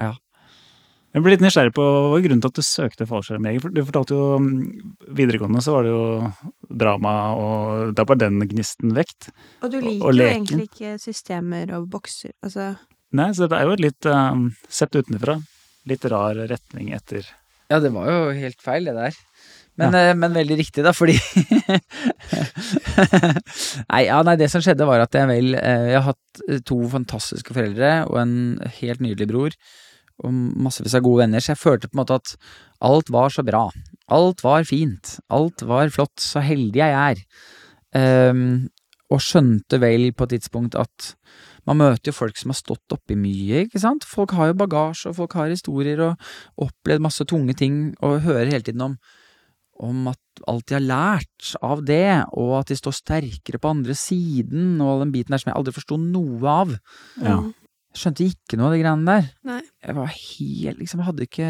Ja. 0.00 0.12
Jeg 1.12 1.20
ble 1.20 1.34
litt 1.34 1.42
nysgjerrig 1.44 1.74
på 1.76 1.84
hva 1.84 2.20
grunnen 2.24 2.40
til 2.40 2.48
at 2.48 2.56
du 2.56 2.64
søkte 2.64 3.06
fallskjermjeger. 3.08 3.72
Du 3.76 3.82
fortalte 3.84 4.16
jo 4.16 4.38
videregående 5.12 5.60
så 5.64 5.74
var 5.74 5.84
det 5.84 5.92
jo 5.92 6.30
drama, 6.82 7.12
og 7.36 7.92
da 7.98 8.06
var 8.08 8.20
den 8.22 8.40
gnisten 8.48 8.94
vekt. 8.96 9.28
Og 9.60 9.74
du 9.74 9.76
liker 9.82 10.06
og 10.06 10.14
jo 10.14 10.16
leken. 10.16 10.46
egentlig 10.46 10.70
ikke 10.70 10.94
systemer 11.02 11.74
og 11.76 11.90
bokser. 11.92 12.32
Altså, 12.40 12.72
Nei, 13.12 13.28
så 13.36 13.44
det 13.44 13.58
er 13.58 13.68
jo 13.68 13.74
et 13.76 13.84
litt, 13.84 14.08
eh, 14.08 14.38
sett 14.72 14.96
utenfra, 14.96 15.36
litt 15.90 16.04
rar 16.08 16.38
retning 16.48 16.94
etter 16.96 17.28
Ja, 17.68 17.78
det 17.80 17.92
var 17.92 18.08
jo 18.08 18.32
helt 18.32 18.60
feil, 18.64 18.88
det 18.88 18.96
der. 18.96 19.18
Men, 19.80 19.94
eh, 19.96 20.14
men 20.16 20.32
veldig 20.32 20.56
riktig, 20.56 20.84
da, 20.84 20.92
fordi 20.96 21.18
nei, 23.92 24.02
ja, 24.08 24.18
nei, 24.24 24.36
det 24.40 24.48
som 24.52 24.64
skjedde, 24.64 24.88
var 24.88 25.04
at 25.04 25.16
jeg 25.16 25.28
vel 25.28 25.56
eh, 25.56 25.86
Jeg 25.92 26.00
har 26.00 26.12
hatt 26.12 26.42
to 26.68 26.80
fantastiske 26.92 27.52
foreldre 27.56 27.94
og 28.08 28.18
en 28.24 28.34
helt 28.80 29.04
nydelig 29.04 29.28
bror. 29.28 29.56
Og 30.22 30.34
massevis 30.64 30.94
av 30.98 31.04
gode 31.04 31.24
venner, 31.24 31.42
så 31.42 31.54
jeg 31.54 31.62
følte 31.62 31.90
på 31.90 31.96
en 31.96 32.02
måte 32.02 32.20
at 32.20 32.34
alt 32.82 33.10
var 33.12 33.32
så 33.34 33.44
bra. 33.46 33.64
Alt 34.12 34.44
var 34.44 34.66
fint. 34.68 35.16
Alt 35.32 35.64
var 35.66 35.90
flott. 35.94 36.14
Så 36.22 36.42
heldig 36.44 36.82
jeg 36.82 36.98
er. 36.98 37.24
Um, 37.92 38.70
og 39.12 39.20
skjønte 39.20 39.80
vel 39.82 40.10
på 40.16 40.24
et 40.24 40.38
tidspunkt 40.38 40.78
at 40.78 41.12
man 41.68 41.78
møter 41.78 42.10
jo 42.10 42.16
folk 42.16 42.38
som 42.40 42.50
har 42.50 42.58
stått 42.58 42.94
oppi 42.94 43.14
mye, 43.18 43.66
ikke 43.66 43.82
sant. 43.82 44.06
Folk 44.08 44.32
har 44.34 44.50
jo 44.50 44.60
bagasje, 44.64 45.12
og 45.12 45.18
folk 45.20 45.36
har 45.38 45.52
historier, 45.52 46.00
og 46.02 46.64
opplevd 46.64 47.04
masse 47.04 47.26
tunge 47.30 47.54
ting, 47.58 47.92
og 48.02 48.24
hører 48.24 48.50
hele 48.50 48.66
tiden 48.66 48.86
om 48.88 48.96
om 49.82 50.06
at 50.10 50.42
alt 50.46 50.68
de 50.68 50.76
har 50.76 50.84
lært 50.84 51.52
av 51.64 51.80
det, 51.86 52.24
og 52.38 52.52
at 52.60 52.70
de 52.70 52.76
står 52.78 52.94
sterkere 52.94 53.58
på 53.58 53.72
andre 53.72 53.96
siden, 53.98 54.76
og 54.84 55.02
den 55.02 55.14
biten 55.14 55.34
der 55.34 55.42
som 55.42 55.50
jeg 55.50 55.58
aldri 55.58 55.74
forsto 55.74 55.98
noe 55.98 56.52
av. 56.52 56.74
Ja. 57.22 57.38
Jeg 57.92 58.00
skjønte 58.00 58.24
ikke 58.30 58.56
noe 58.58 58.70
av 58.70 58.74
de 58.76 58.80
greiene 58.82 59.04
der. 59.12 59.26
Nei. 59.44 59.60
Jeg 59.84 59.94
var 59.98 60.08
helt 60.16 60.78
liksom, 60.80 61.02
hadde 61.04 61.26
ikke 61.28 61.48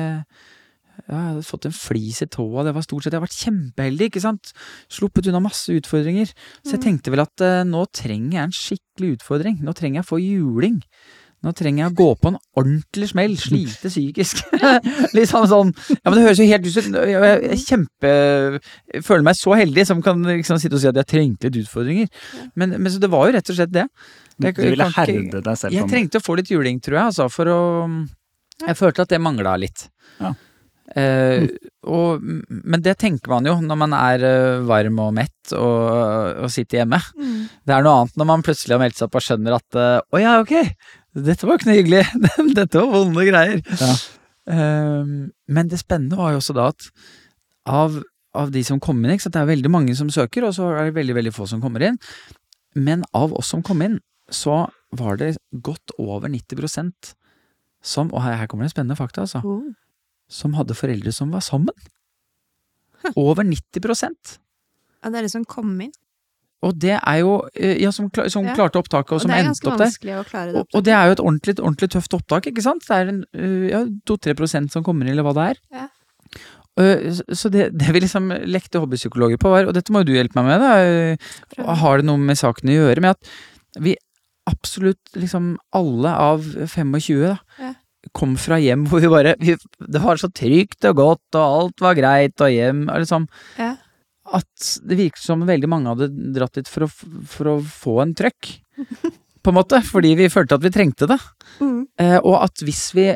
ja, 1.09 1.17
jeg 1.17 1.29
hadde 1.31 1.45
fått 1.49 1.67
en 1.67 1.73
flis 1.75 2.19
i 2.23 2.27
tåa, 2.29 2.65
det 2.67 2.75
var 2.77 2.85
stort 2.85 3.07
sett 3.07 3.15
Jeg 3.15 3.21
har 3.23 3.25
vært 3.25 3.39
kjempeheldig, 3.41 4.09
ikke 4.11 4.21
sant? 4.23 4.51
Sluppet 4.93 5.27
unna 5.31 5.41
masse 5.41 5.73
utfordringer. 5.73 6.29
Så 6.63 6.75
jeg 6.77 6.81
Mm. 6.83 6.85
tenkte 6.85 7.11
vel 7.15 7.23
at 7.25 7.41
uh, 7.47 7.63
nå 7.65 7.87
trenger 7.97 8.37
jeg 8.37 8.45
en 8.45 8.57
skikkelig 8.59 9.13
utfordring. 9.17 9.63
Nå 9.65 9.73
trenger 9.75 10.03
jeg 10.03 10.05
å 10.05 10.11
få 10.13 10.21
juling. 10.21 10.83
Nå 11.43 11.51
trenger 11.59 11.83
jeg 11.83 11.91
å 11.93 11.97
gå 11.99 12.09
på 12.23 12.31
en 12.31 12.39
ordentlig 12.61 13.09
smell, 13.11 13.33
slite 13.41 13.91
psykisk. 13.91 14.43
liksom 15.19 15.49
sånn. 15.51 15.73
Ja, 15.97 16.05
men 16.07 16.19
det 16.21 16.27
høres 16.29 16.43
jo 16.43 16.47
helt 16.47 16.69
ut 16.69 16.77
som 16.77 16.99
Jeg 17.11 17.59
kjempe 17.65 18.13
jeg 18.13 19.03
føler 19.07 19.27
meg 19.27 19.39
så 19.39 19.57
heldig 19.59 19.87
som 19.89 20.03
kan 20.05 20.23
liksom 20.29 20.61
sitte 20.63 20.79
og 20.79 20.85
si 20.85 20.91
at 20.91 21.01
jeg 21.03 21.11
trengte 21.15 21.51
litt 21.51 21.65
utfordringer. 21.65 22.13
Men, 22.55 22.77
men 22.79 22.93
så 22.93 23.03
det 23.03 23.11
var 23.13 23.27
jo 23.29 23.37
rett 23.39 23.51
og 23.51 23.59
slett 23.59 23.75
det. 23.75 23.89
Jeg- 24.43 24.55
Du 24.57 24.63
ville 24.63 24.93
herde 24.97 25.43
deg 25.43 25.59
selv 25.59 25.75
Jeg 25.75 25.91
trengte 25.91 26.23
å 26.23 26.25
få 26.25 26.39
litt 26.39 26.51
juling, 26.51 26.81
tror 26.83 26.99
jeg, 26.99 27.05
altså, 27.11 27.29
for 27.31 27.51
å 27.51 27.61
Jeg 28.63 28.79
følte 28.79 29.03
at 29.03 29.11
det 29.11 29.21
mangla 29.23 29.59
litt. 29.59 29.89
Ja. 30.23 30.35
Eh, 30.93 31.47
og, 31.89 32.21
men 32.23 32.83
det 32.85 32.99
tenker 33.01 33.33
man 33.33 33.47
jo 33.49 33.55
når 33.65 33.79
man 33.81 33.95
er 33.97 34.25
uh, 34.27 34.65
varm 34.69 34.99
og 35.01 35.15
mett 35.17 35.55
og, 35.57 36.43
og 36.45 36.51
sitter 36.53 36.83
hjemme. 36.83 36.99
Mm. 37.17 37.39
Det 37.65 37.75
er 37.75 37.87
noe 37.87 38.03
annet 38.03 38.19
når 38.21 38.29
man 38.29 38.45
plutselig 38.45 38.77
har 38.77 38.83
meldt 38.83 38.99
seg 38.99 39.09
opp 39.09 39.19
og 39.19 39.25
skjønner 39.25 39.57
at 39.57 39.79
uh, 39.79 40.03
å 40.13 40.21
ja, 40.21 40.35
ok, 40.43 40.53
dette 41.15 41.47
var 41.49 41.59
ikke 41.59 41.69
noe 41.71 41.79
hyggelig. 41.81 42.05
dette 42.59 42.81
var 42.81 42.93
vonde 42.95 43.25
greier. 43.29 43.61
Ja. 43.81 43.93
Eh, 44.53 45.11
men 45.53 45.69
det 45.71 45.79
spennende 45.83 46.17
var 46.19 46.33
jo 46.35 46.41
også 46.41 46.55
da 46.57 46.69
at 46.73 46.89
av, 47.69 47.99
av 48.35 48.51
de 48.55 48.63
som 48.67 48.81
kom 48.83 48.99
inn, 49.05 49.13
ikke 49.15 49.27
sant, 49.29 49.37
det 49.37 49.43
er 49.45 49.51
veldig 49.53 49.71
mange 49.71 49.95
som 49.99 50.09
søker, 50.11 50.49
og 50.49 50.55
så 50.57 50.71
er 50.73 50.89
det 50.89 50.97
veldig, 50.97 51.15
veldig 51.21 51.35
få 51.37 51.47
som 51.51 51.61
kommer 51.63 51.85
inn. 51.87 51.99
Men 52.75 53.05
av 53.15 53.35
oss 53.39 53.53
som 53.53 53.63
kom 53.63 53.83
inn, 53.85 53.99
så 54.33 54.65
var 54.97 55.19
det 55.21 55.35
godt 55.65 55.93
over 56.01 56.29
90% 56.33 57.13
som, 57.85 58.09
og 58.15 58.23
her, 58.25 58.39
her 58.41 58.49
kommer 58.49 58.65
det 58.67 58.73
spennende 58.73 58.97
fakta, 58.99 59.25
altså, 59.27 59.43
Mm. 59.45 59.75
som 60.33 60.55
hadde 60.57 60.75
foreldre 60.79 61.13
som 61.13 61.31
var 61.35 61.43
sammen. 61.45 61.75
Over 63.19 63.43
90 63.45 63.83
Ja, 65.03 65.11
det 65.11 65.19
er 65.19 65.23
det 65.27 65.33
som 65.33 65.45
kom 65.45 65.75
inn. 65.83 65.93
Og 66.63 66.77
det 66.79 66.95
er 67.01 67.17
jo 67.21 67.33
eh, 67.55 67.77
Ja, 67.83 67.91
som, 67.91 68.09
som 68.29 68.45
Ja. 68.47 68.55
klarte 68.55 68.79
opptaket, 68.79 69.11
og 69.13 69.19
Og 69.19 69.21
som 69.25 69.31
er 69.35 69.43
endte 69.45 69.67
opp 69.67 69.79
der. 69.79 69.89
å 69.91 70.25
klare 70.29 70.53
det. 70.53 70.61
opptaket. 70.63 70.75
og 70.79 70.85
det 70.85 70.93
er 70.95 71.05
jo 71.07 71.13
et 71.13 71.21
ordentlig, 71.27 71.55
ordentlig 71.61 71.91
tøft 71.91 72.15
opptak, 72.15 72.47
ikke 72.47 72.63
sant? 72.63 72.85
Det 72.87 72.97
er 72.97 73.09
en 73.09 73.25
øh, 73.35 73.69
ja, 73.71 73.85
2-3 74.07 74.35
prosent 74.39 74.71
som 74.73 74.85
kommer 74.85 75.05
inn, 75.07 75.13
eller 75.17 75.23
hva 75.27 75.35
det 75.35 75.49
er. 75.57 75.61
Ja. 75.73 75.89
Øh, 76.81 77.11
så- 77.37 77.51
det, 77.51 77.77
det 77.77 77.93
vi 77.93 78.01
liksom 78.01 78.31
lekte 78.47 78.79
hobbypsykologer 78.81 79.37
på 79.39 79.51
var, 79.51 79.67
og 79.67 79.75
dette 79.75 79.91
må 79.93 80.01
jo 80.01 80.05
du 80.09 80.13
hjelpe 80.15 80.37
meg 80.41 80.47
med, 80.47 80.61
da, 81.59 81.75
har 81.83 81.99
det 81.99 82.07
noe 82.07 82.17
med 82.17 82.37
saken 82.39 82.71
å 82.71 82.79
gjøre, 82.79 83.01
med 83.03 83.11
at 83.11 83.29
vi 83.83 83.97
absolutt 84.49 85.13
liksom 85.15 85.57
alle 85.75 86.09
av 86.09 86.41
25 86.43 87.29
da, 87.29 87.37
Ja. 87.61 87.75
kom 88.15 88.37
fra 88.37 88.57
hjem 88.59 88.87
hvor 88.89 89.01
vi 89.01 89.07
bare 89.09 89.37
vi, 89.39 89.55
Det 89.79 90.01
var 90.03 90.17
så 90.17 90.27
trygt 90.33 90.85
og 90.89 90.97
godt, 90.97 91.35
og 91.35 91.43
alt 91.63 91.81
var 91.81 91.95
greit, 91.95 92.41
og 92.41 92.51
hjem 92.51 92.89
og 92.89 92.99
liksom 93.05 93.29
Ja. 93.59 93.77
At 94.33 94.69
det 94.89 94.99
virket 94.99 95.23
som 95.23 95.45
veldig 95.49 95.71
mange 95.71 95.93
hadde 95.93 96.11
dratt 96.37 96.57
dit 96.59 96.71
for 96.71 96.87
å, 96.87 96.93
for 97.29 97.53
å 97.53 97.57
få 97.61 97.99
en 98.05 98.15
trøkk. 98.19 98.55
På 99.43 99.51
en 99.51 99.59
måte, 99.59 99.81
fordi 99.83 100.15
vi 100.15 100.31
følte 100.31 100.55
at 100.55 100.63
vi 100.63 100.71
trengte 100.71 101.09
det. 101.11 101.19
Mm. 101.59 101.81
Eh, 102.01 102.19
og 102.21 102.37
at 102.45 102.63
hvis 102.63 102.85
vi 102.95 103.11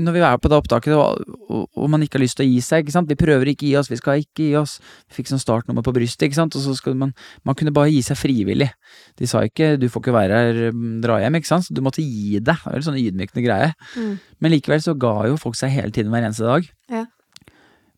når 0.00 0.16
vi 0.16 0.22
er 0.24 0.38
på 0.40 0.50
det 0.50 0.58
opptaket 0.58 0.94
og, 0.96 1.20
og, 1.50 1.66
og 1.76 1.88
man 1.92 2.02
ikke 2.04 2.18
har 2.18 2.24
lyst 2.24 2.38
til 2.40 2.46
å 2.46 2.50
gi 2.50 2.60
seg, 2.64 2.90
vi 3.08 3.18
prøver 3.18 3.52
ikke 3.52 3.66
å 3.66 3.68
gi 3.68 3.76
oss, 3.80 3.90
vi 3.90 3.98
skal 4.00 4.22
ikke 4.22 4.46
gi 4.46 4.56
oss. 4.60 4.78
Vi 5.08 5.18
fikk 5.18 5.30
sånn 5.30 5.42
startnummer 5.42 5.84
på 5.86 5.94
brystet, 5.96 6.36
og 6.40 6.56
så 6.56 6.74
skal 6.78 6.96
man 6.98 7.12
Man 7.44 7.56
kunne 7.58 7.74
bare 7.74 7.90
gi 7.92 8.02
seg 8.04 8.18
frivillig. 8.18 8.70
De 9.18 9.28
sa 9.28 9.42
ikke 9.44 9.76
'du 9.76 9.88
får 9.88 10.02
ikke 10.02 10.16
være 10.16 10.40
her, 10.40 10.72
mm, 10.72 11.00
dra 11.02 11.18
hjem', 11.20 11.36
ikke 11.36 11.50
sant, 11.50 11.66
så 11.66 11.74
du 11.74 11.82
måtte 11.82 12.02
gi 12.02 12.38
deg. 12.38 12.56
Det 12.56 12.66
var 12.66 12.76
en 12.76 12.88
sånn 12.88 13.00
ydmykende 13.00 13.44
greie. 13.44 13.72
Mm. 13.96 14.18
Men 14.40 14.52
likevel 14.52 14.80
så 14.80 14.94
ga 14.94 15.26
jo 15.28 15.36
folk 15.36 15.56
seg 15.56 15.70
hele 15.70 15.90
tiden 15.90 16.10
hver 16.10 16.24
eneste 16.24 16.46
dag. 16.46 16.68
Ja. 16.90 16.99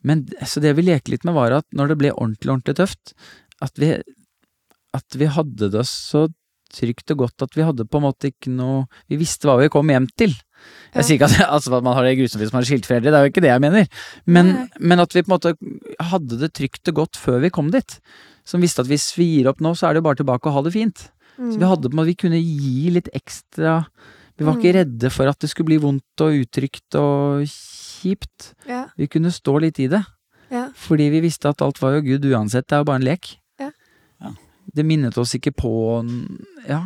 Men 0.04 0.26
så 0.46 0.60
det 0.64 0.74
vi 0.78 0.84
lekte 0.88 1.12
litt 1.14 1.24
med 1.28 1.34
var 1.36 1.54
at 1.60 1.66
når 1.76 1.92
det 1.92 1.98
ble 2.00 2.12
ordentlig, 2.14 2.50
ordentlig 2.50 2.76
tøft, 2.80 3.12
at 3.62 3.76
vi, 3.78 3.92
at 4.98 5.18
vi 5.18 5.28
hadde 5.30 5.70
det 5.72 5.84
så 5.88 6.26
trygt 6.72 7.12
og 7.12 7.18
godt 7.26 7.44
at 7.44 7.56
vi 7.58 7.64
hadde 7.66 7.84
på 7.84 8.00
en 8.00 8.06
måte 8.06 8.30
ikke 8.30 8.48
noe 8.48 8.86
Vi 9.10 9.18
visste 9.20 9.44
hva 9.44 9.58
vi 9.60 9.68
kom 9.68 9.90
hjem 9.92 10.06
til. 10.16 10.32
Ja. 10.32 11.02
Jeg 11.02 11.04
sier 11.04 11.18
ikke 11.18 11.28
at, 11.28 11.42
altså, 11.58 11.74
man 11.84 11.92
har 11.98 12.06
det 12.06 12.14
grusomt 12.16 12.40
hvis 12.40 12.52
man 12.54 12.62
har 12.62 12.68
skiltforeldre, 12.70 13.10
det 13.12 13.18
er 13.18 13.26
jo 13.26 13.32
ikke 13.32 13.42
det 13.44 13.50
jeg 13.52 13.62
mener. 13.64 13.88
Men, 14.24 14.52
men 14.80 15.02
at 15.04 15.12
vi 15.12 15.22
på 15.22 15.28
en 15.28 15.34
måte 15.36 15.52
hadde 16.12 16.38
det 16.40 16.52
trygt 16.56 16.88
og 16.94 17.00
godt 17.02 17.20
før 17.20 17.42
vi 17.44 17.50
kom 17.52 17.68
dit. 17.74 17.98
Som 18.48 18.64
visste 18.64 18.80
at 18.82 18.88
hvis 18.90 19.10
vi 19.18 19.26
gir 19.36 19.50
opp 19.52 19.60
nå, 19.62 19.74
så 19.76 19.88
er 19.90 19.94
det 19.94 20.00
jo 20.02 20.06
bare 20.08 20.20
tilbake 20.22 20.48
og 20.48 20.56
ha 20.56 20.62
det 20.66 20.72
fint. 20.78 21.04
Så 21.36 21.56
vi 21.56 21.62
Mm. 21.64 21.68
hadde 21.70 21.88
på 21.88 21.94
en 21.94 22.00
måte, 22.00 22.10
vi 22.12 22.20
kunne 22.20 22.40
gi 22.40 22.90
litt 22.92 23.08
ekstra 23.16 23.86
Vi 24.38 24.44
var 24.44 24.56
ikke 24.58 24.72
redde 24.76 25.08
for 25.12 25.28
at 25.28 25.38
det 25.40 25.48
skulle 25.50 25.70
bli 25.70 25.78
vondt 25.80 26.20
og 26.24 26.34
utrygt 26.42 26.96
og 26.98 27.44
kjipt. 28.02 28.52
Ja. 28.68 28.84
Vi 28.98 29.08
kunne 29.10 29.32
stå 29.34 29.58
litt 29.62 29.80
i 29.82 29.88
det. 29.92 30.02
Ja. 30.52 30.68
Fordi 30.76 31.08
vi 31.14 31.22
visste 31.24 31.52
at 31.52 31.62
alt 31.64 31.80
var 31.80 31.96
jo 31.96 32.06
Gud 32.12 32.26
uansett, 32.28 32.68
det 32.68 32.76
er 32.76 32.82
jo 32.82 32.88
bare 32.90 33.00
en 33.00 33.06
lek. 33.06 33.36
Ja. 33.60 33.70
Ja. 34.20 34.34
Det 34.72 34.84
minnet 34.86 35.16
oss 35.18 35.34
ikke 35.36 35.54
på 35.56 35.70
Ja. 36.68 36.84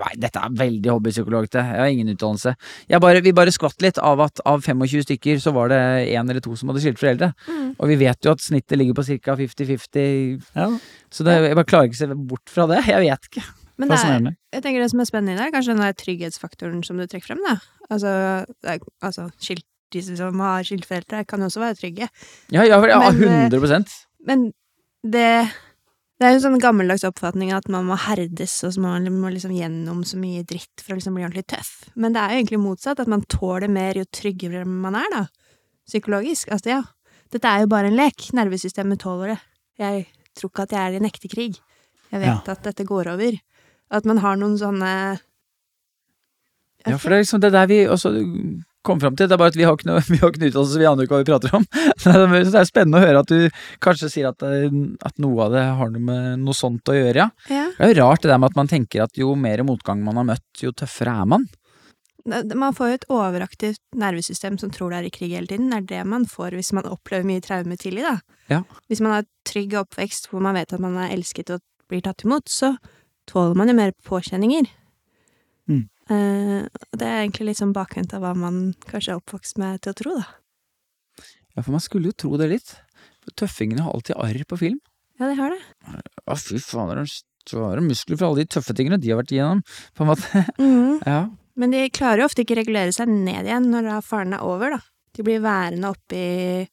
Nei, 0.00 0.12
dette 0.18 0.40
er 0.40 0.54
veldig 0.56 0.90
hobbypsykologete. 0.90 1.62
Jeg 1.62 1.78
har 1.78 1.90
ingen 1.92 2.08
utdannelse. 2.10 2.54
Jeg 2.90 3.02
bare, 3.02 3.20
vi 3.22 3.32
bare 3.36 3.52
skvatt 3.54 3.82
litt 3.84 4.00
av 4.02 4.22
at 4.24 4.40
av 4.48 4.64
25 4.64 5.04
stykker 5.04 5.38
så 5.42 5.52
var 5.54 5.70
det 5.70 5.78
én 6.10 6.30
eller 6.30 6.42
to 6.42 6.56
som 6.58 6.72
hadde 6.72 6.82
skilt 6.82 6.98
foreldre. 6.98 7.30
Mm. 7.46 7.68
Og 7.78 7.92
vi 7.92 7.98
vet 8.00 8.26
jo 8.26 8.34
at 8.34 8.42
snittet 8.42 8.80
ligger 8.80 8.98
på 8.98 9.04
ca. 9.06 9.36
50-50, 9.38 10.42
Ja, 10.56 10.66
så 11.10 11.26
det, 11.26 11.36
jeg 11.50 11.58
bare 11.58 11.70
klarer 11.70 11.90
ikke 11.90 12.00
å 12.00 12.02
se 12.02 12.18
bort 12.32 12.50
fra 12.50 12.66
det. 12.72 12.82
Jeg 12.88 13.04
vet 13.06 13.30
ikke. 13.30 13.44
Men 13.80 13.88
det 13.88 13.96
er, 14.04 14.26
jeg 14.52 14.62
tenker 14.64 14.82
det 14.82 14.90
som 14.92 15.00
er 15.00 15.08
spennende 15.08 15.32
i 15.32 15.38
det, 15.38 15.44
er 15.46 15.54
kanskje 15.54 15.72
den 15.72 15.86
der 15.86 15.94
trygghetsfaktoren 15.96 16.82
som 16.84 16.98
du 17.00 17.06
trekker 17.06 17.30
frem, 17.30 17.40
da. 17.46 17.54
Altså, 17.88 18.10
det 18.60 18.74
er, 18.74 18.82
altså 19.00 19.30
skilt, 19.40 19.64
de 19.92 20.02
som 20.06 20.44
har 20.44 20.66
skilte 20.66 21.24
kan 21.28 21.40
jo 21.42 21.48
også 21.50 21.62
være 21.62 21.78
trygge. 21.80 22.08
Ja, 22.54 22.64
ja, 22.64 22.78
ja 22.86 23.00
Men, 23.10 23.22
eh, 23.28 23.50
100 23.50 23.84
Men 24.26 24.52
det 25.02 25.50
det 26.20 26.28
er 26.28 26.34
jo 26.34 26.36
en 26.36 26.42
sånn 26.44 26.60
gammeldags 26.60 27.06
oppfatning 27.08 27.48
at 27.56 27.64
man 27.72 27.86
må 27.88 27.96
herdes, 27.96 28.58
og 28.68 28.74
så 28.74 28.80
må 28.84 28.90
man 29.00 29.32
liksom 29.32 29.54
gjennom 29.56 30.02
så 30.04 30.18
mye 30.20 30.42
dritt 30.44 30.82
for 30.82 30.92
å 30.92 30.98
liksom 30.98 31.14
bli 31.16 31.24
ordentlig 31.24 31.46
tøff. 31.48 31.70
Men 31.96 32.12
det 32.12 32.20
er 32.20 32.34
jo 32.34 32.40
egentlig 32.42 32.58
motsatt, 32.60 33.00
at 33.00 33.08
man 33.08 33.24
tåler 33.32 33.72
mer 33.72 33.96
jo 33.96 34.04
tryggere 34.04 34.66
man 34.68 34.98
er, 35.00 35.06
da. 35.14 35.22
Psykologisk. 35.88 36.52
Altså, 36.52 36.74
ja. 36.74 36.82
Dette 37.32 37.48
er 37.48 37.64
jo 37.64 37.70
bare 37.72 37.88
en 37.88 37.96
lek. 37.96 38.26
Nervesystemet 38.36 39.00
tåler 39.00 39.32
det. 39.32 39.38
Jeg 39.80 40.04
tror 40.36 40.52
ikke 40.52 40.66
at 40.68 40.76
jeg 40.76 40.82
er 40.82 40.98
i 40.98 41.00
en 41.00 41.08
ekte 41.08 41.32
krig. 41.32 41.56
Jeg 42.12 42.20
vet 42.26 42.52
at 42.52 42.68
dette 42.68 42.84
går 42.84 43.14
over. 43.14 43.40
At 43.90 44.04
man 44.04 44.20
har 44.20 44.36
noen 44.36 44.58
sånne 44.60 44.92
Ja, 46.84 46.98
for 46.98 47.08
det 47.08 47.16
er 47.16 47.24
liksom 47.24 47.40
det 47.40 47.54
der 47.56 47.70
vi 47.70 47.80
også 47.88 48.12
kom 48.86 49.00
fram 49.02 49.16
til. 49.16 49.28
Det 49.28 49.36
er 49.36 49.40
bare 49.40 49.52
at 49.52 49.58
vi 49.58 49.66
har 49.68 49.76
ikke 49.76 49.88
noe, 49.90 50.02
vi 50.12 50.18
har 50.20 50.32
ikke 50.32 50.42
noe 50.42 50.52
utdannelse, 50.52 50.80
vi 50.80 50.88
aner 50.90 51.06
ikke 51.06 51.16
hva 51.16 51.22
vi 51.22 51.30
prater 51.30 51.56
om. 51.58 51.66
Så 52.00 52.14
det 52.14 52.42
er 52.48 52.68
spennende 52.68 53.00
å 53.00 53.04
høre 53.04 53.22
at 53.24 53.32
du 53.32 53.62
kanskje 53.84 54.10
sier 54.12 54.30
at, 54.32 54.44
at 54.44 55.22
noe 55.22 55.46
av 55.46 55.54
det 55.56 55.64
har 55.80 55.94
noe 55.94 56.04
med 56.10 56.44
noe 56.44 56.56
sånt 56.56 56.90
å 56.90 56.96
gjøre, 56.96 57.26
ja. 57.26 57.30
Ja. 57.52 57.68
Det 57.76 57.86
er 57.86 57.94
jo 57.94 58.02
rart 58.02 58.24
det 58.24 58.32
der 58.32 58.42
med 58.42 58.52
at 58.52 58.60
man 58.60 58.70
tenker 58.70 59.04
at 59.04 59.18
jo 59.20 59.34
mer 59.38 59.64
motgang 59.68 60.04
man 60.04 60.20
har 60.20 60.28
møtt, 60.34 60.48
jo 60.62 60.72
tøffere 60.76 61.16
er 61.22 61.32
man. 61.36 61.48
Man 62.30 62.74
får 62.76 62.88
jo 62.88 62.96
et 62.98 63.06
overaktivt 63.10 63.80
nervesystem 63.96 64.58
som 64.60 64.70
tror 64.72 64.92
det 64.92 64.98
er 64.98 65.08
i 65.08 65.12
krig 65.14 65.32
hele 65.32 65.48
tiden. 65.48 65.70
Det 65.72 65.78
er 65.78 65.86
det 65.88 66.02
man 66.12 66.26
får 66.28 66.56
hvis 66.58 66.72
man 66.76 66.88
opplever 66.90 67.26
mye 67.26 67.42
traume 67.44 67.78
tidlig, 67.80 68.04
da. 68.04 68.18
Ja. 68.50 68.60
Hvis 68.90 69.00
man 69.04 69.16
har 69.16 69.28
trygg 69.48 69.76
oppvekst 69.80 70.28
hvor 70.30 70.44
man 70.44 70.58
vet 70.58 70.74
at 70.74 70.82
man 70.82 70.98
er 71.00 71.14
elsket 71.14 71.52
og 71.54 71.64
blir 71.90 72.04
tatt 72.04 72.26
imot, 72.26 72.50
så 72.52 72.74
tåler 73.30 73.56
man 73.58 73.70
jo 73.70 73.76
mer 73.78 73.94
påkjenninger. 74.06 74.68
Eh, 76.10 76.66
det 76.98 77.06
er 77.06 77.22
egentlig 77.22 77.50
litt 77.50 77.60
sånn 77.60 77.74
bakvendt 77.76 78.14
av 78.16 78.24
hva 78.24 78.34
man 78.38 78.70
kanskje 78.90 79.14
er 79.14 79.20
oppvokst 79.20 79.60
med 79.62 79.82
til 79.84 79.94
å 79.94 79.98
tro, 80.00 80.14
da. 80.18 80.26
Ja, 81.54 81.62
for 81.62 81.74
man 81.74 81.82
skulle 81.84 82.10
jo 82.10 82.18
tro 82.18 82.36
det 82.40 82.50
litt. 82.50 82.76
Tøffingene 83.38 83.84
har 83.84 83.94
alltid 83.94 84.18
arr 84.18 84.42
på 84.48 84.58
film. 84.58 84.80
Ja, 85.20 85.28
de 85.28 85.36
har 85.38 85.52
det. 85.52 85.60
Å, 86.26 86.36
fy 86.40 86.58
faen, 86.62 87.04
så 87.46 87.60
er 87.60 87.76
svære 87.76 87.84
muskler 87.84 88.18
for 88.18 88.30
alle 88.30 88.44
de 88.44 88.52
tøffe 88.56 88.74
tingene 88.76 88.98
de 89.00 89.12
har 89.12 89.20
vært 89.20 89.34
igjennom. 89.34 89.62
På 89.94 90.06
en 90.06 90.12
måte. 90.14 90.46
Mm. 90.60 90.98
Ja. 91.06 91.20
Men 91.60 91.74
de 91.74 91.80
klarer 91.92 92.22
jo 92.22 92.28
ofte 92.28 92.44
ikke 92.44 92.56
regulere 92.58 92.92
seg 92.94 93.10
ned 93.10 93.48
igjen 93.48 93.68
når 93.72 93.90
faren 94.06 94.34
er 94.36 94.44
over, 94.46 94.76
da. 94.76 94.80
De 95.16 95.24
blir 95.26 95.42
værende 95.44 95.90
oppe 95.92 96.16
i 96.16 96.66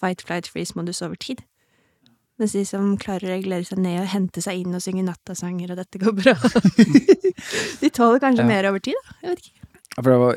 fight, 0.00 0.24
flight, 0.26 0.48
freeze-modus 0.50 1.02
over 1.06 1.18
tid. 1.20 1.42
Mens 2.38 2.52
de 2.56 2.64
som 2.66 2.96
klarer 2.98 3.28
å 3.28 3.34
regulere 3.36 3.62
seg 3.68 3.78
ned 3.78 4.00
og 4.02 4.08
hente 4.10 4.42
seg 4.42 4.58
inn 4.64 4.74
og 4.74 4.82
synge 4.82 5.04
nattasanger 5.06 5.70
og 5.70 5.76
'dette 5.78 6.00
går 6.02 6.14
bra', 6.18 6.34
de 7.82 7.90
tåler 7.94 8.18
kanskje 8.24 8.42
Ja. 8.42 8.48
mer 8.48 8.66
over 8.70 8.80
tid, 8.82 8.94
da. 9.04 9.14
Jeg 9.22 9.30
vet 9.30 9.38
ikke. 9.44 9.60
For 9.94 10.10
det 10.10 10.18
var 10.18 10.34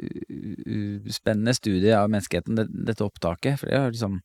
kjempespennende 0.00 1.54
studie 1.56 1.92
av 1.96 2.08
menneskeheten, 2.08 2.56
dette 2.86 3.04
opptaket. 3.04 3.58
For 3.60 3.66
det 3.68 3.76
er 3.76 3.90
liksom 3.92 4.20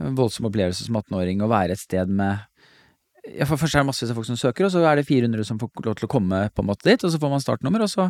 en 0.00 0.16
voldsom 0.16 0.48
opplevelse 0.48 0.86
som 0.86 0.96
18-åring 0.96 1.42
å 1.44 1.50
være 1.50 1.72
et 1.76 1.82
sted 1.82 2.08
med 2.08 2.38
ja, 3.36 3.44
For 3.44 3.60
først 3.60 3.74
er 3.76 3.82
det 3.82 3.90
massevis 3.90 4.10
av 4.14 4.16
folk 4.16 4.26
som 4.30 4.38
søker, 4.40 4.64
og 4.64 4.72
så 4.72 4.80
er 4.88 4.96
det 4.96 5.04
400 5.04 5.44
som 5.44 5.58
får 5.60 5.68
lov 5.84 5.94
til 5.98 6.06
å 6.08 6.12
komme 6.14 6.38
på 6.56 6.62
en 6.64 6.70
måte 6.70 6.88
dit, 6.88 7.02
og 7.04 7.10
så 7.12 7.18
får 7.20 7.30
man 7.34 7.42
startnummer, 7.44 7.82
og 7.84 7.90
så 7.92 8.06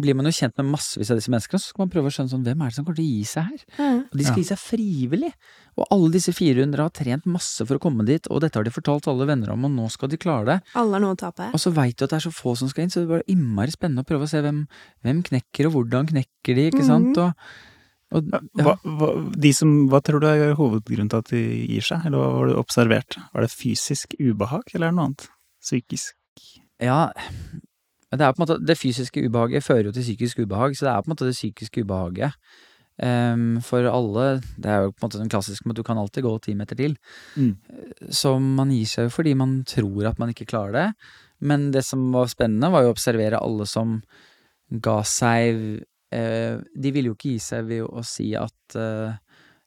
blir 0.00 0.14
man 0.18 0.26
jo 0.28 0.32
kjent 0.36 0.56
med 0.60 0.66
massevis 0.74 1.10
av 1.10 1.16
disse 1.20 1.30
menneskene, 1.32 1.60
så 1.62 1.70
skal 1.72 1.82
man 1.86 1.90
prøve 1.92 2.10
å 2.10 2.14
skjønne 2.14 2.32
sånn, 2.32 2.42
hvem 2.44 2.62
er 2.62 2.68
det 2.72 2.76
som 2.76 2.84
kommer 2.84 2.98
til 2.98 3.06
å 3.06 3.12
gi 3.14 3.24
seg 3.30 3.46
her? 3.50 3.62
Og 4.10 4.16
de 4.18 4.24
skal 4.26 4.36
Ja. 4.36 4.42
gi 4.42 4.48
seg 4.50 4.60
frivillig. 4.60 5.30
Og 5.76 5.86
alle 5.92 6.10
disse 6.12 6.32
400 6.36 6.82
har 6.84 6.90
trent 6.90 7.26
masse 7.26 7.64
for 7.66 7.76
å 7.78 7.82
komme 7.82 8.04
dit, 8.08 8.26
og 8.30 8.40
dette 8.44 8.56
har 8.60 8.64
de 8.64 8.70
fortalt 8.74 9.08
alle 9.08 9.26
venner 9.28 9.50
om, 9.52 9.64
og 9.64 9.70
nå 9.72 9.90
skal 9.90 10.08
de 10.12 10.16
klare 10.20 10.44
det. 10.46 10.58
Alle 10.74 10.92
har 10.96 11.00
noe 11.00 11.14
å 11.16 11.20
tape. 11.20 11.48
Og 11.52 11.60
så 11.60 11.72
veit 11.72 11.96
du 11.96 12.04
at 12.04 12.10
det 12.12 12.18
er 12.20 12.26
så 12.30 12.32
få 12.34 12.56
som 12.56 12.68
skal 12.68 12.84
inn, 12.84 12.90
så 12.92 13.00
det 13.04 13.08
bare 13.12 13.26
innmari 13.28 13.72
spennende 13.72 14.04
å 14.04 14.08
prøve 14.08 14.24
å 14.24 14.28
se 14.28 14.40
hvem, 14.44 14.66
hvem 15.04 15.22
knekker, 15.22 15.66
og 15.70 15.72
hvordan 15.78 16.06
knekker 16.12 16.54
de, 16.60 16.68
ikke 16.70 16.84
sant? 16.86 17.16
Og, 17.16 17.32
og 18.12 18.28
ja. 18.32 18.40
Hva, 18.62 18.76
hva, 18.84 19.10
de 19.36 19.52
som, 19.52 19.88
hva 19.88 20.00
tror 20.04 20.20
du 20.20 20.26
er 20.28 20.54
hovedgrunnen 20.54 21.08
til 21.10 21.18
at 21.24 21.32
de 21.32 21.42
gir 21.72 21.82
seg, 21.82 22.04
eller 22.06 22.18
hva 22.20 22.30
har 22.36 22.46
du 22.52 22.54
observert? 22.60 23.16
Var 23.34 23.40
det 23.42 23.50
fysisk 23.50 24.14
ubehag, 24.20 24.68
eller 24.74 24.88
er 24.88 24.90
det 24.92 24.96
noe 25.00 25.08
annet? 25.10 25.28
Psykisk? 25.64 26.14
ja, 26.80 27.10
det 28.12 28.22
er 28.22 28.32
på 28.32 28.40
en 28.40 28.44
måte 28.44 28.60
Det 28.62 28.78
fysiske 28.78 29.24
ubehaget 29.26 29.64
fører 29.66 29.88
jo 29.88 29.96
til 29.96 30.06
psykisk 30.06 30.44
ubehag, 30.44 30.76
så 30.76 30.86
det 30.86 30.92
er 30.92 31.02
på 31.02 31.10
en 31.10 31.14
måte 31.16 31.26
det 31.26 31.34
psykiske 31.34 31.82
ubehaget. 31.82 32.32
um, 33.02 33.60
for 33.60 33.84
alle, 33.84 34.40
det 34.56 34.70
er 34.70 34.86
jo 34.86 34.90
på 34.90 35.02
en 35.02 35.06
måte 35.08 35.18
den 35.18 35.28
klassiske 35.28 35.66
med 35.66 35.74
at 35.74 35.76
du 35.76 35.82
kan 35.82 35.98
alltid 35.98 36.22
gå 36.22 36.38
ti 36.38 36.54
meter 36.54 36.76
til. 36.76 36.96
Mm. 37.36 37.56
Så 38.10 38.38
man 38.38 38.70
gir 38.70 38.86
seg 38.86 39.08
jo 39.08 39.10
fordi 39.10 39.34
man 39.34 39.64
tror 39.64 40.06
at 40.06 40.18
man 40.18 40.30
ikke 40.30 40.46
klarer 40.46 40.72
det. 40.72 40.88
Men 41.40 41.70
det 41.72 41.84
som 41.84 42.12
var 42.12 42.30
spennende, 42.32 42.70
var 42.72 42.82
jo 42.82 42.92
å 42.92 42.96
observere 42.96 43.42
alle 43.42 43.66
som 43.68 44.00
ga 44.70 45.02
seg 45.04 45.82
eh, 46.12 46.56
De 46.56 46.92
ville 46.92 47.12
jo 47.12 47.14
ikke 47.14 47.34
gi 47.34 47.42
seg 47.42 47.68
ved 47.68 47.84
å 47.84 48.02
si 48.06 48.30
at 48.38 48.78
eh, 48.78 49.18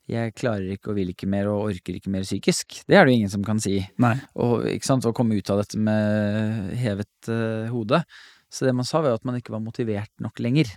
jeg 0.10 0.34
klarer 0.38 0.74
ikke 0.74 0.92
og 0.92 0.98
vil 0.98 1.12
ikke 1.14 1.30
mer 1.30 1.50
og 1.52 1.70
orker 1.70 1.98
ikke 1.98 2.12
mer 2.14 2.26
psykisk. 2.26 2.82
Det 2.90 2.98
er 2.98 3.06
det 3.06 3.14
jo 3.14 3.20
ingen 3.20 3.32
som 3.32 3.46
kan 3.46 3.62
si. 3.62 3.78
Nei. 4.02 4.16
Og, 4.42 4.66
ikke 4.72 4.90
sant, 4.90 5.06
å 5.06 5.14
komme 5.16 5.38
ut 5.38 5.52
av 5.54 5.62
dette 5.62 5.80
med 5.80 6.74
hevet 6.82 7.30
uh, 7.30 7.70
hode. 7.70 8.02
Så 8.50 8.66
det 8.66 8.74
man 8.74 8.88
sa, 8.88 9.04
var 9.04 9.14
jo 9.14 9.20
at 9.20 9.28
man 9.30 9.38
ikke 9.38 9.54
var 9.54 9.62
motivert 9.62 10.12
nok 10.24 10.42
lenger. 10.42 10.72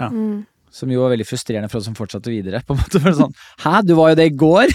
Mm. 0.00 0.44
Som 0.72 0.88
jo 0.88 1.02
var 1.02 1.12
veldig 1.12 1.26
frustrerende 1.28 1.68
for 1.68 1.82
oss 1.82 1.88
som 1.90 1.96
fortsatte 1.96 2.32
videre. 2.32 2.62
på 2.64 2.72
en 2.72 2.80
måte, 2.80 3.00
for 3.02 3.16
sånn, 3.16 3.34
Hæ, 3.60 3.82
du 3.84 3.92
var 3.98 4.12
jo 4.12 4.18
det 4.22 4.30
i 4.30 4.36
går! 4.40 4.72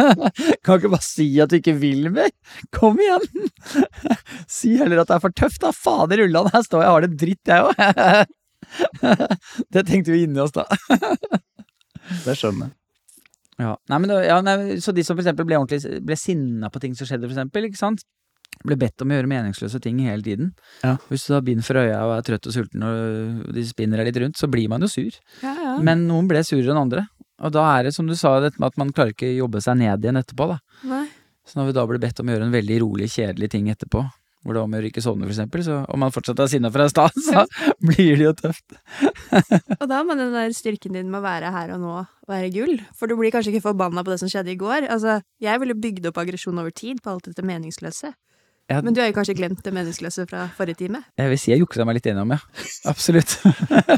kan 0.64 0.78
ikke 0.78 0.92
bare 0.94 1.04
si 1.04 1.26
at 1.44 1.52
du 1.52 1.58
ikke 1.58 1.76
vil 1.76 2.08
mer? 2.14 2.32
Kom 2.72 2.96
igjen! 2.96 3.50
si 4.56 4.72
heller 4.80 5.02
at 5.02 5.12
det 5.12 5.18
er 5.18 5.24
for 5.26 5.36
tøft, 5.36 5.60
da! 5.66 5.74
Fader 5.76 6.24
ullan, 6.24 6.48
her 6.54 6.64
står 6.64 6.86
jeg 6.86 6.88
og 6.88 6.96
har 6.96 7.04
det 7.04 7.20
dritt, 7.20 7.52
jeg 7.52 7.68
òg! 7.68 8.32
det 9.76 9.84
tenkte 9.84 10.14
vi 10.14 10.24
inni 10.24 10.40
oss 10.40 10.56
da. 10.56 10.64
Det 12.24 12.38
skjønner 12.40 12.70
jeg. 12.70 12.78
Ja, 13.60 13.76
nei, 13.88 13.98
men, 14.02 14.08
det- 14.10 14.26
ja, 14.26 14.40
nei, 14.42 14.56
Så 14.82 14.92
de 14.94 15.02
som 15.06 15.16
for 15.16 15.22
eksempel 15.22 15.46
ble 15.46 15.56
ordentlig 15.60 16.02
ble 16.04 16.16
sinna 16.18 16.70
på 16.70 16.80
ting 16.82 16.94
som 16.94 17.06
skjedde, 17.06 17.28
for 17.28 17.36
eksempel, 17.36 17.68
ikke 17.68 17.78
sant? 17.78 18.02
Ble 18.64 18.76
bedt 18.78 19.02
om 19.02 19.10
å 19.10 19.16
gjøre 19.16 19.26
meningsløse 19.30 19.80
ting 19.82 19.98
hele 19.98 20.22
tiden. 20.22 20.52
Ja. 20.82 20.96
Hvis 21.10 21.26
du 21.26 21.34
har 21.34 21.42
bind 21.42 21.64
for 21.66 21.74
øya 21.74 22.00
og 22.06 22.12
er 22.18 22.22
trøtt 22.22 22.46
og 22.46 22.54
sulten 22.54 22.82
og 22.86 23.52
de 23.54 23.64
spinner 23.66 23.98
deg 23.98 24.06
litt 24.12 24.20
rundt, 24.22 24.36
så 24.38 24.48
blir 24.50 24.68
man 24.68 24.80
jo 24.80 24.86
sur. 24.90 25.10
Ja, 25.42 25.54
ja. 25.54 25.78
Men 25.82 26.06
noen 26.08 26.28
ble 26.30 26.38
surere 26.46 26.70
enn 26.70 26.78
andre. 26.84 27.06
Og 27.42 27.50
da 27.52 27.64
er 27.78 27.84
det 27.88 27.94
som 27.94 28.06
du 28.06 28.14
sa, 28.14 28.38
dette 28.40 28.58
med 28.62 28.68
at 28.70 28.78
man 28.78 28.92
klarer 28.94 29.10
ikke 29.12 29.32
jobbe 29.36 29.60
seg 29.62 29.76
ned 29.78 30.02
igjen 30.06 30.16
etterpå, 30.22 30.46
da. 30.54 30.58
Nei. 30.86 31.06
Så 31.44 31.58
når 31.58 31.66
vi 31.66 31.72
da 31.76 31.86
ble 31.86 31.98
bedt 31.98 32.20
om 32.22 32.30
å 32.30 32.32
gjøre 32.36 32.46
en 32.46 32.54
veldig 32.54 32.78
rolig, 32.80 33.10
kjedelig 33.10 33.50
ting 33.50 33.66
etterpå, 33.68 34.04
hvor 34.44 34.54
det 34.54 34.60
var 34.60 34.68
om 34.68 34.76
å 34.76 34.82
ikke 34.84 35.02
sovne, 35.04 35.28
eksempel, 35.30 35.62
så 35.64 35.78
om 35.88 36.02
man 36.04 36.12
fortsatt 36.12 36.42
er 36.44 36.50
sinna 36.52 36.70
fra 36.72 36.86
stad, 36.92 37.16
så 37.16 37.46
blir 37.88 38.18
det 38.20 38.26
jo 38.26 38.34
tøft. 38.36 38.76
Og 39.80 39.86
da 39.90 40.02
må 40.04 40.16
den 40.18 40.36
der 40.36 40.52
styrken 40.56 40.96
din 40.96 41.08
med 41.08 41.22
å 41.22 41.24
være 41.24 41.52
her 41.54 41.72
og 41.74 41.80
nå 41.80 41.94
være 42.28 42.52
gull. 42.52 42.76
For 42.96 43.08
du 43.08 43.16
blir 43.18 43.32
kanskje 43.32 43.54
ikke 43.54 43.70
forbanna 43.70 44.04
på 44.04 44.12
det 44.12 44.20
som 44.20 44.30
skjedde 44.30 44.52
i 44.52 44.60
går. 44.60 44.88
Altså, 44.92 45.18
jeg 45.42 45.60
ville 45.62 45.76
bygd 45.76 46.10
opp 46.10 46.20
aggresjon 46.20 46.60
over 46.60 46.74
tid 46.76 47.00
på 47.04 47.14
alt 47.14 47.30
dette 47.30 47.44
meningsløse. 47.44 48.12
Ja. 48.70 48.78
Men 48.80 48.94
du 48.96 49.00
har 49.02 49.10
jo 49.10 49.14
kanskje 49.18 49.34
glemt 49.36 49.60
det 49.60 49.72
meningsløse 49.76 50.24
fra 50.30 50.46
forrige 50.56 50.78
time? 50.86 51.02
Jeg 51.20 51.28
vil 51.28 51.38
si 51.40 51.50
jeg 51.52 51.60
juksa 51.60 51.84
meg 51.84 51.98
litt 51.98 52.06
gjennom, 52.08 52.30
ja. 52.32 52.38
Absolutt. 52.88 53.34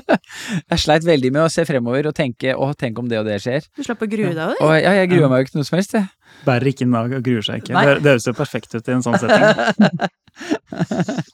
jeg 0.73 0.79
sleit 0.83 1.07
veldig 1.07 1.31
med 1.37 1.45
å 1.45 1.51
se 1.55 1.63
fremover 1.69 2.09
og 2.11 2.15
tenke 2.19 2.51
å, 2.59 2.73
tenk 2.75 2.99
om 2.99 3.07
det 3.11 3.21
og 3.21 3.29
det 3.31 3.37
skjer. 3.45 3.63
Du 3.79 3.83
slapp 3.87 4.03
å 4.03 4.09
grue 4.11 4.33
deg 4.35 4.57
over 4.59 4.81
ja, 4.83 4.93
jeg 4.99 5.13
gruer 5.13 5.31
meg 5.31 5.45
jo 5.45 5.47
ikke 5.47 5.59
noe 5.61 5.69
som 5.69 5.79
helst, 5.79 5.95
jeg. 5.95 6.11
Bærer 6.49 6.73
ikke 6.73 6.89
nag 6.91 7.15
og 7.21 7.23
gruer 7.29 7.47
seg 7.47 7.63
ikke. 7.63 7.77
Nei. 7.79 7.85
Det, 7.87 7.95
det 8.03 8.11
høres 8.17 8.27
jo 8.27 8.35
perfekt 8.43 8.75
ut 8.75 8.91
i 8.91 8.97
en 8.97 9.07
sånn 9.07 9.21
setting. 9.23 9.47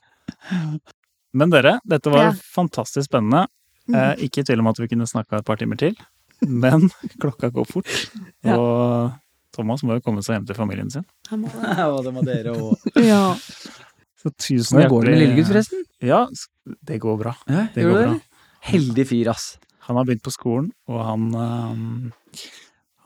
Men 1.41 1.53
dere, 1.53 1.79
dette 1.89 2.13
var 2.13 2.29
Ja. 2.29 2.33
fantastisk 2.55 3.09
spennende. 3.09 3.47
Eh, 3.93 4.15
ikke 4.29 4.43
i 4.43 4.45
tvil 4.47 4.61
om 4.61 4.69
at 4.71 4.79
vi 4.79 4.89
kunne 4.93 5.09
snakka 5.09 5.41
et 5.41 5.47
par 5.49 5.57
timer 5.57 5.77
til, 5.81 5.97
men 6.47 6.91
klokka 7.23 7.49
går 7.51 7.65
fort. 7.67 7.89
Ja. 8.45 8.59
Og 8.59 9.11
Thomas 9.53 9.83
må 9.87 9.99
jo 9.99 10.05
komme 10.05 10.23
seg 10.25 10.39
hjem 10.39 10.49
til 10.49 10.59
familien 10.59 10.91
sin. 10.93 11.07
Han 11.31 11.45
må 11.45 11.53
det. 11.53 11.75
Ja, 11.83 11.89
det 12.05 12.13
må 12.15 12.25
dere 12.27 12.55
òg. 12.57 12.89
Ja. 13.05 13.23
Så 14.23 14.31
tusen 14.39 14.79
hjertelig. 14.79 14.89
går 14.93 15.05
det 15.05 15.13
med 15.13 15.23
lillegutt, 15.25 15.49
forresten? 15.51 15.87
Ja, 16.03 16.21
det 16.89 16.99
går 17.03 17.17
bra. 17.21 17.35
Ja, 17.51 17.67
Det 17.75 17.87
går 17.89 17.97
det, 17.99 18.05
bra. 18.07 18.43
Heldig 18.73 19.07
fyr, 19.11 19.33
ass. 19.33 19.47
Han 19.89 19.99
har 19.99 20.07
begynt 20.07 20.23
på 20.23 20.31
skolen, 20.31 20.69
og 20.87 21.01
han, 21.03 21.25
um, 21.35 22.13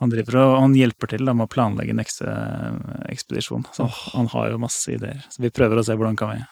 han 0.02 0.12
driver 0.12 0.36
og 0.42 0.58
han 0.60 0.74
hjelper 0.76 1.14
til 1.14 1.24
da, 1.24 1.32
med 1.32 1.48
å 1.48 1.52
planlegge 1.54 1.94
neste 1.96 2.28
eh, 2.28 3.06
ekspedisjon. 3.14 3.64
Så 3.72 3.86
han 4.12 4.28
har 4.34 4.50
jo 4.52 4.60
masse 4.60 4.92
ideer. 4.92 5.24
Så 5.32 5.40
vi 5.40 5.48
prøver 5.56 5.80
å 5.80 5.86
se 5.86 5.96
hvordan 5.96 6.18
kan 6.20 6.34
vi 6.34 6.42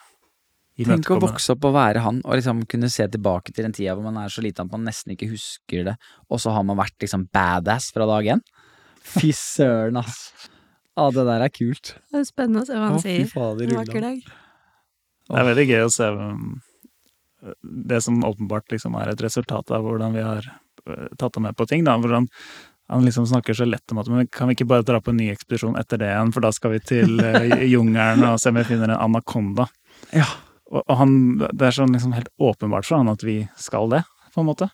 Tenk 0.83 1.07
å 1.13 1.21
vokse 1.23 1.53
opp 1.53 1.69
og 1.69 1.75
være 1.77 2.01
han, 2.03 2.17
og 2.25 2.35
liksom 2.35 2.65
kunne 2.67 2.89
se 2.91 3.05
tilbake 3.07 3.53
til 3.55 3.63
den 3.63 3.75
tida 3.75 3.93
hvor 3.95 4.03
man 4.09 4.17
er 4.19 4.33
så 4.33 4.41
liten 4.43 4.65
at 4.65 4.73
man 4.73 4.83
nesten 4.83 5.13
ikke 5.13 5.29
husker 5.31 5.85
det, 5.87 5.93
og 6.27 6.41
så 6.43 6.51
har 6.51 6.65
man 6.67 6.75
vært 6.81 6.97
liksom 6.99 7.29
badass 7.31 7.93
fra 7.95 8.07
dag 8.09 8.27
én. 8.33 8.41
Fy 9.05 9.31
søren, 9.37 9.99
ass. 10.01 10.49
Ja, 10.95 11.09
det 11.11 11.25
der 11.27 11.43
er 11.43 11.51
kult. 11.51 11.95
Det 12.11 12.21
er 12.21 12.27
spennende 12.27 12.63
å 12.63 12.67
se 12.67 12.77
hva 12.77 12.91
han 12.93 13.01
fy 13.03 13.17
sier. 13.17 13.31
fader, 13.31 13.67
En 13.67 13.81
vakker 13.81 14.05
dag. 14.05 14.21
Det 15.25 15.41
er 15.41 15.49
veldig 15.49 15.65
gøy 15.67 15.81
å 15.83 15.91
se 15.91 16.07
um, 16.13 16.53
det 17.61 17.99
som 18.05 18.21
åpenbart 18.25 18.71
liksom 18.71 18.95
er 18.99 19.11
et 19.11 19.25
resultat 19.25 19.73
av 19.75 19.83
hvordan 19.85 20.15
vi 20.15 20.23
har 20.23 20.47
uh, 20.47 21.09
tatt 21.19 21.35
ham 21.35 21.47
med 21.49 21.57
på 21.57 21.67
ting. 21.69 21.83
Da. 21.87 21.97
Hvordan 21.99 22.29
han 22.93 23.05
liksom 23.05 23.25
snakker 23.27 23.57
så 23.57 23.67
lett 23.67 23.91
om 23.91 23.99
at 23.99 24.09
men 24.13 24.29
kan 24.31 24.47
vi 24.47 24.55
ikke 24.55 24.69
bare 24.69 24.85
dra 24.87 25.01
på 25.01 25.11
en 25.11 25.19
ny 25.19 25.31
ekspedisjon 25.33 25.77
etter 25.81 25.99
det 25.99 26.11
igjen, 26.13 26.31
for 26.35 26.45
da 26.45 26.53
skal 26.55 26.75
vi 26.75 26.81
til 26.93 27.19
uh, 27.25 27.65
jungelen 27.65 28.25
og 28.29 28.39
se 28.39 28.53
om 28.53 28.61
vi 28.61 28.67
finner 28.69 28.93
en 28.93 29.01
anakonda. 29.09 29.67
Ja. 30.15 30.29
Og, 30.71 30.81
og 30.81 30.95
han, 31.01 31.19
det 31.43 31.69
er 31.69 31.79
sånn 31.81 31.93
liksom 31.93 32.15
helt 32.15 32.31
åpenbart 32.41 32.87
for 32.87 33.01
han 33.01 33.11
at 33.11 33.25
vi 33.25 33.41
skal 33.59 33.91
det, 33.91 34.05
på 34.31 34.45
en 34.45 34.49
måte. 34.53 34.71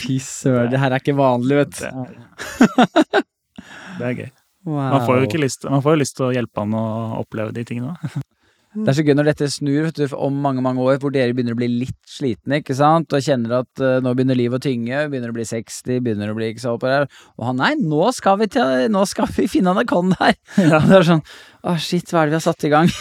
Fy 0.00 0.18
søren, 0.24 0.70
det 0.72 0.80
her 0.82 0.94
er 0.96 1.02
ikke 1.02 1.16
vanlig, 1.18 1.60
vet 1.62 1.78
Det 1.78 1.92
du. 1.92 2.00
er, 2.00 3.24
det 4.00 4.10
er 4.10 4.18
gøy. 4.24 4.28
Wow. 4.68 4.90
Man 4.92 5.06
får 5.06 5.16
jo 5.22 5.28
ikke 5.30 5.40
lyst, 5.40 5.64
man 5.72 5.80
får 5.84 5.96
lyst 6.02 6.18
til 6.18 6.28
å 6.28 6.34
hjelpe 6.36 6.60
han 6.60 6.74
å 6.76 6.84
oppleve 7.22 7.54
de 7.56 7.64
tingene. 7.68 7.96
Det 8.70 8.86
er 8.86 8.94
så 8.94 9.02
gøy 9.02 9.16
når 9.18 9.26
dette 9.32 9.46
snur 9.50 9.80
vet 9.88 9.96
du, 9.98 10.04
om 10.14 10.36
mange 10.44 10.62
mange 10.62 10.78
år, 10.84 11.00
hvor 11.02 11.10
dere 11.10 11.34
begynner 11.34 11.56
å 11.56 11.58
bli 11.58 11.66
litt 11.72 11.96
slitne, 12.06 12.60
ikke 12.60 12.76
sant, 12.78 13.10
og 13.10 13.24
kjenner 13.26 13.56
at 13.64 13.82
uh, 13.82 13.96
nå 13.98 14.12
begynner 14.14 14.38
livet 14.38 14.60
å 14.60 14.62
tynge, 14.62 15.00
begynner 15.10 15.32
å 15.32 15.34
bli 15.34 15.42
60, 15.48 15.98
begynner 16.04 16.30
å 16.30 16.36
bli 16.38 16.52
ikke 16.52 16.62
så 16.62 16.76
oppå 16.76 16.86
der, 16.86 17.08
og 17.34 17.48
han 17.48 17.58
nei, 17.58 17.72
nå 17.82 18.12
skal 18.14 18.38
vi 18.38 18.46
til, 18.54 18.84
nå 18.94 19.02
skal 19.10 19.26
vi 19.34 19.48
finne 19.50 19.72
anakonda 19.74 20.20
her. 20.20 20.38
Og 20.78 20.86
det 20.86 21.00
er 21.00 21.08
sånn, 21.08 21.24
å 21.66 21.74
shit, 21.82 22.14
hva 22.14 22.22
er 22.22 22.30
det 22.30 22.36
vi 22.36 22.38
har 22.38 22.46
satt 22.46 22.68
i 22.68 22.70
gang? 22.70 22.94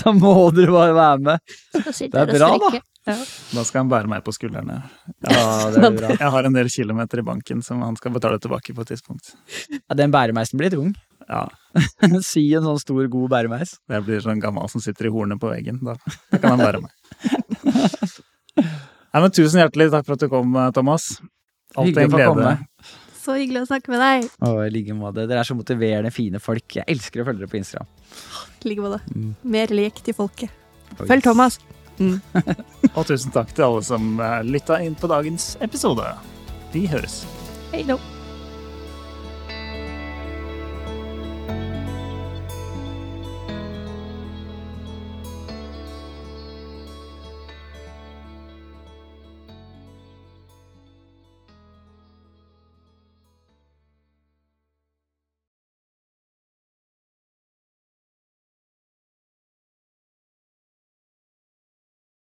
så 0.00 0.16
må 0.18 0.34
dere 0.56 0.74
bare 0.80 0.98
være 0.98 1.24
med. 1.30 1.54
Det 1.78 2.10
er 2.10 2.34
bra, 2.34 2.50
da. 2.66 2.72
Ja. 3.04 3.16
Da 3.52 3.62
skal 3.68 3.82
han 3.82 3.90
bære 3.92 4.08
meg 4.08 4.22
på 4.24 4.32
skuldrene. 4.32 4.78
Ja, 5.28 5.42
det 5.74 5.82
er 5.84 5.96
bra. 5.98 6.12
Jeg 6.16 6.30
har 6.36 6.48
en 6.48 6.54
del 6.56 6.70
kilometer 6.72 7.20
i 7.20 7.24
banken 7.26 7.60
som 7.64 7.82
han 7.84 7.98
skal 8.00 8.14
betale 8.14 8.38
tilbake 8.40 8.72
på 8.76 8.84
et 8.86 8.92
tidspunkt. 8.94 9.34
Ja, 9.74 9.96
den 9.98 10.14
bæremeisen 10.14 10.60
blir 10.60 10.72
tung. 10.72 10.94
Ja, 11.28 11.42
si 12.24 12.46
en 12.56 12.64
sånn 12.64 12.80
stor, 12.80 13.04
god 13.12 13.30
bæremeis. 13.32 13.76
Jeg 13.92 14.06
blir 14.08 14.24
sånn 14.24 14.40
gammel 14.42 14.68
som 14.72 14.82
sitter 14.84 15.08
i 15.08 15.12
hornet 15.12 15.40
på 15.42 15.52
veggen. 15.52 15.82
Da, 15.84 15.96
da 16.32 16.40
kan 16.40 16.56
han 16.56 16.64
bære 16.64 16.82
meg. 16.84 16.92
Nei, 19.14 19.20
men 19.22 19.30
tusen 19.34 19.60
hjertelig 19.62 19.90
takk 19.92 20.08
for 20.08 20.16
at 20.16 20.24
du 20.24 20.30
kom, 20.32 20.56
Thomas. 20.74 21.14
Alltid 21.78 22.00
en 22.06 22.12
glede. 22.12 22.32
komme. 22.32 22.56
Så 23.24 23.36
hyggelig 23.38 23.62
å 23.64 23.68
snakke 23.70 23.92
med 23.92 24.02
deg. 24.02 24.26
Å, 24.44 24.50
i 24.66 24.72
like 24.74 24.96
måte. 24.96 25.24
Dere 25.28 25.40
er 25.44 25.48
så 25.48 25.56
motiverende, 25.56 26.10
fine 26.12 26.40
folk. 26.42 26.66
Jeg 26.80 26.84
elsker 26.92 27.22
å 27.22 27.28
følge 27.28 27.44
dere 27.44 27.52
på 27.52 27.60
Instagram. 27.60 27.88
I 28.64 28.68
like 28.72 28.84
måte. 28.84 29.00
Mm. 29.14 29.30
Mer 29.54 29.72
lek 29.76 30.02
til 30.04 30.16
folket. 30.18 30.52
Følg 30.98 31.24
Thomas. 31.24 31.56
Og 32.94 33.04
tusen 33.06 33.34
takk 33.34 33.54
til 33.54 33.68
alle 33.68 33.84
som 33.86 34.18
eh, 34.20 34.40
lytta 34.46 34.80
inn 34.82 34.98
på 34.98 35.10
dagens 35.10 35.54
episode. 35.64 36.08
Vi 36.74 36.86
høres. 36.90 37.22
Hei 37.72 37.84
då. 37.86 37.98